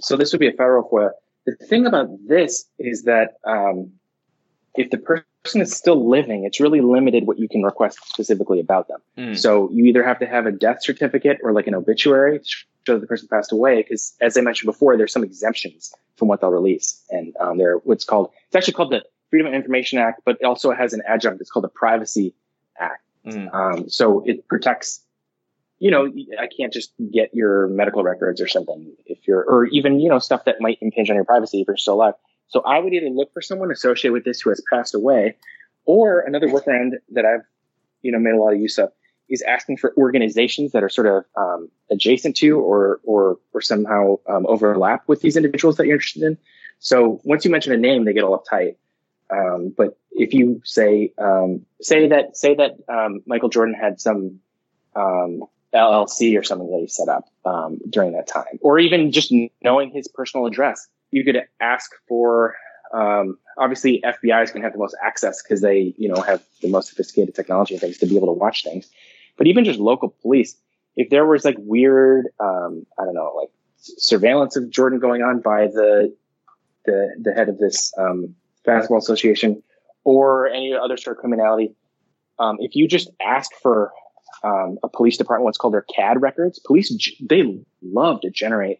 so 0.00 0.16
this 0.16 0.32
would 0.32 0.40
be 0.40 0.48
a 0.48 0.52
federal 0.52 0.88
FOIA. 0.88 1.10
The 1.46 1.56
thing 1.66 1.86
about 1.86 2.08
this 2.26 2.64
is 2.78 3.04
that 3.04 3.34
um, 3.44 3.92
if 4.76 4.90
the 4.90 4.98
person 4.98 5.60
is 5.60 5.74
still 5.74 6.08
living, 6.08 6.44
it's 6.44 6.60
really 6.60 6.80
limited 6.80 7.26
what 7.26 7.38
you 7.38 7.48
can 7.48 7.62
request 7.62 7.98
specifically 8.06 8.60
about 8.60 8.88
them. 8.88 9.00
Mm. 9.18 9.38
So 9.38 9.70
you 9.72 9.84
either 9.86 10.02
have 10.02 10.18
to 10.20 10.26
have 10.26 10.46
a 10.46 10.52
death 10.52 10.82
certificate 10.82 11.38
or 11.42 11.52
like 11.52 11.66
an 11.66 11.74
obituary 11.74 12.38
to 12.38 12.44
show 12.86 12.94
that 12.94 13.00
the 13.00 13.06
person 13.06 13.28
passed 13.28 13.52
away. 13.52 13.82
Because 13.82 14.14
as 14.20 14.36
I 14.36 14.42
mentioned 14.42 14.66
before, 14.66 14.96
there's 14.96 15.12
some 15.12 15.24
exemptions 15.24 15.92
from 16.16 16.28
what 16.28 16.40
they'll 16.40 16.50
release, 16.50 17.02
and 17.10 17.34
um, 17.40 17.58
they're 17.58 17.76
what's 17.78 18.04
called 18.04 18.30
it's 18.46 18.56
actually 18.56 18.74
called 18.74 18.92
the 18.92 19.02
Freedom 19.30 19.46
of 19.46 19.54
Information 19.54 19.98
Act, 19.98 20.22
but 20.24 20.36
it 20.40 20.44
also 20.44 20.72
has 20.72 20.92
an 20.92 21.02
adjunct. 21.06 21.40
It's 21.40 21.50
called 21.50 21.64
the 21.64 21.68
Privacy 21.68 22.34
Act. 22.78 23.02
Mm. 23.26 23.54
Um, 23.54 23.88
so 23.88 24.22
it 24.26 24.46
protects. 24.48 25.00
You 25.78 25.90
know, 25.90 26.12
I 26.38 26.46
can't 26.46 26.74
just 26.74 26.92
get 27.10 27.34
your 27.34 27.66
medical 27.68 28.02
records 28.02 28.42
or 28.42 28.46
something 28.46 28.92
if 29.06 29.26
you're, 29.26 29.42
or 29.42 29.64
even 29.66 29.98
you 29.98 30.10
know 30.10 30.18
stuff 30.18 30.44
that 30.44 30.60
might 30.60 30.76
impinge 30.82 31.08
on 31.08 31.16
your 31.16 31.24
privacy 31.24 31.62
if 31.62 31.68
you're 31.68 31.78
still 31.78 31.94
alive. 31.94 32.14
So 32.50 32.60
I 32.60 32.78
would 32.78 32.92
either 32.92 33.08
look 33.08 33.32
for 33.32 33.40
someone 33.40 33.70
associated 33.70 34.12
with 34.12 34.24
this 34.24 34.40
who 34.40 34.50
has 34.50 34.62
passed 34.70 34.94
away, 34.94 35.36
or 35.84 36.20
another 36.20 36.48
workaround 36.48 36.92
that 37.12 37.24
I've, 37.24 37.44
you 38.02 38.12
know, 38.12 38.18
made 38.18 38.34
a 38.34 38.38
lot 38.38 38.52
of 38.52 38.60
use 38.60 38.78
of 38.78 38.92
is 39.28 39.42
asking 39.42 39.76
for 39.76 39.94
organizations 39.96 40.72
that 40.72 40.82
are 40.82 40.88
sort 40.88 41.06
of 41.06 41.24
um, 41.36 41.70
adjacent 41.90 42.36
to 42.38 42.58
or 42.58 43.00
or 43.04 43.38
or 43.54 43.60
somehow 43.60 44.18
um, 44.28 44.44
overlap 44.46 45.04
with 45.06 45.20
these 45.20 45.36
individuals 45.36 45.76
that 45.76 45.86
you're 45.86 45.94
interested 45.94 46.24
in. 46.24 46.36
So 46.80 47.20
once 47.24 47.44
you 47.44 47.50
mention 47.50 47.72
a 47.72 47.76
name, 47.76 48.04
they 48.04 48.12
get 48.12 48.24
all 48.24 48.42
uptight. 48.42 48.76
Um, 49.30 49.72
but 49.76 49.96
if 50.10 50.34
you 50.34 50.60
say 50.64 51.12
um, 51.18 51.64
say 51.80 52.08
that 52.08 52.36
say 52.36 52.56
that 52.56 52.72
um, 52.88 53.22
Michael 53.26 53.48
Jordan 53.48 53.74
had 53.74 54.00
some 54.00 54.40
um, 54.96 55.44
LLC 55.72 56.38
or 56.38 56.42
something 56.42 56.68
that 56.68 56.80
he 56.80 56.88
set 56.88 57.08
up 57.08 57.28
um, 57.44 57.78
during 57.88 58.12
that 58.12 58.26
time, 58.26 58.58
or 58.60 58.80
even 58.80 59.12
just 59.12 59.32
knowing 59.62 59.90
his 59.90 60.08
personal 60.08 60.46
address, 60.46 60.88
you 61.10 61.24
could 61.24 61.36
ask 61.60 61.90
for. 62.08 62.54
Um, 62.92 63.38
obviously, 63.56 64.02
FBI 64.04 64.42
is 64.42 64.50
going 64.50 64.62
to 64.62 64.66
have 64.66 64.72
the 64.72 64.78
most 64.78 64.96
access 65.02 65.42
because 65.42 65.60
they, 65.60 65.94
you 65.96 66.08
know, 66.08 66.20
have 66.22 66.42
the 66.60 66.68
most 66.68 66.88
sophisticated 66.88 67.34
technology 67.34 67.74
and 67.74 67.80
things 67.80 67.98
to 67.98 68.06
be 68.06 68.16
able 68.16 68.28
to 68.28 68.32
watch 68.38 68.64
things. 68.64 68.88
But 69.36 69.46
even 69.46 69.64
just 69.64 69.78
local 69.78 70.14
police, 70.22 70.56
if 70.96 71.08
there 71.10 71.24
was 71.24 71.44
like 71.44 71.56
weird, 71.58 72.26
um, 72.40 72.84
I 72.98 73.04
don't 73.04 73.14
know, 73.14 73.32
like 73.36 73.50
surveillance 73.76 74.56
of 74.56 74.70
Jordan 74.70 74.98
going 74.98 75.22
on 75.22 75.40
by 75.40 75.66
the 75.66 76.14
the 76.84 77.08
the 77.20 77.32
head 77.32 77.48
of 77.48 77.58
this 77.58 77.92
um, 77.98 78.34
basketball 78.64 78.98
association 78.98 79.62
or 80.04 80.48
any 80.48 80.74
other 80.74 80.96
sort 80.96 81.16
of 81.16 81.20
criminality, 81.20 81.74
um, 82.38 82.56
if 82.60 82.74
you 82.74 82.88
just 82.88 83.10
ask 83.20 83.50
for 83.62 83.92
um, 84.42 84.78
a 84.82 84.88
police 84.88 85.16
department, 85.16 85.44
what's 85.44 85.58
called 85.58 85.74
their 85.74 85.86
CAD 85.94 86.20
records, 86.20 86.58
police 86.58 86.92
they 87.20 87.42
love 87.82 88.20
to 88.22 88.30
generate 88.30 88.78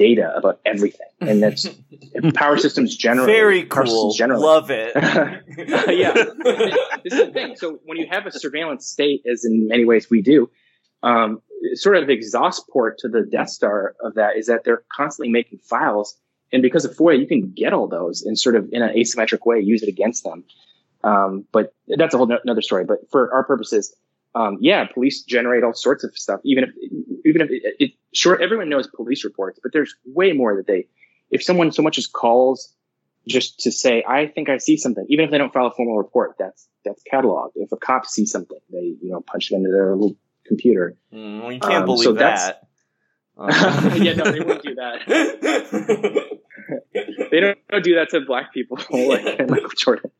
data 0.00 0.32
about 0.34 0.60
everything, 0.64 1.06
and 1.20 1.42
that's 1.42 1.68
power 2.34 2.56
systems 2.56 2.96
generally. 2.96 3.30
Very 3.30 3.64
power 3.66 3.84
cool. 3.84 4.14
generally. 4.14 4.42
Love 4.42 4.70
it. 4.70 4.92
yeah, 4.96 6.14
this 7.04 7.12
is 7.12 7.26
the 7.26 7.30
thing. 7.32 7.54
So 7.56 7.78
when 7.84 7.98
you 7.98 8.06
have 8.10 8.26
a 8.26 8.32
surveillance 8.32 8.86
state, 8.86 9.22
as 9.30 9.44
in 9.44 9.68
many 9.68 9.84
ways 9.84 10.08
we 10.08 10.22
do, 10.22 10.50
um, 11.02 11.42
sort 11.74 11.98
of 11.98 12.08
exhaust 12.08 12.66
port 12.70 12.96
to 13.00 13.08
the 13.08 13.22
Death 13.30 13.50
Star 13.50 13.94
of 14.00 14.14
that 14.14 14.38
is 14.38 14.46
that 14.46 14.64
they're 14.64 14.82
constantly 14.90 15.30
making 15.30 15.58
files, 15.58 16.16
and 16.50 16.62
because 16.62 16.86
of 16.86 16.96
FOIA, 16.96 17.20
you 17.20 17.26
can 17.26 17.52
get 17.54 17.74
all 17.74 17.86
those 17.86 18.22
and 18.22 18.38
sort 18.38 18.56
of 18.56 18.68
in 18.72 18.80
an 18.82 18.94
asymmetric 18.96 19.44
way 19.44 19.60
use 19.60 19.82
it 19.82 19.88
against 19.88 20.24
them. 20.24 20.44
Um, 21.04 21.44
but 21.52 21.74
that's 21.88 22.14
a 22.14 22.16
whole 22.16 22.26
no- 22.26 22.40
another 22.42 22.62
story. 22.62 22.86
But 22.86 23.10
for 23.10 23.32
our 23.34 23.44
purposes, 23.44 23.94
um, 24.34 24.58
yeah, 24.60 24.86
police 24.92 25.22
generate 25.22 25.64
all 25.64 25.74
sorts 25.74 26.04
of 26.04 26.16
stuff. 26.16 26.40
Even 26.44 26.64
if, 26.64 26.70
even 27.24 27.42
if 27.42 27.50
it, 27.50 27.74
it, 27.78 27.90
sure, 28.14 28.40
everyone 28.40 28.68
knows 28.68 28.86
police 28.86 29.24
reports, 29.24 29.58
but 29.62 29.72
there's 29.72 29.94
way 30.04 30.32
more 30.32 30.56
that 30.56 30.66
they, 30.66 30.86
if 31.30 31.42
someone 31.42 31.72
so 31.72 31.82
much 31.82 31.98
as 31.98 32.06
calls 32.06 32.72
just 33.26 33.60
to 33.60 33.72
say, 33.72 34.04
I 34.08 34.26
think 34.26 34.48
I 34.48 34.58
see 34.58 34.76
something, 34.76 35.04
even 35.08 35.24
if 35.24 35.30
they 35.30 35.38
don't 35.38 35.52
file 35.52 35.66
a 35.66 35.70
formal 35.72 35.98
report, 35.98 36.36
that's, 36.38 36.68
that's 36.84 37.02
cataloged. 37.12 37.52
If 37.56 37.72
a 37.72 37.76
cop 37.76 38.06
sees 38.06 38.30
something, 38.30 38.58
they, 38.70 38.94
you 39.02 39.10
know, 39.10 39.20
punch 39.20 39.50
it 39.50 39.56
into 39.56 39.70
their 39.70 39.94
little 39.94 40.16
computer. 40.46 40.96
Mm, 41.12 41.42
well, 41.42 41.52
you 41.52 41.60
can't 41.60 41.74
Um, 41.74 41.84
believe 41.86 42.04
so 42.04 42.12
that. 42.14 42.68
Uh, 43.36 43.48
yeah, 44.00 44.14
no, 44.14 44.30
they 44.30 44.40
won't 44.40 44.62
do 44.62 44.74
that. 44.76 45.00
they 47.30 47.40
don't, 47.40 47.58
don't 47.68 47.84
do 47.84 47.94
that 47.96 48.10
to 48.10 48.20
black 48.20 48.52
people 48.52 48.78
like 48.90 49.48
Michael 49.48 49.68
Jordan. 49.76 50.10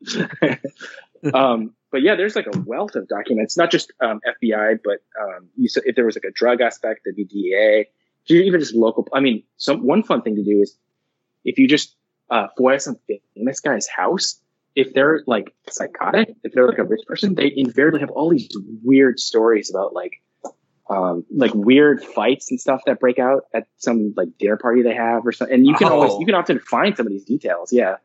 um, 1.34 1.74
but 1.90 2.02
yeah, 2.02 2.14
there's 2.14 2.36
like 2.36 2.46
a 2.46 2.58
wealth 2.60 2.94
of 2.94 3.08
documents, 3.08 3.56
not 3.56 3.70
just 3.70 3.92
um, 4.00 4.20
FBI, 4.42 4.78
but 4.84 4.98
um, 5.20 5.48
you 5.56 5.68
said 5.68 5.82
if 5.86 5.96
there 5.96 6.06
was 6.06 6.16
like 6.16 6.24
a 6.24 6.30
drug 6.32 6.60
aspect, 6.60 7.00
the 7.04 7.24
DEA, 7.24 7.86
even 8.28 8.60
just 8.60 8.74
local. 8.74 9.08
I 9.12 9.20
mean, 9.20 9.42
some 9.56 9.84
one 9.84 10.02
fun 10.02 10.22
thing 10.22 10.36
to 10.36 10.44
do 10.44 10.60
is 10.60 10.76
if 11.44 11.58
you 11.58 11.66
just 11.66 11.96
uh, 12.30 12.46
FOIA 12.58 12.80
some 12.80 12.96
famous 13.36 13.60
guy's 13.60 13.88
house, 13.88 14.40
if 14.76 14.94
they're 14.94 15.22
like 15.26 15.52
psychotic, 15.68 16.34
if 16.44 16.52
they're 16.52 16.68
like 16.68 16.78
a 16.78 16.84
rich 16.84 17.00
person, 17.06 17.34
they 17.34 17.52
invariably 17.56 18.00
have 18.00 18.10
all 18.10 18.30
these 18.30 18.48
weird 18.84 19.18
stories 19.18 19.70
about 19.70 19.92
like 19.92 20.22
um, 20.88 21.24
like 21.34 21.52
weird 21.54 22.02
fights 22.02 22.50
and 22.50 22.60
stuff 22.60 22.82
that 22.86 23.00
break 23.00 23.18
out 23.18 23.44
at 23.54 23.66
some 23.76 24.12
like 24.16 24.28
dinner 24.38 24.56
party 24.56 24.82
they 24.82 24.94
have 24.94 25.26
or 25.26 25.32
something. 25.32 25.54
And 25.54 25.66
you 25.66 25.74
can 25.74 25.88
always 25.88 26.12
Oh. 26.12 26.20
you 26.20 26.26
can 26.26 26.34
often 26.34 26.58
find 26.60 26.96
some 26.96 27.06
of 27.06 27.12
these 27.12 27.24
details. 27.24 27.72
Yeah. 27.72 27.96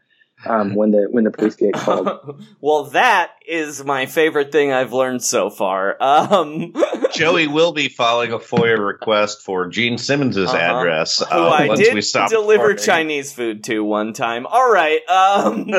Um, 0.46 0.76
when 0.76 0.92
the 0.92 1.08
when 1.10 1.24
the 1.24 1.32
police 1.32 1.56
get 1.56 1.74
called. 1.74 2.44
well, 2.62 2.84
that 2.86 3.32
is 3.48 3.84
my 3.86 4.06
favorite 4.06 4.52
thing 4.52 4.72
I've 4.72 4.94
learned 4.94 5.24
so 5.24 5.50
far. 5.50 5.96
Um, 6.02 6.74
Joey 7.14 7.48
will 7.48 7.72
be 7.72 7.88
filing 7.88 8.32
a 8.32 8.38
FOIA 8.38 8.78
request 8.78 9.42
for 9.42 9.68
Gene 9.68 9.98
Simmons's 9.98 10.50
Uh-huh. 10.50 10.58
address 10.58 11.20
who 11.20 11.26
uh, 11.26 11.50
I 11.50 11.68
once 11.68 11.80
did 11.80 11.94
we 11.94 12.02
stop 12.02 12.30
deliver 12.30 12.64
recording. 12.64 12.86
Chinese 12.86 13.34
food 13.34 13.64
to 13.64 13.80
one 13.84 14.14
time. 14.14 14.46
All 14.46 14.72
right. 14.72 15.02
Um, 15.10 15.70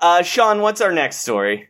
uh, 0.00 0.22
Sean, 0.22 0.60
what's 0.60 0.80
our 0.80 0.92
next 0.92 1.20
story? 1.20 1.68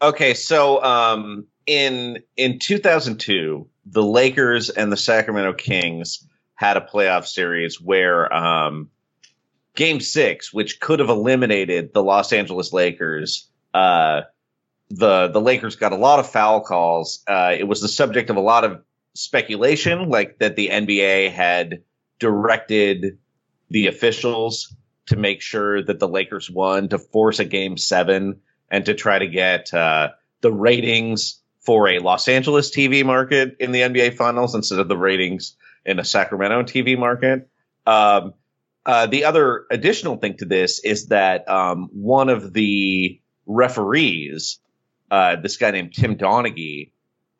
Okay, 0.00 0.34
so 0.34 0.82
um, 0.84 1.46
in 1.66 2.22
in 2.36 2.58
2002, 2.58 3.66
the 3.86 4.02
Lakers 4.02 4.70
and 4.70 4.92
the 4.92 4.96
Sacramento 4.96 5.54
Kings 5.54 6.24
had 6.54 6.76
a 6.76 6.80
playoff 6.80 7.26
series 7.26 7.80
where 7.80 8.32
um, 8.32 8.90
Game 9.78 10.00
Six, 10.00 10.52
which 10.52 10.80
could 10.80 10.98
have 10.98 11.08
eliminated 11.08 11.94
the 11.94 12.02
Los 12.02 12.32
Angeles 12.32 12.72
Lakers, 12.72 13.48
uh, 13.72 14.22
the 14.90 15.28
the 15.28 15.40
Lakers 15.40 15.76
got 15.76 15.92
a 15.92 15.96
lot 15.96 16.18
of 16.18 16.28
foul 16.28 16.62
calls. 16.62 17.22
Uh, 17.28 17.54
it 17.56 17.62
was 17.62 17.80
the 17.80 17.86
subject 17.86 18.28
of 18.28 18.34
a 18.34 18.40
lot 18.40 18.64
of 18.64 18.82
speculation, 19.14 20.08
like 20.08 20.40
that 20.40 20.56
the 20.56 20.68
NBA 20.68 21.30
had 21.30 21.84
directed 22.18 23.18
the 23.70 23.86
officials 23.86 24.74
to 25.06 25.16
make 25.16 25.42
sure 25.42 25.80
that 25.80 26.00
the 26.00 26.08
Lakers 26.08 26.50
won 26.50 26.88
to 26.88 26.98
force 26.98 27.38
a 27.38 27.44
game 27.44 27.76
seven 27.76 28.40
and 28.68 28.84
to 28.86 28.94
try 28.94 29.20
to 29.20 29.28
get 29.28 29.72
uh, 29.72 30.08
the 30.40 30.52
ratings 30.52 31.40
for 31.60 31.88
a 31.88 32.00
Los 32.00 32.26
Angeles 32.26 32.72
TV 32.74 33.04
market 33.04 33.58
in 33.60 33.70
the 33.70 33.82
NBA 33.82 34.16
Finals 34.16 34.56
instead 34.56 34.80
of 34.80 34.88
the 34.88 34.96
ratings 34.96 35.56
in 35.86 36.00
a 36.00 36.04
Sacramento 36.04 36.64
TV 36.64 36.98
market. 36.98 37.48
Um, 37.86 38.34
uh, 38.88 39.06
the 39.06 39.24
other 39.26 39.66
additional 39.70 40.16
thing 40.16 40.38
to 40.38 40.46
this 40.46 40.78
is 40.82 41.08
that 41.08 41.46
um, 41.46 41.90
one 41.92 42.30
of 42.30 42.54
the 42.54 43.20
referees, 43.44 44.60
uh, 45.10 45.36
this 45.36 45.58
guy 45.58 45.70
named 45.72 45.92
Tim 45.92 46.16
Donaghy, 46.16 46.92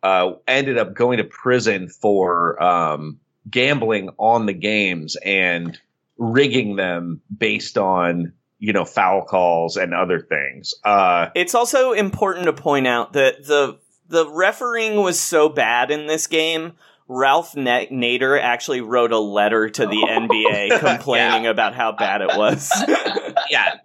uh, 0.02 0.32
ended 0.46 0.76
up 0.76 0.92
going 0.92 1.16
to 1.16 1.24
prison 1.24 1.88
for 1.88 2.62
um, 2.62 3.18
gambling 3.50 4.10
on 4.18 4.44
the 4.44 4.52
games 4.52 5.16
and 5.16 5.80
rigging 6.18 6.76
them 6.76 7.22
based 7.34 7.78
on 7.78 8.34
you 8.58 8.74
know 8.74 8.84
foul 8.84 9.22
calls 9.22 9.78
and 9.78 9.94
other 9.94 10.20
things. 10.20 10.74
Uh, 10.84 11.30
It's 11.34 11.54
also 11.54 11.92
important 11.92 12.44
to 12.44 12.52
point 12.52 12.86
out 12.86 13.14
that 13.14 13.46
the 13.46 13.78
the 14.06 14.28
refereeing 14.28 14.96
was 15.02 15.18
so 15.18 15.48
bad 15.48 15.90
in 15.90 16.08
this 16.08 16.26
game. 16.26 16.74
Ralph 17.08 17.54
Nader 17.54 18.40
actually 18.40 18.82
wrote 18.82 19.12
a 19.12 19.18
letter 19.18 19.68
to 19.70 19.86
the 19.86 20.06
NBA 20.08 20.78
complaining 20.80 21.46
about 21.46 21.74
how 21.74 21.92
bad 21.92 22.20
it 22.20 22.36
was. 22.36 22.70
yeah. 23.50 23.76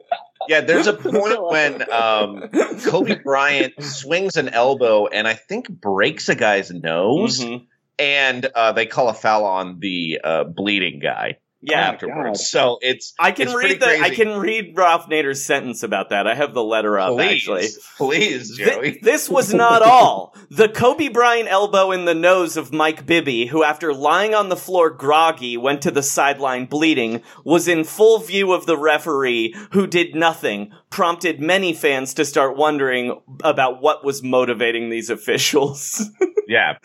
Yeah, 0.49 0.59
there's 0.61 0.87
a 0.87 0.93
point 0.93 1.41
when 1.41 1.89
um, 1.91 2.49
Kobe 2.85 3.15
Bryant 3.23 3.81
swings 3.81 4.35
an 4.35 4.49
elbow 4.49 5.07
and 5.07 5.25
I 5.25 5.35
think 5.35 5.69
breaks 5.69 6.27
a 6.27 6.35
guy's 6.35 6.69
nose, 6.69 7.39
Mhm. 7.39 7.65
and 7.97 8.45
uh, 8.53 8.73
they 8.73 8.85
call 8.85 9.07
a 9.07 9.13
foul 9.13 9.45
on 9.45 9.79
the 9.79 10.19
uh, 10.21 10.43
bleeding 10.43 10.99
guy. 10.99 11.37
Yeah. 11.65 11.91
afterwards. 11.91 12.49
So 12.49 12.77
it's 12.81 13.13
I 13.17 13.31
can 13.31 13.47
it's 13.47 13.55
read 13.55 13.79
the 13.79 13.99
I 13.99 14.09
can 14.09 14.37
read 14.39 14.73
Ralph 14.75 15.07
Nader's 15.07 15.45
sentence 15.45 15.81
about 15.81 16.09
that. 16.09 16.27
I 16.27 16.35
have 16.35 16.53
the 16.53 16.63
letter 16.63 16.99
up 16.99 17.13
Please, 17.13 17.47
actually. 17.47 17.67
please, 17.97 18.57
Joey. 18.57 18.99
this 19.01 19.29
was 19.29 19.53
not 19.53 19.81
all. 19.81 20.35
The 20.49 20.67
Kobe 20.67 21.07
Bryant 21.07 21.47
elbow 21.47 21.91
in 21.91 22.05
the 22.05 22.13
nose 22.13 22.57
of 22.57 22.73
Mike 22.73 23.05
Bibby, 23.05 23.45
who 23.45 23.63
after 23.63 23.93
lying 23.93 24.35
on 24.35 24.49
the 24.49 24.57
floor 24.57 24.89
groggy 24.89 25.55
went 25.55 25.81
to 25.83 25.91
the 25.91 26.03
sideline 26.03 26.65
bleeding, 26.65 27.21
was 27.45 27.67
in 27.67 27.85
full 27.85 28.19
view 28.19 28.51
of 28.51 28.65
the 28.65 28.77
referee, 28.77 29.55
who 29.71 29.87
did 29.87 30.15
nothing, 30.15 30.73
prompted 30.89 31.39
many 31.39 31.73
fans 31.73 32.13
to 32.15 32.25
start 32.25 32.57
wondering 32.57 33.21
about 33.43 33.81
what 33.81 34.03
was 34.03 34.21
motivating 34.21 34.89
these 34.89 35.09
officials. 35.09 36.09
yeah. 36.47 36.77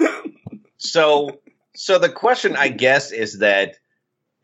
So 0.77 1.41
so 1.75 1.99
the 1.99 2.09
question 2.09 2.57
I 2.57 2.69
guess 2.69 3.13
is 3.13 3.39
that 3.39 3.77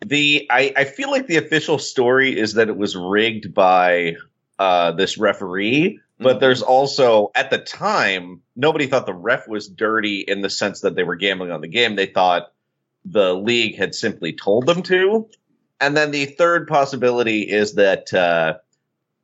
the 0.05 0.47
I, 0.51 0.73
I 0.77 0.85
feel 0.85 1.11
like 1.11 1.27
the 1.27 1.37
official 1.37 1.79
story 1.79 2.39
is 2.39 2.55
that 2.55 2.69
it 2.69 2.77
was 2.77 2.97
rigged 2.97 3.55
by 3.55 4.17
uh 4.59 4.93
this 4.93 5.19
referee, 5.19 6.01
but 6.19 6.41
there's 6.41 6.63
also 6.63 7.31
at 7.35 7.51
the 7.51 7.59
time 7.59 8.41
nobody 8.57 8.87
thought 8.87 9.07
the 9.07 9.15
ref 9.15 9.49
was 9.49 9.69
dirty 9.69 10.21
in 10.21 10.43
the 10.43 10.51
sense 10.51 10.81
that 10.83 10.95
they 10.95 11.03
were 11.03 11.17
gambling 11.17 11.51
on 11.51 11.61
the 11.61 11.69
game. 11.69 11.97
They 11.97 12.07
thought 12.07 12.53
the 13.05 13.35
league 13.35 13.77
had 13.77 13.95
simply 13.95 14.33
told 14.33 14.67
them 14.67 14.83
to. 14.85 15.29
And 15.81 15.97
then 15.97 16.13
the 16.13 16.27
third 16.27 16.69
possibility 16.69 17.43
is 17.43 17.75
that 17.75 18.13
uh 18.15 18.55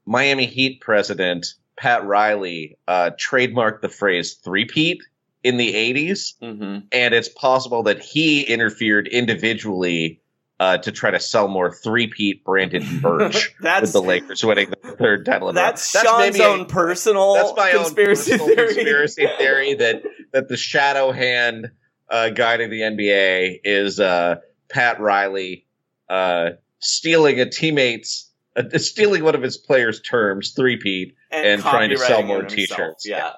Miami 0.07 0.47
Heat 0.47 0.81
president 0.81 1.55
Pat 1.77 2.05
Riley 2.05 2.77
uh, 2.89 3.11
trademarked 3.19 3.81
the 3.81 3.89
phrase 3.89 4.35
three-peat 4.35 5.03
in 5.43 5.57
the 5.57 5.73
80s. 5.73 6.35
Mm-hmm. 6.43 6.79
And 6.93 7.15
it's 7.15 7.29
possible 7.29 7.83
that 7.85 8.03
he 8.03 8.43
interfered 8.43 9.09
individually 9.09 10.21
uh, 10.61 10.77
to 10.79 10.93
try 10.93 11.11
to 11.11 11.19
sell 11.19 11.49
more 11.49 11.73
three-peat 11.73 12.45
branded 12.45 12.85
merch 13.03 13.53
That's- 13.61 13.83
with 13.83 13.93
the 13.95 14.03
Lakers 14.03 14.45
winning 14.45 14.71
the 14.71 14.93
third 14.93 15.25
title. 15.25 15.49
row. 15.49 15.55
That's, 15.55 15.91
Sean's 15.91 16.35
maybe 16.35 16.45
a- 16.45 16.49
own 16.49 16.67
personal 16.67 17.35
that's 17.35 17.53
my 17.57 17.73
conspiracy 17.73 18.33
own 18.35 18.39
personal 18.41 18.57
theory. 18.57 18.75
conspiracy 18.75 19.27
theory 19.39 19.75
that 19.75 20.03
that 20.33 20.49
the 20.49 20.57
shadow 20.59 21.11
hand 21.13 21.71
uh, 22.11 22.29
to 22.59 22.69
the 22.69 22.81
NBA 22.83 23.61
is 23.65 23.99
uh, 23.99 24.37
Pat 24.69 25.01
Riley 25.01 25.67
uh, 26.11 26.51
stealing 26.79 27.41
a 27.41 27.49
teammate's 27.49 28.31
uh, 28.55 28.63
stealing 28.79 29.25
one 29.25 29.35
of 29.35 29.43
his 29.43 29.57
players' 29.57 30.01
terms, 30.03 30.53
three-peat, 30.55 31.15
and, 31.31 31.63
trying 31.63 31.89
to 31.91 31.97
sell 31.97 32.23
more 32.23 32.43
T-shirts. 32.43 33.07
Yeah. 33.09 33.33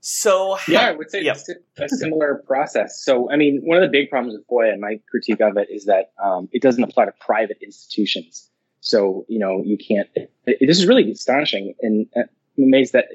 So 0.00 0.56
yeah, 0.66 0.86
I 0.86 0.92
would 0.92 1.10
say 1.10 1.22
yeah. 1.22 1.36
a 1.78 1.88
similar 1.88 2.42
process. 2.46 3.02
So, 3.04 3.30
I 3.30 3.36
mean, 3.36 3.60
one 3.62 3.76
of 3.76 3.82
the 3.82 3.88
big 3.90 4.08
problems 4.08 4.36
with 4.36 4.46
FOIA 4.48 4.72
and 4.72 4.80
my 4.80 4.98
critique 5.10 5.40
of 5.40 5.56
it 5.58 5.68
is 5.70 5.84
that 5.84 6.12
um, 6.22 6.48
it 6.52 6.62
doesn't 6.62 6.82
apply 6.82 7.04
to 7.04 7.12
private 7.20 7.58
institutions. 7.62 8.48
So, 8.80 9.26
you 9.28 9.38
know, 9.38 9.62
you 9.64 9.76
can't. 9.76 10.08
It, 10.14 10.32
it- 10.46 10.66
this 10.66 10.78
is 10.78 10.86
really 10.86 11.10
astonishing, 11.10 11.74
and 11.82 12.06
uh, 12.16 12.22
I'm 12.56 12.64
amazed 12.64 12.94
that 12.94 13.06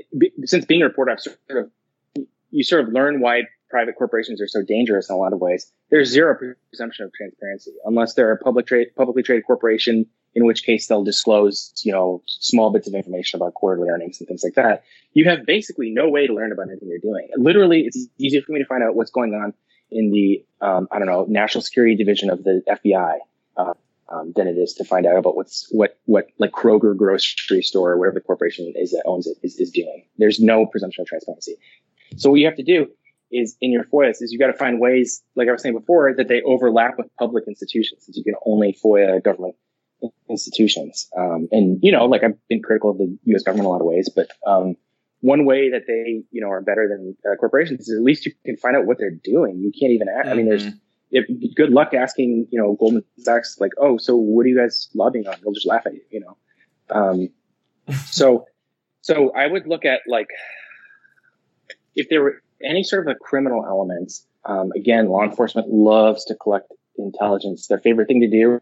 since 0.43 0.63
being 0.65 0.81
a 0.81 0.85
reporter, 0.85 1.11
I've 1.11 1.21
sort 1.21 1.37
of 1.49 1.71
you 2.51 2.63
sort 2.63 2.87
of 2.87 2.93
learn 2.93 3.19
why 3.19 3.43
private 3.69 3.95
corporations 3.97 4.39
are 4.41 4.47
so 4.47 4.61
dangerous 4.61 5.09
in 5.09 5.15
a 5.15 5.17
lot 5.17 5.33
of 5.33 5.39
ways. 5.39 5.71
There's 5.89 6.09
zero 6.09 6.37
presumption 6.69 7.05
of 7.05 7.13
transparency 7.13 7.71
unless 7.83 8.13
they're 8.13 8.31
a 8.31 8.37
public 8.37 8.67
trade, 8.67 8.87
publicly 8.95 9.23
traded 9.23 9.45
corporation, 9.45 10.05
in 10.35 10.45
which 10.45 10.63
case 10.63 10.87
they'll 10.87 11.03
disclose, 11.03 11.71
you 11.83 11.91
know, 11.91 12.21
small 12.27 12.69
bits 12.69 12.87
of 12.87 12.93
information 12.93 13.37
about 13.37 13.53
quarterly 13.53 13.89
earnings 13.89 14.19
and 14.19 14.27
things 14.27 14.43
like 14.43 14.55
that. 14.55 14.83
You 15.13 15.25
have 15.29 15.45
basically 15.45 15.89
no 15.89 16.09
way 16.09 16.27
to 16.27 16.33
learn 16.33 16.51
about 16.51 16.67
anything 16.69 16.89
they're 16.89 16.99
doing. 16.99 17.29
Literally, 17.37 17.81
it's 17.81 18.07
easier 18.17 18.41
for 18.41 18.51
me 18.51 18.59
to 18.59 18.65
find 18.65 18.83
out 18.83 18.95
what's 18.95 19.11
going 19.11 19.33
on 19.33 19.53
in 19.89 20.11
the, 20.11 20.43
um, 20.59 20.87
I 20.91 20.99
don't 20.99 21.07
know, 21.07 21.25
national 21.29 21.61
security 21.61 21.95
division 21.95 22.29
of 22.29 22.43
the 22.43 22.61
FBI. 22.69 23.17
Uh, 23.57 23.73
um, 24.07 24.33
than 24.35 24.47
it 24.47 24.51
is 24.51 24.73
to 24.73 24.83
find 24.83 25.07
out 25.07 25.17
about 25.17 25.35
what's 25.35 25.67
what 25.71 25.97
what 26.05 26.27
like 26.37 26.51
Kroger 26.51 26.95
grocery 26.95 27.63
store 27.63 27.93
or 27.93 27.97
whatever 27.97 28.15
the 28.15 28.21
corporation 28.21 28.71
is 28.75 28.91
that 28.91 29.01
owns 29.07 29.25
it 29.25 29.37
is, 29.41 29.55
is 29.59 29.71
doing. 29.71 30.05
There's 30.19 30.39
no 30.39 30.67
presumption 30.67 31.01
of 31.01 31.07
transparency. 31.07 31.55
So 32.15 32.29
what 32.29 32.39
you 32.39 32.45
have 32.45 32.57
to 32.57 32.63
do 32.63 32.87
is 33.31 33.57
in 33.61 33.71
your 33.71 33.83
FOIAs 33.85 34.21
is 34.21 34.31
you 34.31 34.37
got 34.37 34.47
to 34.47 34.53
find 34.53 34.79
ways, 34.79 35.23
like 35.35 35.49
I 35.49 35.51
was 35.51 35.61
saying 35.61 35.75
before, 35.75 36.13
that 36.13 36.27
they 36.27 36.41
overlap 36.43 36.97
with 36.97 37.07
public 37.17 37.45
institutions. 37.47 38.05
Since 38.05 38.17
you 38.17 38.23
can 38.23 38.35
only 38.45 38.77
FOIA 38.83 39.23
government 39.23 39.55
institutions. 40.29 41.09
Um, 41.17 41.47
and 41.51 41.79
you 41.81 41.91
know, 41.91 42.05
like 42.05 42.23
I've 42.23 42.37
been 42.47 42.61
critical 42.61 42.91
of 42.91 42.97
the 42.97 43.17
U.S. 43.25 43.43
government 43.43 43.65
in 43.65 43.67
a 43.67 43.69
lot 43.69 43.81
of 43.81 43.87
ways, 43.87 44.09
but 44.13 44.29
um, 44.45 44.75
one 45.21 45.45
way 45.45 45.69
that 45.71 45.83
they 45.87 46.23
you 46.31 46.41
know 46.41 46.49
are 46.49 46.61
better 46.61 46.87
than 46.87 47.15
uh, 47.29 47.35
corporations 47.37 47.87
is 47.87 47.97
at 47.97 48.03
least 48.03 48.25
you 48.25 48.33
can 48.45 48.57
find 48.57 48.75
out 48.75 48.85
what 48.85 48.97
they're 48.97 49.11
doing. 49.11 49.59
You 49.59 49.71
can't 49.77 49.91
even. 49.91 50.07
Ask, 50.09 50.27
I 50.27 50.33
mean, 50.33 50.47
there's. 50.47 50.67
If, 51.11 51.25
good 51.55 51.69
luck 51.69 51.93
asking, 51.93 52.47
you 52.51 52.59
know, 52.59 52.75
Goldman 52.77 53.03
Sachs, 53.19 53.57
like, 53.59 53.71
oh, 53.77 53.97
so 53.97 54.15
what 54.17 54.45
are 54.45 54.49
you 54.49 54.57
guys 54.57 54.89
lobbying 54.95 55.27
on? 55.27 55.35
They'll 55.41 55.53
just 55.53 55.67
laugh 55.67 55.85
at 55.85 55.93
you, 55.93 56.01
you 56.09 56.19
know. 56.19 56.37
Um, 56.89 57.29
so, 58.07 58.47
so 59.01 59.31
I 59.31 59.47
would 59.47 59.67
look 59.67 59.85
at 59.85 60.01
like 60.07 60.27
if 61.95 62.09
there 62.09 62.21
were 62.21 62.41
any 62.63 62.83
sort 62.83 63.07
of 63.07 63.15
a 63.15 63.19
criminal 63.19 63.65
elements. 63.65 64.25
Um, 64.45 64.71
again, 64.75 65.09
law 65.09 65.23
enforcement 65.23 65.69
loves 65.69 66.25
to 66.25 66.35
collect 66.35 66.71
intelligence. 66.97 67.67
Their 67.67 67.79
favorite 67.79 68.07
thing 68.07 68.21
to 68.21 68.29
do 68.29 68.61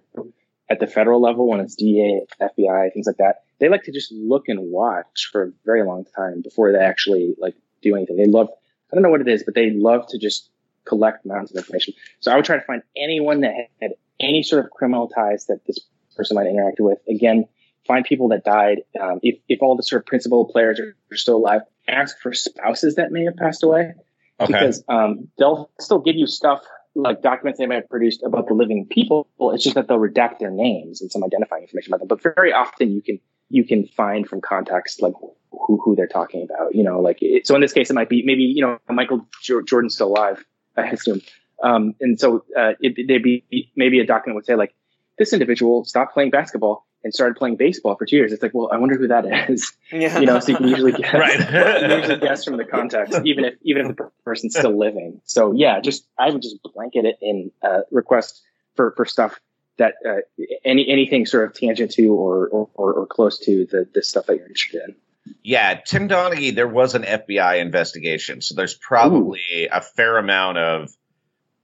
at 0.69 0.79
the 0.79 0.87
federal 0.87 1.21
level 1.21 1.47
when 1.47 1.59
it's 1.59 1.75
DEA, 1.75 2.21
FBI, 2.41 2.93
things 2.93 3.07
like 3.07 3.17
that. 3.17 3.43
They 3.59 3.69
like 3.69 3.83
to 3.83 3.91
just 3.91 4.11
look 4.11 4.47
and 4.47 4.71
watch 4.71 5.29
for 5.31 5.43
a 5.43 5.51
very 5.65 5.83
long 5.83 6.05
time 6.15 6.41
before 6.41 6.71
they 6.71 6.79
actually 6.79 7.35
like 7.37 7.55
do 7.81 7.95
anything. 7.95 8.17
They 8.17 8.27
love, 8.27 8.49
I 8.91 8.95
don't 8.95 9.03
know 9.03 9.09
what 9.09 9.21
it 9.21 9.27
is, 9.27 9.43
but 9.43 9.55
they 9.55 9.71
love 9.71 10.07
to 10.09 10.17
just 10.17 10.49
collect 10.85 11.25
mountains 11.25 11.51
of 11.51 11.57
information. 11.57 11.93
So 12.19 12.31
I 12.31 12.35
would 12.35 12.45
try 12.45 12.57
to 12.57 12.65
find 12.65 12.81
anyone 12.95 13.41
that 13.41 13.53
had 13.81 13.91
any 14.19 14.43
sort 14.43 14.65
of 14.65 14.71
criminal 14.71 15.09
ties 15.09 15.45
that 15.47 15.65
this 15.65 15.79
person 16.15 16.35
might 16.35 16.47
interact 16.47 16.79
with. 16.79 16.99
Again, 17.07 17.47
find 17.85 18.05
people 18.05 18.29
that 18.29 18.43
died. 18.43 18.83
Um, 18.99 19.19
if, 19.21 19.39
if 19.47 19.61
all 19.61 19.75
the 19.75 19.83
sort 19.83 20.01
of 20.01 20.05
principal 20.05 20.45
players 20.45 20.79
are, 20.79 20.95
are, 21.11 21.17
still 21.17 21.37
alive, 21.37 21.61
ask 21.87 22.17
for 22.19 22.33
spouses 22.33 22.95
that 22.95 23.11
may 23.11 23.25
have 23.25 23.35
passed 23.35 23.63
away. 23.63 23.93
Okay. 24.39 24.51
Because 24.51 24.83
um, 24.87 25.29
they'll 25.37 25.69
still 25.79 25.99
give 25.99 26.15
you 26.15 26.27
stuff 26.27 26.63
like 26.95 27.21
documents 27.21 27.59
they 27.59 27.65
might 27.65 27.75
have 27.75 27.89
produced 27.89 28.23
about 28.23 28.47
the 28.47 28.53
living 28.53 28.85
people. 28.89 29.27
It's 29.39 29.63
just 29.63 29.75
that 29.75 29.87
they'll 29.87 29.99
redact 29.99 30.39
their 30.39 30.51
names 30.51 31.01
and 31.01 31.11
some 31.11 31.23
identifying 31.23 31.63
information 31.63 31.93
about 31.93 31.99
them. 31.99 32.07
But 32.07 32.21
very 32.21 32.53
often 32.53 32.91
you 32.91 33.01
can 33.01 33.19
you 33.49 33.63
can 33.63 33.85
find 33.85 34.27
from 34.27 34.41
context 34.41 35.01
like 35.01 35.13
who 35.51 35.81
who 35.83 35.95
they're 35.95 36.07
talking 36.07 36.43
about. 36.43 36.75
You 36.75 36.83
know, 36.83 36.99
like 37.01 37.17
it, 37.21 37.47
so 37.47 37.55
in 37.55 37.61
this 37.61 37.73
case 37.73 37.89
it 37.89 37.93
might 37.93 38.09
be 38.09 38.23
maybe 38.23 38.43
you 38.43 38.61
know 38.61 38.77
Michael 38.89 39.27
Jordan's 39.41 39.95
still 39.95 40.07
alive, 40.07 40.43
I 40.77 40.89
assume. 40.89 41.21
Um, 41.61 41.95
and 42.01 42.19
so 42.19 42.43
uh, 42.57 42.73
it, 42.81 42.95
would 43.09 43.23
be 43.23 43.69
maybe 43.75 43.99
a 43.99 44.05
document 44.05 44.35
would 44.35 44.45
say 44.45 44.55
like 44.55 44.73
this 45.17 45.33
individual 45.33 45.85
stopped 45.85 46.13
playing 46.13 46.31
basketball 46.31 46.85
and 47.03 47.13
started 47.13 47.35
playing 47.35 47.57
baseball 47.57 47.95
for 47.95 48.05
two 48.05 48.15
years. 48.15 48.31
It's 48.31 48.41
like, 48.41 48.53
well, 48.53 48.69
I 48.71 48.77
wonder 48.77 48.97
who 48.97 49.07
that 49.09 49.49
is. 49.49 49.73
Yeah. 49.91 50.17
You 50.17 50.25
know, 50.25 50.39
so 50.39 50.53
you 50.53 50.57
can 50.57 50.67
usually 50.67 50.91
guess, 50.91 51.13
right. 51.13 51.97
usually 51.97 52.17
guess 52.17 52.43
from 52.45 52.57
the 52.57 52.65
context, 52.65 53.19
even 53.25 53.45
if 53.45 53.53
even 53.61 53.91
if 53.91 53.97
the 53.97 54.09
person's 54.25 54.57
still 54.57 54.75
living. 54.75 55.21
So 55.25 55.51
yeah, 55.51 55.79
just 55.81 56.07
I 56.17 56.31
would 56.31 56.41
just 56.41 56.57
blanket 56.63 57.05
it 57.05 57.19
in 57.21 57.51
uh, 57.61 57.81
request 57.91 58.41
for 58.75 58.91
for 58.97 59.05
stuff 59.05 59.39
that 59.77 59.95
uh, 60.03 60.43
any 60.65 60.89
anything 60.89 61.27
sort 61.27 61.45
of 61.45 61.53
tangent 61.53 61.91
to 61.91 62.07
or 62.07 62.47
or, 62.47 62.93
or 62.93 63.05
close 63.05 63.37
to 63.39 63.67
the 63.67 63.87
the 63.93 64.01
stuff 64.01 64.25
that 64.25 64.37
you're 64.37 64.47
interested 64.47 64.81
in. 64.87 64.95
Yeah, 65.43 65.75
Tim 65.75 66.09
Donaghy, 66.09 66.55
there 66.55 66.67
was 66.67 66.95
an 66.95 67.03
FBI 67.03 67.59
investigation, 67.59 68.41
so 68.41 68.55
there's 68.55 68.73
probably 68.73 69.41
Ooh. 69.61 69.67
a 69.71 69.81
fair 69.81 70.17
amount 70.17 70.57
of. 70.57 70.95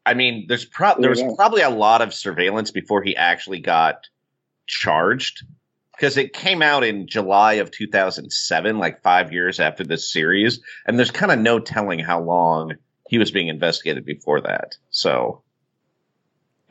I 0.09 0.15
mean, 0.15 0.45
there's 0.47 0.65
pro- 0.65 0.99
there 0.99 1.11
was 1.11 1.21
yeah. 1.21 1.33
probably 1.35 1.61
a 1.61 1.69
lot 1.69 2.01
of 2.01 2.15
surveillance 2.15 2.71
before 2.71 3.03
he 3.03 3.15
actually 3.15 3.59
got 3.59 4.07
charged 4.65 5.45
because 5.95 6.17
it 6.17 6.33
came 6.33 6.63
out 6.63 6.83
in 6.83 7.05
July 7.05 7.53
of 7.53 7.69
2007, 7.69 8.79
like 8.79 9.03
five 9.03 9.31
years 9.31 9.59
after 9.59 9.83
this 9.83 10.11
series, 10.11 10.61
and 10.87 10.97
there's 10.97 11.11
kind 11.11 11.31
of 11.31 11.37
no 11.37 11.59
telling 11.59 11.99
how 11.99 12.19
long 12.19 12.73
he 13.07 13.19
was 13.19 13.29
being 13.29 13.49
investigated 13.49 14.03
before 14.03 14.41
that. 14.41 14.77
So, 14.89 15.43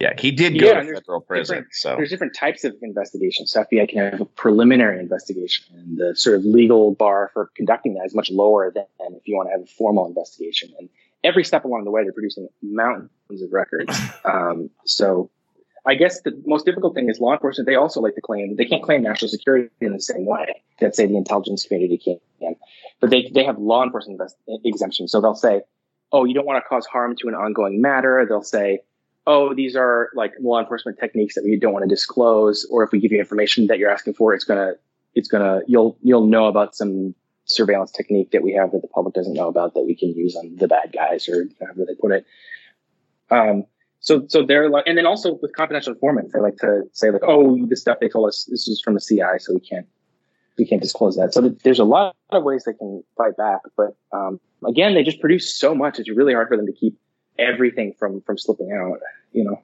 yeah, 0.01 0.15
he 0.19 0.33
did 0.33 0.59
go 0.59 0.67
yeah, 0.67 0.81
to 0.81 0.95
federal 0.95 1.21
prison. 1.21 1.67
So 1.71 1.95
there's 1.95 2.11
different 2.11 2.35
types 2.35 2.65
of 2.65 2.75
investigations. 2.83 3.53
So 3.53 3.63
FBI 3.63 3.89
can 3.89 3.99
have 3.99 4.21
a 4.21 4.25
preliminary 4.25 4.99
investigation, 4.99 5.65
and 5.77 5.97
the 5.97 6.17
sort 6.17 6.35
of 6.35 6.45
legal 6.45 6.93
bar 6.93 7.31
for 7.33 7.53
conducting 7.55 7.95
that 7.95 8.07
is 8.07 8.17
much 8.17 8.33
lower 8.33 8.73
than 8.73 8.87
if 9.15 9.29
you 9.29 9.37
want 9.37 9.49
to 9.49 9.53
have 9.53 9.63
a 9.63 9.67
formal 9.67 10.07
investigation. 10.09 10.73
And 10.77 10.89
every 11.29 11.45
step 11.45 11.65
along 11.65 11.85
the 11.85 11.91
way, 11.91 12.03
they're 12.03 12.13
producing 12.13 12.49
mountains 12.63 13.43
of 13.43 13.53
records. 13.53 13.97
Um, 14.25 14.69
so 14.85 15.31
I 15.87 15.95
guess 15.95 16.21
the 16.21 16.39
most 16.45 16.67
difficult 16.67 16.95
thing 16.95 17.09
is 17.09 17.19
law 17.19 17.33
enforcement. 17.33 17.67
They 17.67 17.77
also 17.77 18.01
like 18.01 18.15
to 18.17 18.21
claim 18.21 18.57
they 18.57 18.67
can't 18.67 18.83
claim 18.83 19.03
national 19.03 19.31
security 19.31 19.71
in 19.81 19.93
the 19.93 20.01
same 20.01 20.27
way 20.27 20.63
that 20.81 20.95
say 20.95 21.07
the 21.07 21.17
intelligence 21.17 21.65
community 21.65 21.97
can, 21.97 22.57
but 23.01 23.09
they 23.09 23.31
they 23.33 23.45
have 23.45 23.59
law 23.59 23.83
enforcement 23.85 24.21
invest- 24.21 24.37
exemptions. 24.65 25.13
So 25.13 25.23
they'll 25.23 25.35
say, 25.35 25.63
oh, 26.13 26.27
you 26.27 26.35
don't 26.35 26.45
want 26.45 26.63
to 26.63 26.69
cause 26.69 26.85
harm 26.85 27.17
to 27.21 27.29
an 27.29 27.35
ongoing 27.35 27.81
matter. 27.81 28.27
They'll 28.29 28.43
say, 28.43 28.81
oh, 29.27 29.55
these 29.55 29.77
are 29.77 30.11
like 30.15 30.33
law 30.41 30.61
enforcement 30.61 30.99
techniques 30.99 31.37
that 31.37 31.45
we 31.45 31.59
don't 31.59 31.73
want 31.73 31.85
to 31.85 31.89
disclose, 31.89 32.67
or 32.71 32.83
if 32.83 32.93
we 32.93 33.01
give 33.01 33.13
you 33.13 33.19
information 33.19 33.69
that 33.69 33.79
you're 33.79 33.91
asking 33.91 34.15
for, 34.15 34.35
it's 34.35 34.45
gonna 34.45 34.73
it's 35.15 35.29
gonna 35.29 35.61
you'll 35.67 35.97
you'll 36.03 36.27
know 36.27 36.47
about 36.47 36.75
some 36.75 37.15
surveillance 37.49 37.91
technique 37.91 38.31
that 38.31 38.43
we 38.43 38.53
have 38.53 38.73
that 38.73 38.83
the 38.83 38.89
public 38.89 39.15
doesn't 39.15 39.35
know 39.35 39.49
about 39.49 39.75
that 39.75 39.83
we 39.83 39.97
can 39.97 40.11
use 40.11 40.37
on 40.37 40.55
the 40.57 40.69
bad 40.69 40.93
guys 40.93 41.29
or 41.29 41.47
however 41.61 41.85
they 41.87 41.95
put 41.95 42.13
it. 42.13 42.27
Um, 43.31 43.65
so 44.01 44.27
so 44.29 44.45
they're 44.45 44.71
like, 44.71 44.85
and 44.87 44.97
then 44.97 45.07
also 45.07 45.39
with 45.43 45.55
confidential 45.57 45.93
informants, 45.93 46.33
they 46.33 46.41
like 46.41 46.57
to 46.59 46.83
say 46.93 47.11
like, 47.11 47.23
oh, 47.27 47.67
the 47.67 47.77
stuff 47.77 47.99
they 48.01 48.09
told 48.09 48.29
us 48.29 48.47
this 48.51 48.69
is 48.69 48.81
from 48.81 48.95
the 48.95 49.01
CI, 49.01 49.39
so 49.39 49.55
we 49.55 49.61
can't 49.61 49.87
we 50.57 50.67
can't 50.67 50.83
disclose 50.83 51.17
that. 51.17 51.35
So 51.35 51.41
there's 51.65 51.79
a 51.79 51.85
lot 51.85 52.17
of 52.31 52.45
ways 52.45 52.65
they 52.65 52.75
can 52.75 53.03
fight 53.17 53.37
back, 53.37 53.61
but 53.77 53.97
um, 54.13 54.41
again, 54.67 54.95
they 54.95 55.03
just 55.03 55.21
produce 55.21 55.55
so 55.55 55.75
much; 55.75 55.99
it's 55.99 56.09
really 56.11 56.33
hard 56.33 56.49
for 56.49 56.57
them 56.57 56.67
to 56.67 56.73
keep 56.73 56.97
everything 57.39 57.95
from 57.99 58.21
from 58.23 58.39
slipping 58.39 58.73
out. 58.73 58.99
You 59.33 59.45
know. 59.45 59.63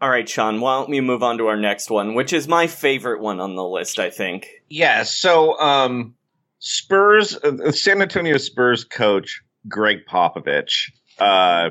All 0.00 0.08
right, 0.08 0.28
Sean, 0.28 0.60
why 0.60 0.78
don't 0.78 0.90
we 0.90 1.00
move 1.00 1.24
on 1.24 1.38
to 1.38 1.48
our 1.48 1.56
next 1.56 1.90
one, 1.90 2.14
which 2.14 2.32
is 2.32 2.46
my 2.46 2.68
favorite 2.68 3.20
one 3.20 3.40
on 3.40 3.56
the 3.56 3.64
list, 3.64 3.98
I 3.98 4.10
think. 4.10 4.48
Yeah, 4.68 5.02
so 5.02 5.58
um, 5.58 6.14
Spurs, 6.60 7.36
uh, 7.36 7.72
San 7.72 8.00
Antonio 8.00 8.36
Spurs 8.36 8.84
coach 8.84 9.42
Gregg 9.66 10.06
Popovich 10.08 10.92
uh, 11.18 11.70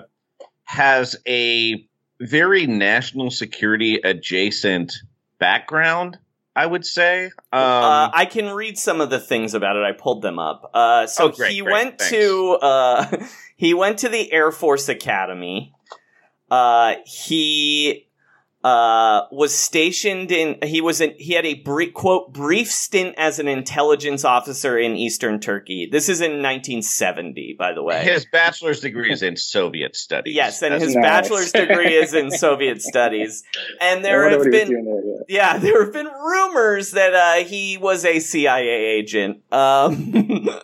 has 0.66 1.16
a 1.26 1.88
very 2.20 2.68
national 2.68 3.32
security 3.32 4.02
adjacent 4.04 4.94
background. 5.40 6.18
I 6.54 6.66
would 6.66 6.88
say. 6.88 7.26
Um, 7.26 7.62
uh, 7.62 8.10
I 8.12 8.26
can 8.26 8.50
read 8.50 8.80
some 8.80 9.00
of 9.00 9.12
the 9.12 9.20
things 9.20 9.54
about 9.54 9.76
it. 9.76 9.84
I 9.84 9.92
pulled 9.92 10.24
them 10.24 10.40
up. 10.40 10.72
Uh, 10.74 11.06
so 11.06 11.26
oh, 11.26 11.30
great, 11.30 11.52
he 11.52 11.62
great, 11.62 11.72
went 11.72 12.00
thanks. 12.00 12.10
to 12.10 12.58
uh, 12.60 13.26
he 13.56 13.76
went 13.76 14.00
to 14.00 14.10
the 14.10 14.34
Air 14.34 14.52
Force 14.52 14.90
Academy. 14.90 15.72
Uh, 16.50 16.96
he 17.06 18.07
uh, 18.64 19.22
was 19.32 19.56
stationed 19.56 20.32
in 20.32 20.58
he 20.64 20.82
was 20.82 21.00
in, 21.00 21.14
he 21.18 21.34
had 21.34 21.46
a 21.46 21.54
brief, 21.56 21.94
quote 21.94 22.34
brief 22.34 22.72
stint 22.72 23.14
as 23.18 23.40
an 23.40 23.48
intelligence 23.48 24.26
officer 24.26 24.78
in 24.78 24.96
eastern 24.96 25.40
Turkey. 25.40 25.88
This 25.92 26.10
is 26.10 26.22
in 26.22 26.42
1970, 26.42 27.56
by 27.58 27.74
the 27.74 27.84
way. 27.84 28.04
His 28.04 28.26
bachelor's 28.32 28.80
degree 28.80 29.12
is 29.12 29.22
in 29.22 29.38
Soviet 29.38 29.96
studies. 29.96 30.36
Yes, 30.36 30.62
and 30.62 30.74
That's 30.74 30.84
his 30.84 30.96
nice. 30.96 31.04
bachelor's 31.04 31.52
degree 31.52 31.94
is 31.94 32.14
in 32.14 32.32
Soviet 32.32 32.82
studies. 32.82 33.44
And 33.80 34.04
there 34.04 34.30
have 34.30 34.44
been 34.44 34.70
there, 34.70 35.24
yeah. 35.28 35.54
yeah. 35.54 35.58
there 35.60 35.84
have 35.84 35.94
been 35.94 36.08
rumors 36.08 36.92
that 36.92 37.14
uh, 37.14 37.46
he 37.48 37.78
was 37.78 38.06
a 38.06 38.20
CIA 38.20 38.68
agent. 38.68 39.42
Um, 39.54 40.50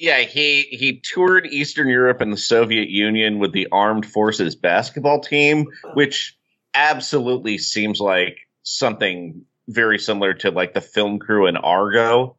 Yeah, 0.00 0.20
he 0.20 0.62
he 0.70 1.00
toured 1.00 1.46
Eastern 1.46 1.88
Europe 1.88 2.20
and 2.20 2.32
the 2.32 2.36
Soviet 2.36 2.88
Union 2.88 3.40
with 3.40 3.52
the 3.52 3.66
Armed 3.72 4.06
Forces 4.06 4.54
basketball 4.54 5.20
team, 5.20 5.66
which 5.94 6.37
absolutely 6.74 7.58
seems 7.58 8.00
like 8.00 8.38
something 8.62 9.44
very 9.68 9.98
similar 9.98 10.34
to 10.34 10.50
like 10.50 10.74
the 10.74 10.80
film 10.80 11.18
crew 11.18 11.46
in 11.46 11.56
Argo. 11.56 12.36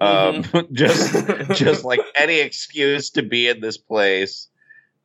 Um, 0.00 0.42
mm-hmm. 0.42 0.74
just 0.74 1.58
just 1.58 1.84
like 1.84 2.00
any 2.14 2.40
excuse 2.40 3.10
to 3.10 3.22
be 3.22 3.48
in 3.48 3.60
this 3.60 3.78
place. 3.78 4.48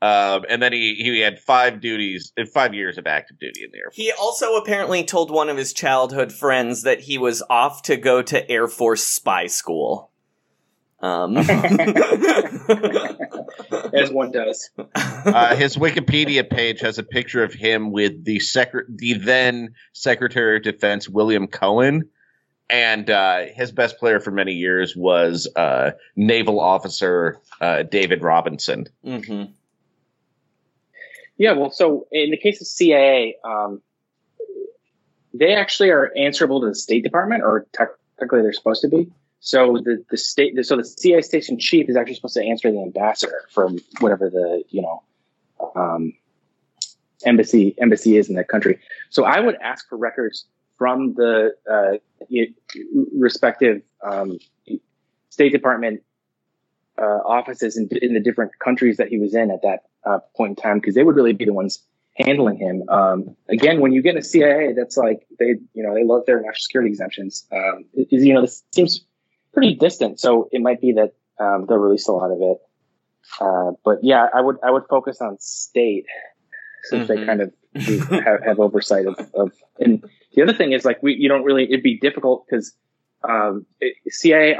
Um, 0.02 0.46
and 0.50 0.64
then 0.64 0.72
he 0.72 0.96
he 0.96 1.20
had 1.20 1.40
five 1.40 1.82
duties, 1.82 2.32
five 2.54 2.74
years 2.74 2.98
of 2.98 3.06
active 3.06 3.38
duty 3.38 3.66
in 3.66 3.72
the 3.72 3.78
Air 3.78 3.86
Force. 3.86 3.98
He 3.98 4.12
also 4.14 4.56
apparently 4.56 5.04
told 5.04 5.30
one 5.30 5.50
of 5.50 5.58
his 5.58 5.74
childhood 5.74 6.32
friends 6.32 6.84
that 6.84 7.02
he 7.02 7.18
was 7.18 7.44
off 7.50 7.82
to 7.84 7.98
go 7.98 8.22
to 8.22 8.50
Air 8.50 8.68
Force 8.68 9.04
spy 9.04 9.48
school. 9.48 10.12
Um. 11.02 11.36
As 13.94 14.12
one 14.12 14.32
does. 14.32 14.70
Uh, 14.96 15.56
his 15.56 15.76
Wikipedia 15.76 16.50
page 16.50 16.80
has 16.80 16.98
a 16.98 17.04
picture 17.04 17.44
of 17.44 17.54
him 17.54 17.92
with 17.92 18.24
the 18.24 18.40
secret, 18.40 18.86
the 18.90 19.14
then 19.16 19.76
Secretary 19.92 20.58
of 20.58 20.64
Defense 20.64 21.10
William 21.10 21.48
Cohen, 21.48 22.10
and 22.70 23.10
uh, 23.10 23.46
his 23.54 23.72
best 23.72 23.98
player 23.98 24.20
for 24.20 24.32
many 24.32 24.54
years 24.54 24.96
was 24.96 25.48
uh, 25.56 25.92
naval 26.16 26.60
officer 26.60 27.38
uh, 27.60 27.84
David 27.84 28.22
Robinson. 28.22 28.88
Mm-hmm. 29.06 29.52
Yeah, 31.38 31.54
well, 31.54 31.72
so 31.72 32.08
in 32.12 32.32
the 32.32 32.38
case 32.38 32.62
of 32.62 32.68
CIA, 32.68 33.36
um, 33.44 33.82
they 35.34 35.54
actually 35.54 35.90
are 35.90 36.12
answerable 36.18 36.62
to 36.62 36.68
the 36.68 36.76
State 36.76 37.04
Department, 37.04 37.44
or 37.44 37.66
technically 37.74 38.42
they're 38.42 38.54
supposed 38.54 38.82
to 38.82 38.90
be. 38.90 39.10
So 39.42 39.78
the 39.84 40.04
the 40.10 40.18
state, 40.18 40.54
so 40.66 40.76
the 40.76 40.84
CIA 40.84 41.22
station 41.22 41.58
chief 41.60 41.90
is 41.90 41.96
actually 41.96 42.16
supposed 42.16 42.36
to 42.36 42.44
answer 42.44 42.72
the 42.72 42.82
ambassador 42.82 43.44
from 43.50 43.80
whatever 44.00 44.30
the 44.30 44.64
you 44.70 44.82
know, 44.82 45.04
um, 45.76 46.14
embassy 47.26 47.76
embassy 47.80 48.18
is 48.18 48.30
in 48.30 48.36
that 48.36 48.48
country. 48.48 48.80
So 49.10 49.24
I 49.24 49.40
would 49.40 49.56
ask 49.62 49.88
for 49.88 49.98
records 49.98 50.46
from 50.78 51.14
the 51.16 51.54
uh, 51.70 51.98
respective 53.18 53.82
um, 54.04 54.40
State 55.30 55.52
Department 55.52 56.02
uh, 56.98 57.20
offices 57.26 57.78
in, 57.78 57.90
in 58.02 58.14
the 58.14 58.20
different 58.20 58.58
countries 58.60 58.98
that 58.98 59.08
he 59.08 59.20
was 59.20 59.36
in 59.36 59.52
at 59.52 59.62
that 59.62 59.84
uh, 60.06 60.20
point 60.36 60.52
in 60.52 60.56
time, 60.56 60.80
because 60.80 60.96
they 60.96 61.04
would 61.04 61.16
really 61.16 61.34
be 61.34 61.46
the 61.46 61.54
ones 61.54 61.84
handling 62.16 62.58
him. 62.58 62.84
Um, 62.90 63.36
again, 63.48 63.80
when 63.80 63.92
you 63.92 64.02
get 64.02 64.16
a 64.16 64.22
CIA, 64.22 64.74
that's 64.74 64.98
like 64.98 65.26
they, 65.38 65.56
you 65.74 65.84
know, 65.84 65.94
they 65.94 66.04
love 66.04 66.26
their 66.26 66.38
national 66.38 66.56
security 66.56 66.90
exemptions. 66.90 67.48
Um, 67.52 67.86
you 67.94 68.34
know, 68.34 68.42
this 68.42 68.64
seems 68.74 69.06
pretty 69.54 69.76
distant, 69.76 70.20
so 70.20 70.50
it 70.52 70.62
might 70.62 70.82
be 70.82 70.94
that 70.94 71.14
um, 71.44 71.66
they'll 71.68 71.78
release 71.78 72.08
a 72.08 72.12
lot 72.12 72.32
of 72.32 72.40
it. 72.42 72.58
Uh, 73.40 73.72
but 73.86 74.00
yeah, 74.04 74.28
I 74.34 74.42
would 74.42 74.58
I 74.64 74.72
would 74.72 74.84
focus 74.90 75.22
on 75.22 75.38
state 75.40 76.06
since 76.90 77.08
they 77.08 77.18
Mhm. 77.18 77.26
kind 77.26 77.42
of 77.42 77.54
have, 78.26 78.44
have 78.44 78.60
oversight 78.60 79.06
of, 79.06 79.20
of. 79.36 79.52
And 79.80 80.04
the 80.34 80.42
other 80.42 80.54
thing 80.54 80.72
is 80.72 80.86
like 80.86 81.02
we 81.04 81.14
you 81.14 81.30
don't 81.30 81.44
really 81.44 81.64
it'd 81.66 81.84
be 81.84 81.98
difficult 82.00 82.46
because 82.50 82.74
um, 83.24 83.66
it- 83.80 83.96
CIA 84.14 84.56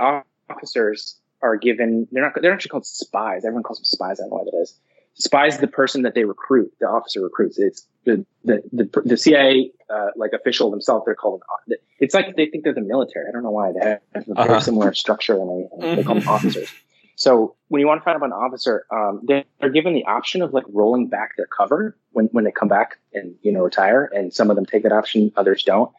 officers 0.50 1.20
are 1.42 1.56
given 1.56 2.08
they're 2.12 2.22
not 2.24 2.34
they're 2.42 2.54
actually 2.54 2.70
called 2.70 2.86
spies. 2.86 3.46
Everyone 3.46 3.64
calls 3.64 3.80
them 3.80 3.86
spies. 3.86 4.20
I 4.20 4.24
don't 4.24 4.30
know 4.32 4.38
what 4.38 4.48
it 4.54 4.58
is. 4.58 4.78
Spies 5.20 5.58
the 5.60 5.68
person 5.68 6.04
that 6.04 6.16
they 6.16 6.24
recruit. 6.24 6.72
The 6.80 6.88
officer 6.88 7.22
recruits. 7.22 7.60
It's 7.60 7.86
the 8.06 8.26
the 8.46 8.64
the, 8.72 9.02
the 9.04 9.18
CIA 9.18 9.72
uh, 9.90 10.12
like 10.16 10.32
official 10.34 10.72
themselves. 10.72 11.04
They're 11.06 11.16
called. 11.16 11.42
An, 11.68 11.76
it's 12.00 12.14
like 12.14 12.36
they 12.38 12.46
think 12.46 12.64
they're 12.64 12.74
the 12.74 12.82
military. 12.82 13.26
I 13.28 13.32
don't 13.34 13.44
know 13.44 13.52
why 13.52 13.74
they 13.74 13.80
have 13.90 14.00
a 14.16 14.34
very 14.34 14.50
Uh-huh. 14.50 14.60
similar 14.62 14.94
structure 14.94 15.36
and 15.36 15.50
everything. 15.74 15.96
They 15.98 16.04
call 16.04 16.16
them 16.16 16.28
officers. 16.38 16.70
So 17.18 17.56
when 17.68 17.82
you 17.82 17.88
want 17.88 18.00
to 18.00 18.06
find 18.06 18.16
out 18.16 18.24
about 18.24 18.28
an 18.38 18.42
officer, 18.46 18.86
um, 18.92 19.20
they're, 19.28 19.44
they're 19.60 19.70
given 19.72 19.94
the 19.94 20.06
option 20.06 20.42
of 20.42 20.54
like 20.54 20.64
rolling 20.72 21.08
back 21.10 21.36
their 21.36 21.48
cover 21.48 21.98
when, 22.14 22.28
when 22.28 22.46
they 22.46 22.52
come 22.54 22.70
back 22.70 22.98
and, 23.14 23.36
you 23.42 23.52
know, 23.52 23.62
retire. 23.62 24.10
And 24.14 24.34
some 24.34 24.50
of 24.50 24.56
them 24.56 24.66
take 24.66 24.84
that 24.84 24.94
option, 24.94 25.34
others 25.36 25.64
don't. 25.64 25.92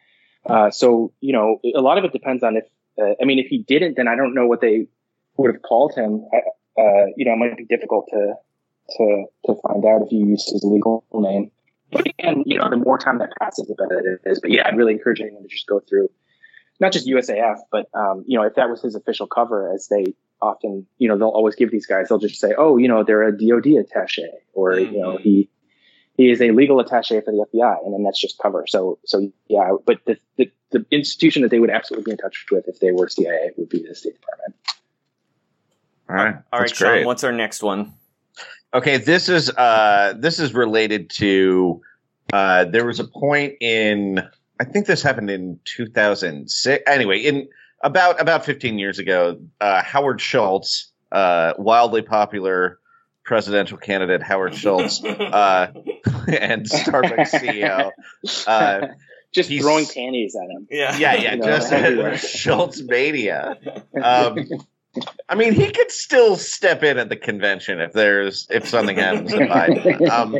Uh, 0.46 0.70
so, 0.70 1.12
you 1.20 1.34
know, 1.34 1.60
a 1.76 1.82
lot 1.82 1.98
of 1.98 2.04
it 2.04 2.12
depends 2.14 2.42
on 2.42 2.56
if, 2.56 2.64
uh, 2.98 3.12
I 3.20 3.26
mean, 3.26 3.38
if 3.38 3.48
he 3.48 3.58
didn't, 3.58 3.98
then 3.98 4.08
I 4.08 4.16
don't 4.16 4.32
know 4.34 4.46
what 4.46 4.62
they 4.62 4.86
would 5.36 5.52
have 5.52 5.60
called 5.60 5.94
him. 5.94 6.24
I- 6.32 6.40
Uh, 6.80 7.06
you 7.18 7.24
know, 7.26 7.32
it 7.32 7.36
might 7.36 7.56
be 7.58 7.64
difficult 7.66 8.06
to, 8.08 8.32
to, 8.96 9.24
to 9.46 9.54
find 9.66 9.84
out 9.84 10.02
if 10.02 10.12
you 10.12 10.26
used 10.26 10.50
his 10.50 10.62
legal 10.64 11.04
name. 11.12 11.50
But 11.92 12.06
again, 12.06 12.44
you 12.46 12.58
know, 12.58 12.70
the 12.70 12.76
more 12.76 12.98
time 12.98 13.18
that 13.18 13.30
passes, 13.40 13.66
the 13.66 13.74
better 13.74 14.20
it 14.24 14.28
is. 14.30 14.40
But 14.40 14.50
yeah, 14.50 14.66
I'd 14.66 14.76
really 14.76 14.92
encourage 14.92 15.20
anyone 15.20 15.42
to 15.42 15.48
just 15.48 15.66
go 15.66 15.80
through 15.80 16.08
not 16.80 16.92
just 16.92 17.06
USAF, 17.06 17.58
but 17.70 17.88
um, 17.94 18.24
you 18.26 18.38
know, 18.38 18.44
if 18.44 18.54
that 18.54 18.70
was 18.70 18.80
his 18.82 18.94
official 18.94 19.26
cover, 19.26 19.72
as 19.72 19.88
they 19.88 20.14
often, 20.40 20.86
you 20.98 21.08
know, 21.08 21.18
they'll 21.18 21.28
always 21.28 21.54
give 21.54 21.70
these 21.70 21.86
guys, 21.86 22.08
they'll 22.08 22.18
just 22.18 22.40
say, 22.40 22.54
oh, 22.56 22.78
you 22.78 22.88
know, 22.88 23.04
they're 23.04 23.22
a 23.22 23.32
DoD 23.32 23.84
attaché, 23.84 24.28
or 24.54 24.78
you 24.78 24.98
know, 25.00 25.18
he 25.18 25.50
he 26.16 26.30
is 26.30 26.40
a 26.40 26.50
legal 26.50 26.82
attaché 26.82 27.22
for 27.24 27.32
the 27.32 27.46
FBI, 27.54 27.84
and 27.84 27.92
then 27.92 28.02
that's 28.02 28.20
just 28.20 28.38
cover. 28.38 28.64
So, 28.66 28.98
so 29.04 29.30
yeah, 29.48 29.72
but 29.84 29.98
the 30.06 30.16
the, 30.36 30.50
the 30.70 30.86
institution 30.90 31.42
that 31.42 31.50
they 31.50 31.58
would 31.58 31.70
absolutely 31.70 32.04
be 32.04 32.12
in 32.12 32.18
touch 32.18 32.46
with 32.50 32.66
if 32.66 32.80
they 32.80 32.92
were 32.92 33.08
CIA 33.08 33.50
would 33.56 33.68
be 33.68 33.84
the 33.86 33.94
State 33.94 34.14
Department. 34.14 34.54
All 36.08 36.16
right. 36.16 36.34
All 36.52 36.60
right, 36.60 36.68
That's 36.68 36.76
Sean, 36.78 36.88
great. 36.88 37.06
what's 37.06 37.22
our 37.24 37.32
next 37.32 37.62
one? 37.62 37.94
Okay, 38.72 38.98
this 38.98 39.28
is 39.28 39.50
uh 39.50 40.14
this 40.18 40.38
is 40.38 40.54
related 40.54 41.10
to 41.10 41.80
uh 42.32 42.64
there 42.66 42.86
was 42.86 43.00
a 43.00 43.04
point 43.04 43.54
in 43.60 44.20
I 44.60 44.64
think 44.64 44.86
this 44.86 45.02
happened 45.02 45.30
in 45.30 45.58
2006 45.64 46.82
anyway 46.86 47.18
in 47.18 47.48
about 47.82 48.20
about 48.20 48.44
15 48.44 48.78
years 48.78 48.98
ago 48.98 49.40
uh 49.60 49.82
Howard 49.82 50.20
Schultz 50.20 50.92
uh 51.10 51.54
wildly 51.58 52.02
popular 52.02 52.78
presidential 53.24 53.76
candidate 53.78 54.22
Howard 54.22 54.54
Schultz 54.54 55.02
uh 55.04 55.72
and 56.28 56.64
Starbucks 56.66 57.30
CEO 57.30 57.90
uh 58.46 58.86
Just 59.32 59.48
he's- 59.48 59.62
throwing 59.62 59.86
panties 59.86 60.34
at 60.34 60.50
him. 60.50 60.66
Yeah, 60.70 60.96
yeah 60.96 61.14
yeah 61.14 61.30
You 61.34 61.36
know, 61.38 61.46
just 61.46 61.72
everywhere. 61.72 62.18
Schultz 62.18 62.80
mania 62.82 63.56
um 64.02 64.38
I 65.28 65.36
mean, 65.36 65.52
he 65.52 65.70
could 65.70 65.90
still 65.90 66.36
step 66.36 66.82
in 66.82 66.98
at 66.98 67.08
the 67.08 67.16
convention 67.16 67.80
if 67.80 67.92
there's 67.92 68.46
if 68.50 68.68
something 68.68 68.96
happens 68.96 69.30
to 69.32 69.38
Biden. 69.38 70.00
Um, 70.10 70.36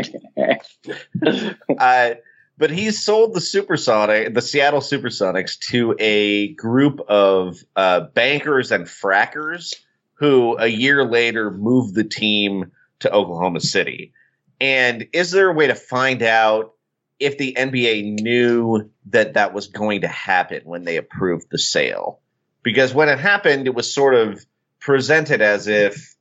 uh, 1.79 2.15
but 2.59 2.71
he's 2.71 3.03
sold 3.03 3.35
the 3.35 3.41
Supersonic, 3.41 4.35
the 4.35 4.43
Seattle 4.43 4.81
Supersonics, 4.81 5.59
to 5.71 5.95
a 5.99 6.53
group 6.55 7.01
of 7.09 7.59
uh, 7.77 8.01
bankers 8.01 8.71
and 8.73 8.87
frackers 8.87 9.75
who 10.15 10.59
a 10.59 10.67
year 10.67 11.05
later 11.05 11.51
moved 11.51 11.95
the 11.95 12.05
team 12.05 12.71
to 12.99 13.11
Oklahoma 13.11 13.61
City. 13.61 14.13
And 14.61 15.07
is 15.13 15.31
there 15.31 15.49
a 15.49 15.55
way 15.55 15.69
to 15.69 15.75
find 15.75 16.23
out 16.23 16.75
if 17.19 17.39
the 17.39 17.55
NBA 17.59 18.21
knew 18.21 18.91
that 19.07 19.35
that 19.35 19.55
was 19.55 19.69
going 19.69 20.03
to 20.03 20.09
happen 20.09 20.61
when 20.65 20.85
they 20.85 20.97
approved 20.97 21.47
the 21.51 21.59
sale? 21.59 22.21
Because 22.63 22.93
when 22.93 23.09
it 23.09 23.19
happened, 23.19 23.67
it 23.67 23.75
was 23.75 23.93
sort 23.93 24.15
of 24.15 24.45
presented 24.81 25.41
as 25.41 25.67
if 25.67 26.15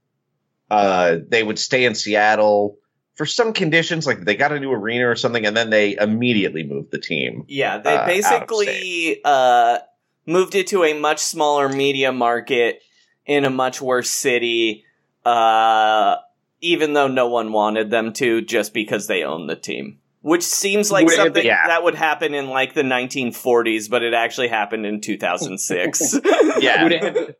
uh, 0.69 1.17
they 1.27 1.43
would 1.43 1.59
stay 1.59 1.85
in 1.85 1.95
Seattle 1.95 2.77
for 3.15 3.25
some 3.25 3.51
conditions, 3.51 4.07
like 4.07 4.21
they 4.21 4.35
got 4.35 4.53
a 4.53 4.59
new 4.61 4.71
arena 4.71 5.09
or 5.09 5.15
something, 5.15 5.45
and 5.45 5.55
then 5.55 5.69
they 5.69 5.97
immediately 5.97 6.63
moved 6.63 6.91
the 6.91 6.99
team. 6.99 7.43
Yeah, 7.49 7.79
they 7.79 7.97
uh, 7.97 8.05
basically 8.05 9.19
uh, 9.25 9.79
moved 10.25 10.55
it 10.55 10.67
to 10.67 10.85
a 10.85 10.97
much 10.97 11.19
smaller 11.19 11.67
media 11.67 12.13
market 12.13 12.81
in 13.25 13.43
a 13.43 13.49
much 13.49 13.81
worse 13.81 14.09
city, 14.09 14.85
uh, 15.25 16.15
even 16.61 16.93
though 16.93 17.09
no 17.09 17.27
one 17.27 17.51
wanted 17.51 17.91
them 17.91 18.13
to, 18.13 18.41
just 18.41 18.73
because 18.73 19.07
they 19.07 19.23
own 19.23 19.47
the 19.47 19.55
team. 19.57 19.99
Which 20.21 20.43
seems 20.43 20.91
like 20.91 21.05
Would 21.05 21.15
something 21.15 21.33
been- 21.33 21.45
Yeah. 21.45 21.67
that 21.67 21.83
would 21.83 21.95
happen 21.95 22.33
in 22.33 22.49
like 22.49 22.73
the 22.73 22.81
1940s, 22.83 23.89
but 23.89 24.03
it 24.03 24.13
actually 24.13 24.49
happened 24.49 24.85
in 24.85 24.99
2006. 25.01 26.19
Yeah. 26.59 26.83
would 26.83 26.91
it 26.91 27.03
have 27.03 27.35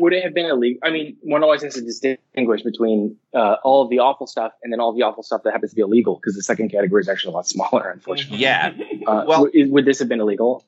would 0.00 0.12
it 0.12 0.22
have 0.22 0.32
been 0.34 0.46
illegal? 0.46 0.78
I 0.84 0.90
mean, 0.90 1.16
one 1.22 1.42
always 1.42 1.62
has 1.62 1.74
to 1.74 1.80
distinguish 1.80 2.62
between 2.62 3.16
uh, 3.34 3.56
all 3.64 3.82
of 3.82 3.90
the 3.90 3.98
awful 3.98 4.26
stuff 4.28 4.52
and 4.62 4.72
then 4.72 4.78
all 4.78 4.90
of 4.90 4.96
the 4.96 5.02
awful 5.02 5.22
stuff 5.24 5.42
that 5.44 5.52
happens 5.52 5.72
to 5.72 5.76
be 5.76 5.82
illegal 5.82 6.14
because 6.16 6.36
the 6.36 6.42
second 6.42 6.68
category 6.70 7.00
is 7.00 7.08
actually 7.08 7.32
a 7.32 7.36
lot 7.36 7.48
smaller, 7.48 7.90
unfortunately. 7.94 8.38
Yeah. 8.38 8.74
Uh, 9.06 9.24
Well- 9.26 9.44
w- 9.46 9.72
would 9.72 9.84
this 9.86 9.98
have 9.98 10.08
been 10.08 10.20
illegal? 10.20 10.64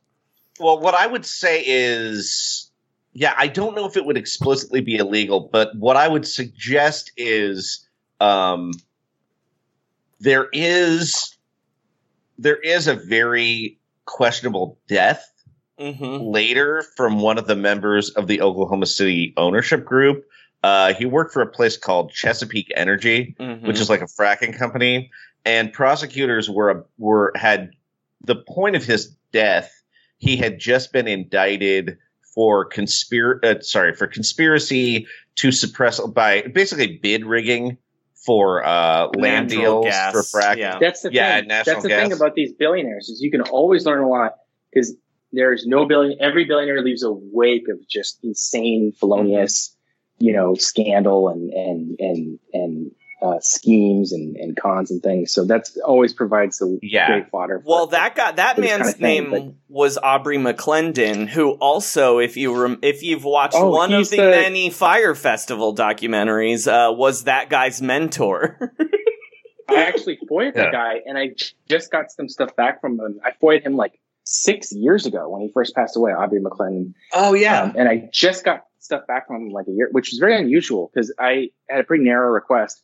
Well, 0.58 0.80
what 0.80 0.94
I 0.94 1.06
would 1.06 1.24
say 1.24 1.62
is, 1.64 2.70
yeah, 3.12 3.32
I 3.36 3.46
don't 3.46 3.76
know 3.76 3.86
if 3.86 3.96
it 3.96 4.04
would 4.04 4.16
explicitly 4.18 4.80
be 4.80 4.96
illegal, 4.96 5.48
but 5.52 5.76
what 5.76 5.96
I 5.96 6.08
would 6.08 6.26
suggest 6.26 7.12
is, 7.16 7.86
um, 8.18 8.72
there 10.18 10.48
is, 10.52 11.36
there 12.40 12.56
is 12.56 12.86
a 12.88 12.94
very 12.94 13.78
questionable 14.06 14.78
death 14.88 15.26
hmm 15.78 16.18
later 16.20 16.84
from 16.94 17.20
one 17.20 17.38
of 17.38 17.46
the 17.46 17.56
members 17.56 18.10
of 18.10 18.26
the 18.26 18.42
Oklahoma 18.42 18.84
City 18.84 19.32
ownership 19.38 19.84
group. 19.84 20.26
Uh, 20.62 20.92
he 20.92 21.06
worked 21.06 21.32
for 21.32 21.40
a 21.40 21.46
place 21.46 21.78
called 21.78 22.12
Chesapeake 22.12 22.70
Energy, 22.74 23.34
hmm 23.38 23.66
which 23.66 23.80
is 23.80 23.88
like 23.88 24.02
a 24.02 24.06
fracking 24.06 24.56
company, 24.58 25.10
and 25.44 25.72
prosecutors 25.72 26.50
were 26.50 26.86
were 26.98 27.32
had 27.34 27.70
the 28.22 28.36
point 28.36 28.76
of 28.76 28.84
his 28.84 29.16
death. 29.32 29.72
He 30.18 30.36
had 30.36 30.58
just 30.58 30.92
been 30.92 31.08
indicted 31.08 31.96
for 32.34 32.68
conspir 32.68 33.42
uh, 33.44 33.60
sorry 33.60 33.94
for 33.94 34.06
conspiracy 34.06 35.06
to 35.36 35.50
suppress 35.50 35.98
by 36.00 36.42
basically 36.42 36.98
bid 36.98 37.24
rigging 37.24 37.78
for 38.24 38.64
uh, 38.64 39.08
land 39.16 39.48
Natural 39.48 39.82
deals 39.82 39.86
gas, 39.86 40.12
for 40.12 40.40
fracking. 40.40 40.58
yeah. 40.58 40.78
That's 40.78 41.02
the 41.02 41.12
Yeah, 41.12 41.38
thing. 41.40 41.48
natural 41.48 41.74
That's 41.74 41.82
the 41.84 41.88
gas. 41.88 42.02
thing 42.02 42.12
about 42.12 42.34
these 42.34 42.52
billionaires 42.52 43.08
is 43.08 43.20
you 43.20 43.30
can 43.30 43.42
always 43.42 43.86
learn 43.86 44.02
a 44.02 44.08
lot 44.08 44.34
because 44.72 44.94
there's 45.32 45.66
no 45.66 45.86
billion. 45.86 46.20
Every 46.20 46.44
billionaire 46.44 46.82
leaves 46.82 47.02
a 47.02 47.12
wake 47.12 47.68
of 47.68 47.86
just 47.88 48.18
insane, 48.22 48.92
felonious, 48.98 49.74
you 50.18 50.32
know, 50.32 50.54
scandal 50.54 51.28
and 51.28 51.50
and 51.52 51.96
and 51.98 52.38
and 52.52 52.90
uh, 53.22 53.38
schemes 53.40 54.12
and, 54.12 54.36
and 54.36 54.56
cons 54.56 54.90
and 54.90 55.02
things. 55.02 55.32
So 55.32 55.44
that's 55.44 55.76
always 55.78 56.12
provides 56.12 56.58
the 56.58 56.78
Yeah. 56.82 57.06
great 57.08 57.28
fodder. 57.30 57.60
for- 57.60 57.68
Well, 57.68 57.86
that 57.88 58.14
guy, 58.14 58.32
that 58.32 58.58
man's 58.58 58.82
kind 58.82 58.94
of 58.94 58.96
thing, 58.96 59.30
name 59.30 59.56
was 59.68 59.98
Aubrey 59.98 60.38
McClendon, 60.38 61.28
who 61.28 61.52
also, 61.52 62.18
if 62.18 62.36
you 62.36 62.60
rem- 62.60 62.78
if 62.82 63.02
you've 63.02 63.24
watched 63.24 63.56
Oh, 63.56 63.70
one 63.70 63.92
of 63.92 64.08
the, 64.10 64.16
the- 64.16 64.22
many 64.22 64.70
Fire 64.70 65.14
Festival 65.14 65.74
documentaries, 65.74 66.66
uh, 66.66 66.92
was 66.92 67.24
that 67.24 67.50
guy's 67.50 67.82
mentor. 67.82 68.58
I 69.68 69.82
actually 69.84 70.18
foiled 70.28 70.54
Yeah. 70.56 70.66
the 70.66 70.70
guy, 70.72 71.00
and 71.06 71.16
I 71.16 71.30
just 71.68 71.92
got 71.92 72.10
some 72.10 72.28
stuff 72.28 72.56
back 72.56 72.80
from 72.80 72.98
him. 72.98 73.20
I 73.24 73.30
foiled 73.40 73.62
him 73.62 73.76
like 73.76 74.00
six 74.24 74.72
years 74.72 75.06
ago 75.06 75.28
when 75.28 75.42
he 75.42 75.48
first 75.52 75.74
passed 75.74 75.96
away, 75.96 76.12
Aubrey 76.12 76.40
McClendon. 76.40 76.94
Oh 77.12 77.34
Um, 77.34 77.74
and 77.76 77.88
I 77.88 78.08
just 78.12 78.44
got 78.44 78.64
stuff 78.80 79.06
back 79.06 79.26
from 79.28 79.36
him 79.46 79.48
like 79.50 79.66
a 79.68 79.72
year, 79.72 79.88
which 79.92 80.12
is 80.12 80.18
very 80.18 80.36
unusual 80.36 80.90
because 80.92 81.12
I 81.18 81.50
had 81.68 81.80
a 81.80 81.84
pretty 81.84 82.02
narrow 82.04 82.30
request. 82.30 82.82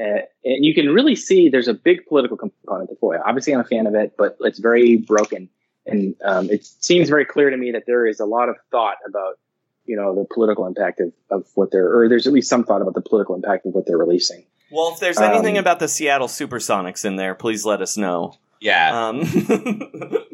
Uh, 0.00 0.20
and 0.44 0.64
you 0.64 0.74
can 0.74 0.88
really 0.88 1.14
see 1.14 1.48
there's 1.50 1.68
a 1.68 1.74
big 1.74 2.06
political 2.06 2.36
component 2.36 2.88
to 2.88 2.96
FOIA. 2.96 3.20
Obviously, 3.24 3.52
I'm 3.52 3.60
a 3.60 3.64
fan 3.64 3.86
of 3.86 3.94
it, 3.94 4.14
but 4.16 4.36
it's 4.40 4.58
very 4.58 4.96
broken. 4.96 5.50
And 5.86 6.14
um, 6.24 6.48
it 6.50 6.64
seems 6.64 7.08
very 7.08 7.24
clear 7.24 7.50
to 7.50 7.56
me 7.56 7.72
that 7.72 7.84
there 7.86 8.06
is 8.06 8.20
a 8.20 8.24
lot 8.24 8.48
of 8.48 8.56
thought 8.70 8.96
about, 9.06 9.38
you 9.84 9.96
know, 9.96 10.14
the 10.14 10.26
political 10.32 10.66
impact 10.66 11.00
of, 11.00 11.12
of 11.30 11.46
what 11.54 11.70
they're, 11.70 11.92
or 11.94 12.08
there's 12.08 12.26
at 12.26 12.32
least 12.32 12.48
some 12.48 12.64
thought 12.64 12.80
about 12.80 12.94
the 12.94 13.02
political 13.02 13.34
impact 13.34 13.66
of 13.66 13.74
what 13.74 13.86
they're 13.86 13.98
releasing. 13.98 14.44
Well, 14.70 14.92
if 14.94 15.00
there's 15.00 15.18
anything 15.18 15.58
Um, 15.58 15.62
about 15.62 15.80
the 15.80 15.88
Seattle 15.88 16.28
Supersonics 16.28 17.04
in 17.04 17.16
there, 17.16 17.34
please 17.34 17.66
let 17.66 17.82
us 17.82 17.96
know. 17.96 18.34
Yeah. 18.60 19.08
Um, 19.08 19.20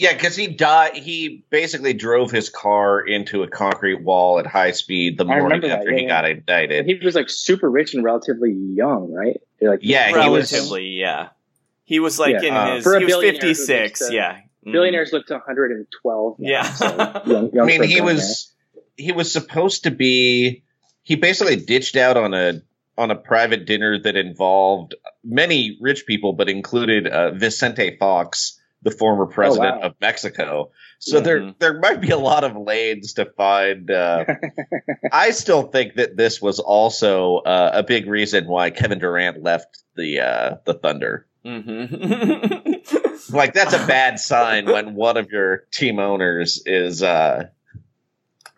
Yeah, 0.00 0.14
because 0.14 0.34
he 0.34 0.46
died. 0.46 0.96
He 0.96 1.44
basically 1.50 1.92
drove 1.92 2.30
his 2.30 2.48
car 2.48 3.06
into 3.06 3.42
a 3.42 3.48
concrete 3.48 4.02
wall 4.02 4.38
at 4.38 4.46
high 4.46 4.70
speed 4.70 5.18
the 5.18 5.26
morning 5.26 5.44
remember 5.44 5.68
that, 5.68 5.80
after 5.80 5.90
yeah, 5.90 5.96
he 5.98 6.02
yeah. 6.04 6.08
got 6.08 6.30
indicted. 6.30 6.86
he 6.86 6.94
was 7.04 7.14
like 7.14 7.28
super 7.28 7.70
rich 7.70 7.92
and 7.92 8.02
relatively 8.02 8.50
young, 8.50 9.12
right? 9.12 9.38
Like 9.60 9.80
Yeah, 9.82 10.08
he 10.08 10.28
was- 10.30 10.50
relatively, 10.52 10.86
yeah. 10.86 11.28
He 11.84 12.00
was 12.00 12.18
like 12.18 12.32
Yeah, 12.40 12.48
in 12.48 12.54
uh, 12.54 12.74
his 12.76 12.84
for 12.84 12.94
a 12.94 13.00
he 13.00 13.04
was 13.04 13.14
56, 13.16 14.08
to- 14.08 14.14
yeah. 14.14 14.38
Mm. 14.66 14.72
billionaires 14.72 15.12
live 15.12 15.26
to 15.26 15.34
112. 15.34 16.36
Yeah. 16.38 16.62
so 16.62 16.86
young, 17.26 17.50
young 17.52 17.60
I 17.60 17.64
mean, 17.66 17.82
he 17.82 17.96
billionaire. 17.96 18.04
was 18.14 18.54
he 18.96 19.12
was 19.12 19.30
supposed 19.30 19.82
to 19.84 19.90
be. 19.90 20.62
He 21.02 21.16
basically 21.16 21.56
ditched 21.56 21.96
out 21.96 22.16
on 22.16 22.32
a 22.32 22.62
on 22.96 23.10
a 23.10 23.16
private 23.16 23.66
dinner 23.66 23.98
that 23.98 24.16
involved 24.16 24.94
many 25.22 25.76
rich 25.80 26.06
people, 26.06 26.32
but 26.32 26.48
included 26.48 27.06
uh, 27.06 27.32
Vicente 27.32 27.96
Fox, 27.98 28.59
the 28.82 28.90
former 28.90 29.26
president 29.26 29.80
wow. 29.80 29.88
of 29.88 29.94
Mexico. 30.00 30.70
So 30.98 31.20
there 31.20 31.40
Mhm. 31.40 31.58
there 31.58 31.78
might 31.78 32.00
be 32.00 32.10
a 32.10 32.18
lot 32.18 32.44
of 32.44 32.56
lanes 32.56 33.14
to 33.14 33.26
find. 33.26 33.90
Uh, 33.90 34.24
I 35.12 35.30
still 35.32 35.64
think 35.64 35.94
that 35.96 36.16
this 36.16 36.40
was 36.40 36.58
also 36.58 37.38
uh, 37.38 37.70
a 37.74 37.82
big 37.82 38.06
reason 38.06 38.46
why 38.46 38.70
Kevin 38.70 38.98
Durant 38.98 39.42
left 39.42 39.82
the 39.96 40.20
uh, 40.20 40.56
the 40.64 40.74
Thunder. 40.74 41.26
Mhm. 41.44 42.76
Like 43.32 43.52
that's 43.54 43.74
a 43.74 43.86
bad 43.86 44.18
sign 44.18 44.64
when 44.66 44.94
one 44.94 45.16
of 45.16 45.30
your 45.30 45.64
team 45.70 45.98
owners 45.98 46.62
is 46.66 47.02
uh, 47.02 47.48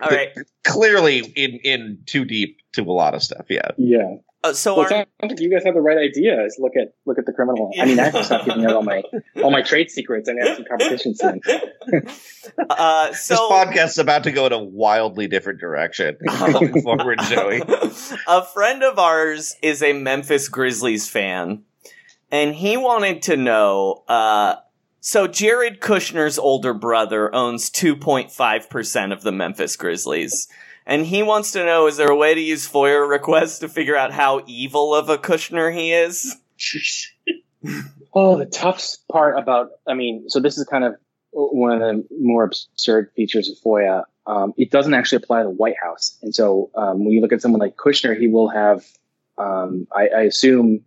All 0.01 0.09
right. 0.09 0.31
clearly 0.65 1.19
in 1.19 1.59
in 1.65 1.99
too 2.07 2.25
deep 2.25 2.59
to 2.75 2.83
a 2.83 2.93
lot 2.93 3.15
of 3.15 3.23
stuff. 3.23 3.47
Yeah. 3.51 3.73
Yeah. 3.77 4.17
Uh, 4.45 4.53
so 4.53 4.77
Well, 4.77 4.93
our, 4.93 5.03
it 5.03 5.09
sounds 5.21 5.33
like 5.33 5.41
you 5.41 5.51
guys 5.51 5.65
have 5.65 5.75
the 5.75 5.81
right 5.81 5.99
idea. 5.99 6.45
Is 6.45 6.57
look 6.59 6.73
at 6.77 6.95
look 7.07 7.19
at 7.19 7.27
the 7.27 7.33
criminal. 7.33 7.71
I 7.79 7.85
mean, 7.85 8.01
I 8.01 8.05
have 8.05 8.15
to 8.15 8.25
stop 8.25 8.45
giving 8.45 8.65
out 8.65 8.75
all 8.75 8.83
my 8.83 9.03
all 9.43 9.51
my 9.51 9.63
trade 9.63 9.91
secrets. 9.91 10.29
I 10.29 10.35
have 10.45 10.57
some 10.57 10.65
competition 10.65 11.15
soon. 11.15 11.41
uh, 12.71 13.09
This 13.09 13.25
so 13.25 13.51
podcast 13.51 13.91
is 13.91 13.99
about 13.99 14.25
to 14.25 14.33
go 14.33 14.47
in 14.47 14.53
a 14.53 14.63
wildly 14.63 15.29
different 15.29 15.61
direction. 15.61 16.17
Going 16.27 16.83
forward, 16.83 17.21
Joey. 17.29 17.63
a 18.27 18.45
friend 18.45 18.83
of 18.83 18.99
ours 18.99 19.57
is 19.63 19.83
a 19.83 19.93
Memphis 19.93 20.49
Grizzlies 20.49 21.09
fan, 21.09 21.63
and 22.31 22.55
he 22.55 22.77
wanted 22.77 23.23
to 23.23 23.37
know. 23.37 24.03
Uh, 24.09 24.57
so 25.05 25.27
Jared 25.27 25.81
Kushner's 25.81 26.39
older 26.39 26.73
brother 26.73 27.35
owns 27.35 27.71
2.5% 27.71 29.13
of 29.13 29.23
the 29.23 29.33
Memphis 29.33 29.75
Grizzlies. 29.75 30.47
And 30.87 31.07
he 31.07 31.23
wants 31.23 31.53
to 31.53 31.65
know, 31.65 31.87
is 31.87 31.97
there 31.97 32.09
a 32.09 32.17
way 32.17 32.35
to 32.35 32.41
use 32.41 32.69
FOIA 32.69 33.09
requests 33.09 33.61
to 33.61 33.69
figure 33.69 33.97
out 33.97 34.13
how 34.13 34.43
evil 34.47 34.95
of 34.95 35.09
a 35.09 35.19
Kushner 35.19 35.73
he 35.75 35.93
is? 35.93 36.37
Oh, 38.15 38.37
the 38.37 38.45
tough 38.45 38.97
part 39.11 39.39
about, 39.39 39.71
I 39.89 39.95
mean, 39.95 40.29
so 40.29 40.39
this 40.39 40.59
is 40.59 40.67
kind 40.67 40.85
of 40.85 40.97
one 41.31 41.73
of 41.73 41.81
the 41.81 42.07
more 42.21 42.45
absurd 42.45 43.11
features 43.17 43.49
of 43.49 43.57
FOIA. 43.65 44.05
Um, 44.27 44.53
it 44.59 44.71
doesn't 44.71 44.93
actually 44.93 45.17
apply 45.17 45.39
to 45.39 45.45
the 45.45 45.55
White 45.55 45.77
House. 45.83 46.19
And 46.23 46.35
so 46.35 46.71
um, 46.75 47.05
when 47.05 47.13
you 47.13 47.21
look 47.23 47.33
at 47.33 47.41
someone 47.41 47.61
like 47.61 47.77
Kushner, 47.77 48.19
he 48.19 48.29
will 48.29 48.49
have, 48.49 48.85
um, 49.39 49.87
I, 49.95 50.09
I 50.09 50.21
assume, 50.23 50.85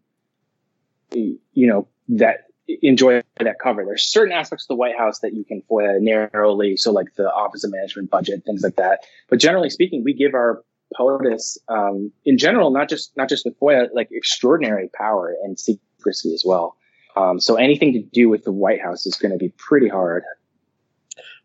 you 1.12 1.40
know, 1.56 1.88
that 2.10 2.46
enjoy 2.68 3.22
that 3.40 3.60
cover. 3.62 3.86
There's 3.86 4.04
certain 4.04 4.34
aspects 4.34 4.66
of 4.66 4.70
the 4.70 4.76
White 4.76 4.98
House 4.98 5.20
that 5.20 5.34
you 5.34 5.44
can 5.44 5.62
FOIA 5.70 6.00
narrowly. 6.02 6.78
So 6.78 6.92
like 6.92 7.14
the 7.16 7.32
Office 7.32 7.64
of 7.64 7.72
Management 7.72 8.10
budget, 8.10 8.44
things 8.46 8.64
like 8.64 8.78
that. 8.78 9.06
But 9.30 9.40
generally 9.40 9.70
speaking, 9.70 10.04
we 10.04 10.14
give 10.14 10.34
our 10.34 10.64
POTUS, 10.98 11.58
um, 11.68 12.12
in 12.26 12.38
general, 12.38 12.72
not 12.72 12.90
just, 12.90 13.16
not 13.18 13.30
just 13.30 13.46
with 13.46 13.60
FOIA, 13.60 13.90
like 13.94 14.10
extraordinary 14.12 14.90
power 14.94 15.36
and 15.44 15.60
secrecy 15.60 16.34
as 16.34 16.44
well. 16.46 16.78
Um, 17.16 17.40
so 17.40 17.56
anything 17.56 17.94
to 17.94 18.02
do 18.02 18.30
with 18.30 18.44
the 18.44 18.52
White 18.52 18.82
House 18.82 19.06
is 19.06 19.16
going 19.16 19.32
to 19.32 19.38
be 19.38 19.50
pretty 19.50 19.88
hard. 19.88 20.24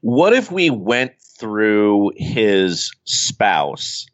What 0.00 0.32
if 0.32 0.50
we 0.50 0.70
went 0.70 1.20
through 1.20 2.12
his 2.16 2.92
spouse, 3.04 4.06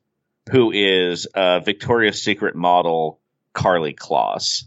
who 0.50 0.70
is 0.72 1.26
a 1.34 1.60
Victoria's 1.60 2.22
Secret 2.22 2.56
model, 2.56 3.20
Karlie 3.54 3.94
Kloss? 3.94 4.64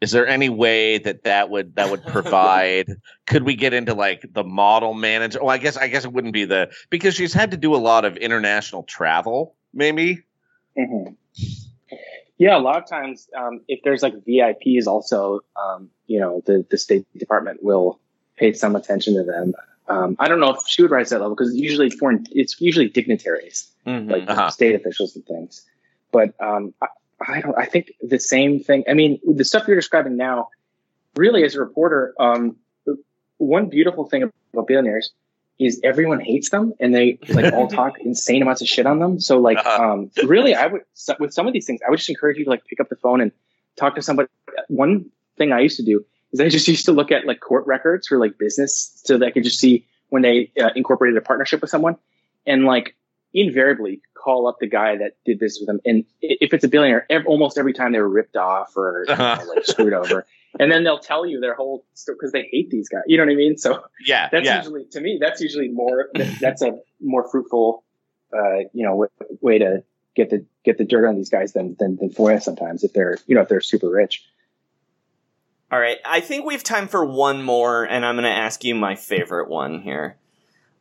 Is 0.00 0.12
there 0.12 0.26
any 0.26 0.48
way 0.48 0.98
that 0.98 1.24
that 1.24 1.50
would 1.50 1.74
that 1.76 1.90
would 1.90 2.02
provide? 2.06 2.88
could 3.26 3.42
we 3.44 3.54
get 3.54 3.72
into 3.74 3.94
like 3.94 4.24
the 4.32 4.42
model 4.44 4.94
manager? 4.94 5.38
Oh, 5.42 5.48
I 5.48 5.58
guess 5.58 5.76
I 5.76 5.88
guess 5.88 6.04
it 6.04 6.12
wouldn't 6.12 6.32
be 6.32 6.44
the 6.46 6.70
because 6.88 7.14
she's 7.14 7.32
had 7.34 7.50
to 7.50 7.56
do 7.56 7.74
a 7.74 7.78
lot 7.78 8.04
of 8.04 8.16
international 8.16 8.82
travel. 8.84 9.54
Maybe. 9.74 10.22
Mhm. 10.76 11.16
Yeah, 12.38 12.56
a 12.56 12.58
lot 12.60 12.78
of 12.82 12.88
times, 12.88 13.28
um, 13.36 13.60
if 13.68 13.80
there's 13.84 14.02
like 14.02 14.14
VIPs, 14.24 14.86
also, 14.86 15.40
um, 15.62 15.90
you 16.06 16.18
know, 16.18 16.42
the 16.46 16.64
the 16.70 16.78
State 16.78 17.06
Department 17.18 17.62
will 17.62 18.00
pay 18.36 18.54
some 18.54 18.74
attention 18.76 19.14
to 19.16 19.22
them. 19.24 19.52
Um, 19.88 20.16
I 20.18 20.28
don't 20.28 20.40
know 20.40 20.54
if 20.54 20.60
she 20.66 20.80
would 20.82 20.90
rise 20.90 21.08
to 21.08 21.16
that 21.16 21.20
level 21.20 21.34
because 21.36 21.54
usually 21.54 21.90
foreign, 21.90 22.24
it's 22.30 22.58
usually 22.60 22.88
dignitaries 22.88 23.70
Mhm. 23.86 24.10
like 24.10 24.28
Uh-huh. 24.30 24.48
state 24.50 24.74
officials 24.74 25.14
and 25.16 25.26
things. 25.26 25.66
But 26.12 26.32
um, 26.40 26.72
I, 27.26 27.40
don't. 27.40 27.56
I 27.58 27.66
think 27.66 27.92
the 28.02 28.18
same 28.18 28.60
thing. 28.60 28.84
I 28.88 28.94
mean, 28.94 29.20
the 29.26 29.44
stuff 29.44 29.66
you're 29.66 29.76
describing 29.76 30.16
now, 30.16 30.48
really, 31.16 31.44
as 31.44 31.54
a 31.54 31.60
reporter, 31.60 32.14
um, 32.18 32.56
one 33.38 33.68
beautiful 33.68 34.04
thing 34.08 34.22
about 34.52 34.66
billionaires 34.66 35.12
is 35.58 35.78
everyone 35.84 36.20
hates 36.20 36.48
them 36.50 36.72
and 36.80 36.94
they 36.94 37.18
like 37.28 37.52
all 37.52 37.68
talk 37.80 37.98
insane 38.00 38.40
amounts 38.42 38.62
of 38.62 38.68
shit 38.68 38.86
on 38.86 38.98
them. 38.98 39.20
So 39.20 39.38
like, 39.38 39.58
Uh-huh. 39.58 39.82
um, 39.92 40.10
really, 40.24 40.54
I 40.54 40.66
would 40.66 40.82
so- 40.94 41.16
with 41.20 41.32
some 41.34 41.46
of 41.46 41.52
these 41.52 41.66
things, 41.66 41.80
I 41.86 41.90
would 41.90 41.98
just 41.98 42.08
encourage 42.08 42.38
you 42.38 42.44
to 42.44 42.50
like 42.50 42.64
pick 42.66 42.80
up 42.80 42.88
the 42.88 42.96
phone 42.96 43.20
and 43.20 43.32
talk 43.76 43.94
to 43.96 44.02
somebody. 44.02 44.28
One 44.68 45.10
thing 45.36 45.52
I 45.52 45.60
used 45.60 45.76
to 45.76 45.84
do 45.84 46.04
is 46.32 46.40
I 46.40 46.48
just 46.48 46.66
used 46.68 46.86
to 46.86 46.92
look 46.92 47.12
at 47.12 47.26
like 47.26 47.40
court 47.40 47.66
records 47.66 48.06
for 48.08 48.18
like 48.18 48.38
business 48.38 49.00
so 49.04 49.18
that 49.18 49.26
I 49.26 49.30
could 49.30 49.44
just 49.44 49.58
see 49.58 49.86
when 50.08 50.22
they 50.22 50.50
uh, 50.60 50.70
incorporated 50.74 51.16
a 51.18 51.20
partnership 51.20 51.60
with 51.60 51.70
someone 51.70 51.96
and 52.46 52.64
like 52.64 52.94
invariably 53.32 54.00
call 54.14 54.46
up 54.46 54.56
the 54.60 54.66
guy 54.66 54.96
that 54.96 55.12
did 55.24 55.38
this 55.40 55.58
with 55.60 55.66
them. 55.66 55.80
And 55.84 56.04
if 56.20 56.52
it's 56.52 56.64
a 56.64 56.68
billionaire, 56.68 57.06
ev- 57.10 57.26
almost 57.26 57.56
every 57.58 57.72
time 57.72 57.92
they 57.92 57.98
were 58.00 58.08
ripped 58.08 58.36
off 58.36 58.76
or 58.76 59.04
you 59.08 59.14
know, 59.16 59.38
like 59.54 59.64
screwed 59.64 59.92
over. 59.92 60.26
And 60.58 60.70
then 60.70 60.82
they'll 60.84 60.98
tell 60.98 61.24
you 61.24 61.38
their 61.40 61.54
whole 61.54 61.86
story 61.94 62.16
because 62.18 62.32
they 62.32 62.48
hate 62.50 62.70
these 62.70 62.88
guys. 62.88 63.02
You 63.06 63.16
know 63.18 63.24
what 63.24 63.32
I 63.32 63.36
mean? 63.36 63.56
So 63.56 63.84
Yeah. 64.04 64.28
that's 64.32 64.44
yeah. 64.44 64.58
usually 64.58 64.84
to 64.92 65.00
me 65.00 65.18
that's 65.20 65.40
usually 65.40 65.68
more 65.68 66.08
that's 66.40 66.60
a 66.62 66.72
more 67.00 67.28
fruitful 67.30 67.84
uh, 68.36 68.58
you 68.72 68.84
know 68.84 68.90
w- 69.20 69.38
way 69.40 69.58
to 69.58 69.84
get 70.16 70.28
the 70.30 70.44
get 70.64 70.76
the 70.76 70.84
dirt 70.84 71.06
on 71.08 71.14
these 71.16 71.30
guys 71.30 71.52
than 71.52 71.76
than, 71.78 71.96
than 71.96 72.10
FOIA 72.10 72.42
sometimes 72.42 72.82
if 72.84 72.92
they're 72.92 73.16
you 73.26 73.34
know 73.36 73.42
if 73.42 73.48
they're 73.48 73.60
super 73.60 73.88
rich. 73.88 74.24
All 75.72 75.78
right, 75.78 75.98
I 76.04 76.20
think 76.20 76.44
we 76.44 76.54
have 76.54 76.64
time 76.64 76.88
for 76.88 77.04
one 77.04 77.44
more, 77.44 77.84
and 77.84 78.04
I'm 78.04 78.16
going 78.16 78.24
to 78.24 78.28
ask 78.30 78.64
you 78.64 78.74
my 78.74 78.96
favorite 78.96 79.48
one 79.48 79.82
here. 79.82 80.16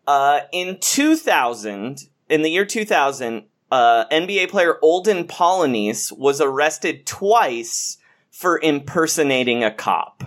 Uh, 0.08 0.40
in 0.52 0.80
2000, 0.82 2.08
in 2.30 2.42
the 2.44 2.50
year 2.50 2.66
2000, 2.66 3.44
uh, 3.72 4.06
NBA 4.12 4.50
player 4.50 4.78
Olden 4.82 5.26
Polynice 5.28 6.12
was 6.12 6.40
arrested 6.42 7.06
twice 7.06 7.98
for 8.32 8.60
impersonating 8.62 9.64
a 9.64 9.72
cop. 9.72 10.24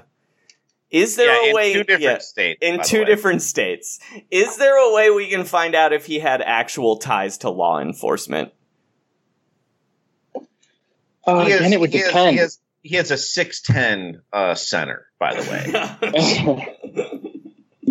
Is 0.91 1.17
there 1.17 1.33
Yeah, 1.35 1.47
a 1.47 1.49
in 1.49 1.55
way? 1.55 1.73
two 1.73 1.85
different 1.85 2.03
yeah, 2.03 2.19
states, 2.19 2.59
In 2.61 2.81
two 2.83 2.99
way. 3.01 3.05
different 3.07 3.41
states. 3.43 3.99
Is 4.31 4.59
there 4.59 4.77
a 4.77 4.93
way 4.93 5.11
we 5.11 5.29
can 5.31 5.45
find 5.45 5.75
out 5.75 5.93
if 5.95 6.05
he 6.07 6.19
had 6.19 6.43
actual 6.43 6.99
ties 6.99 7.39
to 7.39 7.51
law 7.51 7.81
enforcement? 7.81 8.53
Uh, 11.25 11.45
He 11.47 11.53
is- 11.53 11.73
it 11.73 11.81
would 11.81 11.91
he 11.93 11.99
is- 11.99 12.13
he 12.13 12.37
has 12.37 12.59
he 12.83 12.97
has 12.97 13.11
a 13.13 13.17
six 13.17 13.63
ten 13.63 14.23
uh, 14.33 14.55
center, 14.57 15.07
by 15.19 15.35
the 15.41 15.51
way. 15.51 16.69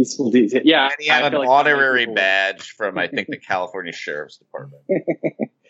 Useful 0.02 0.32
detail. 0.32 0.62
Yeah, 0.64 0.86
And 0.86 0.96
he 1.00 1.08
had 1.08 1.24
I 1.24 1.28
an 1.28 1.34
like 1.34 1.50
honorary 1.50 2.06
badge 2.08 2.72
from 2.72 2.98
I 2.98 3.08
think 3.08 3.28
the 3.28 3.38
California 3.52 3.94
Sheriff's 3.94 4.38
Department. 4.38 4.84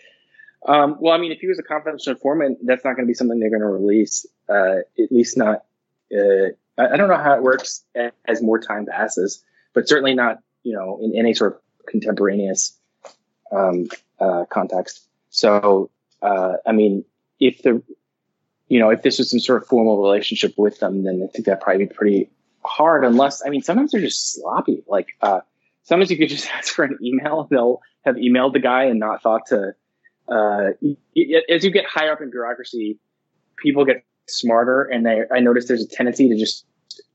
Um, 0.67 0.97
well, 0.99 1.13
I 1.13 1.17
mean, 1.17 1.31
if 1.31 1.39
he 1.39 1.47
was 1.47 1.57
a 1.59 1.63
confidential 1.63 2.13
informant, 2.13 2.59
that's 2.63 2.83
not 2.85 2.95
going 2.95 3.05
to 3.05 3.07
be 3.07 3.13
something 3.15 3.39
they're 3.39 3.49
going 3.49 3.61
to 3.61 3.67
release. 3.67 4.25
Uh, 4.47 4.79
at 4.99 5.11
least 5.11 5.37
not. 5.37 5.63
Uh, 6.15 6.49
I, 6.77 6.93
I 6.93 6.97
don't 6.97 7.09
know 7.09 7.17
how 7.17 7.33
it 7.33 7.41
works 7.41 7.83
a- 7.95 8.11
as 8.25 8.41
more 8.41 8.59
time 8.59 8.85
passes, 8.85 9.43
but 9.73 9.87
certainly 9.87 10.13
not, 10.13 10.39
you 10.63 10.73
know, 10.73 10.99
in 11.01 11.15
any 11.15 11.33
sort 11.33 11.53
of 11.53 11.61
contemporaneous 11.87 12.77
um, 13.51 13.87
uh, 14.19 14.45
context. 14.51 15.07
So, 15.31 15.89
uh, 16.21 16.53
I 16.65 16.73
mean, 16.73 17.05
if 17.39 17.63
the, 17.63 17.81
you 18.67 18.79
know, 18.79 18.89
if 18.89 19.01
this 19.01 19.17
was 19.17 19.31
some 19.31 19.39
sort 19.39 19.63
of 19.63 19.67
formal 19.67 20.01
relationship 20.01 20.53
with 20.57 20.79
them, 20.79 21.03
then 21.03 21.27
I 21.27 21.31
think 21.31 21.45
that'd 21.45 21.61
probably 21.61 21.85
be 21.85 21.93
pretty 21.93 22.29
hard. 22.63 23.05
Unless, 23.05 23.45
I 23.45 23.49
mean, 23.49 23.61
sometimes 23.61 23.91
they're 23.91 24.01
just 24.01 24.33
sloppy. 24.33 24.83
Like, 24.87 25.07
uh, 25.21 25.41
sometimes 25.83 26.11
you 26.11 26.17
could 26.17 26.29
just 26.29 26.47
ask 26.53 26.73
for 26.73 26.83
an 26.83 26.97
email. 27.03 27.47
They'll 27.49 27.81
have 28.05 28.15
emailed 28.15 28.53
the 28.53 28.59
guy 28.59 28.85
and 28.85 28.99
not 28.99 29.21
thought 29.21 29.47
to 29.47 29.75
uh, 30.31 30.71
as 31.49 31.63
you 31.63 31.71
get 31.71 31.85
higher 31.85 32.13
up 32.13 32.21
in 32.21 32.29
bureaucracy, 32.31 32.97
people 33.57 33.85
get 33.85 34.05
smarter, 34.29 34.83
and 34.83 35.05
they. 35.05 35.23
I 35.31 35.39
notice 35.39 35.67
there's 35.67 35.83
a 35.83 35.87
tendency 35.87 36.29
to 36.29 36.37
just 36.37 36.65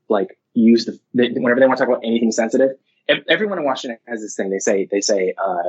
like 0.07 0.37
use 0.53 0.85
the 0.85 0.99
whenever 1.13 1.59
they 1.59 1.65
want 1.65 1.77
to 1.79 1.85
talk 1.85 1.91
about 1.91 2.05
anything 2.05 2.31
sensitive. 2.31 2.71
ev- 3.09 3.23
Everyone 3.27 3.57
in 3.57 3.63
Washington 3.63 3.97
has 4.07 4.21
this 4.21 4.35
thing. 4.35 4.49
They 4.49 4.59
say 4.59 4.87
they 4.91 5.01
say 5.01 5.33
uh, 5.43 5.63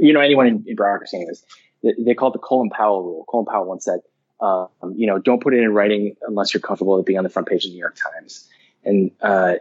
you 0.00 0.12
know 0.12 0.20
anyone 0.20 0.46
in, 0.46 0.64
in 0.66 0.76
bureaucracy 0.76 1.18
is 1.22 1.44
They, 1.82 1.94
they 1.98 2.14
call 2.14 2.28
it 2.30 2.34
the 2.34 2.38
Colin 2.38 2.70
Powell 2.70 3.02
rule. 3.02 3.24
Colin 3.28 3.46
Powell 3.46 3.66
once 3.66 3.84
said, 3.84 4.00
Um, 4.40 4.68
you 4.94 5.06
know, 5.06 5.18
don't 5.18 5.42
put 5.42 5.54
it 5.54 5.60
in 5.60 5.74
writing 5.74 6.14
unless 6.26 6.54
you're 6.54 6.60
comfortable 6.60 6.96
with 6.96 7.06
being 7.06 7.18
on 7.18 7.24
the 7.24 7.30
front 7.30 7.48
page 7.48 7.64
of 7.64 7.70
the 7.70 7.74
New 7.74 7.80
York 7.80 7.96
Times. 7.96 8.48
And 8.84 9.10
uh, 9.20 9.54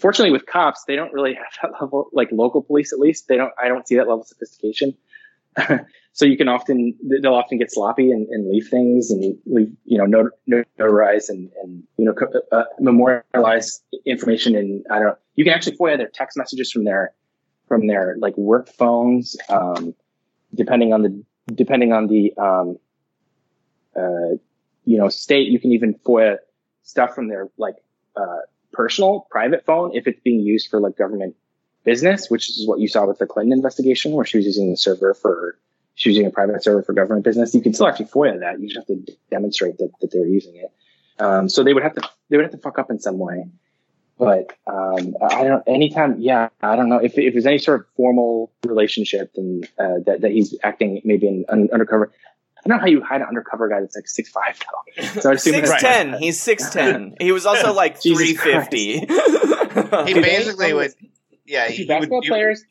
fortunately, 0.00 0.32
with 0.32 0.46
cops, 0.46 0.84
they 0.84 0.96
don't 0.96 1.12
really 1.12 1.34
have 1.34 1.46
that 1.62 1.80
level. 1.80 2.08
Like 2.12 2.28
local 2.32 2.62
police, 2.62 2.92
at 2.92 2.98
least, 2.98 3.28
they 3.28 3.36
don't. 3.36 3.52
I 3.62 3.68
don't 3.68 3.86
see 3.86 3.96
that 3.96 4.08
level 4.08 4.22
of 4.22 4.26
sophistication. 4.26 4.94
so 6.12 6.24
you 6.24 6.36
can 6.36 6.48
often 6.48 6.96
they'll 7.22 7.34
often 7.34 7.58
get 7.58 7.72
sloppy 7.72 8.10
and, 8.10 8.28
and 8.28 8.50
leave 8.50 8.68
things 8.68 9.10
and 9.10 9.38
leave 9.46 9.72
you 9.84 9.98
know 9.98 10.04
not, 10.06 10.66
notarize 10.78 11.28
and, 11.28 11.50
and 11.62 11.82
you 11.96 12.04
know 12.04 12.14
uh, 12.50 12.64
memorialize 12.80 13.82
information 14.04 14.56
and 14.56 14.84
I 14.90 14.96
don't 14.96 15.08
know. 15.08 15.16
You 15.36 15.44
can 15.44 15.52
actually 15.52 15.76
FOIA 15.76 15.96
their 15.96 16.08
text 16.08 16.36
messages 16.36 16.70
from 16.72 16.84
their 16.84 17.12
from 17.68 17.86
their 17.86 18.16
like 18.18 18.36
work 18.36 18.68
phones, 18.68 19.36
um, 19.48 19.94
depending 20.54 20.92
on 20.92 21.02
the 21.02 21.24
depending 21.54 21.92
on 21.92 22.08
the 22.08 22.32
um, 22.36 22.78
uh, 23.96 24.36
you 24.84 24.98
know 24.98 25.08
state. 25.08 25.48
You 25.48 25.58
can 25.58 25.72
even 25.72 25.94
FOIA 25.94 26.38
stuff 26.82 27.14
from 27.14 27.28
their 27.28 27.48
like 27.56 27.76
uh, 28.16 28.40
personal 28.74 29.26
private 29.30 29.64
phone 29.64 29.94
if 29.94 30.06
it's 30.06 30.20
being 30.20 30.40
used 30.40 30.68
for 30.70 30.80
like 30.80 30.96
government 30.96 31.36
business, 31.84 32.28
which 32.28 32.48
is 32.50 32.66
what 32.66 32.80
you 32.80 32.88
saw 32.88 33.06
with 33.06 33.18
the 33.18 33.26
Clinton 33.26 33.52
investigation, 33.52 34.12
where 34.12 34.24
she 34.24 34.38
was 34.38 34.46
using 34.46 34.70
the 34.70 34.76
server 34.76 35.14
for 35.14 35.58
she 35.94 36.08
was 36.08 36.16
using 36.16 36.26
a 36.26 36.32
private 36.32 36.62
server 36.62 36.82
for 36.82 36.92
government 36.92 37.24
business. 37.24 37.54
You 37.54 37.62
can 37.62 37.72
still 37.72 37.86
actually 37.86 38.06
FOIA 38.06 38.40
that. 38.40 38.60
You 38.60 38.68
just 38.68 38.78
have 38.78 38.86
to 38.86 39.16
demonstrate 39.30 39.78
that, 39.78 39.90
that 40.00 40.10
they're 40.10 40.26
using 40.26 40.56
it. 40.56 40.72
Um, 41.18 41.48
so 41.48 41.62
they 41.62 41.72
would 41.72 41.84
have 41.84 41.94
to 41.94 42.02
they 42.28 42.36
would 42.36 42.44
have 42.44 42.52
to 42.52 42.58
fuck 42.58 42.78
up 42.78 42.90
in 42.90 42.98
some 42.98 43.18
way. 43.18 43.46
But 44.18 44.52
um, 44.66 45.14
I 45.20 45.44
don't. 45.44 45.62
Anytime, 45.66 46.20
yeah, 46.20 46.48
I 46.60 46.76
don't 46.76 46.88
know 46.88 46.98
if 46.98 47.18
if 47.18 47.34
there's 47.34 47.46
any 47.46 47.58
sort 47.58 47.80
of 47.80 47.86
formal 47.96 48.52
relationship, 48.64 49.32
then 49.34 49.62
uh, 49.78 49.98
that 50.06 50.20
that 50.20 50.30
he's 50.30 50.54
acting 50.62 51.00
maybe 51.04 51.26
in 51.26 51.44
un- 51.48 51.68
undercover. 51.72 52.12
I 52.64 52.68
don't 52.68 52.78
know 52.78 52.80
how 52.80 52.88
you 52.88 53.02
hide 53.02 53.20
an 53.20 53.26
undercover 53.28 53.68
guy 53.68 53.80
that's 53.80 53.94
like 53.94 54.08
six 54.08 54.30
five 54.30 54.58
though. 54.58 55.20
So 55.20 55.30
I 55.30 55.34
assume 55.34 55.54
six 55.54 55.82
ten. 55.82 56.14
He's 56.14 56.40
six 56.40 56.70
ten. 56.70 57.14
He 57.20 57.30
was 57.30 57.44
also 57.44 57.72
like 57.74 58.00
three 58.00 58.34
fifty. 58.34 59.00
he 59.00 59.06
basically 60.14 60.72
would. 60.72 60.94
Yeah, 61.46 61.68
he, 61.68 61.86
basketball 61.86 62.20
would, 62.20 62.28
players 62.28 62.64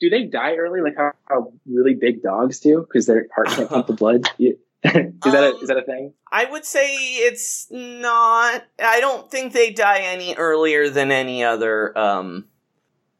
do 0.00 0.08
they 0.08 0.24
die 0.24 0.56
early 0.56 0.80
like 0.80 0.96
how, 0.96 1.12
how 1.28 1.52
really 1.66 1.94
big 1.94 2.22
dogs 2.22 2.58
do 2.60 2.80
because 2.80 3.06
their 3.06 3.26
heart 3.34 3.48
can't 3.48 3.68
pump 3.68 3.86
the 3.86 3.92
blood? 3.92 4.24
is 4.38 4.56
that 4.82 5.44
a, 5.44 5.56
is 5.60 5.68
that 5.68 5.76
a 5.76 5.82
thing? 5.82 6.14
I 6.32 6.46
would 6.46 6.64
say 6.64 6.94
it's 6.94 7.68
not. 7.70 8.64
I 8.82 9.00
don't 9.00 9.30
think 9.30 9.52
they 9.52 9.70
die 9.70 10.00
any 10.00 10.34
earlier 10.34 10.88
than 10.88 11.12
any 11.12 11.44
other. 11.44 11.96
Um, 11.96 12.46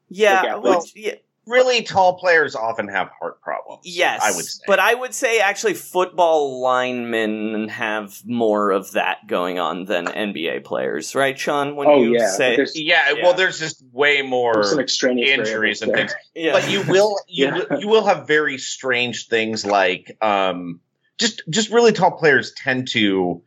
yeah, 0.09 0.43
yeah 0.43 0.57
well, 0.57 0.87
yeah 0.95 1.15
really 1.47 1.83
tall 1.83 2.19
players 2.19 2.55
often 2.55 2.89
have 2.89 3.11
heart 3.19 3.41
problems. 3.41 3.83
Yes, 3.85 4.21
I 4.23 4.35
would 4.35 4.45
say. 4.45 4.63
But 4.67 4.79
I 4.79 4.95
would 4.95 5.15
say 5.15 5.41
actually 5.41 5.75
football 5.75 6.61
linemen 6.61 7.69
have 7.69 8.23
more 8.25 8.71
of 8.71 8.93
that 8.93 9.27
going 9.27 9.59
on 9.59 9.85
than 9.85 10.07
NBA 10.07 10.65
players, 10.65 11.15
right, 11.15 11.39
Sean? 11.39 11.77
When 11.77 11.89
oh, 11.89 12.03
you 12.03 12.19
yeah. 12.19 12.31
say 12.31 12.67
yeah, 12.75 13.13
yeah, 13.13 13.23
well, 13.23 13.35
there's 13.35 13.59
just 13.59 13.83
way 13.93 14.23
more 14.23 14.63
some 14.65 14.81
extraneous 14.81 15.31
injuries 15.31 15.83
and 15.83 15.93
things. 15.93 16.15
Yeah. 16.35 16.53
But 16.53 16.71
you 16.71 16.83
will 16.83 17.17
you 17.29 17.47
yeah. 17.47 17.79
you 17.79 17.89
will 17.89 18.05
have 18.05 18.27
very 18.27 18.59
strange 18.59 19.29
things 19.29 19.65
like 19.65 20.17
um 20.21 20.81
just 21.19 21.43
just 21.49 21.71
really 21.71 21.93
tall 21.93 22.13
players 22.13 22.53
tend 22.53 22.89
to 22.89 23.43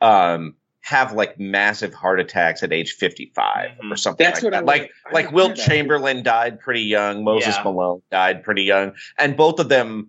um 0.00 0.54
have 0.90 1.12
like 1.12 1.38
massive 1.38 1.94
heart 1.94 2.18
attacks 2.18 2.64
at 2.64 2.72
age 2.72 2.94
55 2.94 3.44
mm-hmm. 3.46 3.92
or 3.92 3.96
something 3.96 4.24
That's 4.24 4.42
like 4.42 4.50
that. 4.50 4.64
like 4.64 4.90
like 5.12 5.30
Wilt 5.30 5.54
Chamberlain 5.54 6.24
died 6.24 6.58
pretty 6.58 6.82
young, 6.82 7.22
Moses 7.22 7.54
yeah. 7.54 7.62
Malone 7.62 8.02
died 8.10 8.42
pretty 8.42 8.64
young, 8.64 8.94
and 9.16 9.36
both 9.36 9.60
of 9.60 9.68
them 9.68 10.08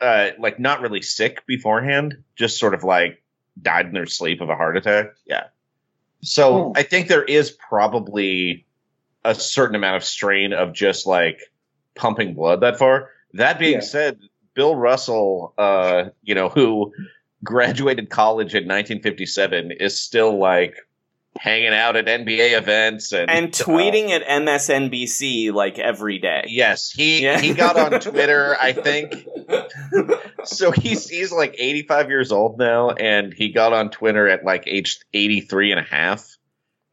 uh 0.00 0.30
like 0.40 0.58
not 0.58 0.80
really 0.80 1.02
sick 1.02 1.46
beforehand, 1.46 2.16
just 2.34 2.58
sort 2.58 2.74
of 2.74 2.82
like 2.82 3.22
died 3.60 3.86
in 3.86 3.92
their 3.92 4.06
sleep 4.06 4.40
of 4.40 4.48
a 4.48 4.56
heart 4.56 4.76
attack. 4.76 5.12
Yeah. 5.24 5.44
So 6.22 6.54
oh. 6.54 6.72
I 6.74 6.82
think 6.82 7.06
there 7.06 7.22
is 7.22 7.52
probably 7.52 8.66
a 9.24 9.36
certain 9.36 9.76
amount 9.76 9.98
of 9.98 10.04
strain 10.04 10.52
of 10.52 10.72
just 10.72 11.06
like 11.06 11.40
pumping 11.94 12.34
blood 12.34 12.60
that 12.62 12.76
far. 12.76 13.10
That 13.34 13.60
being 13.60 13.74
yeah. 13.74 13.80
said, 13.80 14.18
Bill 14.54 14.74
Russell, 14.74 15.54
uh, 15.56 16.06
you 16.22 16.34
know, 16.34 16.48
who 16.48 16.92
graduated 17.44 18.10
college 18.10 18.54
in 18.54 18.64
1957 18.64 19.72
is 19.72 19.98
still 19.98 20.38
like 20.38 20.76
hanging 21.38 21.72
out 21.72 21.96
at 21.96 22.06
NBA 22.06 22.58
events 22.58 23.12
and 23.12 23.30
and 23.30 23.52
tweeting 23.52 24.10
uh, 24.10 24.16
at 24.16 24.42
MSNBC 24.42 25.52
like 25.52 25.78
every 25.78 26.18
day. 26.18 26.44
Yes, 26.48 26.90
he 26.90 27.22
yeah. 27.22 27.40
he 27.40 27.54
got 27.54 27.76
on 27.76 28.00
Twitter, 28.00 28.56
I 28.60 28.72
think. 28.72 29.26
so 30.44 30.70
he's 30.70 31.08
he's 31.08 31.32
like 31.32 31.54
85 31.58 32.08
years 32.10 32.32
old 32.32 32.58
now 32.58 32.90
and 32.90 33.32
he 33.32 33.50
got 33.50 33.72
on 33.72 33.90
Twitter 33.90 34.28
at 34.28 34.44
like 34.44 34.64
age 34.66 35.00
83 35.14 35.72
and 35.72 35.80
a 35.80 35.84
half 35.84 36.36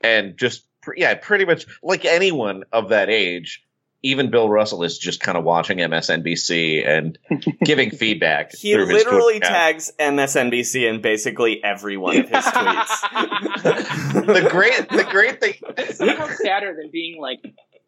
and 0.02 0.38
just 0.38 0.66
yeah, 0.96 1.14
pretty 1.16 1.46
much 1.46 1.66
like 1.84 2.06
anyone 2.06 2.64
of 2.72 2.90
that 2.90 3.10
age 3.10 3.64
even 4.02 4.32
Bill 4.32 4.50
Russell 4.50 4.84
is 4.84 4.98
just 4.98 5.20
kind 5.20 5.38
of 5.38 5.44
watching 5.44 5.80
MSNBC 5.80 6.88
and 6.88 7.18
giving 7.64 7.92
feedback. 7.92 8.54
he 8.54 8.78
literally 8.78 9.40
tags 9.40 9.92
MSNBC 10.00 10.90
in 10.90 11.02
basically 11.02 11.64
every 11.64 11.98
one 11.98 12.18
of 12.18 12.30
his 12.30 12.46
tweets. 12.46 14.26
the 14.26 14.48
great, 14.50 14.90
the 14.90 15.08
great 15.10 15.42
thing. 15.42 15.56
It's 15.78 16.00
no 16.00 16.30
sadder 16.30 16.76
than 16.80 16.92
being 16.92 17.20
like 17.20 17.40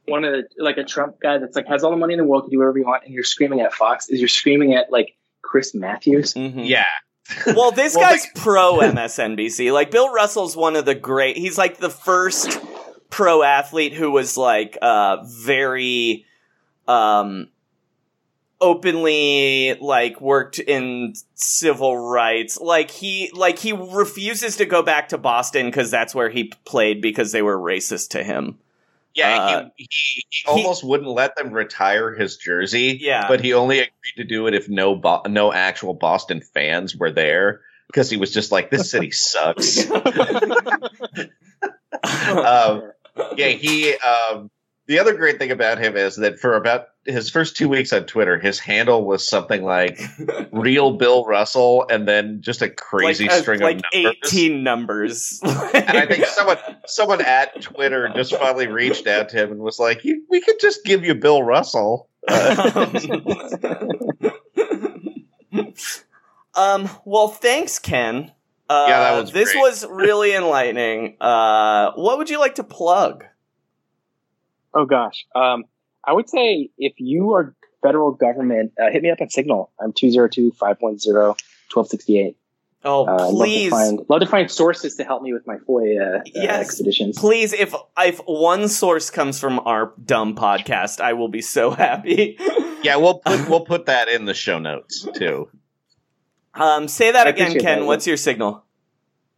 one 0.05 0.25
of 0.25 0.33
the 0.33 0.43
like 0.57 0.77
a 0.77 0.83
Trump 0.83 1.19
guy 1.21 1.37
that's 1.37 1.55
like 1.55 1.67
has 1.67 1.83
all 1.83 1.91
the 1.91 1.97
money 1.97 2.13
in 2.13 2.19
the 2.19 2.25
world 2.25 2.45
to 2.45 2.49
do 2.49 2.57
whatever 2.59 2.77
you 2.77 2.85
want, 2.85 3.05
and 3.05 3.13
you're 3.13 3.23
screaming 3.23 3.61
at 3.61 3.73
Fox. 3.73 4.09
Is 4.09 4.19
you're 4.19 4.27
screaming 4.27 4.73
at 4.73 4.91
like 4.91 5.15
Chris 5.41 5.73
Matthews? 5.73 6.33
Mm-hmm. 6.33 6.59
Yeah. 6.59 6.85
well, 7.45 7.71
this 7.71 7.95
well, 7.95 8.09
guy's 8.09 8.27
pro 8.35 8.79
MSNBC. 8.79 9.71
Like 9.71 9.91
Bill 9.91 10.11
Russell's 10.11 10.57
one 10.57 10.75
of 10.75 10.85
the 10.85 10.95
great. 10.95 11.37
He's 11.37 11.57
like 11.57 11.77
the 11.77 11.89
first 11.89 12.59
pro 13.11 13.43
athlete 13.43 13.93
who 13.93 14.09
was 14.09 14.37
like 14.37 14.77
uh 14.81 15.17
very 15.23 16.25
um 16.87 17.47
openly 18.59 19.75
like 19.81 20.21
worked 20.21 20.59
in 20.59 21.13
civil 21.35 21.97
rights. 21.97 22.59
Like 22.59 22.89
he 22.89 23.29
like 23.33 23.59
he 23.59 23.73
refuses 23.73 24.57
to 24.57 24.65
go 24.65 24.81
back 24.81 25.09
to 25.09 25.17
boston 25.17 25.67
because 25.67 25.91
that's 25.91 26.15
where 26.15 26.29
he 26.29 26.45
played 26.65 27.01
because 27.01 27.31
they 27.31 27.43
were 27.43 27.57
racist 27.57 28.09
to 28.09 28.23
him. 28.23 28.57
Yeah 29.13 29.35
uh, 29.35 29.69
he, 29.75 29.87
he, 29.89 30.25
he, 30.29 30.47
almost 30.47 30.85
wouldn't 30.85 31.09
let 31.09 31.35
them 31.35 31.51
retire 31.51 32.15
his 32.15 32.37
jersey 32.37 32.97
yeah. 33.01 33.27
but 33.27 33.41
he 33.41 33.53
only 33.53 33.79
agreed 33.79 34.15
to 34.15 34.23
do 34.23 34.47
it 34.47 34.53
if 34.53 34.69
no 34.69 34.95
Bo- 34.95 35.23
no 35.27 35.51
actual 35.51 35.93
boston 35.93 36.39
fans 36.39 36.95
were 36.95 37.11
there 37.11 37.59
because 37.87 38.09
he 38.09 38.15
was 38.15 38.31
just 38.31 38.53
like 38.53 38.69
this 38.69 38.89
city 38.89 39.11
sucks. 39.11 39.85
Um, 42.03 42.91
yeah, 43.37 43.49
he. 43.49 43.95
Um, 43.97 44.49
the 44.87 44.99
other 44.99 45.13
great 45.13 45.37
thing 45.39 45.51
about 45.51 45.77
him 45.77 45.95
is 45.95 46.17
that 46.17 46.39
for 46.39 46.55
about 46.55 46.87
his 47.05 47.29
first 47.29 47.55
two 47.55 47.69
weeks 47.69 47.93
on 47.93 48.05
Twitter, 48.05 48.37
his 48.37 48.59
handle 48.59 49.05
was 49.05 49.27
something 49.27 49.63
like 49.63 50.01
"real 50.51 50.97
Bill 50.97 51.25
Russell" 51.25 51.85
and 51.89 52.07
then 52.07 52.41
just 52.41 52.61
a 52.61 52.69
crazy 52.69 53.27
like, 53.27 53.41
string 53.41 53.61
like 53.61 53.77
of 53.77 53.83
numbers. 53.93 54.15
eighteen 54.25 54.63
numbers. 54.63 55.39
and 55.43 55.97
I 55.97 56.05
think 56.05 56.25
someone 56.27 56.57
someone 56.85 57.21
at 57.21 57.61
Twitter 57.61 58.11
just 58.15 58.35
finally 58.35 58.67
reached 58.67 59.07
out 59.07 59.29
to 59.29 59.37
him 59.37 59.51
and 59.51 59.61
was 59.61 59.79
like, 59.79 60.03
"We 60.29 60.41
could 60.41 60.59
just 60.59 60.83
give 60.83 61.05
you 61.05 61.15
Bill 61.15 61.43
Russell." 61.43 62.09
Uh, 62.27 62.89
um. 66.55 66.89
Well, 67.05 67.29
thanks, 67.29 67.79
Ken. 67.79 68.31
Uh, 68.71 68.85
yeah, 68.87 68.99
that 69.01 69.21
was 69.21 69.33
this 69.33 69.51
great. 69.51 69.61
was 69.61 69.85
really 69.85 70.33
enlightening. 70.35 71.17
Uh, 71.19 71.91
what 71.95 72.17
would 72.17 72.29
you 72.29 72.39
like 72.39 72.55
to 72.55 72.63
plug? 72.63 73.25
Oh 74.73 74.85
gosh, 74.85 75.25
um, 75.35 75.65
I 76.05 76.13
would 76.13 76.29
say 76.29 76.69
if 76.77 76.93
you 76.97 77.33
are 77.33 77.53
federal 77.83 78.13
government, 78.13 78.71
uh, 78.81 78.89
hit 78.89 79.03
me 79.03 79.09
up 79.09 79.19
at 79.19 79.33
Signal. 79.33 79.69
I'm 79.77 79.91
202-510-1268. 79.91 82.35
Oh, 82.83 83.05
uh, 83.05 83.29
please! 83.29 83.71
Love 83.73 83.81
to, 83.81 83.87
find, 83.87 83.99
love 84.09 84.21
to, 84.21 84.25
find, 84.25 84.49
sources 84.49 84.95
to 84.95 85.03
help 85.03 85.21
me 85.21 85.33
with 85.33 85.45
my 85.45 85.57
FOIA 85.57 86.19
uh, 86.19 86.21
yes, 86.33 86.61
expeditions. 86.61 87.19
Please, 87.19 87.51
if 87.51 87.75
if 87.99 88.21
one 88.25 88.69
source 88.69 89.09
comes 89.09 89.37
from 89.37 89.59
our 89.59 89.91
dumb 90.03 90.33
podcast, 90.33 91.01
I 91.01 91.11
will 91.13 91.27
be 91.27 91.41
so 91.41 91.71
happy. 91.71 92.37
yeah, 92.83 92.95
we'll 92.95 93.19
put 93.19 93.49
we'll 93.49 93.65
put 93.65 93.87
that 93.87 94.07
in 94.07 94.23
the 94.23 94.33
show 94.33 94.59
notes 94.59 95.05
too. 95.13 95.49
Um, 96.53 96.87
say 96.87 97.11
that 97.11 97.27
I 97.27 97.31
again, 97.31 97.59
Ken. 97.59 97.79
That. 97.79 97.85
What's 97.85 98.07
your 98.07 98.17
signal? 98.17 98.63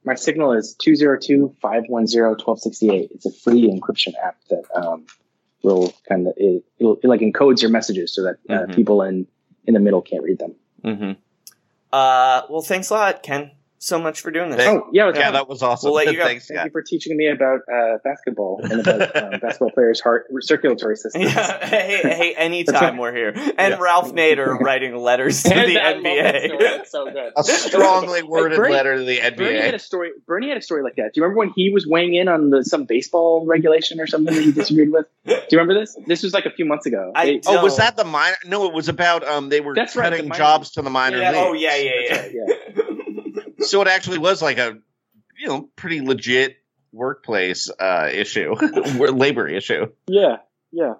My 0.05 0.15
signal 0.15 0.51
is 0.53 0.75
202-510-1268. 0.85 3.11
It's 3.11 3.25
a 3.25 3.31
free 3.31 3.69
encryption 3.69 4.13
app 4.21 4.35
that 4.49 4.63
um, 4.75 5.05
will 5.61 5.93
kind 6.07 6.27
of 6.27 6.33
it, 6.35 6.65
it, 6.79 7.05
like 7.05 7.21
encodes 7.21 7.61
your 7.61 7.71
messages 7.71 8.13
so 8.13 8.23
that 8.23 8.35
uh, 8.49 8.63
mm-hmm. 8.63 8.73
people 8.73 9.01
in 9.01 9.27
in 9.65 9.73
the 9.73 9.79
middle 9.79 10.01
can't 10.01 10.23
read 10.23 10.39
them. 10.39 10.55
Mm-hmm. 10.83 11.11
Uh, 11.91 12.41
well, 12.49 12.61
thanks 12.61 12.89
a 12.89 12.95
lot, 12.95 13.23
Ken. 13.23 13.51
So 13.85 13.99
much 13.99 14.21
for 14.21 14.31
doing 14.31 14.49
this. 14.49 14.61
Oh, 14.67 14.87
yeah, 14.91 15.09
it 15.09 15.15
yeah, 15.15 15.31
that 15.31 15.47
was 15.47 15.61
awesome. 15.61 15.87
We'll 15.89 15.95
let 15.95 16.07
you 16.11 16.17
go. 16.17 16.25
Thanks, 16.25 16.47
Thank 16.47 16.57
Scott. 16.57 16.65
you 16.67 16.71
for 16.71 16.81
teaching 16.81 17.15
me 17.17 17.27
about 17.27 17.61
uh, 17.71 17.97
basketball 18.03 18.61
and 18.63 18.79
about 18.81 19.15
um, 19.33 19.39
basketball 19.39 19.71
players' 19.71 19.99
heart 19.99 20.27
circulatory 20.41 20.95
system. 20.97 21.21
Yeah, 21.23 21.65
hey, 21.65 21.99
hey, 22.03 22.33
anytime 22.35 22.97
we're 22.97 23.13
here. 23.13 23.33
And 23.57 23.79
Ralph 23.79 24.13
Nader 24.13 24.59
writing 24.59 24.95
letters 24.95 25.43
to 25.43 25.49
the 25.49 25.55
I 25.55 25.93
story. 25.93 26.03
NBA. 26.03 26.59
That's 26.59 26.91
so 26.91 27.05
good. 27.11 27.33
A 27.37 27.43
strongly 27.43 28.21
Like, 28.21 28.29
worded 28.29 28.57
Bernie- 28.57 28.73
letter 28.73 28.97
to 28.97 29.03
the 29.03 29.17
NBA. 29.19 29.37
Bernie 29.37 29.55
had 29.61 29.73
NBA. 29.73 29.75
a 29.75 29.79
story. 29.79 30.11
Bernie 30.27 30.49
had 30.49 30.57
a 30.57 30.61
story 30.61 30.83
like 30.83 30.95
that. 30.95 31.13
Do 31.13 31.19
you 31.19 31.23
remember 31.23 31.39
when 31.39 31.53
he 31.55 31.69
was 31.71 31.85
weighing 31.87 32.13
in 32.15 32.27
on 32.27 32.49
the, 32.49 32.63
some 32.63 32.85
baseball 32.85 33.45
regulation 33.45 33.99
or 33.99 34.07
something 34.07 34.33
that 34.33 34.43
he 34.43 34.51
disagreed 34.51 34.91
with? 34.91 35.05
Do 35.25 35.33
you 35.33 35.59
remember 35.59 35.73
this? 35.79 35.97
This 36.07 36.23
was 36.23 36.33
like 36.33 36.45
a 36.45 36.51
few 36.51 36.65
months 36.65 36.85
ago. 36.85 37.11
I 37.15 37.25
They- 37.25 37.41
Oh, 37.45 37.63
was 37.63 37.77
that 37.77 37.95
the 37.97 38.03
minor? 38.05 38.35
No, 38.45 38.65
it 38.67 38.73
was 38.73 38.87
about 38.89 39.23
um 39.27 39.49
they 39.49 39.59
were 39.61 39.75
That's 39.75 39.95
right, 39.95 40.05
cutting 40.05 40.23
the 40.25 40.29
minor- 40.29 40.37
jobs 40.37 40.71
to 40.71 40.81
the 40.81 40.89
minor 40.89 41.17
Yeah, 41.17 41.31
leagues. 41.31 41.43
oh, 41.47 41.53
yeah, 41.53 41.75
yeah, 41.75 42.27
yeah. 42.31 42.53
That's 43.63 43.73
right, 43.73 43.77
yeah. 43.79 43.79
So 43.79 43.81
it 43.81 43.87
actually 43.87 44.17
was 44.19 44.41
like 44.41 44.57
a 44.57 44.77
you 45.39 45.47
know 45.47 45.69
pretty 45.75 46.01
legit 46.01 46.57
workplace 46.91 47.69
uh 47.79 48.09
issue, 48.11 48.53
labor 48.99 49.47
issue. 49.47 49.87
Yeah, 50.07 50.37
yeah. 50.71 50.93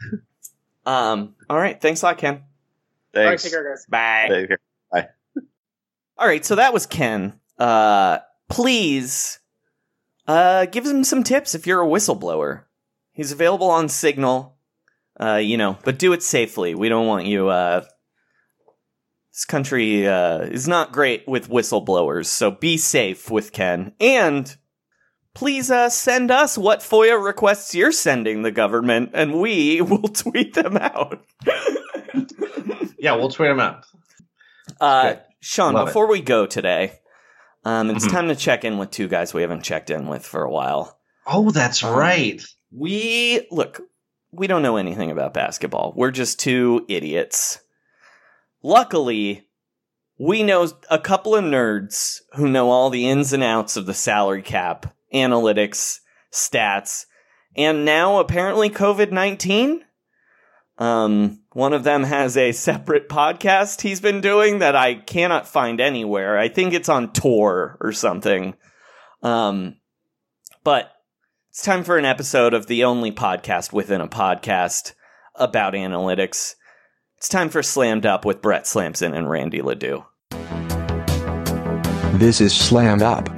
Um, 0.86 1.34
all 1.48 1.56
right. 1.56 1.80
Thanks 1.80 2.02
a 2.02 2.06
lot, 2.06 2.18
Ken. 2.18 2.34
All 2.34 3.22
right, 3.22 3.28
Thanks. 3.30 3.42
take 3.44 3.52
care, 3.52 3.70
guys. 3.70 3.86
Bye. 3.88 4.26
Take 4.28 4.48
care. 4.48 4.58
Bye. 4.92 5.08
All 6.18 6.26
right, 6.26 6.44
so 6.44 6.56
that 6.56 6.74
was 6.74 6.84
Ken. 6.86 7.40
Uh, 7.58 8.18
please, 8.50 9.38
uh, 10.26 10.66
give 10.66 10.84
him 10.84 11.04
some 11.04 11.22
tips 11.24 11.54
if 11.54 11.66
you're 11.66 11.82
a 11.82 11.86
whistleblower. 11.86 12.64
He's 13.12 13.32
available 13.32 13.70
on 13.70 13.88
Signal. 13.88 14.56
Uh, 15.18 15.36
you 15.36 15.56
know, 15.56 15.78
but 15.84 15.98
do 15.98 16.12
it 16.12 16.22
safely. 16.22 16.74
We 16.74 16.88
don't 16.88 17.06
want 17.06 17.26
you. 17.26 17.48
Uh, 17.48 17.84
this 19.34 19.44
country 19.44 20.06
uh, 20.06 20.38
is 20.42 20.68
not 20.68 20.92
great 20.92 21.26
with 21.26 21.50
whistleblowers, 21.50 22.26
so 22.26 22.52
be 22.52 22.76
safe 22.76 23.30
with 23.30 23.50
Ken. 23.52 23.92
And 23.98 24.56
please 25.34 25.70
uh, 25.72 25.90
send 25.90 26.30
us 26.30 26.56
what 26.56 26.80
FOIA 26.80 27.22
requests 27.22 27.74
you're 27.74 27.90
sending 27.92 28.42
the 28.42 28.52
government, 28.52 29.10
and 29.12 29.40
we 29.40 29.80
will 29.82 30.02
tweet 30.08 30.54
them 30.54 30.76
out. 30.76 31.24
Yeah, 32.98 33.16
we'll 33.16 33.28
tweet 33.30 33.48
them 33.48 33.60
out. 33.60 33.84
Uh, 34.80 35.16
Sean, 35.40 35.74
Love 35.74 35.88
it. 35.88 35.90
before 35.90 36.06
we 36.08 36.20
go 36.20 36.46
today, 36.46 36.92
um, 37.64 37.90
it's 37.90 38.06
Mhm. 38.06 38.10
time 38.12 38.28
to 38.28 38.36
check 38.36 38.64
in 38.64 38.78
with 38.78 38.90
two 38.92 39.08
guys 39.08 39.34
we 39.34 39.42
haven't 39.42 39.62
checked 39.64 39.90
in 39.90 40.06
with 40.06 40.24
for 40.24 40.42
a 40.44 40.50
while. 40.50 40.98
Oh, 41.26 41.50
that's 41.50 41.82
Um, 41.82 41.94
right. 41.94 42.40
We 42.70 43.46
look, 43.50 43.80
we 44.30 44.46
don't 44.46 44.62
know 44.62 44.76
anything 44.76 45.10
about 45.10 45.34
basketball. 45.34 45.92
We're 45.96 46.12
just 46.12 46.38
two 46.40 46.84
idiots. 46.88 47.58
Luckily, 48.66 49.46
we 50.18 50.42
know 50.42 50.66
a 50.88 50.98
couple 50.98 51.36
of 51.36 51.44
nerds 51.44 52.20
who 52.34 52.48
know 52.48 52.70
all 52.70 52.88
the 52.88 53.06
ins 53.06 53.34
and 53.34 53.42
outs 53.42 53.76
of 53.76 53.84
the 53.84 53.92
salary 53.92 54.40
cap, 54.40 54.96
analytics, 55.12 56.00
stats, 56.32 57.04
and 57.54 57.84
now 57.84 58.18
apparently 58.20 58.70
COVID 58.70 59.12
19. 59.12 59.84
Um, 60.78 61.42
one 61.52 61.74
of 61.74 61.84
them 61.84 62.04
has 62.04 62.38
a 62.38 62.52
separate 62.52 63.06
podcast 63.10 63.82
he's 63.82 64.00
been 64.00 64.22
doing 64.22 64.60
that 64.60 64.74
I 64.74 64.94
cannot 64.94 65.46
find 65.46 65.78
anywhere. 65.78 66.38
I 66.38 66.48
think 66.48 66.72
it's 66.72 66.88
on 66.88 67.12
tour 67.12 67.76
or 67.82 67.92
something. 67.92 68.54
Um, 69.22 69.76
but 70.64 70.90
it's 71.50 71.62
time 71.62 71.84
for 71.84 71.98
an 71.98 72.06
episode 72.06 72.54
of 72.54 72.66
the 72.66 72.84
only 72.84 73.12
podcast 73.12 73.74
within 73.74 74.00
a 74.00 74.08
podcast 74.08 74.94
about 75.34 75.74
analytics. 75.74 76.54
It's 77.24 77.30
time 77.30 77.48
for 77.48 77.62
Slammed 77.62 78.04
Up 78.04 78.26
with 78.26 78.42
Brett 78.42 78.66
Slamson 78.66 79.14
and 79.14 79.30
Randy 79.30 79.62
Ledoux. 79.62 80.04
This 82.18 82.42
is 82.42 82.54
Slammed 82.54 83.00
Up 83.00 83.30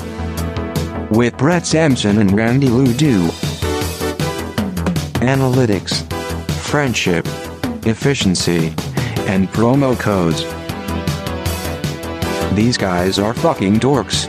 with 1.12 1.36
Brett 1.36 1.64
Slamson 1.64 2.18
and 2.18 2.32
Randy 2.32 2.68
Ledoux. 2.68 3.28
Analytics, 5.22 6.02
friendship, 6.62 7.26
efficiency, 7.86 8.74
and 9.28 9.48
promo 9.50 9.96
codes. 10.00 10.42
These 12.56 12.76
guys 12.76 13.20
are 13.20 13.34
fucking 13.34 13.74
dorks. 13.76 14.26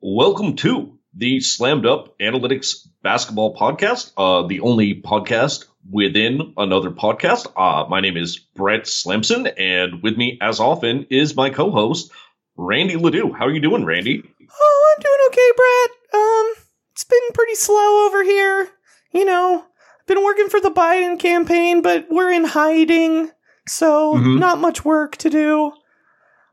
Welcome 0.00 0.56
to 0.56 0.97
the 1.18 1.40
Slammed 1.40 1.84
Up 1.84 2.16
Analytics 2.20 2.86
Basketball 3.02 3.56
Podcast, 3.56 4.12
uh, 4.16 4.46
the 4.46 4.60
only 4.60 5.02
podcast 5.02 5.64
within 5.90 6.54
another 6.56 6.92
podcast. 6.92 7.48
Uh, 7.56 7.88
my 7.88 8.00
name 8.00 8.16
is 8.16 8.38
Brett 8.38 8.86
Slamson, 8.86 9.48
and 9.48 10.00
with 10.00 10.16
me, 10.16 10.38
as 10.40 10.60
often, 10.60 11.06
is 11.10 11.34
my 11.34 11.50
co-host 11.50 12.12
Randy 12.56 12.94
Ledoux. 12.96 13.32
How 13.32 13.46
are 13.46 13.50
you 13.52 13.60
doing, 13.60 13.84
Randy? 13.84 14.22
Oh, 14.22 14.94
I'm 14.96 15.02
doing 15.02 15.18
okay, 15.28 15.52
Brett. 15.56 16.22
Um, 16.22 16.52
it's 16.92 17.04
been 17.04 17.32
pretty 17.34 17.56
slow 17.56 18.06
over 18.06 18.22
here. 18.22 18.68
You 19.12 19.24
know, 19.24 19.64
I've 20.00 20.06
been 20.06 20.22
working 20.24 20.48
for 20.48 20.60
the 20.60 20.70
Biden 20.70 21.18
campaign, 21.18 21.82
but 21.82 22.06
we're 22.10 22.30
in 22.32 22.44
hiding, 22.44 23.30
so 23.66 24.14
Mhm. 24.14 24.38
not 24.38 24.58
much 24.60 24.84
work 24.84 25.16
to 25.16 25.30
do. 25.30 25.72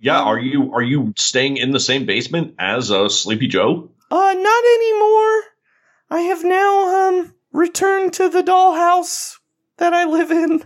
Yeah, 0.01 0.21
are 0.21 0.39
you 0.39 0.73
are 0.73 0.81
you 0.81 1.13
staying 1.17 1.57
in 1.57 1.69
the 1.71 1.79
same 1.79 2.05
basement 2.07 2.55
as 2.57 2.91
uh, 2.91 3.09
Sleepy 3.09 3.47
Joe? 3.47 3.91
Uh, 4.11 4.33
not 4.37 4.63
anymore. 4.63 5.43
I 6.09 6.21
have 6.29 6.43
now 6.43 7.09
um 7.09 7.33
returned 7.51 8.13
to 8.13 8.29
the 8.29 8.43
dollhouse 8.43 9.37
that 9.77 9.93
I 9.93 10.05
live 10.05 10.31
in. 10.31 10.63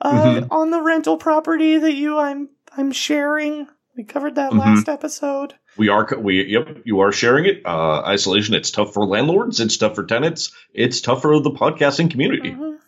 Uh, 0.00 0.12
Mhm. 0.12 0.48
on 0.50 0.70
the 0.70 0.80
rental 0.80 1.16
property 1.16 1.76
that 1.78 1.94
you 1.94 2.18
I'm 2.18 2.50
I'm 2.76 2.92
sharing. 2.92 3.66
We 3.96 4.04
covered 4.04 4.36
that 4.36 4.52
Mhm. 4.52 4.58
last 4.58 4.88
episode. 4.88 5.54
We 5.76 5.88
are 5.88 6.06
we 6.18 6.44
yep 6.44 6.68
you 6.84 7.00
are 7.00 7.10
sharing 7.12 7.46
it. 7.46 7.62
Uh, 7.64 8.00
isolation. 8.06 8.54
It's 8.54 8.70
tough 8.70 8.92
for 8.94 9.04
landlords. 9.04 9.58
It's 9.60 9.76
tough 9.76 9.94
for 9.96 10.04
tenants. 10.04 10.52
It's 10.72 11.00
tough 11.00 11.22
for 11.22 11.40
the 11.40 11.50
podcasting 11.50 12.10
community. 12.10 12.52
Mhm. 12.52 12.78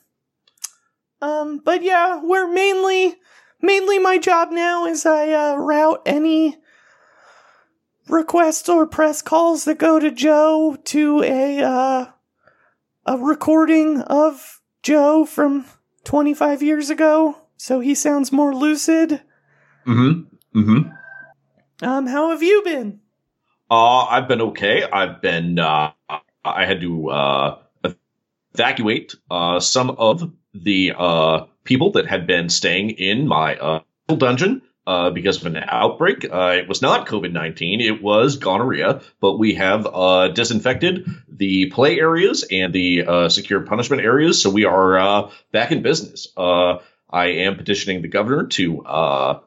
Um, 1.23 1.59
but 1.65 1.82
yeah, 1.82 2.20
we're 2.23 2.51
mainly 2.51 3.16
mainly 3.61 3.98
my 3.98 4.19
job 4.19 4.51
now 4.52 4.86
is 4.86 5.05
I 5.05 5.32
uh, 5.32 5.57
route 5.57 6.02
any 6.07 6.57
requests 8.11 8.69
or 8.69 8.87
press 8.87 9.23
calls 9.23 9.65
that 9.65 9.78
go 9.78 9.99
to 9.99 10.11
Joe 10.11 10.77
to 10.85 11.23
a 11.23 11.62
uh, 11.62 12.07
a 13.07 13.19
recording 13.19 14.03
of 14.03 14.61
Joe 14.82 15.24
from 15.24 15.66
25 16.05 16.62
years 16.62 16.91
ago, 16.91 17.37
so 17.57 17.81
he 17.81 17.95
sounds 17.95 18.32
more 18.32 18.55
lucid. 18.55 19.23
Mm-hmm. 19.87 20.59
Mm-hmm. 20.59 20.91
Um, 21.87 22.07
how 22.07 22.31
have 22.31 22.43
you 22.43 22.62
been? 22.65 23.01
Uh, 23.70 24.05
I've 24.05 24.28
been 24.28 24.41
okay. 24.41 24.82
I've 24.82 25.23
been, 25.23 25.59
uh, 25.59 25.93
I 26.45 26.65
had 26.65 26.81
to, 26.81 27.11
uh, 27.11 27.59
evacuate, 28.55 29.15
uh, 29.31 29.61
some 29.61 29.91
of 29.91 30.31
the, 30.53 30.93
uh, 30.97 31.45
people 31.65 31.93
that 31.93 32.07
had 32.07 32.27
been 32.27 32.49
staying 32.49 32.91
in 32.91 33.28
my, 33.28 33.57
uh, 33.57 33.81
dungeon, 34.09 34.62
uh, 34.86 35.11
because 35.11 35.40
of 35.40 35.47
an 35.47 35.62
outbreak. 35.66 36.24
Uh, 36.24 36.55
it 36.57 36.69
was 36.69 36.82
not 36.82 37.07
COVID-19. 37.07 37.81
It 37.81 38.02
was 38.02 38.36
gonorrhea, 38.36 39.02
but 39.20 39.39
we 39.39 39.55
have, 39.55 39.86
uh, 39.86 40.28
disinfected 40.28 41.07
the 41.28 41.66
play 41.66 41.98
areas 42.01 42.44
and 42.51 42.73
the, 42.73 43.05
uh, 43.07 43.28
secure 43.28 43.61
punishment 43.61 44.02
areas. 44.02 44.43
So 44.43 44.51
we 44.51 44.65
are, 44.65 44.98
uh, 44.98 45.31
back 45.52 45.70
in 45.70 45.82
business. 45.82 46.28
Uh, 46.36 46.78
I 47.11 47.27
am 47.27 47.57
petitioning 47.57 48.02
the 48.02 48.09
governor 48.09 48.47
to, 48.47 48.82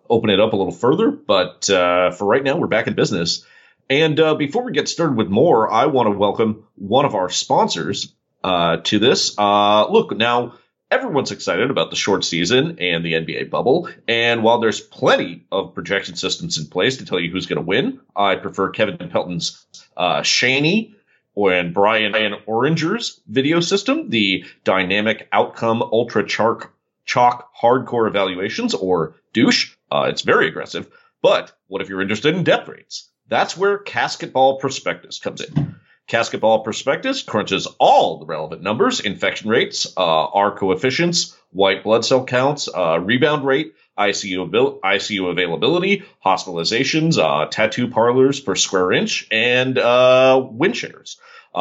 open 0.10 0.30
it 0.30 0.40
up 0.40 0.54
a 0.54 0.56
little 0.56 0.72
further, 0.72 1.12
but, 1.12 1.66
for 1.66 2.26
right 2.26 2.44
now, 2.44 2.58
we're 2.58 2.68
back 2.68 2.88
in 2.88 2.94
business. 2.94 3.46
And 3.90 4.16
before 4.38 4.64
we 4.64 4.72
get 4.72 4.88
started 4.88 5.18
with 5.18 5.28
more, 5.28 5.72
I 5.72 5.88
want 5.88 6.08
to 6.08 6.18
welcome 6.18 6.66
one 6.76 7.06
of 7.06 7.16
our 7.16 7.30
sponsors 7.30 8.14
to 8.44 9.00
this. 9.00 9.38
Look, 9.38 10.16
now 10.16 10.56
everyone's 10.94 11.32
excited 11.32 11.72
about 11.72 11.90
the 11.90 11.96
short 11.96 12.24
season 12.24 12.78
and 12.80 13.04
the 13.04 13.14
NBA 13.14 13.50
bubble. 13.50 13.90
And 14.08 14.44
while 14.44 14.60
there's 14.60 14.80
plenty 14.80 15.44
of 15.52 15.74
projection 15.74 16.16
systems 16.16 16.60
in 16.60 16.68
place 16.68 16.98
to 16.98 17.06
tell 17.06 17.20
you 17.20 17.32
who's 17.32 17.48
going 17.48 17.58
to 17.58 17.66
win, 17.66 18.00
I 18.16 18.36
prefer 18.36 18.70
Kevin 18.70 19.10
Pelton's 19.10 19.66
uh, 19.98 20.22
Shaney 20.22 20.94
and 21.36 21.74
Brian 21.74 22.36
Oranger's 22.46 23.22
video 23.28 23.60
system, 23.60 24.12
the 24.12 24.46
dynamic 24.64 25.28
outcome 25.32 25.82
ultra 25.82 26.28
chalk, 26.28 26.72
chalk 27.06 27.50
hardcore 27.60 28.08
evaluations, 28.08 28.76
or 28.76 29.16
douche. 29.34 29.76
Uh, 29.92 30.06
it's 30.10 30.22
very 30.22 30.48
aggressive. 30.48 30.92
But 31.24 31.52
what 31.68 31.82
if 31.82 31.90
you're 31.90 32.04
interested 32.04 32.36
in 32.36 32.44
depth 32.44 32.68
rates? 32.68 33.10
That's 33.30 33.58
where 33.58 33.80
Casketball 33.80 34.60
Prospectus 34.60 35.18
comes 35.18 35.42
in. 35.42 35.76
Casketball 36.08 36.64
Prospectus 36.64 37.24
crunches 37.24 37.68
all 37.80 38.20
the 38.20 38.26
relevant 38.26 38.62
numbers, 38.62 39.00
infection 39.00 39.50
rates, 39.50 39.88
uh, 39.98 40.26
R 40.26 40.56
coefficients, 40.56 41.38
white 41.52 41.84
blood 41.84 42.04
cell 42.04 42.26
counts, 42.26 42.68
uh, 42.68 43.00
rebound 43.00 43.46
rate, 43.46 43.74
ICU, 43.98 44.44
abil- 44.44 44.80
ICU 44.84 45.30
availability, 45.30 46.04
hospitalizations, 46.26 47.18
uh, 47.18 47.46
tattoo 47.46 47.88
parlors 47.88 48.40
per 48.40 48.56
square 48.56 48.92
inch, 48.92 49.28
and 49.32 49.78
uh, 49.78 50.46
win 50.52 50.74
shares. 50.74 51.18
Uh, 51.56 51.60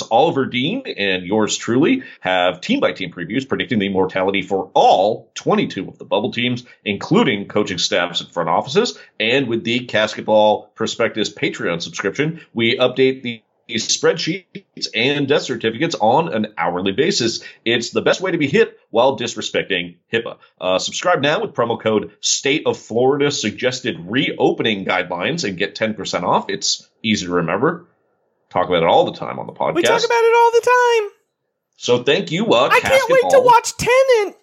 author 0.00 0.22
Oliver 0.22 0.46
Dean 0.46 0.82
and 0.96 1.26
yours 1.26 1.58
truly 1.58 2.04
have 2.20 2.60
team 2.62 2.80
by 2.80 2.92
team 2.92 3.12
previews 3.12 3.46
predicting 3.46 3.78
the 3.78 3.90
mortality 3.90 4.40
for 4.40 4.70
all 4.72 5.30
22 5.34 5.88
of 5.88 5.98
the 5.98 6.06
bubble 6.06 6.32
teams, 6.32 6.64
including 6.84 7.48
coaching 7.48 7.76
staffs 7.76 8.22
and 8.22 8.30
front 8.30 8.48
offices. 8.48 8.98
And 9.20 9.46
with 9.48 9.64
the 9.64 9.80
Casketball 9.86 10.74
Prospectus 10.74 11.34
Patreon 11.34 11.82
subscription, 11.82 12.40
we 12.54 12.78
update 12.78 13.22
the 13.22 13.42
spreadsheets 13.68 14.88
and 14.94 15.28
death 15.28 15.42
certificates 15.42 15.94
on 16.00 16.32
an 16.32 16.54
hourly 16.56 16.92
basis. 16.92 17.44
It's 17.64 17.90
the 17.90 18.02
best 18.02 18.20
way 18.20 18.30
to 18.30 18.38
be 18.38 18.48
hit 18.48 18.78
while 18.90 19.18
disrespecting 19.18 19.96
HIPAA. 20.12 20.38
Uh, 20.60 20.78
subscribe 20.78 21.20
now 21.20 21.40
with 21.40 21.54
promo 21.54 21.80
code 21.80 22.12
State 22.20 22.66
of 22.66 22.78
Florida 22.78 23.30
suggested 23.30 23.96
reopening 24.08 24.84
guidelines 24.84 25.46
and 25.46 25.58
get 25.58 25.74
10% 25.74 26.22
off. 26.22 26.48
It's 26.48 26.88
easy 27.02 27.26
to 27.26 27.32
remember. 27.32 27.86
Talk 28.52 28.68
about 28.68 28.82
it 28.82 28.86
all 28.86 29.06
the 29.10 29.16
time 29.18 29.38
on 29.38 29.46
the 29.46 29.52
podcast. 29.54 29.74
We 29.76 29.82
talk 29.82 30.04
about 30.04 30.10
it 30.22 30.36
all 30.36 30.50
the 30.52 31.00
time. 31.00 31.10
So 31.76 32.02
thank 32.04 32.30
you, 32.30 32.52
uh, 32.52 32.68
I 32.70 32.80
can't 32.80 33.10
wait 33.10 33.30
to 33.30 33.40
watch 33.40 33.76
Tenet. 33.78 34.36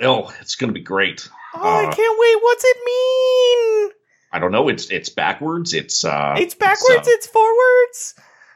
Oh, 0.00 0.34
it's 0.40 0.56
going 0.56 0.68
to 0.68 0.74
be 0.74 0.80
great. 0.82 1.28
Oh, 1.54 1.60
I 1.60 1.94
can't 1.94 2.18
wait. 2.18 2.36
What's 2.42 2.64
it 2.64 2.76
mean? 2.86 3.90
I 4.32 4.38
don't 4.38 4.52
know. 4.52 4.68
It's 4.68 4.90
it's 4.90 5.10
backwards. 5.10 5.74
It's 5.74 6.02
uh, 6.02 6.34
It's 6.38 6.54
backwards, 6.54 7.06
it's 7.06 7.26
forwards. 7.26 8.14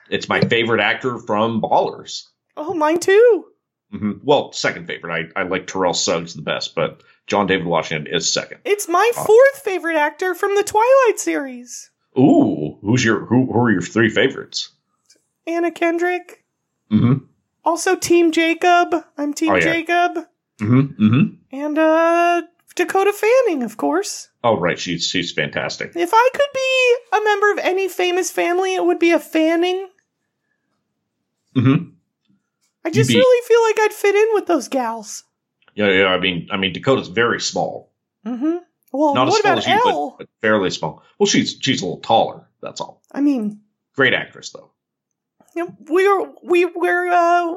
it's 0.08 0.28
my 0.30 0.40
favorite 0.40 0.80
actor 0.80 1.18
from 1.18 1.60
Ballers. 1.60 2.22
Oh, 2.56 2.72
mine 2.72 2.98
too. 2.98 3.44
hmm 3.92 4.12
Well, 4.22 4.52
second 4.52 4.86
favorite. 4.86 5.30
I, 5.36 5.40
I 5.40 5.42
like 5.44 5.66
Terrell 5.66 5.92
Suggs 5.92 6.32
the 6.34 6.40
best, 6.42 6.74
but 6.74 7.02
John 7.26 7.46
David 7.46 7.66
Washington 7.66 8.12
is 8.12 8.32
second. 8.32 8.60
It's 8.64 8.88
my 8.88 9.10
Uh, 9.14 9.24
fourth 9.24 9.58
favorite 9.62 9.96
actor 9.96 10.34
from 10.34 10.54
the 10.54 10.64
Twilight 10.64 11.20
series. 11.20 11.90
Ooh, 12.18 12.78
who's 12.80 13.04
your 13.04 13.26
who, 13.26 13.44
who 13.52 13.60
are 13.60 13.70
your 13.70 13.82
three 13.82 14.08
favorites? 14.08 14.70
Anna 15.46 15.70
Kendrick. 15.70 16.44
Mm-hmm. 16.90 17.24
Also 17.64 17.96
Team 17.96 18.32
Jacob. 18.32 18.94
I'm 19.18 19.34
Team 19.34 19.50
Oh, 19.52 19.54
yeah. 19.56 19.60
Jacob. 19.60 20.24
Mm-hmm. 20.60 20.80
Mm-hmm. 21.04 21.34
And 21.56 21.78
uh 21.78 22.42
Dakota 22.74 23.12
Fanning, 23.12 23.62
of 23.62 23.76
course. 23.76 24.28
Oh, 24.44 24.58
right. 24.58 24.78
She's 24.78 25.06
she's 25.06 25.32
fantastic. 25.32 25.92
If 25.96 26.10
I 26.12 26.30
could 26.34 26.48
be 26.54 27.16
a 27.18 27.24
member 27.24 27.52
of 27.52 27.58
any 27.58 27.88
famous 27.88 28.30
family, 28.30 28.74
it 28.74 28.84
would 28.84 28.98
be 28.98 29.12
a 29.12 29.18
Fanning. 29.18 29.88
Mm-hmm. 31.54 31.90
I 32.84 32.90
just 32.90 33.08
be- 33.08 33.16
really 33.16 33.46
feel 33.48 33.62
like 33.62 33.80
I'd 33.80 33.94
fit 33.96 34.14
in 34.14 34.28
with 34.34 34.46
those 34.46 34.68
gals. 34.68 35.24
Yeah, 35.74 35.88
yeah. 35.90 36.06
I 36.06 36.18
mean, 36.20 36.48
I 36.50 36.56
mean, 36.56 36.72
Dakota's 36.72 37.08
very 37.08 37.40
small. 37.40 37.90
Mm-hmm. 38.24 38.58
Well, 38.92 39.14
Not 39.14 39.28
what 39.28 39.36
as 39.38 39.42
small 39.42 39.58
as 39.58 39.66
you, 39.66 39.80
but, 39.84 40.18
but 40.18 40.28
fairly 40.40 40.70
small. 40.70 41.02
Well, 41.18 41.26
she's 41.26 41.56
she's 41.60 41.82
a 41.82 41.84
little 41.86 42.00
taller. 42.00 42.46
That's 42.62 42.80
all. 42.80 43.02
I 43.12 43.20
mean, 43.20 43.60
Great 43.94 44.14
actress, 44.14 44.50
though. 44.50 44.70
You 45.56 45.64
know, 45.64 45.74
we're 45.88 46.32
we 46.44 46.64
we're 46.66 47.08
uh 47.10 47.54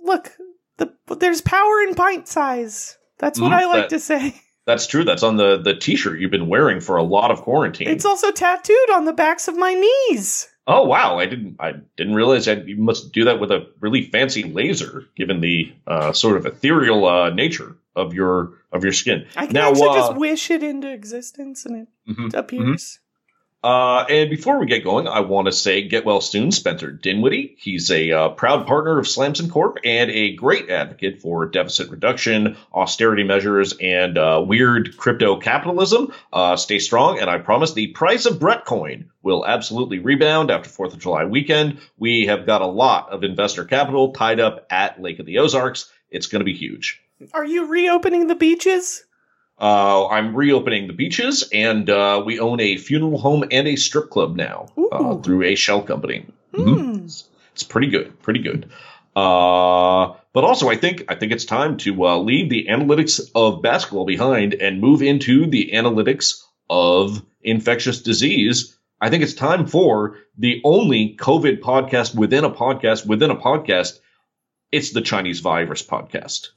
look, 0.00 0.32
the 0.76 0.92
there's 1.16 1.40
power 1.40 1.80
in 1.88 1.94
pint 1.94 2.28
size. 2.28 2.96
That's 3.18 3.40
what 3.40 3.50
Mhm, 3.52 3.54
I 3.60 3.64
like 3.66 3.88
that- 3.88 3.90
to 3.90 4.00
say. 4.00 4.34
That's 4.66 4.86
true. 4.86 5.02
That's 5.02 5.22
on 5.22 5.36
the 5.38 5.56
the 5.56 5.74
T-shirt 5.74 6.20
you've 6.20 6.30
been 6.30 6.48
wearing 6.48 6.80
for 6.80 6.96
a 6.98 7.02
lot 7.02 7.30
of 7.30 7.40
quarantine. 7.40 7.88
It's 7.88 8.04
also 8.04 8.30
tattooed 8.30 8.90
on 8.92 9.06
the 9.06 9.14
backs 9.14 9.48
of 9.48 9.56
my 9.56 9.72
knees. 9.72 10.46
Oh 10.66 10.84
wow! 10.84 11.18
I 11.18 11.24
didn't 11.24 11.56
I 11.58 11.72
didn't 11.96 12.14
realize 12.14 12.44
that 12.44 12.68
you 12.68 12.76
must 12.76 13.10
do 13.12 13.24
that 13.24 13.40
with 13.40 13.50
a 13.50 13.68
really 13.80 14.02
fancy 14.02 14.42
laser, 14.42 15.04
given 15.16 15.40
the 15.40 15.72
uh, 15.86 16.12
sort 16.12 16.36
of 16.36 16.44
ethereal 16.44 17.06
uh, 17.06 17.30
nature 17.30 17.78
of 17.96 18.12
your 18.12 18.58
of 18.70 18.84
your 18.84 18.92
skin. 18.92 19.26
I 19.34 19.46
can 19.46 19.54
now, 19.54 19.70
actually 19.70 19.88
uh, 19.88 19.94
just 19.94 20.16
wish 20.16 20.50
it 20.50 20.62
into 20.62 20.92
existence 20.92 21.64
and 21.64 21.74
it 21.74 21.88
mhm, 22.06 22.34
appears. 22.34 22.98
Uh, 23.62 24.04
and 24.08 24.30
before 24.30 24.60
we 24.60 24.66
get 24.66 24.84
going, 24.84 25.08
I 25.08 25.20
want 25.20 25.46
to 25.46 25.52
say 25.52 25.88
get 25.88 26.04
well 26.04 26.20
soon, 26.20 26.52
Spencer 26.52 26.92
Dinwiddie. 26.92 27.56
He's 27.58 27.90
a 27.90 28.12
uh, 28.12 28.28
proud 28.28 28.68
partner 28.68 29.00
of 29.00 29.08
Slamson 29.08 29.50
Corp 29.50 29.78
and 29.84 30.10
a 30.12 30.36
great 30.36 30.70
advocate 30.70 31.20
for 31.20 31.46
deficit 31.46 31.90
reduction, 31.90 32.56
austerity 32.72 33.24
measures, 33.24 33.74
and 33.80 34.16
uh, 34.16 34.44
weird 34.46 34.96
crypto 34.96 35.40
capitalism. 35.40 36.12
Uh, 36.32 36.54
stay 36.54 36.78
strong, 36.78 37.18
and 37.18 37.28
I 37.28 37.38
promise 37.38 37.72
the 37.72 37.88
price 37.88 38.26
of 38.26 38.38
Bretcoin 38.38 39.06
will 39.22 39.44
absolutely 39.44 39.98
rebound 39.98 40.52
after 40.52 40.70
Fourth 40.70 40.94
of 40.94 41.00
July 41.00 41.24
weekend. 41.24 41.78
We 41.96 42.26
have 42.26 42.46
got 42.46 42.62
a 42.62 42.66
lot 42.66 43.10
of 43.10 43.24
investor 43.24 43.64
capital 43.64 44.12
tied 44.12 44.38
up 44.38 44.66
at 44.70 45.02
Lake 45.02 45.18
of 45.18 45.26
the 45.26 45.38
Ozarks. 45.38 45.90
It's 46.10 46.28
going 46.28 46.40
to 46.40 46.44
be 46.44 46.54
huge. 46.54 47.02
Are 47.34 47.44
you 47.44 47.66
reopening 47.66 48.28
the 48.28 48.36
beaches? 48.36 49.04
Uh, 49.60 50.06
I'm 50.08 50.36
reopening 50.36 50.86
the 50.86 50.92
beaches, 50.92 51.48
and 51.52 51.90
uh, 51.90 52.22
we 52.24 52.38
own 52.38 52.60
a 52.60 52.76
funeral 52.76 53.18
home 53.18 53.44
and 53.50 53.66
a 53.66 53.76
strip 53.76 54.08
club 54.10 54.36
now 54.36 54.68
uh, 54.92 55.16
through 55.16 55.42
a 55.44 55.54
shell 55.56 55.82
company. 55.82 56.26
Mhm. 56.52 57.04
It's, 57.04 57.24
it's 57.52 57.64
pretty 57.64 57.88
good, 57.88 58.20
pretty 58.22 58.40
good. 58.40 58.70
Uh, 59.16 60.14
but 60.32 60.44
also, 60.44 60.68
I 60.68 60.76
think 60.76 61.06
I 61.08 61.16
think 61.16 61.32
it's 61.32 61.44
time 61.44 61.76
to 61.78 62.06
uh, 62.06 62.18
leave 62.18 62.48
the 62.50 62.66
analytics 62.70 63.20
of 63.34 63.62
basketball 63.62 64.06
behind 64.06 64.54
and 64.54 64.80
move 64.80 65.02
into 65.02 65.46
the 65.46 65.70
analytics 65.74 66.40
of 66.70 67.20
infectious 67.42 68.00
disease. 68.02 68.78
I 69.00 69.10
think 69.10 69.24
it's 69.24 69.34
time 69.34 69.66
for 69.66 70.18
the 70.36 70.60
only 70.64 71.16
COVID 71.16 71.60
podcast 71.60 72.14
within 72.14 72.44
a 72.44 72.50
podcast 72.50 73.06
within 73.06 73.30
a 73.30 73.36
podcast. 73.36 73.98
It's 74.70 74.92
the 74.92 75.00
Chinese 75.00 75.40
virus 75.40 75.82
podcast. 75.82 76.48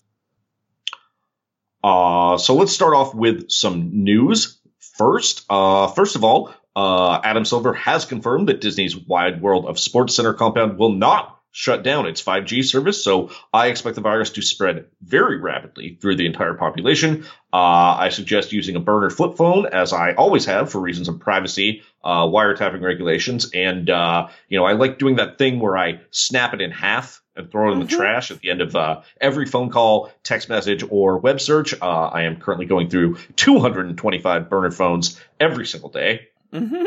Uh, 1.83 2.37
so 2.37 2.55
let's 2.55 2.71
start 2.71 2.93
off 2.93 3.13
with 3.13 3.49
some 3.49 4.03
news 4.03 4.59
first. 4.79 5.45
Uh, 5.49 5.87
first 5.87 6.15
of 6.15 6.23
all, 6.23 6.53
uh, 6.75 7.19
Adam 7.23 7.43
Silver 7.43 7.73
has 7.73 8.05
confirmed 8.05 8.47
that 8.49 8.61
Disney's 8.61 8.95
Wide 8.95 9.41
World 9.41 9.65
of 9.65 9.79
Sports 9.79 10.15
Center 10.15 10.33
compound 10.33 10.77
will 10.77 10.91
not 10.91 11.40
shut 11.51 11.83
down 11.83 12.05
its 12.05 12.23
5G 12.23 12.63
service. 12.63 13.03
So 13.03 13.31
I 13.53 13.67
expect 13.67 13.95
the 13.95 14.01
virus 14.01 14.29
to 14.31 14.41
spread 14.41 14.85
very 15.01 15.37
rapidly 15.37 15.97
through 16.01 16.15
the 16.15 16.25
entire 16.25 16.53
population. 16.53 17.25
Uh, 17.51 17.97
I 17.99 18.09
suggest 18.09 18.53
using 18.53 18.75
a 18.77 18.79
burner 18.79 19.09
flip 19.09 19.35
phone, 19.35 19.65
as 19.65 19.91
I 19.91 20.13
always 20.13 20.45
have 20.45 20.71
for 20.71 20.79
reasons 20.79 21.09
of 21.09 21.19
privacy, 21.19 21.83
uh, 22.03 22.23
wiretapping 22.25 22.81
regulations, 22.81 23.51
and 23.53 23.89
uh, 23.89 24.29
you 24.47 24.57
know 24.57 24.65
I 24.65 24.73
like 24.73 24.97
doing 24.97 25.17
that 25.17 25.37
thing 25.37 25.59
where 25.59 25.77
I 25.77 25.99
snap 26.11 26.53
it 26.53 26.61
in 26.61 26.71
half 26.71 27.21
and 27.35 27.51
throw 27.51 27.69
it 27.69 27.73
in 27.73 27.79
the 27.79 27.85
trash 27.85 28.31
at 28.31 28.39
the 28.39 28.49
end 28.49 28.61
of 28.61 28.75
uh, 28.75 29.01
every 29.19 29.45
phone 29.45 29.69
call, 29.69 30.09
text 30.23 30.47
message, 30.49 30.83
or 30.89 31.17
web 31.17 31.41
search. 31.41 31.73
Uh, 31.81 31.85
I 32.07 32.23
am 32.23 32.37
currently 32.37 32.65
going 32.65 32.89
through 32.89 33.17
225 33.35 34.49
burner 34.49 34.71
phones 34.71 35.19
every 35.39 35.65
single 35.65 35.89
day. 35.89 36.27
Mm-hmm. 36.53 36.85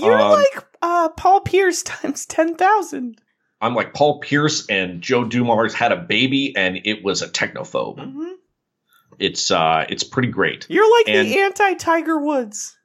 You're 0.00 0.20
Um, 0.20 0.32
like 0.32 0.64
uh, 0.80 1.08
Paul 1.10 1.40
Pierce 1.42 1.82
times 1.84 2.26
ten 2.26 2.56
thousand. 2.56 3.20
I'm 3.62 3.74
like 3.76 3.94
Paul 3.94 4.18
Pierce 4.18 4.66
and 4.66 5.00
Joe 5.00 5.24
Dumars 5.24 5.72
had 5.72 5.92
a 5.92 5.96
baby, 5.96 6.54
and 6.56 6.80
it 6.84 7.04
was 7.04 7.22
a 7.22 7.28
technophobe. 7.28 7.96
Mm-hmm. 7.96 8.32
It's 9.20 9.50
uh, 9.52 9.86
it's 9.88 10.02
pretty 10.02 10.28
great. 10.28 10.66
You're 10.68 10.90
like 10.98 11.08
And- 11.08 11.28
the 11.28 11.38
anti 11.40 11.74
Tiger 11.74 12.18
Woods. 12.18 12.76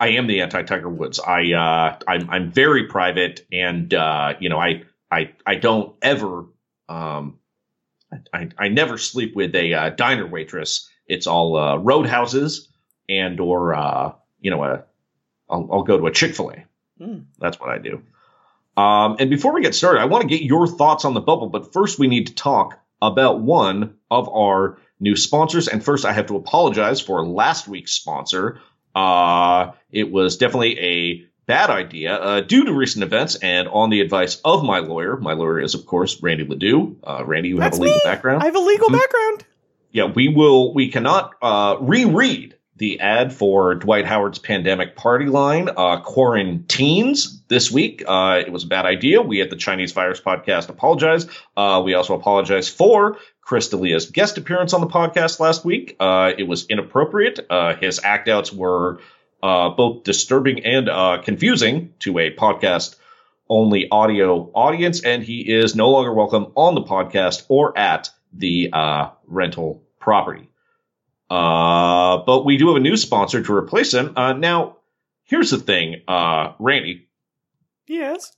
I 0.00 0.08
am 0.12 0.26
the 0.26 0.40
anti 0.40 0.62
Tiger 0.62 0.88
Woods. 0.88 1.20
I 1.20 1.52
uh, 1.52 1.98
I'm 2.08 2.28
I'm 2.30 2.50
very 2.50 2.88
private, 2.88 3.46
and 3.52 3.92
uh, 3.94 4.34
you 4.40 4.48
know 4.48 4.58
I 4.58 4.82
I 5.10 5.32
I 5.46 5.54
don't 5.56 5.94
ever 6.02 6.46
um 6.88 7.38
I 8.32 8.48
I 8.58 8.68
never 8.68 8.98
sleep 8.98 9.36
with 9.36 9.54
a 9.54 9.74
uh, 9.74 9.90
diner 9.90 10.26
waitress. 10.26 10.88
It's 11.06 11.26
all 11.26 11.56
uh, 11.56 11.76
roadhouses 11.76 12.68
and 13.08 13.38
or 13.40 13.74
uh, 13.74 14.12
you 14.40 14.50
know 14.50 14.64
a 14.64 14.84
I'll, 15.48 15.68
I'll 15.70 15.82
go 15.82 15.98
to 15.98 16.06
a 16.06 16.10
Chick 16.12 16.34
Fil 16.34 16.50
A. 16.50 16.64
Mm. 17.02 17.26
That's 17.38 17.60
what 17.60 17.68
I 17.68 17.78
do. 17.78 18.02
Um, 18.76 19.16
and 19.18 19.28
before 19.30 19.52
we 19.52 19.62
get 19.62 19.74
started, 19.74 20.00
I 20.00 20.04
want 20.06 20.22
to 20.22 20.28
get 20.28 20.42
your 20.42 20.66
thoughts 20.66 21.04
on 21.04 21.14
the 21.14 21.20
bubble. 21.20 21.48
But 21.48 21.72
first, 21.72 21.98
we 21.98 22.06
need 22.08 22.28
to 22.28 22.34
talk 22.34 22.78
about 23.02 23.40
one 23.40 23.96
of 24.10 24.28
our 24.28 24.78
new 25.00 25.16
sponsors. 25.16 25.68
And 25.68 25.84
first, 25.84 26.04
I 26.04 26.12
have 26.12 26.26
to 26.26 26.36
apologize 26.36 27.00
for 27.00 27.24
last 27.26 27.66
week's 27.68 27.92
sponsor. 27.92 28.60
Uh, 28.94 29.72
it 29.90 30.10
was 30.10 30.36
definitely 30.36 30.78
a 30.78 31.26
bad 31.46 31.70
idea 31.70 32.14
uh, 32.14 32.40
due 32.42 32.64
to 32.64 32.72
recent 32.72 33.02
events 33.02 33.34
and 33.36 33.66
on 33.68 33.90
the 33.90 34.00
advice 34.00 34.40
of 34.44 34.62
my 34.64 34.78
lawyer. 34.78 35.16
My 35.16 35.32
lawyer 35.32 35.60
is, 35.60 35.74
of 35.74 35.84
course, 35.86 36.22
Randy 36.22 36.44
Ledoux. 36.44 36.96
Uh, 37.02 37.24
Randy, 37.24 37.48
you 37.50 37.56
That's 37.56 37.76
have 37.76 37.80
a 37.80 37.84
legal 37.84 37.96
me. 37.96 38.00
background. 38.04 38.42
I 38.42 38.46
have 38.46 38.56
a 38.56 38.60
legal 38.60 38.88
Mhm. 38.88 38.92
background. 38.98 39.44
Yeah, 39.90 40.04
we 40.04 40.28
will. 40.28 40.72
We 40.74 40.90
cannot 40.90 41.32
uh, 41.42 41.76
reread 41.80 42.54
the 42.80 42.98
ad 43.00 43.30
for 43.30 43.74
Dwight 43.74 44.06
Howard's 44.06 44.38
pandemic 44.38 44.96
party 44.96 45.26
line, 45.26 45.68
uh, 45.68 46.00
quarantines 46.00 47.42
this 47.46 47.70
week. 47.70 48.02
Uh, 48.08 48.40
it 48.44 48.50
was 48.50 48.64
a 48.64 48.68
bad 48.68 48.86
idea. 48.86 49.20
We 49.20 49.42
at 49.42 49.50
the 49.50 49.56
Chinese 49.56 49.92
Virus 49.92 50.18
Podcast 50.18 50.70
apologize. 50.70 51.26
Uh, 51.54 51.82
we 51.84 51.92
also 51.92 52.14
apologize 52.14 52.70
for 52.70 53.18
Chris 53.42 53.68
D'Elia's 53.68 54.10
guest 54.10 54.38
appearance 54.38 54.72
on 54.72 54.80
the 54.80 54.86
podcast 54.86 55.40
last 55.40 55.62
week. 55.62 55.94
Uh, 56.00 56.32
it 56.38 56.44
was 56.44 56.68
inappropriate. 56.68 57.40
Uh, 57.50 57.74
his 57.74 58.00
act 58.02 58.28
outs 58.28 58.50
were 58.50 59.00
uh, 59.42 59.68
both 59.68 60.04
disturbing 60.04 60.64
and 60.64 61.22
confusing 61.22 61.92
to 61.98 62.18
a 62.18 62.34
podcast 62.34 62.96
only 63.46 63.90
audio 63.90 64.50
audience, 64.54 65.02
and 65.02 65.22
he 65.22 65.40
is 65.40 65.74
no 65.76 65.90
longer 65.90 66.14
welcome 66.14 66.46
on 66.54 66.74
the 66.74 66.82
podcast 66.82 67.44
or 67.48 67.76
at 67.76 68.08
the 68.32 68.70
rental 69.26 69.82
property. 69.98 70.49
Uh, 71.30 72.18
but 72.26 72.44
we 72.44 72.56
do 72.58 72.68
have 72.68 72.76
a 72.76 72.80
new 72.80 72.96
sponsor 72.96 73.42
to 73.42 73.54
replace 73.54 73.94
him. 73.94 74.12
Uh, 74.16 74.32
now, 74.32 74.78
here's 75.24 75.50
the 75.50 75.58
thing, 75.58 76.02
uh, 76.08 76.52
Randy. 76.58 77.06
Yes. 77.86 78.32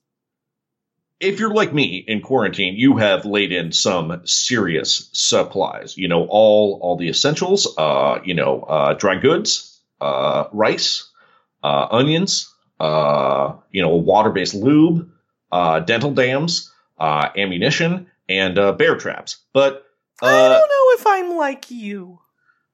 if 1.20 1.39
you're 1.40 1.55
like 1.55 1.73
me 1.73 2.05
in 2.06 2.20
quarantine, 2.20 2.74
you 2.77 2.97
have 2.97 3.24
laid 3.24 3.52
in 3.52 3.70
some 3.73 4.23
serious 4.27 5.09
supplies. 5.12 5.97
You 5.97 6.09
know, 6.09 6.27
all 6.28 6.78
all 6.82 6.97
the 6.97 7.09
essentials. 7.09 7.66
Uh, 7.78 8.19
you 8.24 8.35
know, 8.35 8.62
uh, 8.62 8.94
dry 8.94 9.16
goods, 9.16 9.81
uh, 10.01 10.44
rice, 10.52 11.09
uh, 11.62 11.86
onions. 11.90 12.48
Uh, 12.81 13.55
you 13.70 13.81
know, 13.81 13.94
water-based 13.94 14.55
lube, 14.55 15.09
uh, 15.52 15.78
dental 15.78 16.10
dams, 16.12 16.73
uh, 16.98 17.28
ammunition, 17.36 18.09
and 18.28 18.59
uh, 18.59 18.73
bear 18.73 18.97
traps. 18.97 19.36
But 19.52 19.86
uh, 20.20 20.27
I 20.27 20.48
don't 20.48 20.69
know 20.69 20.86
if 20.98 21.06
I'm 21.06 21.36
like 21.36 21.70
you. 21.70 22.19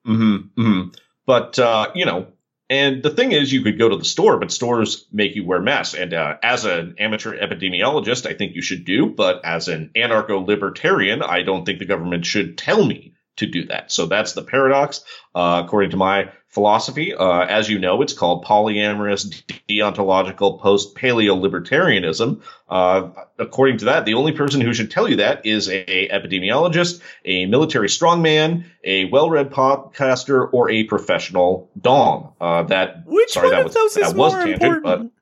Mm-hmm, 0.06 0.60
mm-hmm. 0.60 0.88
But 1.26 1.58
uh, 1.58 1.90
you 1.94 2.06
know, 2.06 2.28
and 2.70 3.02
the 3.02 3.10
thing 3.10 3.32
is, 3.32 3.52
you 3.52 3.62
could 3.62 3.78
go 3.78 3.88
to 3.88 3.96
the 3.96 4.04
store, 4.04 4.38
but 4.38 4.52
stores 4.52 5.06
make 5.12 5.34
you 5.34 5.44
wear 5.44 5.60
masks. 5.60 5.94
And 5.94 6.12
uh, 6.12 6.36
as 6.42 6.64
an 6.64 6.96
amateur 6.98 7.34
epidemiologist, 7.34 8.26
I 8.26 8.34
think 8.34 8.54
you 8.54 8.62
should 8.62 8.84
do. 8.84 9.06
But 9.06 9.44
as 9.44 9.68
an 9.68 9.90
anarcho-libertarian, 9.96 11.22
I 11.22 11.42
don't 11.42 11.64
think 11.64 11.78
the 11.78 11.86
government 11.86 12.26
should 12.26 12.58
tell 12.58 12.84
me 12.84 13.14
to 13.39 13.47
do 13.47 13.65
that. 13.66 13.90
So 13.90 14.06
that's 14.06 14.35
the 14.35 14.43
paradox, 14.43 15.02
uh, 15.35 15.62
according 15.65 15.90
to 15.90 15.97
my 15.97 16.31
philosophy. 16.48 17.15
Uh, 17.15 17.40
as 17.40 17.69
you 17.69 17.78
know, 17.78 18.02
it's 18.02 18.12
called 18.12 18.44
polyamorous 18.44 19.43
deontological 19.69 20.60
post 20.60 20.94
paleo 20.94 21.39
libertarianism. 21.39 22.43
Uh, 22.69 23.10
according 23.39 23.78
to 23.78 23.85
that, 23.86 24.05
the 24.05 24.15
only 24.15 24.32
person 24.32 24.60
who 24.60 24.73
should 24.73 24.90
tell 24.90 25.09
you 25.09 25.16
that 25.16 25.44
is 25.47 25.69
a, 25.69 26.09
epidemiologist, 26.09 27.01
a 27.24 27.47
military 27.47 27.89
strongman, 27.89 28.65
a 28.85 29.05
well-read 29.06 29.51
podcaster, 29.51 30.48
or 30.52 30.70
a 30.70 30.85
professional 30.85 31.70
dong. 31.81 32.32
Uh, 32.40 32.62
that 32.65 33.06
Which 33.06 33.31
sorry, 33.31 33.48
one 33.48 33.52
that 33.52 33.60
of 33.60 33.65
was 33.66 33.74
those 33.74 33.94
that 33.94 34.06
is 34.06 34.15
was 34.15 34.32
more 34.32 34.44
tangent, 34.44 34.62
important? 34.62 35.12
but 35.12 35.19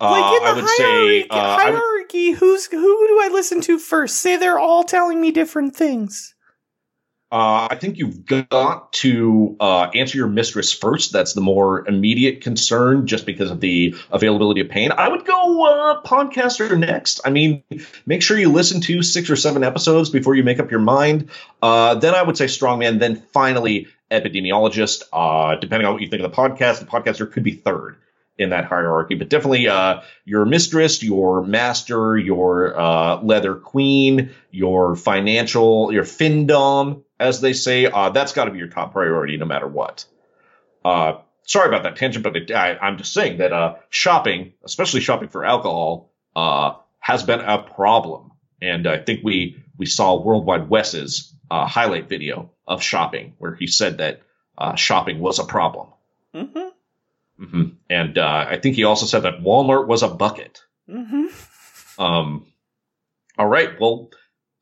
uh, 0.00 0.10
like 0.10 0.40
in 0.40 0.56
the 0.56 0.62
would 0.62 0.70
say 0.70 1.26
hierarchy, 1.28 1.30
uh, 1.30 1.58
hierarchy 1.58 2.30
who's 2.30 2.66
who 2.66 3.06
do 3.08 3.18
I 3.20 3.28
listen 3.32 3.60
to 3.62 3.78
first? 3.78 4.20
Say 4.20 4.36
they're 4.36 4.58
all 4.58 4.84
telling 4.84 5.20
me 5.20 5.32
different 5.32 5.74
things. 5.74 6.34
Uh, 7.30 7.68
I 7.70 7.76
think 7.76 7.98
you've 7.98 8.24
got 8.24 8.92
to 8.94 9.56
uh, 9.60 9.90
answer 9.94 10.16
your 10.16 10.28
mistress 10.28 10.72
first. 10.72 11.12
That's 11.12 11.34
the 11.34 11.42
more 11.42 11.86
immediate 11.86 12.40
concern, 12.40 13.06
just 13.06 13.26
because 13.26 13.50
of 13.50 13.60
the 13.60 13.96
availability 14.10 14.62
of 14.62 14.70
pain. 14.70 14.92
I 14.92 15.08
would 15.08 15.26
go 15.26 15.66
uh, 15.66 16.02
podcaster 16.02 16.78
next. 16.78 17.20
I 17.26 17.30
mean, 17.30 17.62
make 18.06 18.22
sure 18.22 18.38
you 18.38 18.50
listen 18.50 18.80
to 18.82 19.02
six 19.02 19.28
or 19.28 19.36
seven 19.36 19.62
episodes 19.62 20.08
before 20.08 20.36
you 20.36 20.42
make 20.42 20.58
up 20.58 20.70
your 20.70 20.80
mind. 20.80 21.28
Uh, 21.60 21.96
then 21.96 22.14
I 22.14 22.22
would 22.22 22.38
say 22.38 22.46
strongman. 22.46 22.98
Then 22.98 23.16
finally 23.16 23.88
epidemiologist. 24.10 25.02
Uh, 25.12 25.56
depending 25.56 25.86
on 25.86 25.92
what 25.92 26.02
you 26.02 26.08
think 26.08 26.22
of 26.22 26.30
the 26.30 26.36
podcast, 26.36 26.80
the 26.80 26.86
podcaster 26.86 27.30
could 27.30 27.42
be 27.42 27.52
third 27.52 27.98
in 28.38 28.50
that 28.50 28.64
hierarchy, 28.64 29.16
but 29.16 29.28
definitely 29.28 29.66
uh, 29.66 30.00
your 30.24 30.46
mistress, 30.46 31.02
your 31.02 31.44
master, 31.44 32.16
your 32.16 32.78
uh, 32.78 33.20
leather 33.20 33.56
queen, 33.56 34.30
your 34.52 34.94
financial, 34.94 35.92
your 35.92 36.04
findom, 36.04 37.02
as 37.18 37.40
they 37.40 37.52
say. 37.52 37.86
Uh, 37.86 38.10
that's 38.10 38.32
got 38.32 38.44
to 38.44 38.52
be 38.52 38.58
your 38.58 38.68
top 38.68 38.92
priority, 38.92 39.36
no 39.36 39.44
matter 39.44 39.66
what. 39.66 40.04
Uh, 40.84 41.14
sorry 41.42 41.68
about 41.68 41.82
that 41.82 41.96
tangent, 41.96 42.22
but 42.22 42.36
it, 42.36 42.50
I, 42.52 42.76
I'm 42.76 42.96
just 42.96 43.12
saying 43.12 43.38
that 43.38 43.52
uh, 43.52 43.74
shopping, 43.90 44.52
especially 44.64 45.00
shopping 45.00 45.28
for 45.28 45.44
alcohol, 45.44 46.12
uh, 46.36 46.74
has 47.00 47.24
been 47.24 47.40
a 47.40 47.58
problem, 47.58 48.30
and 48.62 48.86
I 48.86 48.98
think 48.98 49.24
we 49.24 49.64
we 49.76 49.86
saw 49.86 50.20
Worldwide 50.20 50.68
Wes's 50.68 51.34
highlight 51.50 52.08
video 52.08 52.50
of 52.66 52.82
shopping, 52.82 53.34
where 53.38 53.54
he 53.54 53.66
said 53.66 53.98
that 53.98 54.22
shopping 54.76 55.18
was 55.18 55.38
a 55.38 55.44
problem. 55.44 55.88
Mm-hmm. 56.34 56.67
Hmm 57.38 57.64
And 57.88 58.18
uh, 58.18 58.46
I 58.48 58.58
think 58.58 58.76
he 58.76 58.84
also 58.84 59.06
said 59.06 59.22
that 59.22 59.40
Walmart 59.40 59.86
was 59.86 60.02
a 60.02 60.08
bucket. 60.08 60.62
Mm-hmm. 60.88 62.02
Um, 62.02 62.46
all 63.38 63.46
right. 63.46 63.80
Well, 63.80 64.10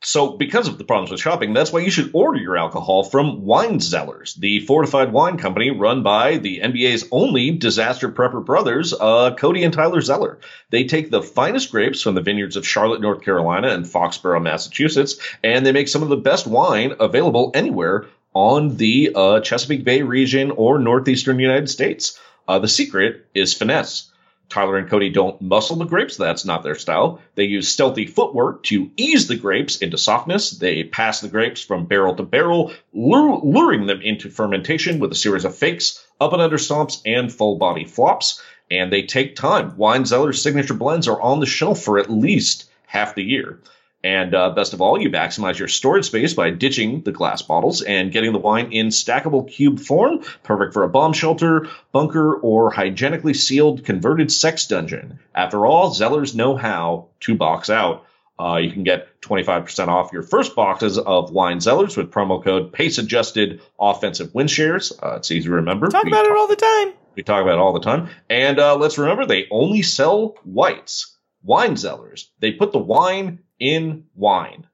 so 0.02 0.36
because 0.36 0.68
of 0.68 0.78
the 0.78 0.84
problems 0.84 1.10
with 1.10 1.20
shopping, 1.20 1.52
that's 1.52 1.72
why 1.72 1.80
you 1.80 1.90
should 1.90 2.10
order 2.12 2.38
your 2.38 2.56
alcohol 2.56 3.02
from 3.02 3.44
Wine 3.44 3.78
Zellers, 3.78 4.36
the 4.36 4.60
fortified 4.60 5.12
wine 5.12 5.38
company 5.38 5.70
run 5.70 6.02
by 6.02 6.36
the 6.36 6.60
NBA's 6.60 7.08
only 7.10 7.50
disaster 7.52 8.10
prepper 8.10 8.44
brothers, 8.44 8.92
uh, 8.92 9.34
Cody 9.34 9.64
and 9.64 9.74
Tyler 9.74 10.00
Zeller. 10.00 10.38
They 10.70 10.84
take 10.84 11.10
the 11.10 11.22
finest 11.22 11.72
grapes 11.72 12.02
from 12.02 12.14
the 12.14 12.20
vineyards 12.20 12.56
of 12.56 12.66
Charlotte, 12.66 13.00
North 13.00 13.22
Carolina, 13.22 13.68
and 13.68 13.84
Foxborough, 13.84 14.42
Massachusetts, 14.42 15.16
and 15.42 15.64
they 15.64 15.72
make 15.72 15.88
some 15.88 16.02
of 16.02 16.08
the 16.08 16.16
best 16.16 16.46
wine 16.46 16.94
available 17.00 17.50
anywhere 17.54 18.06
on 18.32 18.76
the 18.76 19.12
uh, 19.14 19.40
Chesapeake 19.40 19.82
Bay 19.82 20.02
region 20.02 20.50
or 20.50 20.78
northeastern 20.78 21.38
United 21.38 21.70
States. 21.70 22.20
Uh, 22.48 22.58
the 22.58 22.68
secret 22.68 23.26
is 23.34 23.54
finesse. 23.54 24.10
Tyler 24.48 24.76
and 24.76 24.88
Cody 24.88 25.10
don't 25.10 25.40
muscle 25.42 25.76
the 25.76 25.84
grapes. 25.84 26.16
That's 26.16 26.44
not 26.44 26.62
their 26.62 26.76
style. 26.76 27.20
They 27.34 27.44
use 27.44 27.68
stealthy 27.68 28.06
footwork 28.06 28.62
to 28.64 28.90
ease 28.96 29.26
the 29.26 29.36
grapes 29.36 29.78
into 29.78 29.98
softness. 29.98 30.52
They 30.52 30.84
pass 30.84 31.20
the 31.20 31.28
grapes 31.28 31.60
from 31.60 31.86
barrel 31.86 32.14
to 32.14 32.22
barrel, 32.22 32.72
luring 32.92 33.86
them 33.86 34.00
into 34.02 34.30
fermentation 34.30 35.00
with 35.00 35.10
a 35.10 35.16
series 35.16 35.44
of 35.44 35.56
fakes, 35.56 36.04
up 36.20 36.32
and 36.32 36.40
under 36.40 36.58
stomps, 36.58 37.02
and 37.04 37.32
full 37.32 37.56
body 37.56 37.84
flops. 37.84 38.40
And 38.70 38.92
they 38.92 39.02
take 39.02 39.34
time. 39.34 39.76
Wine 39.76 40.04
Zeller's 40.04 40.40
signature 40.42 40.74
blends 40.74 41.08
are 41.08 41.20
on 41.20 41.40
the 41.40 41.46
shelf 41.46 41.82
for 41.82 41.98
at 41.98 42.10
least 42.10 42.70
half 42.86 43.16
the 43.16 43.24
year. 43.24 43.60
And 44.04 44.34
uh, 44.34 44.50
best 44.50 44.72
of 44.72 44.80
all, 44.80 45.00
you 45.00 45.10
maximize 45.10 45.58
your 45.58 45.66
storage 45.68 46.04
space 46.04 46.32
by 46.34 46.50
ditching 46.50 47.02
the 47.02 47.10
glass 47.12 47.42
bottles 47.42 47.82
and 47.82 48.12
getting 48.12 48.32
the 48.32 48.38
wine 48.38 48.72
in 48.72 48.88
stackable 48.88 49.50
cube 49.50 49.80
form, 49.80 50.22
perfect 50.44 50.74
for 50.74 50.84
a 50.84 50.88
bomb 50.88 51.12
shelter, 51.12 51.68
bunker, 51.92 52.34
or 52.34 52.70
hygienically 52.70 53.34
sealed 53.34 53.84
converted 53.84 54.30
sex 54.30 54.66
dungeon. 54.66 55.18
After 55.34 55.66
all, 55.66 55.90
Zellers 55.90 56.34
know 56.36 56.56
how 56.56 57.08
to 57.20 57.34
box 57.34 57.68
out. 57.68 58.04
Uh, 58.38 58.58
you 58.58 58.70
can 58.70 58.84
get 58.84 59.20
25% 59.22 59.88
off 59.88 60.12
your 60.12 60.22
first 60.22 60.54
boxes 60.54 60.98
of 60.98 61.32
Wine 61.32 61.58
Zellers 61.58 61.96
with 61.96 62.10
promo 62.12 62.44
code 62.44 62.72
PACE 62.72 62.98
adjusted 62.98 63.62
offensive 63.80 64.34
win 64.34 64.46
shares. 64.46 64.92
Uh, 65.02 65.14
it's 65.16 65.30
easy 65.30 65.48
to 65.48 65.54
remember. 65.54 65.88
Talk 65.88 66.04
We 66.04 66.10
about 66.10 66.26
it 66.26 66.32
all 66.36 66.46
the 66.46 66.54
time. 66.54 66.92
we 67.14 67.22
talk 67.22 67.42
about 67.42 67.54
it 67.54 67.58
all 67.60 67.72
the 67.72 67.80
time. 67.80 68.10
And 68.28 68.58
uh, 68.58 68.76
let's 68.76 68.98
remember, 68.98 69.24
they 69.24 69.46
only 69.50 69.80
sell 69.80 70.34
whites, 70.44 71.16
wine 71.42 71.76
zellers. 71.76 72.26
They 72.40 72.52
put 72.52 72.72
the 72.72 72.78
wine 72.78 73.38
in 73.58 74.04
wine. 74.14 74.66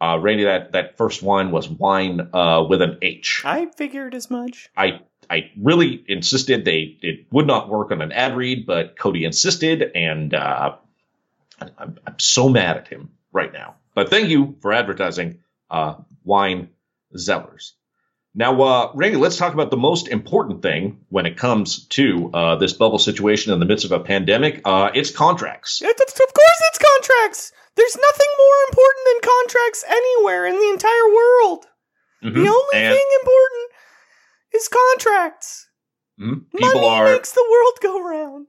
Uh, 0.00 0.18
Randy, 0.18 0.44
that, 0.44 0.72
that 0.72 0.96
first 0.96 1.22
wine 1.22 1.50
was 1.50 1.68
wine 1.68 2.30
uh, 2.32 2.64
with 2.68 2.80
an 2.80 2.98
H. 3.02 3.42
I 3.44 3.66
figured 3.76 4.14
as 4.14 4.30
much. 4.30 4.70
I 4.76 5.00
I 5.28 5.50
really 5.60 6.02
insisted 6.08 6.64
they 6.64 6.98
it 7.02 7.26
would 7.30 7.46
not 7.46 7.68
work 7.68 7.92
on 7.92 8.02
an 8.02 8.10
ad 8.10 8.36
read, 8.36 8.66
but 8.66 8.98
Cody 8.98 9.24
insisted, 9.24 9.92
and 9.94 10.34
uh, 10.34 10.76
I'm, 11.78 11.98
I'm 12.06 12.18
so 12.18 12.48
mad 12.48 12.78
at 12.78 12.88
him 12.88 13.10
right 13.32 13.52
now. 13.52 13.76
But 13.94 14.08
thank 14.10 14.28
you 14.30 14.56
for 14.60 14.72
advertising 14.72 15.40
uh, 15.70 15.96
wine 16.24 16.70
zellers. 17.16 17.72
Now, 18.34 18.60
uh, 18.62 18.92
Randy, 18.94 19.16
let's 19.16 19.36
talk 19.36 19.54
about 19.54 19.70
the 19.70 19.76
most 19.76 20.06
important 20.08 20.62
thing 20.62 21.00
when 21.08 21.26
it 21.26 21.36
comes 21.36 21.86
to 21.88 22.30
uh, 22.32 22.56
this 22.56 22.72
bubble 22.72 22.98
situation 22.98 23.52
in 23.52 23.58
the 23.58 23.66
midst 23.66 23.84
of 23.84 23.90
a 23.92 23.98
pandemic. 24.00 24.60
Uh, 24.64 24.90
it's 24.94 25.10
contracts. 25.10 25.82
Of 25.82 25.88
course, 25.96 26.60
it's 26.70 26.78
contracts. 26.78 27.52
There's 27.76 27.96
nothing 27.96 28.28
more 28.38 28.54
important 28.70 29.06
than 29.06 29.30
contracts 29.30 29.84
anywhere 29.88 30.46
in 30.46 30.54
the 30.54 30.70
entire 30.70 31.08
world. 31.14 31.66
Mhm. 32.22 32.34
The 32.34 32.48
only 32.48 32.74
And- 32.74 32.94
thing 32.94 33.06
important 33.22 33.70
is 34.52 34.68
contracts. 34.68 35.68
Mhm. 36.20 36.50
People 36.56 36.74
Money 36.82 36.86
are 36.88 37.12
makes 37.12 37.32
the 37.32 37.46
world 37.50 37.78
go 37.80 38.00
round. 38.00 38.46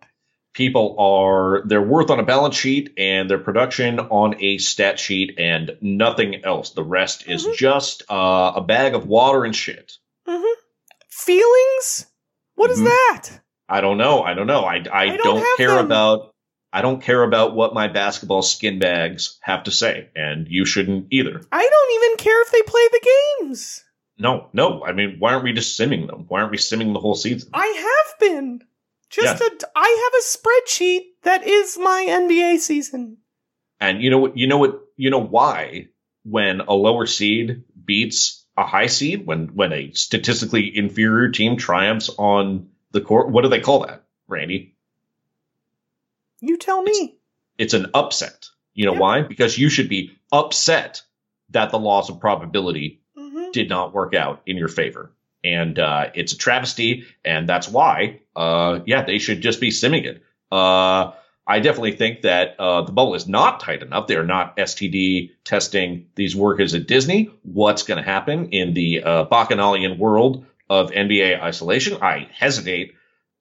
People 0.53 0.95
are 0.99 1.64
their 1.65 1.82
worth 1.82 2.10
on 2.10 2.19
a 2.19 2.23
balance 2.23 2.56
sheet 2.56 2.94
and 2.98 3.30
their 3.30 3.38
production 3.40 3.99
on 3.99 4.36
a 4.41 4.57
stat 4.57 4.99
sheet 4.99 5.36
and 5.38 5.78
nothing 5.82 6.44
else. 6.44 6.72
The 6.72 6.84
rest 6.84 7.28
is 7.28 7.44
Mm-hmm. 7.44 7.53
just 7.56 8.03
uh, 8.10 8.53
a 8.56 8.61
bag 8.61 8.94
of 8.95 9.06
water 9.07 9.45
and 9.45 9.56
shit. 9.56 9.94
hmm 10.28 10.44
Feelings? 11.10 12.07
What 12.56 12.72
is 12.72 12.80
Mhm. 12.80 12.86
that? 12.86 13.30
I 13.69 13.82
don't 13.82 13.98
know. 13.98 14.22
I 14.23 14.34
don't 14.34 14.48
know. 14.48 14.64
I, 14.65 14.84
I, 14.91 15.06
don't 15.07 15.18
don't, 15.23 15.57
care 15.57 15.76
them. 15.76 15.86
about 15.86 16.34
I 16.73 16.82
don't 16.82 17.02
care 17.02 17.22
about 17.23 17.53
what 17.53 17.73
my 17.73 17.88
basketball 17.90 18.41
skin 18.41 18.80
bags 18.80 19.38
have 19.41 19.64
to 19.64 19.72
say, 19.72 20.10
and 20.15 20.48
you 20.49 20.65
shouldn't 20.65 21.07
either. 21.11 21.41
I 21.52 21.69
don't 21.69 22.03
even 22.03 22.18
care 22.18 22.41
if 22.44 22.52
they 22.52 22.61
play 22.64 22.88
the 22.91 23.10
games. 23.41 23.84
No, 24.18 24.48
no. 24.53 24.84
I 24.86 24.94
mean, 24.94 25.18
why 25.19 25.34
aren't 25.34 25.44
we 25.44 25.52
just 25.53 25.78
simming 25.80 26.07
them? 26.07 26.26
Why 26.28 26.40
aren't 26.41 26.52
we 26.52 26.57
simming 26.57 26.94
the 26.94 26.99
whole 26.99 27.15
season? 27.15 27.49
I 27.53 27.65
have 28.07 28.19
been. 28.19 28.61
Just 29.11 29.41
Yeah. 29.41 29.47
a, 29.47 29.69
I 29.75 30.11
have 30.11 30.13
a 30.21 30.25
spreadsheet 30.25 31.01
that 31.23 31.45
is 31.45 31.77
my 31.77 32.05
NBA 32.09 32.59
season. 32.59 33.17
And 33.79 34.01
you 34.01 34.09
know 34.09 34.19
what? 34.19 34.38
You 34.38 34.47
know 34.47 34.57
what? 34.57 34.79
You 34.95 35.09
know 35.09 35.19
why? 35.21 35.88
When 36.23 36.61
a 36.61 36.73
lower 36.73 37.05
seed 37.07 37.63
beats 37.83 38.45
a 38.55 38.65
high 38.65 38.88
seed, 38.88 39.25
when 39.25 39.47
when 39.55 39.73
a 39.73 39.91
statistically 39.93 40.75
inferior 40.77 41.29
team 41.29 41.57
triumphs 41.57 42.09
on 42.17 42.69
the 42.91 43.01
court, 43.01 43.29
what 43.31 43.41
do 43.43 43.49
they 43.49 43.59
call 43.59 43.85
that, 43.85 44.03
Randy? 44.27 44.75
You 46.39 46.57
tell 46.57 46.81
me. 46.81 47.17
It's 47.57 47.73
an 47.73 47.88
upset. 47.93 48.47
You 48.73 48.85
know 48.85 48.93
why? 48.93 49.21
Because 49.21 49.57
you 49.57 49.69
should 49.69 49.89
be 49.89 50.17
upset 50.31 51.01
that 51.49 51.71
the 51.71 51.79
laws 51.79 52.09
of 52.09 52.19
probability 52.19 52.99
Mm-hmm. 53.17 53.51
did 53.51 53.67
not 53.67 53.93
work 53.93 54.15
out 54.15 54.41
in 54.45 54.55
your 54.55 54.69
favor. 54.69 55.11
And 55.43 55.80
uh, 55.80 56.11
it's 56.13 56.34
a 56.34 56.38
travesty, 56.38 57.05
and 57.26 57.49
that's 57.49 57.68
why, 57.68 58.19
uh, 58.35 58.81
yeah, 58.85 59.03
they 59.03 59.18
should 59.18 59.41
just 59.41 59.59
be 59.59 59.69
simming 59.69 60.05
it. 60.05 60.23
Uh, 60.51 61.13
I 61.47 61.59
definitely 61.59 61.93
think 61.93 62.22
that 62.22 62.55
uh, 62.59 62.84
the 62.84 62.91
bubble 62.91 63.15
is 63.15 63.27
not 63.27 63.59
tight 63.59 63.81
enough. 63.81 64.07
They 64.07 64.15
are 64.15 64.26
not 64.26 64.55
STD 64.57 65.31
testing 65.43 66.07
these 66.15 66.35
workers 66.35 66.76
at 66.76 66.88
Disney. 66.88 67.31
What's 67.41 67.84
going 67.84 67.97
to 67.97 68.09
happen 68.09 68.49
in 68.49 68.73
the 68.73 69.03
uh, 69.03 69.23
bacchanalian 69.26 69.97
world 69.97 70.45
of 70.69 70.91
NBA 70.91 71.41
isolation? 71.41 71.97
I 72.01 72.30
hesitate 72.31 72.93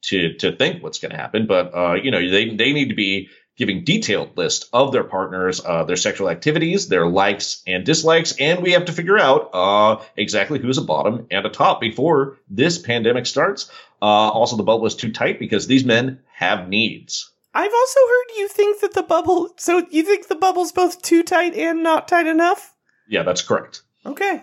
to 0.02 0.34
to 0.34 0.56
think 0.56 0.82
what's 0.82 0.98
going 0.98 1.10
to 1.10 1.18
happen, 1.18 1.46
but 1.46 1.74
uh, 1.74 1.94
you 1.94 2.10
know 2.10 2.30
they 2.30 2.48
they 2.48 2.72
need 2.72 2.88
to 2.88 2.94
be 2.94 3.28
giving 3.60 3.84
detailed 3.84 4.38
list 4.38 4.70
of 4.72 4.90
their 4.90 5.04
partners, 5.04 5.60
uh, 5.62 5.84
their 5.84 5.94
sexual 5.94 6.30
activities, 6.30 6.88
their 6.88 7.06
likes 7.06 7.62
and 7.66 7.84
dislikes, 7.84 8.34
and 8.40 8.62
we 8.62 8.72
have 8.72 8.86
to 8.86 8.92
figure 8.92 9.18
out 9.18 9.50
uh, 9.52 10.02
exactly 10.16 10.58
who's 10.58 10.78
a 10.78 10.82
bottom 10.82 11.26
and 11.30 11.44
a 11.44 11.50
top 11.50 11.78
before 11.78 12.38
this 12.48 12.78
pandemic 12.78 13.26
starts. 13.26 13.70
Uh, 14.00 14.06
also, 14.06 14.56
the 14.56 14.62
bubble 14.62 14.86
is 14.86 14.96
too 14.96 15.12
tight 15.12 15.38
because 15.38 15.66
these 15.66 15.84
men 15.84 16.20
have 16.32 16.70
needs. 16.70 17.30
I've 17.52 17.70
also 17.70 18.00
heard 18.00 18.38
you 18.38 18.48
think 18.48 18.80
that 18.80 18.94
the 18.94 19.02
bubble. 19.02 19.50
So 19.58 19.86
you 19.90 20.04
think 20.04 20.28
the 20.28 20.36
bubble's 20.36 20.72
both 20.72 21.02
too 21.02 21.22
tight 21.22 21.54
and 21.54 21.82
not 21.82 22.08
tight 22.08 22.26
enough? 22.26 22.74
Yeah, 23.10 23.24
that's 23.24 23.42
correct. 23.42 23.82
Okay. 24.06 24.42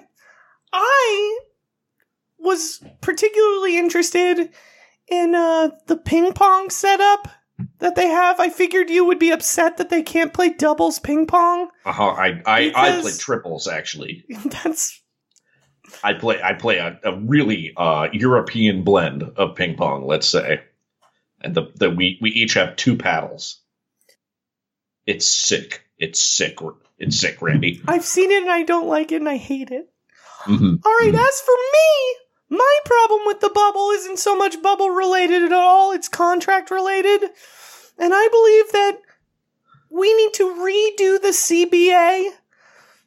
I 0.72 1.40
was 2.38 2.84
particularly 3.02 3.80
interested 3.80 4.52
in 5.08 5.34
uh, 5.34 5.70
the 5.88 5.98
ping 5.98 6.34
pong 6.34 6.70
setup 6.70 7.30
that 7.80 7.96
they 7.96 8.08
have. 8.08 8.40
I 8.40 8.50
figured 8.50 8.90
you 8.90 9.06
would 9.06 9.20
be 9.20 9.32
upset 9.32 9.78
that 9.78 9.90
they 9.90 10.04
can't 10.04 10.34
play 10.34 10.50
doubles 10.50 11.00
ping 11.00 11.26
pong. 11.26 11.70
Uh-huh. 11.86 12.04
I 12.04 12.42
I, 12.46 12.72
I 12.76 13.02
play 13.02 13.12
triples 13.14 13.68
actually. 13.68 14.26
That's 14.46 15.02
I 16.04 16.14
play 16.14 16.42
I 16.42 16.54
play 16.54 16.78
a, 16.78 17.00
a 17.04 17.18
really 17.18 17.74
uh, 17.76 18.10
European 18.12 18.84
blend 18.84 19.24
of 19.24 19.56
ping 19.56 19.76
pong, 19.76 20.06
let's 20.06 20.28
say, 20.28 20.62
and 21.42 21.56
the, 21.56 21.72
the 21.76 21.90
we 21.90 22.20
we 22.22 22.32
each 22.32 22.56
have 22.56 22.76
two 22.76 22.98
paddles. 22.98 23.62
It's 25.06 25.28
sick. 25.28 25.86
It's 25.98 26.22
sick. 26.22 26.60
It's 26.98 27.20
sick, 27.20 27.42
Randy. 27.42 27.82
I've 27.88 28.04
seen 28.06 28.32
it 28.32 28.42
and 28.44 28.52
I 28.52 28.64
don't 28.64 28.88
like 28.88 29.12
it 29.12 29.18
and 29.18 29.30
I 29.30 29.38
hate 29.38 29.72
it. 29.72 29.88
Mhm. 30.46 30.80
All 30.86 30.98
right, 31.00 31.16
as 31.16 31.42
for 31.42 31.56
me, 31.56 32.16
my 32.50 32.78
problem 32.86 33.22
with 33.26 33.40
the 33.42 33.50
bubble 33.50 33.90
isn't 33.92 34.20
so 34.20 34.36
much 34.38 34.62
bubble 34.62 34.90
related 34.90 35.44
at 35.44 35.52
all, 35.52 35.92
it's 35.92 36.08
contract 36.08 36.72
related. 36.72 37.22
And 37.98 38.14
I 38.14 38.28
believe 38.30 38.72
that 38.74 39.00
we 39.90 40.14
need 40.16 40.34
to 40.34 40.44
redo 40.54 41.22
the 41.22 41.30
CBA 41.30 42.30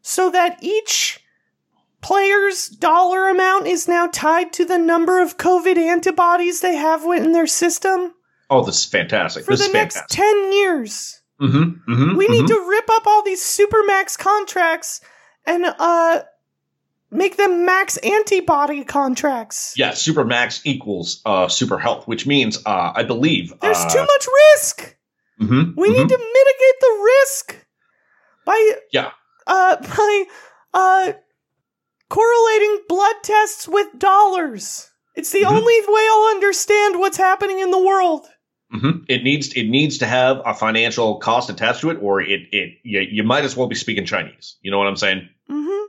so 0.02 0.30
that 0.30 0.58
each 0.62 1.20
player's 2.00 2.68
dollar 2.68 3.28
amount 3.28 3.66
is 3.66 3.86
now 3.86 4.08
tied 4.12 4.52
to 4.54 4.64
the 4.64 4.78
number 4.78 5.20
of 5.20 5.36
COVID 5.36 5.76
antibodies 5.76 6.60
they 6.60 6.76
have 6.76 7.04
in 7.04 7.32
their 7.32 7.46
system 7.46 8.14
Oh, 8.52 8.64
this 8.64 8.78
is 8.78 8.84
fantastic. 8.84 9.44
for 9.44 9.52
this 9.52 9.60
the 9.60 9.66
is 9.66 9.72
next 9.72 9.94
fantastic. 9.94 10.18
10 10.18 10.52
years. 10.52 11.20
Mm-hmm, 11.40 11.92
mm-hmm, 11.92 12.16
We 12.16 12.26
need 12.28 12.44
mhm. 12.44 12.48
to 12.48 12.66
rip 12.68 12.90
up 12.90 13.06
all 13.06 13.22
these 13.22 13.42
supermax 13.42 14.18
contracts 14.18 15.00
and 15.46 15.64
uh 15.78 16.22
make 17.10 17.36
them 17.36 17.64
max 17.64 17.96
antibody 17.98 18.84
contracts. 18.84 19.74
Yeah, 19.76 19.92
super 19.94 20.24
max 20.24 20.60
equals 20.64 21.20
uh, 21.24 21.48
super 21.48 21.78
health, 21.78 22.06
which 22.06 22.26
means 22.26 22.58
uh, 22.64 22.92
I 22.94 23.02
believe 23.02 23.52
There's 23.60 23.84
uh, 23.84 23.88
too 23.88 24.00
much 24.00 24.26
risk. 24.54 24.96
mhm, 25.40 25.76
We 25.76 25.88
mhm. 25.88 25.92
need 25.96 26.08
to 26.08 26.18
mitigate 26.18 26.80
the 26.80 27.10
risk 27.22 27.66
by 28.44 28.72
Yeah, 28.92 29.10
uh 29.46 29.76
by 29.96 30.24
uh 30.74 31.12
correlating 32.08 32.80
blood 32.88 33.16
tests 33.22 33.68
with 33.68 33.98
dollars. 33.98 34.90
It's 35.14 35.32
the 35.32 35.42
Mhm. 35.44 35.50
only 35.50 35.80
way 35.88 36.06
I'll 36.10 36.30
understand 36.34 36.98
what's 36.98 37.16
happening 37.16 37.58
in 37.60 37.70
the 37.70 37.78
world. 37.78 38.26
hmm 38.70 39.02
It 39.08 39.22
needs 39.24 39.52
it 39.54 39.64
needs 39.68 39.98
to 39.98 40.06
have 40.06 40.42
a 40.44 40.54
financial 40.54 41.18
cost 41.18 41.50
attached 41.50 41.80
to 41.80 41.90
it, 41.90 41.98
or 42.00 42.20
it 42.20 42.40
it 42.52 42.78
you, 42.84 43.00
you 43.00 43.22
might 43.24 43.44
as 43.44 43.56
well 43.56 43.66
be 43.66 43.74
speaking 43.74 44.06
Chinese. 44.06 44.56
You 44.62 44.70
know 44.70 44.78
what 44.78 44.86
I'm 44.86 44.96
saying? 44.96 45.28
hmm 45.48 45.79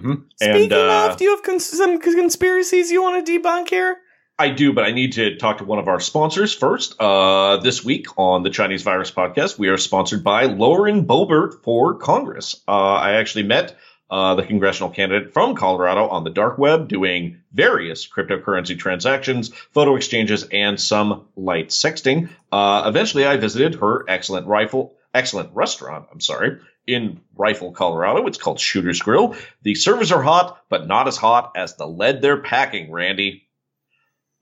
hmm 0.00 0.14
Speaking 0.36 0.62
and 0.62 0.72
uh, 0.72 1.08
of, 1.10 1.16
do 1.16 1.24
you 1.24 1.30
have 1.30 1.42
cons- 1.42 1.66
some 1.66 2.00
conspiracies 2.00 2.90
you 2.90 3.02
want 3.02 3.24
to 3.24 3.38
debunk 3.38 3.68
here? 3.68 3.96
I 4.38 4.48
do, 4.48 4.72
but 4.72 4.84
I 4.84 4.92
need 4.92 5.12
to 5.12 5.36
talk 5.36 5.58
to 5.58 5.64
one 5.64 5.78
of 5.78 5.86
our 5.86 6.00
sponsors 6.00 6.54
first. 6.54 6.98
Uh, 6.98 7.58
this 7.58 7.84
week 7.84 8.06
on 8.16 8.42
the 8.42 8.48
Chinese 8.48 8.82
Virus 8.82 9.10
Podcast, 9.10 9.58
we 9.58 9.68
are 9.68 9.76
sponsored 9.76 10.24
by 10.24 10.44
Lauren 10.44 11.04
Boebert 11.04 11.62
for 11.62 11.96
Congress. 11.96 12.58
Uh, 12.66 12.70
I 12.70 13.12
actually 13.16 13.42
met 13.42 13.76
uh, 14.10 14.36
the 14.36 14.42
congressional 14.42 14.88
candidate 14.88 15.34
from 15.34 15.54
Colorado 15.54 16.08
on 16.08 16.24
the 16.24 16.30
dark 16.30 16.56
web 16.56 16.88
doing 16.88 17.42
various 17.52 18.08
cryptocurrency 18.08 18.78
transactions, 18.78 19.54
photo 19.72 19.94
exchanges, 19.96 20.44
and 20.50 20.80
some 20.80 21.26
light 21.36 21.68
sexting. 21.68 22.30
Uh, 22.50 22.84
eventually, 22.86 23.26
I 23.26 23.36
visited 23.36 23.76
her 23.76 24.08
excellent 24.08 24.46
rifle, 24.46 24.94
excellent 25.12 25.54
restaurant. 25.54 26.06
I'm 26.10 26.20
sorry. 26.20 26.60
In 26.90 27.20
Rifle, 27.36 27.70
Colorado. 27.72 28.26
It's 28.26 28.38
called 28.38 28.58
Shooter's 28.58 29.00
Grill. 29.00 29.36
The 29.62 29.76
servers 29.76 30.10
are 30.10 30.22
hot, 30.22 30.60
but 30.68 30.88
not 30.88 31.06
as 31.06 31.16
hot 31.16 31.52
as 31.54 31.76
the 31.76 31.86
lead 31.86 32.20
they're 32.20 32.42
packing, 32.42 32.90
Randy. 32.90 33.44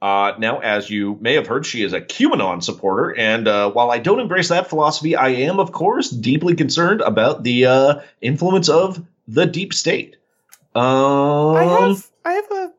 Uh, 0.01 0.33
now, 0.39 0.61
as 0.61 0.89
you 0.89 1.19
may 1.21 1.35
have 1.35 1.47
heard, 1.47 1.67
she 1.67 1.83
is 1.83 1.93
a 1.93 2.01
QAnon 2.01 2.63
supporter, 2.63 3.15
and 3.17 3.49
uh, 3.49 3.71
while 3.71 3.91
I 3.91 3.99
don't 3.99 4.21
embrace 4.21 4.49
that 4.49 4.69
philosophy, 4.69 5.17
I 5.17 5.29
am, 5.29 5.59
of 5.59 5.73
course, 5.73 6.09
deeply 6.09 6.55
concerned 6.55 7.01
about 7.01 7.43
the 7.43 7.67
uh, 7.67 8.01
influence 8.21 8.69
of 8.69 9.05
the 9.27 9.45
deep 9.45 9.75
state. 9.75 10.17
Um, 10.75 11.57
I 11.57 11.65
have 11.65 12.07
I 12.25 12.33
have 12.33 12.51
a 12.53 12.73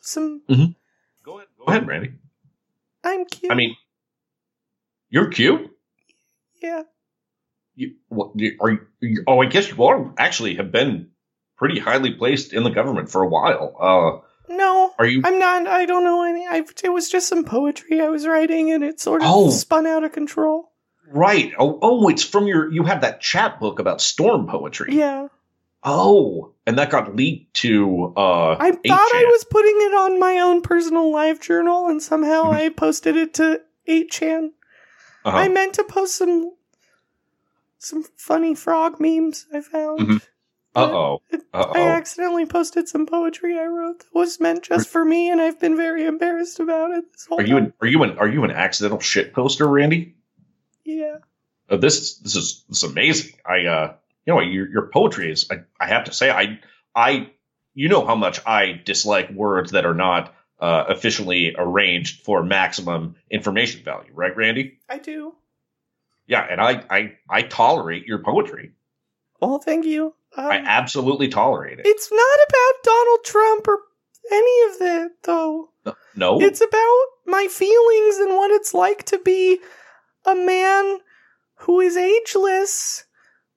some 0.00 0.42
Go 1.64 1.64
ahead, 1.68 1.86
Randy. 1.86 2.14
I'm 3.04 3.26
cute. 3.26 3.52
I 3.52 3.54
mean, 3.54 3.76
you're 5.10 5.28
cute. 5.28 5.70
yeah. 6.62 6.82
You, 7.74 7.94
what, 8.08 8.32
are 8.60 8.78
you, 9.00 9.24
oh, 9.26 9.40
I 9.40 9.46
guess 9.46 9.70
you 9.70 9.82
are 9.84 10.12
actually 10.18 10.56
have 10.56 10.70
been 10.70 11.08
pretty 11.56 11.78
highly 11.78 12.12
placed 12.12 12.52
in 12.52 12.64
the 12.64 12.70
government 12.70 13.10
for 13.10 13.22
a 13.22 13.28
while. 13.28 13.76
Uh, 13.80 14.26
No, 14.54 14.92
Are 14.98 15.06
you- 15.06 15.22
I'm 15.24 15.38
not. 15.38 15.66
I 15.66 15.86
don't 15.86 16.04
know 16.04 16.22
any. 16.24 16.46
I, 16.46 16.64
it 16.84 16.88
was 16.92 17.08
just 17.10 17.28
some 17.28 17.44
poetry 17.44 18.00
I 18.00 18.08
was 18.08 18.26
writing, 18.26 18.70
and 18.72 18.84
it 18.84 19.00
sort 19.00 19.22
of 19.22 19.28
Oh. 19.30 19.50
spun 19.50 19.86
out 19.86 20.04
of 20.04 20.12
control. 20.12 20.70
right. 21.10 21.52
Oh, 21.58 21.78
oh, 21.80 22.08
it's 22.08 22.24
from 22.24 22.46
your. 22.46 22.70
You 22.72 22.82
have 22.84 23.00
that 23.02 23.20
chapbook 23.20 23.78
about 23.78 24.00
storm 24.00 24.46
poetry. 24.48 24.94
Yeah, 24.96 25.28
Oh, 25.84 26.52
and 26.66 26.78
that 26.78 26.90
got 26.90 27.16
leaked 27.16 27.54
to. 27.62 28.12
Uh, 28.16 28.56
I 28.58 28.70
thought 28.70 28.80
I 28.86 29.22
8chan. 29.24 29.30
was 29.32 29.44
putting 29.50 29.76
it 29.76 29.94
on 29.94 30.20
my 30.20 30.38
own 30.38 30.60
personal 30.62 31.10
live 31.12 31.40
journal, 31.40 31.88
and 31.88 32.02
somehow 32.02 32.44
Mm-hmm. 32.44 32.54
I 32.56 32.68
posted 32.68 33.16
it 33.16 33.34
to 33.34 33.60
8chan. 33.88 34.50
Uh-huh. 35.24 35.36
I 35.36 35.48
meant 35.48 35.74
to 35.74 35.84
post 35.84 36.16
some 36.16 36.52
some 37.82 38.04
funny 38.16 38.54
frog 38.54 39.00
memes 39.00 39.46
I 39.52 39.60
found. 39.60 39.98
Mhm. 40.00 40.22
Uh-oh. 40.74 41.20
Uh-oh. 41.52 41.72
I 41.74 41.80
accidentally 41.90 42.46
posted 42.46 42.88
some 42.88 43.04
poetry 43.04 43.58
I 43.58 43.66
wrote 43.66 43.98
that 43.98 44.14
was 44.14 44.40
meant 44.40 44.62
just 44.62 44.88
for 44.88 45.04
me, 45.04 45.30
and 45.30 45.38
I've 45.38 45.60
been 45.60 45.76
very 45.76 46.06
embarrassed 46.06 46.60
about 46.60 46.92
it. 46.92 47.12
This 47.12 47.26
whole 47.26 47.40
Are 47.40 47.44
you 47.44 47.54
time. 47.56 47.64
an 47.64 47.72
are 47.82 47.86
you 47.88 48.02
an 48.04 48.18
are 48.18 48.28
you 48.28 48.44
an 48.44 48.50
accidental 48.50 48.98
shit 49.00 49.34
poster, 49.34 49.66
Randy? 49.66 50.14
Yeah. 50.84 51.16
Uh, 51.68 51.76
this 51.76 51.98
is 52.00 52.18
this 52.20 52.36
is 52.36 52.64
this 52.68 52.82
is 52.82 52.90
amazing. 52.90 53.32
I 53.44 53.66
uh 53.66 53.94
you 54.24 54.32
know 54.32 54.40
your 54.40 54.68
your 54.70 54.86
poetry 54.86 55.30
is 55.30 55.46
I, 55.50 55.60
I 55.78 55.88
have 55.88 56.04
to 56.04 56.12
say 56.14 56.30
I 56.30 56.58
I 56.94 57.30
you 57.74 57.88
know 57.90 58.06
how 58.06 58.14
much 58.14 58.40
I 58.46 58.80
dislike 58.84 59.30
words 59.30 59.72
that 59.72 59.84
are 59.84 59.94
not 59.94 60.34
uh, 60.58 60.84
officially 60.88 61.54
arranged 61.58 62.22
for 62.22 62.42
maximum 62.44 63.16
information 63.30 63.82
value, 63.82 64.12
right, 64.14 64.34
Randy? 64.36 64.78
I 64.88 64.98
do. 64.98 65.34
Yeah, 66.32 66.46
and 66.48 66.62
I 66.62 66.82
I 66.88 67.12
I 67.28 67.42
tolerate 67.42 68.06
your 68.06 68.22
poetry. 68.22 68.72
Well, 69.42 69.58
thank 69.58 69.84
you. 69.84 70.14
Um, 70.34 70.46
I 70.46 70.62
absolutely 70.64 71.28
tolerate 71.28 71.78
it. 71.78 71.86
It's 71.86 72.10
not 72.10 72.38
about 72.48 72.82
Donald 72.84 73.18
Trump 73.24 73.68
or 73.68 73.78
any 74.32 74.62
of 74.70 74.78
that, 74.78 75.10
though. 75.24 75.68
No, 76.16 76.40
It's 76.40 76.62
about 76.62 77.04
my 77.26 77.48
feelings 77.50 78.16
and 78.16 78.34
what 78.36 78.50
it's 78.50 78.72
like 78.72 79.04
to 79.06 79.18
be 79.18 79.58
a 80.24 80.34
man 80.34 81.00
who 81.56 81.80
is 81.80 81.96
ageless, 81.98 83.04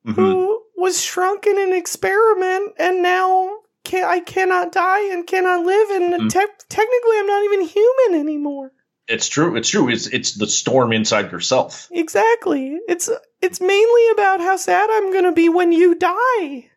Mhm. 0.06 0.16
who 0.16 0.62
was 0.76 1.02
shrunk 1.02 1.48
in 1.48 1.58
an 1.58 1.72
experiment, 1.72 2.74
and 2.78 3.02
now 3.02 3.52
can 3.86 4.04
I 4.04 4.20
cannot 4.20 4.74
die 4.74 5.06
and 5.14 5.26
cannot 5.26 5.66
live, 5.66 5.90
and 5.92 6.14
Mhm. 6.14 6.30
te- 6.30 6.66
technically 6.68 7.20
I'm 7.20 7.28
not 7.28 7.44
even 7.46 7.62
human 7.62 8.20
anymore. 8.20 8.74
It's 9.08 9.28
true. 9.28 9.56
It's 9.56 9.70
true. 9.70 9.90
It's 9.90 10.08
it's 10.08 10.34
the 10.34 10.48
storm 10.48 10.92
inside 10.92 11.32
yourself. 11.32 11.88
Exactly. 11.92 12.80
It's 12.88 13.10
it's 13.42 13.62
mainly 13.62 14.10
about 14.12 14.40
how 14.42 14.58
sad 14.58 14.90
I'm 14.92 15.14
gonna 15.14 15.32
be 15.32 15.50
when 15.50 15.72
you 15.72 15.96
die. 15.96 16.70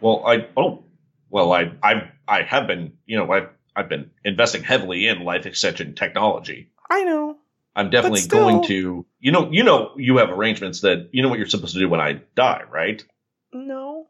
Well, 0.00 0.22
I 0.26 0.46
oh 0.56 0.84
well 1.28 1.52
I 1.52 1.72
I 1.82 2.10
I 2.26 2.42
have 2.42 2.66
been 2.66 2.94
you 3.06 3.18
know 3.18 3.30
I've 3.30 3.48
I've 3.74 3.88
been 3.88 4.10
investing 4.24 4.62
heavily 4.62 5.08
in 5.08 5.24
life 5.24 5.46
extension 5.46 5.94
technology. 5.94 6.70
I 6.88 7.04
know. 7.04 7.36
I'm 7.74 7.90
definitely 7.90 8.20
still- 8.20 8.48
going 8.48 8.64
to 8.68 9.06
you 9.18 9.32
know 9.32 9.50
you 9.50 9.64
know 9.64 9.92
you 9.96 10.18
have 10.18 10.30
arrangements 10.30 10.82
that 10.82 11.08
you 11.12 11.22
know 11.22 11.28
what 11.28 11.38
you're 11.38 11.48
supposed 11.48 11.74
to 11.74 11.80
do 11.80 11.88
when 11.88 12.00
I 12.00 12.20
die, 12.34 12.62
right? 12.70 13.04
No. 13.52 14.06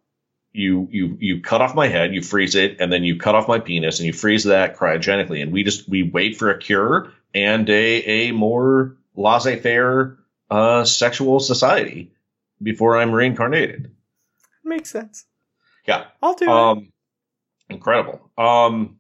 You 0.53 0.89
you 0.91 1.17
you 1.21 1.41
cut 1.43 1.63
off 1.63 1.75
my 1.75 1.87
head, 1.87 2.13
you 2.13 2.23
freeze 2.23 2.57
it, 2.57 2.79
and 2.81 2.93
then 2.93 3.05
you 3.05 3.17
cut 3.17 3.37
off 3.37 3.47
my 3.47 3.61
penis 3.61 4.01
and 4.01 4.07
you 4.07 4.13
freeze 4.13 4.45
that 4.45 4.77
cryogenically, 4.77 5.43
and 5.43 5.53
we 5.53 5.63
just 5.63 5.89
we 5.89 6.03
wait 6.03 6.37
for 6.37 6.51
a 6.51 6.59
cure 6.59 7.13
and 7.35 7.69
a 7.69 8.29
a 8.29 8.33
more 8.33 8.97
laissez-faire 9.17 10.19
uh, 10.51 10.85
sexual 10.85 11.41
society 11.41 12.13
before 12.63 12.99
I'm 12.99 13.13
reincarnated. 13.13 13.93
Makes 14.65 14.91
sense. 14.91 15.27
Yeah. 15.87 16.05
I'll 16.23 16.35
do 16.35 16.45
it. 16.45 16.51
Um, 16.51 16.93
incredible. 17.69 18.31
Um, 18.37 18.99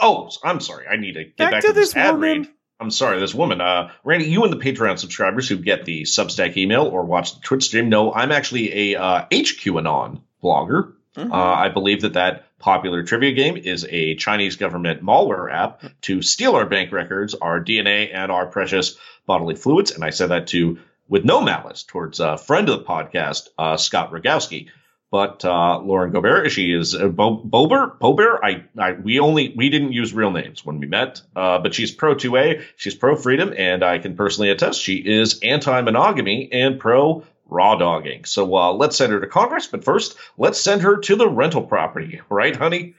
oh, 0.00 0.30
I'm 0.44 0.60
sorry. 0.60 0.86
I 0.86 0.96
need 0.96 1.14
to 1.14 1.24
get 1.24 1.36
Back 1.36 1.50
back, 1.52 1.60
to 1.62 1.68
to, 1.68 1.72
this, 1.72 1.88
this 1.92 1.96
ad 1.96 2.14
woman. 2.14 2.38
read. 2.42 2.48
I'm 2.80 2.90
sorry, 2.90 3.20
this 3.20 3.34
woman. 3.34 3.60
Uh, 3.60 3.90
Randy, 4.02 4.26
you 4.26 4.42
and 4.42 4.52
the 4.52 4.56
Patreon 4.56 4.98
subscribers 4.98 5.48
who 5.48 5.56
get 5.56 5.84
the 5.84 6.02
Substack 6.02 6.56
email 6.56 6.82
or 6.84 7.04
watch 7.04 7.34
the 7.34 7.40
Twitch 7.40 7.64
stream 7.64 7.88
know 7.88 8.12
I'm 8.12 8.32
actually 8.32 8.94
a 8.94 9.00
uh, 9.00 9.26
HQAnon 9.30 10.20
blogger. 10.42 10.94
Mm-hmm. 11.16 11.30
Uh, 11.32 11.36
I 11.36 11.68
believe 11.68 12.00
that 12.02 12.14
that 12.14 12.46
popular 12.62 13.02
trivia 13.02 13.32
game 13.32 13.56
is 13.56 13.84
a 13.90 14.14
Chinese 14.14 14.56
government 14.56 15.02
malware 15.02 15.52
app 15.52 15.82
to 16.02 16.22
steal 16.22 16.54
our 16.54 16.64
bank 16.64 16.92
records, 16.92 17.34
our 17.34 17.62
DNA, 17.62 18.14
and 18.14 18.32
our 18.32 18.46
precious 18.46 18.96
bodily 19.26 19.56
fluids. 19.56 19.90
And 19.90 20.04
I 20.04 20.10
said 20.10 20.30
that 20.30 20.46
to 20.48 20.78
with 21.08 21.24
no 21.24 21.42
malice 21.42 21.82
towards 21.82 22.20
a 22.20 22.38
friend 22.38 22.68
of 22.68 22.78
the 22.78 22.84
podcast, 22.84 23.48
uh, 23.58 23.76
Scott 23.76 24.12
Rogowski. 24.12 24.68
But 25.10 25.44
uh, 25.44 25.78
Lauren 25.80 26.10
Gobert, 26.10 26.50
she 26.50 26.72
is 26.72 26.94
uh, 26.94 27.08
Bo- 27.08 27.42
Bober. 27.44 27.98
Bober. 28.00 28.42
I, 28.42 28.64
I, 28.78 28.92
we 28.92 29.18
only 29.18 29.52
we 29.54 29.68
didn't 29.68 29.92
use 29.92 30.14
real 30.14 30.30
names 30.30 30.64
when 30.64 30.80
we 30.80 30.86
met. 30.86 31.20
Uh, 31.36 31.58
but 31.58 31.74
she's 31.74 31.90
pro 31.90 32.14
2A. 32.14 32.62
She's 32.76 32.94
pro 32.94 33.14
freedom, 33.14 33.52
and 33.54 33.84
I 33.84 33.98
can 33.98 34.16
personally 34.16 34.48
attest 34.48 34.80
she 34.80 34.94
is 34.94 35.40
anti 35.42 35.82
monogamy 35.82 36.48
and 36.50 36.80
pro 36.80 37.24
raw 37.52 37.76
dogging. 37.76 38.24
So 38.24 38.54
uh, 38.56 38.72
let's 38.72 38.96
send 38.96 39.12
her 39.12 39.20
to 39.20 39.26
Congress. 39.26 39.66
But 39.66 39.84
first, 39.84 40.16
let's 40.38 40.60
send 40.60 40.82
her 40.82 40.96
to 40.98 41.16
the 41.16 41.28
rental 41.28 41.62
property, 41.62 42.20
right, 42.28 42.56
honey? 42.56 42.94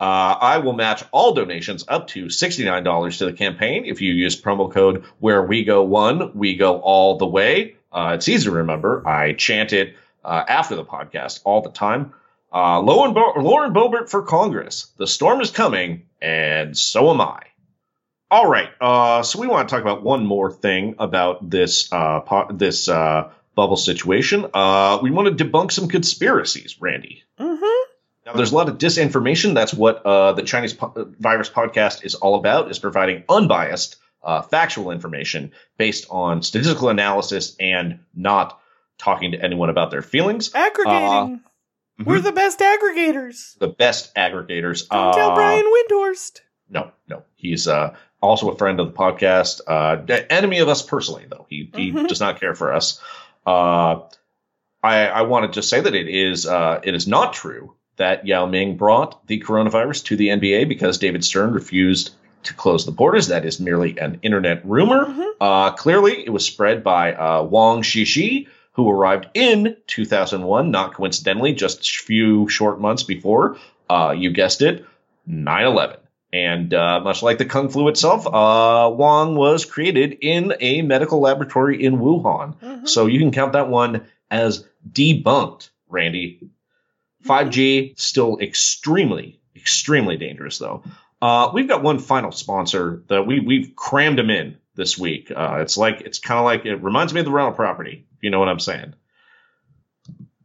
Uh, 0.00 0.36
I 0.40 0.58
will 0.58 0.72
match 0.72 1.04
all 1.12 1.32
donations 1.32 1.84
up 1.86 2.08
to 2.08 2.26
$69 2.26 3.18
to 3.18 3.26
the 3.26 3.32
campaign 3.32 3.84
if 3.84 4.00
you 4.00 4.12
use 4.12 4.40
promo 4.40 4.72
code 4.72 5.04
where 5.20 5.42
we 5.44 5.64
go 5.64 5.84
one, 5.84 6.36
we 6.36 6.56
go 6.56 6.80
all 6.80 7.18
the 7.18 7.26
way. 7.26 7.76
Uh, 7.92 8.12
it's 8.16 8.28
easy 8.28 8.46
to 8.46 8.50
remember. 8.50 9.06
I 9.06 9.34
chant 9.34 9.72
it 9.72 9.94
uh, 10.24 10.42
after 10.48 10.74
the 10.74 10.84
podcast 10.84 11.40
all 11.44 11.60
the 11.60 11.70
time. 11.70 12.14
Uh, 12.52 12.80
Lauren, 12.80 13.14
Bo- 13.14 13.34
Lauren 13.36 14.06
for 14.08 14.22
Congress. 14.22 14.88
The 14.98 15.06
storm 15.06 15.40
is 15.40 15.50
coming, 15.50 16.06
and 16.20 16.76
so 16.76 17.10
am 17.10 17.20
I. 17.20 17.42
All 18.30 18.48
right. 18.48 18.70
Uh, 18.80 19.22
so 19.22 19.38
we 19.38 19.46
want 19.46 19.68
to 19.68 19.74
talk 19.74 19.82
about 19.82 20.02
one 20.02 20.26
more 20.26 20.50
thing 20.50 20.96
about 20.98 21.48
this 21.48 21.92
uh, 21.92 22.20
po- 22.20 22.48
this 22.50 22.88
uh, 22.88 23.30
bubble 23.54 23.76
situation. 23.76 24.46
Uh, 24.54 24.98
we 25.02 25.10
want 25.10 25.36
to 25.36 25.44
debunk 25.44 25.72
some 25.72 25.88
conspiracies, 25.88 26.76
Randy. 26.80 27.22
Mm-hmm. 27.38 27.90
Now, 28.26 28.32
there's 28.34 28.52
a 28.52 28.54
lot 28.54 28.68
of 28.68 28.78
disinformation. 28.78 29.54
That's 29.54 29.74
what 29.74 30.04
uh, 30.06 30.32
the 30.32 30.42
Chinese 30.42 30.74
po- 30.74 31.12
virus 31.18 31.50
podcast 31.50 32.04
is 32.04 32.14
all 32.14 32.36
about: 32.36 32.70
is 32.70 32.78
providing 32.78 33.24
unbiased, 33.28 33.96
uh, 34.22 34.42
factual 34.42 34.90
information 34.92 35.52
based 35.76 36.06
on 36.10 36.42
statistical 36.42 36.88
analysis 36.88 37.56
and 37.58 38.00
not 38.14 38.60
talking 38.98 39.32
to 39.32 39.42
anyone 39.42 39.70
about 39.70 39.90
their 39.90 40.02
feelings. 40.02 40.54
Aggregating. 40.54 41.40
Uh, 42.00 42.04
We're 42.04 42.20
the 42.20 42.32
best 42.32 42.60
aggregators. 42.60 43.58
the 43.58 43.68
best 43.68 44.14
aggregators. 44.14 44.88
Don't 44.88 45.14
tell 45.14 45.30
Uh, 45.32 45.34
Brian 45.34 45.64
Windhorst. 45.66 46.40
No, 46.70 46.90
no. 47.08 47.24
He's 47.36 47.66
uh, 47.68 47.94
also 48.20 48.50
a 48.50 48.56
friend 48.56 48.78
of 48.80 48.86
the 48.86 48.92
podcast. 48.98 49.60
Uh, 49.66 49.96
enemy 50.30 50.60
of 50.60 50.68
us 50.68 50.82
personally, 50.82 51.26
though. 51.28 51.46
He, 51.50 51.70
he 51.74 51.92
Mhm. 51.92 52.08
does 52.08 52.20
not 52.20 52.38
care 52.40 52.54
for 52.54 52.72
us. 52.72 53.00
Uh, 53.46 54.00
I, 54.82 55.06
I 55.06 55.22
want 55.22 55.46
to 55.46 55.52
just 55.52 55.68
say 55.68 55.80
that 55.80 55.94
it 55.94 56.08
is 56.08 56.46
uh, 56.46 56.80
it 56.82 56.94
is 56.94 57.06
not 57.06 57.32
true 57.32 57.74
that 57.96 58.26
Yao 58.26 58.46
Ming 58.46 58.76
brought 58.76 59.26
the 59.26 59.40
coronavirus 59.40 60.04
to 60.06 60.16
the 60.16 60.28
NBA 60.28 60.68
because 60.68 60.98
David 60.98 61.24
Stern 61.24 61.52
refused 61.52 62.10
to 62.44 62.54
close 62.54 62.84
the 62.84 62.92
borders. 62.92 63.28
That 63.28 63.44
is 63.44 63.60
merely 63.60 63.98
an 63.98 64.18
internet 64.22 64.64
rumor. 64.64 65.14
Uh, 65.40 65.72
clearly, 65.72 66.24
it 66.24 66.30
was 66.30 66.44
spread 66.44 66.82
by 66.82 67.12
uh, 67.12 67.42
Wang 67.44 67.82
Zhizhi, 67.82 68.48
who 68.72 68.90
arrived 68.90 69.28
in 69.34 69.76
2001, 69.86 70.70
not 70.70 70.94
coincidentally, 70.94 71.52
just 71.52 71.80
a 71.80 72.04
few 72.04 72.48
short 72.48 72.80
months 72.80 73.02
before, 73.02 73.58
uh, 73.88 74.14
you 74.16 74.30
guessed 74.30 74.62
it, 74.62 74.84
9 75.26 75.64
11. 75.64 75.96
And 76.32 76.72
uh, 76.72 77.00
much 77.00 77.22
like 77.22 77.36
the 77.38 77.44
Kung 77.44 77.68
flu 77.68 77.88
itself, 77.88 78.26
uh, 78.26 78.90
Wang 78.90 79.34
was 79.34 79.66
created 79.66 80.18
in 80.22 80.54
a 80.60 80.80
medical 80.82 81.20
laboratory 81.20 81.84
in 81.84 81.98
Wuhan. 81.98 82.56
So 82.88 83.06
you 83.06 83.18
can 83.18 83.32
count 83.32 83.52
that 83.52 83.68
one 83.68 84.06
as 84.30 84.66
debunked, 84.90 85.68
Randy. 85.88 86.48
5G 87.24 87.98
still 88.00 88.38
extremely, 88.40 89.40
extremely 89.54 90.16
dangerous 90.16 90.58
though. 90.58 90.82
Uh, 91.20 91.50
we've 91.54 91.68
got 91.68 91.82
one 91.82 92.00
final 92.00 92.32
sponsor 92.32 93.04
that 93.08 93.26
we 93.26 93.38
we've 93.38 93.76
crammed 93.76 94.18
them 94.18 94.30
in 94.30 94.56
this 94.74 94.98
week. 94.98 95.30
Uh, 95.30 95.58
it's 95.60 95.76
like 95.76 96.00
it's 96.00 96.18
kind 96.18 96.38
of 96.38 96.44
like 96.44 96.66
it 96.66 96.76
reminds 96.76 97.14
me 97.14 97.20
of 97.20 97.26
the 97.26 97.32
rental 97.32 97.54
property. 97.54 98.06
If 98.16 98.22
you 98.22 98.30
know 98.30 98.40
what 98.40 98.48
I'm 98.48 98.58
saying. 98.58 98.94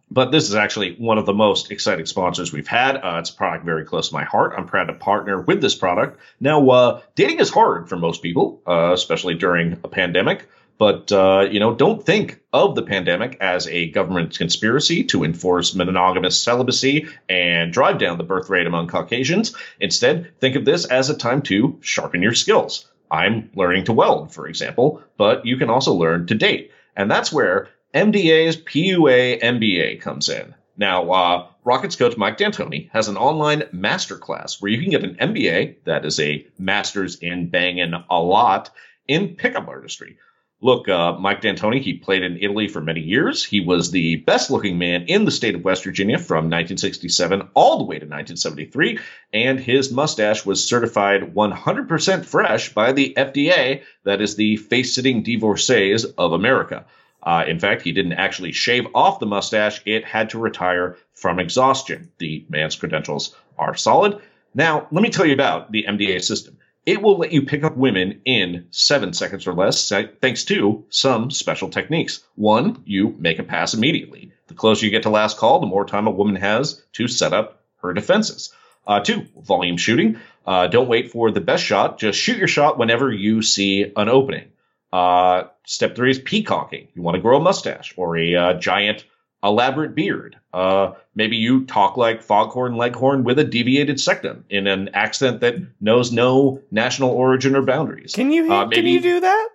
But 0.10 0.32
this 0.32 0.48
is 0.48 0.56
actually 0.56 0.96
one 0.96 1.18
of 1.18 1.26
the 1.26 1.34
most 1.34 1.70
exciting 1.70 2.06
sponsors 2.06 2.54
we've 2.54 2.68
had. 2.68 2.96
Uh, 2.96 3.18
it's 3.20 3.30
a 3.30 3.34
product 3.34 3.66
very 3.66 3.84
close 3.84 4.10
to 4.10 4.14
my 4.14 4.24
heart. 4.24 4.54
I'm 4.58 4.66
proud 4.66 4.86
to 4.86 4.94
partner 4.94 5.42
with 5.42 5.62
this 5.62 5.76
product. 5.76 6.20
Now, 6.40 6.70
uh, 6.70 7.02
dating 7.16 7.40
is 7.40 7.50
hard 7.50 7.90
for 7.90 7.98
most 7.98 8.22
people, 8.22 8.62
uh, 8.66 8.92
especially 8.94 9.36
during 9.36 9.74
a 9.84 9.88
pandemic. 9.90 10.48
But 10.78 11.12
uh, 11.12 11.48
you 11.50 11.60
know, 11.60 11.74
don't 11.74 12.06
think 12.06 12.40
of 12.54 12.76
the 12.76 12.84
pandemic 12.84 13.38
as 13.42 13.68
a 13.68 13.90
government 13.90 14.38
conspiracy 14.38 15.04
to 15.06 15.24
enforce 15.24 15.74
monogamous 15.74 16.40
celibacy 16.40 17.08
and 17.28 17.74
drive 17.74 17.98
down 17.98 18.18
the 18.18 18.24
birth 18.24 18.50
rate 18.50 18.68
among 18.68 18.88
Caucasians. 18.88 19.56
Instead, 19.80 20.40
think 20.40 20.56
of 20.56 20.66
this 20.66 20.86
as 20.86 21.10
a 21.10 21.18
time 21.18 21.42
to 21.44 21.80
sharpen 21.82 22.22
your 22.22 22.36
skills. 22.36 22.88
I'm 23.10 23.50
learning 23.56 23.86
to 23.86 23.94
weld, 23.94 24.34
for 24.34 24.48
example, 24.48 25.02
but 25.18 25.46
you 25.46 25.58
can 25.58 25.70
also 25.70 25.94
learn 25.94 26.28
to 26.28 26.36
date, 26.36 26.72
and 26.96 27.10
that's 27.10 27.32
where 27.32 27.70
MDA's 27.94 28.58
PUA 28.58 29.42
MBA 29.42 30.02
comes 30.02 30.28
in. 30.28 30.54
Now, 30.76 31.10
uh, 31.10 31.48
Rockets 31.64 31.96
coach 31.96 32.18
Mike 32.18 32.38
D'Antoni 32.38 32.90
has 32.92 33.08
an 33.08 33.18
online 33.18 33.62
masterclass 33.74 34.62
where 34.62 34.72
you 34.72 34.82
can 34.82 34.92
get 34.92 35.04
an 35.04 35.16
MBA, 35.16 35.78
that 35.86 36.06
is 36.06 36.20
a 36.20 36.46
master's 36.60 37.16
in 37.16 37.50
banging 37.50 37.94
a 37.94 38.22
lot, 38.22 38.72
in 39.08 39.36
pickup 39.36 39.68
artistry. 39.68 40.18
Look, 40.60 40.90
uh, 40.90 41.14
Mike 41.14 41.42
D'Antoni, 41.42 41.80
he 41.82 41.94
played 41.94 42.24
in 42.24 42.40
Italy 42.42 42.68
for 42.68 42.82
many 42.82 43.02
years. 43.02 43.44
He 43.44 43.62
was 43.62 43.90
the 43.90 44.18
best 44.18 44.52
looking 44.52 44.78
man 44.78 45.04
in 45.04 45.24
the 45.24 45.32
state 45.32 45.56
of 45.56 45.64
West 45.64 45.84
Virginia 45.84 46.18
from 46.18 46.50
1967 46.50 47.50
all 47.54 47.78
the 47.78 47.84
way 47.86 48.00
to 48.00 48.06
1973, 48.06 49.00
and 49.32 49.60
his 49.60 49.92
mustache 49.92 50.46
was 50.46 50.68
certified 50.68 51.36
100% 51.36 52.26
fresh 52.26 52.74
by 52.74 52.92
the 52.92 53.14
FDA, 53.16 53.84
that 54.04 54.20
is 54.20 54.36
the 54.36 54.58
face 54.58 54.94
sitting 54.94 55.24
divorcees 55.24 56.06
of 56.06 56.34
America. 56.34 56.86
Uh, 57.28 57.44
in 57.46 57.60
fact, 57.60 57.82
he 57.82 57.92
didn't 57.92 58.14
actually 58.14 58.54
shave 58.54 58.88
off 58.96 59.20
the 59.20 59.26
mustache, 59.26 59.82
it 59.86 60.06
had 60.06 60.30
to 60.30 60.40
retire 60.40 60.96
from 61.14 61.40
exhaustion. 61.40 62.10
The 62.20 62.46
man's 62.48 62.78
credentials 62.78 63.36
are 63.58 63.76
solid. 63.76 64.22
Now, 64.56 64.88
let 64.92 65.04
me 65.04 65.10
tell 65.10 65.26
you 65.26 65.34
about 65.34 65.70
the 65.70 65.84
MDA 65.90 66.24
system. 66.24 66.58
It 66.86 67.02
will 67.02 67.18
let 67.18 67.34
you 67.34 67.42
pick 67.42 67.66
up 67.66 67.76
women 67.76 68.22
in 68.24 68.68
seven 68.72 69.12
seconds 69.12 69.46
or 69.46 69.54
less, 69.54 69.92
thanks 70.22 70.46
to 70.46 70.86
some 70.90 71.30
special 71.30 71.68
techniques. 71.68 72.24
One, 72.36 72.82
you 72.86 73.14
make 73.20 73.40
a 73.40 73.44
pass 73.44 73.74
immediately. 73.74 74.32
The 74.48 74.54
closer 74.54 74.86
you 74.86 74.92
get 74.92 75.04
to 75.04 75.10
last 75.10 75.38
call, 75.38 75.60
the 75.60 75.68
more 75.68 75.84
time 75.84 76.08
a 76.08 76.12
woman 76.12 76.38
has 76.38 76.82
to 76.94 77.10
set 77.10 77.34
up 77.34 77.62
her 77.82 77.92
defenses. 77.92 78.54
Uh, 78.88 79.02
two, 79.02 79.28
volume 79.38 79.76
shooting. 79.76 80.22
Uh, 80.46 80.68
don't 80.68 80.88
wait 80.88 81.12
for 81.12 81.30
the 81.32 81.42
best 81.42 81.66
shot. 81.66 82.00
Just 82.00 82.18
shoot 82.18 82.38
your 82.38 82.48
shot 82.48 82.78
whenever 82.78 83.12
you 83.12 83.42
see 83.42 83.92
an 83.98 84.08
opening. 84.08 84.46
Uh, 84.92 85.44
step 85.66 85.96
three 85.96 86.12
is 86.12 86.20
peacocking. 86.20 86.88
You 86.94 87.02
want 87.02 87.16
to 87.16 87.22
grow 87.22 87.38
a 87.38 87.42
mustache 87.42 87.94
or 87.98 88.18
a 88.18 88.36
uh, 88.36 88.54
giant 88.56 89.06
elaborate 89.44 89.96
beard. 89.96 90.38
Uh, 90.54 90.94
maybe 91.14 91.38
you 91.38 91.66
talk 91.66 91.98
like 91.98 92.24
Foghorn 92.24 92.76
Leghorn 92.76 93.24
with 93.24 93.38
a 93.40 93.44
deviated 93.44 94.00
septum 94.00 94.46
in 94.50 94.68
an 94.68 94.90
accent 94.94 95.42
that 95.42 95.56
knows 95.82 96.12
no 96.12 96.62
national 96.72 97.12
origin 97.12 97.56
or 97.56 97.62
boundaries. 97.62 98.14
Can 98.14 98.32
you 98.32 98.52
Uh, 98.52 98.68
can 98.70 98.86
you 98.86 99.02
do 99.02 99.20
that? 99.20 99.50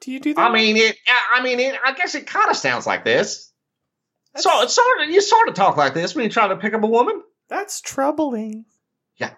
Do 0.00 0.12
you 0.12 0.20
do 0.20 0.34
that? 0.34 0.50
I 0.50 0.52
mean, 0.52 0.76
it. 0.76 0.96
I 1.32 1.42
mean, 1.42 1.60
it. 1.60 1.78
I 1.84 1.92
guess 1.92 2.14
it 2.14 2.26
kind 2.26 2.50
of 2.50 2.56
sounds 2.56 2.86
like 2.86 3.04
this. 3.04 3.52
So 4.36 4.62
it's 4.62 4.74
sort 4.74 5.02
of 5.02 5.10
you 5.10 5.20
sort 5.20 5.48
of 5.48 5.54
talk 5.54 5.76
like 5.76 5.92
this 5.92 6.14
when 6.14 6.24
you 6.24 6.30
try 6.30 6.48
to 6.48 6.56
pick 6.56 6.72
up 6.72 6.82
a 6.82 6.86
woman. 6.86 7.22
That's 7.48 7.80
troubling. 7.80 8.64
Yeah. 9.16 9.32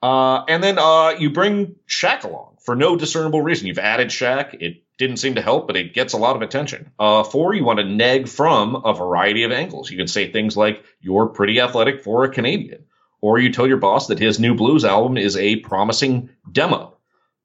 Uh, 0.00 0.44
and 0.48 0.62
then 0.62 0.78
uh, 0.78 1.14
you 1.18 1.30
bring 1.30 1.74
Shaq 1.88 2.24
along 2.24 2.51
for 2.64 2.76
no 2.76 2.96
discernible 2.96 3.42
reason. 3.42 3.66
You've 3.66 3.78
added 3.78 4.08
Shaq. 4.08 4.54
It 4.60 4.82
didn't 4.98 5.16
seem 5.16 5.34
to 5.34 5.42
help, 5.42 5.66
but 5.66 5.76
it 5.76 5.94
gets 5.94 6.12
a 6.12 6.18
lot 6.18 6.36
of 6.36 6.42
attention. 6.42 6.92
Uh, 6.98 7.24
four, 7.24 7.54
you 7.54 7.64
want 7.64 7.78
to 7.78 7.84
neg 7.84 8.28
from 8.28 8.82
a 8.84 8.94
variety 8.94 9.44
of 9.44 9.52
angles. 9.52 9.90
You 9.90 9.96
can 9.96 10.06
say 10.06 10.30
things 10.30 10.56
like, 10.56 10.84
you're 11.00 11.26
pretty 11.26 11.60
athletic 11.60 12.02
for 12.02 12.24
a 12.24 12.30
Canadian. 12.30 12.84
Or 13.20 13.38
you 13.38 13.52
tell 13.52 13.66
your 13.66 13.76
boss 13.76 14.08
that 14.08 14.18
his 14.18 14.40
new 14.40 14.54
blues 14.54 14.84
album 14.84 15.16
is 15.16 15.36
a 15.36 15.56
promising 15.56 16.30
demo. 16.50 16.98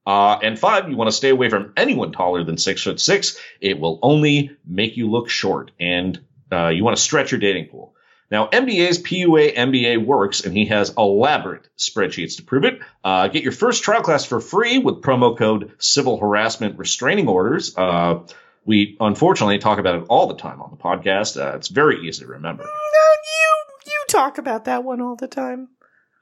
Uh, 0.08 0.40
and 0.42 0.58
five, 0.58 0.90
you 0.90 0.96
want 0.96 1.10
to 1.10 1.16
stay 1.16 1.30
away 1.30 1.50
from 1.50 1.74
anyone 1.76 2.14
taller 2.14 2.44
than 2.44 2.58
six 2.58 2.82
foot 2.82 3.00
six. 3.00 3.38
It 3.60 3.78
will 3.78 4.00
only 4.02 4.58
make 4.66 4.96
you 4.96 5.12
look 5.12 5.30
short, 5.30 5.72
and 5.80 6.18
uh, 6.50 6.70
you 6.70 6.84
want 6.84 6.96
to 6.96 7.04
stretch 7.04 7.32
your 7.32 7.42
dating 7.42 7.68
pool. 7.68 7.94
Now, 8.30 8.48
MBA's 8.48 9.00
PUA 9.00 9.56
MBA 9.56 10.06
works, 10.06 10.42
and 10.42 10.54
he 10.56 10.66
has 10.66 10.94
elaborate 10.98 11.68
spreadsheets 11.78 12.38
to 12.38 12.44
prove 12.44 12.66
it. 12.66 12.80
Uh, 13.04 13.28
get 13.30 13.44
your 13.44 13.54
first 13.54 13.84
trial 13.84 14.02
class 14.02 14.26
for 14.26 14.42
free 14.42 14.80
with 14.80 15.02
promo 15.02 15.38
code 15.38 15.72
Civil 15.80 16.18
Harassment 16.18 16.78
Restraining 16.78 17.28
Orders. 17.28 17.78
Uh, 17.78 18.26
We 18.66 18.98
unfortunately 19.00 19.60
talk 19.60 19.80
about 19.80 19.96
it 19.96 20.06
all 20.10 20.28
the 20.28 20.36
time 20.36 20.62
on 20.62 20.72
the 20.72 20.76
podcast. 20.78 21.42
Uh, 21.42 21.56
it's 21.56 21.70
very 21.70 22.06
easy 22.06 22.26
to 22.26 22.32
remember. 22.32 22.64
No, 22.64 22.70
you 22.70 23.64
you 23.86 24.06
talk 24.10 24.38
about 24.40 24.66
that 24.66 24.84
one 24.84 25.00
all 25.00 25.16
the 25.16 25.30
time. 25.30 25.70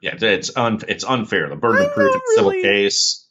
Yeah, 0.00 0.14
it's 0.20 0.56
un, 0.56 0.78
it's 0.86 1.02
unfair. 1.02 1.48
The 1.48 1.56
burden 1.56 1.86
of 1.86 1.92
proof 1.94 2.14
in 2.14 2.20
civil 2.36 2.50
really- 2.52 2.62
case, 2.62 3.26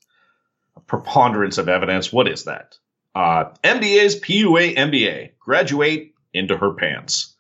a 0.76 0.82
preponderance 0.82 1.58
of 1.58 1.70
evidence. 1.70 2.12
What 2.12 2.28
is 2.28 2.44
that? 2.44 2.76
Uh, 3.16 3.52
MBA's 3.64 4.20
PUA 4.20 4.76
MBA. 4.76 5.30
Graduate 5.40 6.14
into 6.34 6.58
her 6.58 6.74
pants. 6.74 7.35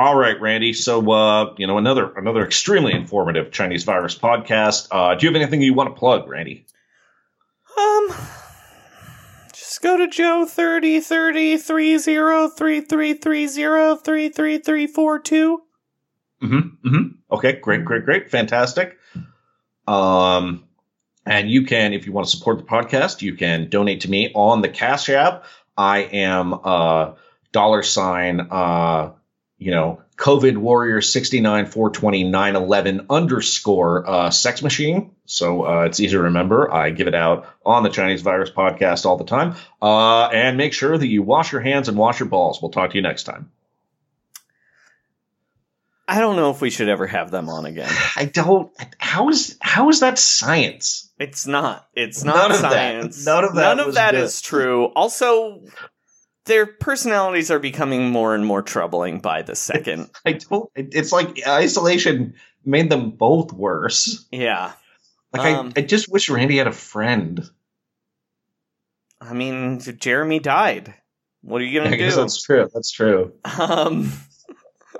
All 0.00 0.16
right, 0.16 0.40
Randy. 0.40 0.72
So, 0.72 1.10
uh, 1.10 1.54
you 1.58 1.66
know, 1.66 1.76
another 1.76 2.10
another 2.14 2.42
extremely 2.42 2.94
informative 2.94 3.52
Chinese 3.52 3.84
virus 3.84 4.16
podcast. 4.16 4.88
Uh, 4.90 5.14
do 5.14 5.26
you 5.26 5.30
have 5.30 5.38
anything 5.38 5.60
you 5.60 5.74
want 5.74 5.94
to 5.94 5.98
plug, 5.98 6.26
Randy? 6.26 6.64
Um, 7.78 8.08
just 9.52 9.82
go 9.82 9.98
to 9.98 10.08
Joe 10.08 10.46
thirty 10.46 11.00
thirty 11.00 11.58
three 11.58 11.98
zero 11.98 12.48
three 12.48 12.80
three 12.80 13.12
three 13.12 13.46
zero 13.46 13.94
three 13.94 14.30
three 14.30 14.56
three 14.56 14.86
four 14.86 15.18
two. 15.18 15.60
Mm-hmm. 16.42 16.88
Mm-hmm. 16.88 17.34
Okay. 17.34 17.52
Great. 17.60 17.84
Great. 17.84 18.06
Great. 18.06 18.30
Fantastic. 18.30 18.96
Um, 19.86 20.64
and 21.26 21.50
you 21.50 21.66
can, 21.66 21.92
if 21.92 22.06
you 22.06 22.12
want 22.12 22.26
to 22.26 22.34
support 22.34 22.56
the 22.56 22.64
podcast, 22.64 23.20
you 23.20 23.34
can 23.34 23.68
donate 23.68 24.00
to 24.00 24.10
me 24.10 24.32
on 24.34 24.62
the 24.62 24.70
Cash 24.70 25.10
App. 25.10 25.44
I 25.76 25.98
am 26.04 26.54
uh 26.64 27.16
dollar 27.52 27.82
sign 27.82 28.40
uh 28.50 29.12
you 29.60 29.70
know 29.70 30.02
COVID 30.16 30.56
Warrior 30.56 31.00
sixty 31.00 31.40
nine 31.40 31.66
four 31.66 31.90
twenty 31.90 32.24
nine 32.24 32.56
eleven 32.56 33.06
underscore 33.08 34.08
uh 34.10 34.30
sex 34.30 34.62
machine. 34.62 35.12
So 35.26 35.64
uh, 35.64 35.82
it's 35.84 36.00
easy 36.00 36.16
to 36.16 36.22
remember. 36.22 36.72
I 36.72 36.90
give 36.90 37.06
it 37.06 37.14
out 37.14 37.46
on 37.64 37.84
the 37.84 37.88
Chinese 37.90 38.22
Virus 38.22 38.50
podcast 38.50 39.06
all 39.06 39.16
the 39.16 39.24
time. 39.24 39.54
Uh, 39.80 40.24
and 40.26 40.56
make 40.56 40.72
sure 40.72 40.98
that 40.98 41.06
you 41.06 41.22
wash 41.22 41.52
your 41.52 41.60
hands 41.60 41.88
and 41.88 41.96
wash 41.96 42.18
your 42.18 42.28
balls. 42.28 42.60
We'll 42.60 42.72
talk 42.72 42.90
to 42.90 42.96
you 42.96 43.02
next 43.02 43.22
time. 43.22 43.52
I 46.08 46.18
don't 46.18 46.34
know 46.34 46.50
if 46.50 46.60
we 46.60 46.70
should 46.70 46.88
ever 46.88 47.06
have 47.06 47.30
them 47.30 47.48
on 47.48 47.66
again. 47.66 47.88
I 48.16 48.24
don't. 48.24 48.72
How 48.98 49.28
is 49.28 49.56
how 49.60 49.88
is 49.90 50.00
that 50.00 50.18
science? 50.18 51.08
It's 51.18 51.46
not. 51.46 51.86
It's 51.94 52.24
not 52.24 52.36
None 52.36 52.50
of 52.52 52.56
science. 52.56 53.26
none 53.26 53.44
of 53.44 53.54
that 53.54 53.76
None 53.76 53.88
of 53.88 53.94
that 53.94 54.12
good. 54.12 54.22
is 54.24 54.40
true. 54.40 54.86
Also, 54.86 55.62
their 56.46 56.66
personalities 56.66 57.50
are 57.50 57.58
becoming 57.58 58.10
more 58.10 58.34
and 58.34 58.44
more 58.46 58.62
troubling 58.62 59.20
by 59.20 59.42
the 59.42 59.54
second. 59.54 60.10
I 60.24 60.32
don't. 60.32 60.70
It's 60.74 61.12
like 61.12 61.46
isolation 61.46 62.34
made 62.64 62.90
them 62.90 63.10
both 63.10 63.52
worse. 63.52 64.26
yeah. 64.30 64.72
Like 65.32 65.54
Um, 65.54 65.72
I, 65.76 65.80
I 65.80 65.82
just 65.84 66.10
wish 66.10 66.28
Randy 66.28 66.56
had 66.56 66.66
a 66.66 66.72
friend. 66.72 67.48
I 69.20 69.34
mean, 69.34 69.80
Jeremy 69.80 70.40
died. 70.40 70.94
What 71.42 71.60
are 71.60 71.64
you 71.64 71.80
gonna 71.80 71.96
guess 71.96 72.14
do? 72.14 72.20
that's 72.20 72.42
true. 72.42 72.68
That's 72.72 72.90
true. 72.90 73.32
Um. 73.44 74.12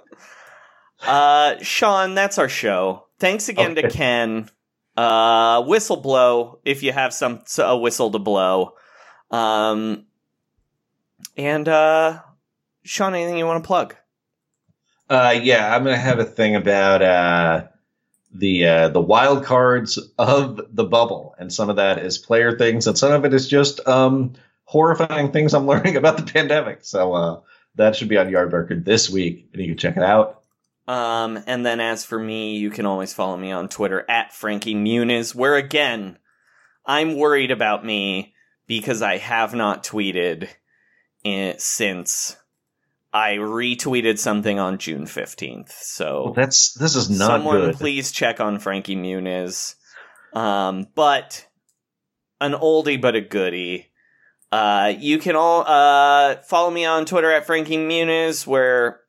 uh, 1.03 1.57
Sean, 1.63 2.15
that's 2.15 2.39
our 2.39 2.49
show. 2.49 3.07
Thanks 3.19 3.49
again 3.49 3.75
to 3.75 3.89
Ken. 3.91 4.49
Uh, 4.97 5.63
whistle 5.65 5.97
blow 5.97 6.61
if 6.65 6.83
you 6.83 6.93
have 6.93 7.13
some 7.13 7.43
a 7.59 7.77
whistle 7.77 8.11
to 8.11 8.19
blow. 8.19 8.75
Um, 9.31 10.07
and 11.37 11.69
uh, 11.69 12.21
Sean, 12.85 13.15
anything 13.15 13.39
you 13.39 13.47
want 13.47 13.63
to 13.63 13.67
plug? 13.67 13.97
Uh, 15.09 15.39
yeah, 15.43 15.75
I'm 15.75 15.83
gonna 15.83 15.97
have 15.97 16.21
a 16.21 16.25
thing 16.25 16.55
about 16.55 17.03
uh, 17.03 17.65
the 18.33 18.67
uh, 18.67 18.89
the 18.89 19.01
wild 19.01 19.45
cards 19.45 19.99
of 20.19 20.61
the 20.73 20.85
bubble, 20.85 21.35
and 21.39 21.53
some 21.53 21.69
of 21.69 21.77
that 21.77 21.99
is 21.99 22.19
player 22.19 22.57
things, 22.57 22.87
and 22.87 22.97
some 22.97 23.13
of 23.13 23.25
it 23.25 23.35
is 23.35 23.49
just 23.49 23.87
um, 23.89 24.35
horrifying 24.65 25.33
things 25.33 25.53
I'm 25.53 25.67
learning 25.67 25.97
about 25.97 26.17
the 26.17 26.33
pandemic. 26.33 26.81
So 26.83 27.13
uh, 27.13 27.41
that 27.75 27.97
should 27.97 28.09
be 28.09 28.19
on 28.19 28.29
Yardbarker 28.29 28.85
this 28.85 29.11
week, 29.11 29.49
and 29.53 29.63
you 29.63 29.69
can 29.69 29.79
check 29.79 29.97
it 29.97 30.03
out. 30.03 30.43
Um, 30.87 31.43
and 31.47 31.65
then 31.65 31.81
as 31.81 32.05
for 32.05 32.19
me, 32.19 32.57
you 32.57 32.71
can 32.71 32.87
always 32.87 33.13
follow 33.13 33.37
me 33.37 33.53
on 33.53 33.69
Twitter 33.69 34.05
at 34.09 34.33
Frankie 34.33 34.75
Muniz, 34.75 35.35
where 35.35 35.57
again, 35.57 36.19
I'm 36.87 37.17
worried 37.17 37.51
about 37.51 37.85
me 37.85 38.35
because 38.67 39.03
I 39.03 39.19
have 39.19 39.55
not 39.55 39.85
tweeted 39.85 40.49
in, 41.25 41.59
since 41.59 42.37
I 43.13 43.35
retweeted 43.35 44.19
something 44.19 44.59
on 44.59 44.79
June 44.79 45.05
15th. 45.05 45.71
So 45.73 46.25
Well, 46.25 46.33
that's 46.35 46.75
this 46.75 46.95
is 46.95 47.11
not 47.11 47.27
someone 47.27 47.61
good. 47.61 47.77
please 47.77 48.13
check 48.13 48.41
on 48.41 48.59
Frankie 48.59 48.97
Muniz. 48.97 49.75
Um, 50.33 50.87
but 50.95 51.47
an 52.41 52.53
oldie 52.53 53.01
but 53.01 53.17
a 53.17 53.21
goodie. 53.21 53.91
Uh, 54.53 54.95
you 54.99 55.19
can 55.19 55.37
all 55.37 55.65
uh, 55.67 56.37
follow 56.43 56.71
me 56.71 56.85
on 56.85 57.05
Twitter 57.05 57.31
at 57.31 57.47
Frankie 57.47 57.77
Muniz, 57.77 58.47
where 58.47 59.01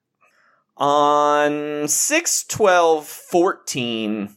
on 0.77 1.87
6 1.87 2.43
12 2.45 3.07
14, 3.07 4.35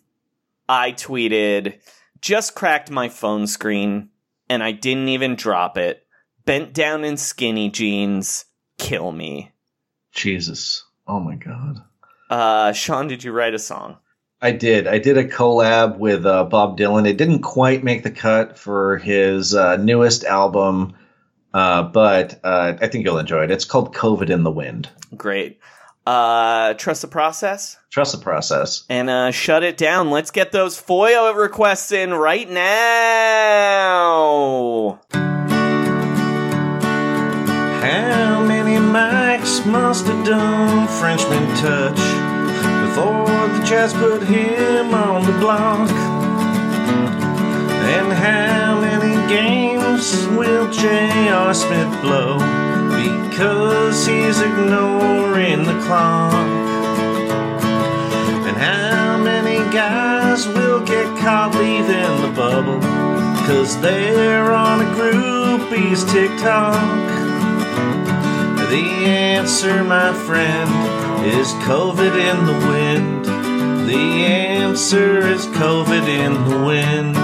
I 0.68 0.92
tweeted, 0.92 1.80
just 2.20 2.54
cracked 2.54 2.90
my 2.90 3.08
phone 3.08 3.46
screen, 3.46 4.10
and 4.48 4.62
I 4.62 4.72
didn't 4.72 5.08
even 5.08 5.36
drop 5.36 5.76
it. 5.76 6.03
Bent 6.46 6.72
down 6.74 7.04
in 7.04 7.16
skinny 7.16 7.70
jeans, 7.70 8.44
kill 8.78 9.12
me. 9.12 9.52
Jesus, 10.12 10.84
oh 11.06 11.18
my 11.20 11.36
god. 11.36 11.82
Uh, 12.28 12.72
Sean, 12.72 13.08
did 13.08 13.24
you 13.24 13.32
write 13.32 13.54
a 13.54 13.58
song? 13.58 13.96
I 14.42 14.52
did. 14.52 14.86
I 14.86 14.98
did 14.98 15.16
a 15.16 15.24
collab 15.24 15.96
with 15.98 16.26
uh, 16.26 16.44
Bob 16.44 16.76
Dylan. 16.78 17.08
It 17.08 17.16
didn't 17.16 17.40
quite 17.40 17.82
make 17.82 18.02
the 18.02 18.10
cut 18.10 18.58
for 18.58 18.98
his 18.98 19.54
uh, 19.54 19.76
newest 19.76 20.24
album, 20.24 20.92
uh, 21.54 21.84
but 21.84 22.40
uh, 22.44 22.74
I 22.78 22.88
think 22.88 23.06
you'll 23.06 23.18
enjoy 23.18 23.44
it. 23.44 23.50
It's 23.50 23.64
called 23.64 23.94
COVID 23.94 24.28
in 24.28 24.42
the 24.42 24.50
Wind. 24.50 24.90
Great. 25.16 25.60
Uh, 26.06 26.74
trust 26.74 27.00
the 27.00 27.08
process 27.08 27.78
Trust 27.90 28.12
the 28.12 28.18
process. 28.22 28.84
and 28.90 29.08
uh, 29.08 29.30
shut 29.30 29.62
it 29.62 29.78
down. 29.78 30.10
Let's 30.10 30.30
get 30.30 30.52
those 30.52 30.78
FOIA 30.78 31.34
requests 31.34 31.92
in 31.92 32.12
right 32.12 32.50
now. 32.50 33.80
How 37.84 38.42
many 38.42 38.76
mics 38.76 39.66
must 39.66 40.06
have 40.06 40.24
done 40.24 40.88
Frenchman 40.88 41.54
touch 41.56 42.00
before 42.86 43.26
the 43.52 43.62
jazz 43.62 43.92
put 43.92 44.22
him 44.22 44.94
on 44.94 45.26
the 45.26 45.38
block? 45.38 45.90
And 45.90 48.10
how 48.10 48.80
many 48.80 49.14
games 49.28 50.26
will 50.28 50.72
J.R. 50.72 51.52
Smith 51.52 52.00
blow 52.00 52.38
because 52.88 54.06
he's 54.06 54.40
ignoring 54.40 55.64
the 55.64 55.78
clock? 55.84 56.32
And 58.48 58.56
how 58.56 59.18
many 59.22 59.58
guys 59.74 60.48
will 60.48 60.80
get 60.80 61.04
caught 61.18 61.54
leaving 61.54 62.22
the 62.22 62.32
bubble 62.34 62.80
because 63.42 63.78
they're 63.82 64.52
on 64.52 64.80
a 64.80 64.94
groupie's 64.94 66.02
TikTok? 66.10 67.23
The 68.74 69.06
answer, 69.06 69.84
my 69.84 70.12
friend, 70.12 70.68
is 71.24 71.46
COVID 71.62 72.14
in 72.18 72.44
the 72.44 72.66
wind. 72.66 73.24
The 73.88 74.26
answer 74.26 75.20
is 75.20 75.46
COVID 75.46 76.08
in 76.08 76.32
the 76.50 76.66
wind. 76.66 77.16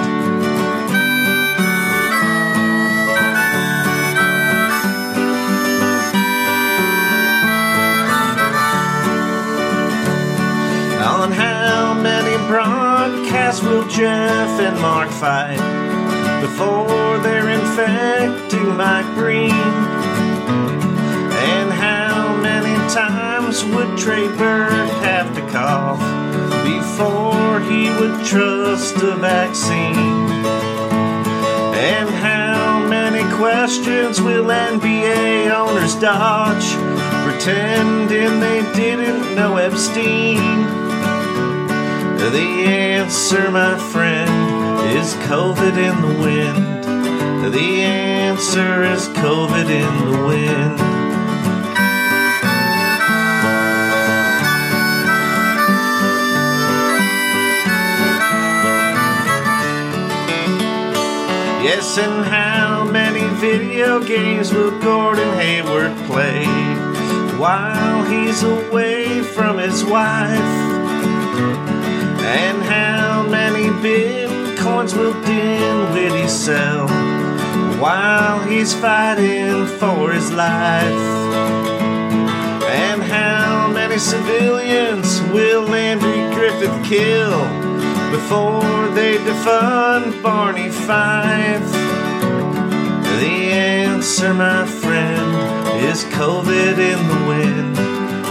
On 11.02 11.32
how 11.32 11.94
many 11.94 12.36
broadcasts 12.46 13.60
will 13.64 13.88
Jeff 13.88 14.60
and 14.60 14.80
Mark 14.80 15.10
fight 15.10 15.58
before 16.42 17.18
they're 17.18 17.48
infecting 17.48 18.76
Mike 18.76 19.12
Breen? 19.16 20.09
Times 22.92 23.64
would 23.66 23.96
Trey 23.96 24.26
Burke 24.26 24.90
have 25.04 25.32
to 25.36 25.40
cough 25.52 26.00
before 26.64 27.60
he 27.60 27.88
would 27.88 28.26
trust 28.26 28.96
a 28.96 29.14
vaccine? 29.14 29.94
And 31.76 32.10
how 32.10 32.84
many 32.88 33.22
questions 33.36 34.20
will 34.20 34.46
NBA 34.46 35.52
owners 35.52 35.94
dodge, 35.94 36.66
pretending 37.24 38.40
they 38.40 38.62
didn't 38.74 39.36
know 39.36 39.56
Epstein? 39.56 40.66
The 42.18 42.64
answer, 42.66 43.52
my 43.52 43.78
friend, 43.78 44.98
is 44.98 45.14
COVID 45.30 45.76
in 45.78 46.02
the 46.02 46.24
wind. 46.24 47.54
The 47.54 47.82
answer 47.82 48.82
is 48.82 49.06
COVID 49.10 49.70
in 49.70 50.10
the 50.10 50.26
wind. 50.26 50.89
Yes, 61.72 61.98
and 61.98 62.24
how 62.24 62.84
many 62.84 63.24
video 63.38 64.02
games 64.02 64.52
will 64.52 64.76
Gordon 64.80 65.32
Hayward 65.38 65.96
play 66.08 66.44
while 67.38 68.02
he's 68.06 68.42
away 68.42 69.22
from 69.22 69.58
his 69.58 69.84
wife? 69.84 70.50
And 72.26 72.60
how 72.64 73.24
many 73.28 73.66
bitcoins 73.86 74.96
will 74.98 75.14
Dinwiddie 75.22 76.26
sell 76.26 76.88
while 77.78 78.40
he's 78.48 78.74
fighting 78.74 79.64
for 79.78 80.10
his 80.10 80.32
life? 80.32 81.04
And 82.66 83.00
how 83.00 83.70
many 83.72 83.98
civilians 83.98 85.22
will 85.32 85.62
Landry 85.62 86.34
Griffith 86.34 86.84
kill 86.84 87.38
before 88.10 88.88
they 88.96 89.18
defund 89.18 90.20
Barney 90.20 90.69
Fife? 90.86 91.72
The 93.20 93.36
answer, 93.52 94.34
my 94.34 94.66
friend, 94.66 95.84
is 95.84 96.04
COVID 96.04 96.78
in 96.78 97.08
the 97.08 97.28
wind. 97.28 97.76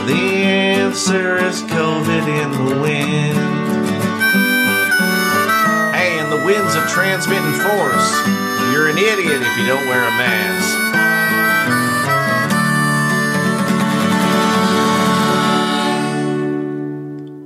The 0.10 0.44
answer 0.44 1.38
is 1.38 1.62
COVID 1.64 2.28
in 2.28 2.52
the 2.52 2.82
wind. 2.82 3.38
Hey, 5.96 6.20
and 6.20 6.32
the 6.32 6.44
wind's 6.44 6.76
a 6.76 6.88
transmitting 6.88 7.54
force. 7.54 8.10
You're 8.72 8.88
an 8.90 8.98
idiot 8.98 9.42
if 9.42 9.58
you 9.58 9.66
don't 9.68 9.88
wear 9.88 10.02
a 10.02 10.12
mask. 10.12 10.78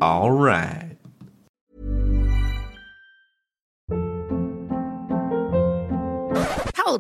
All 0.02 0.32
right. 0.32 0.83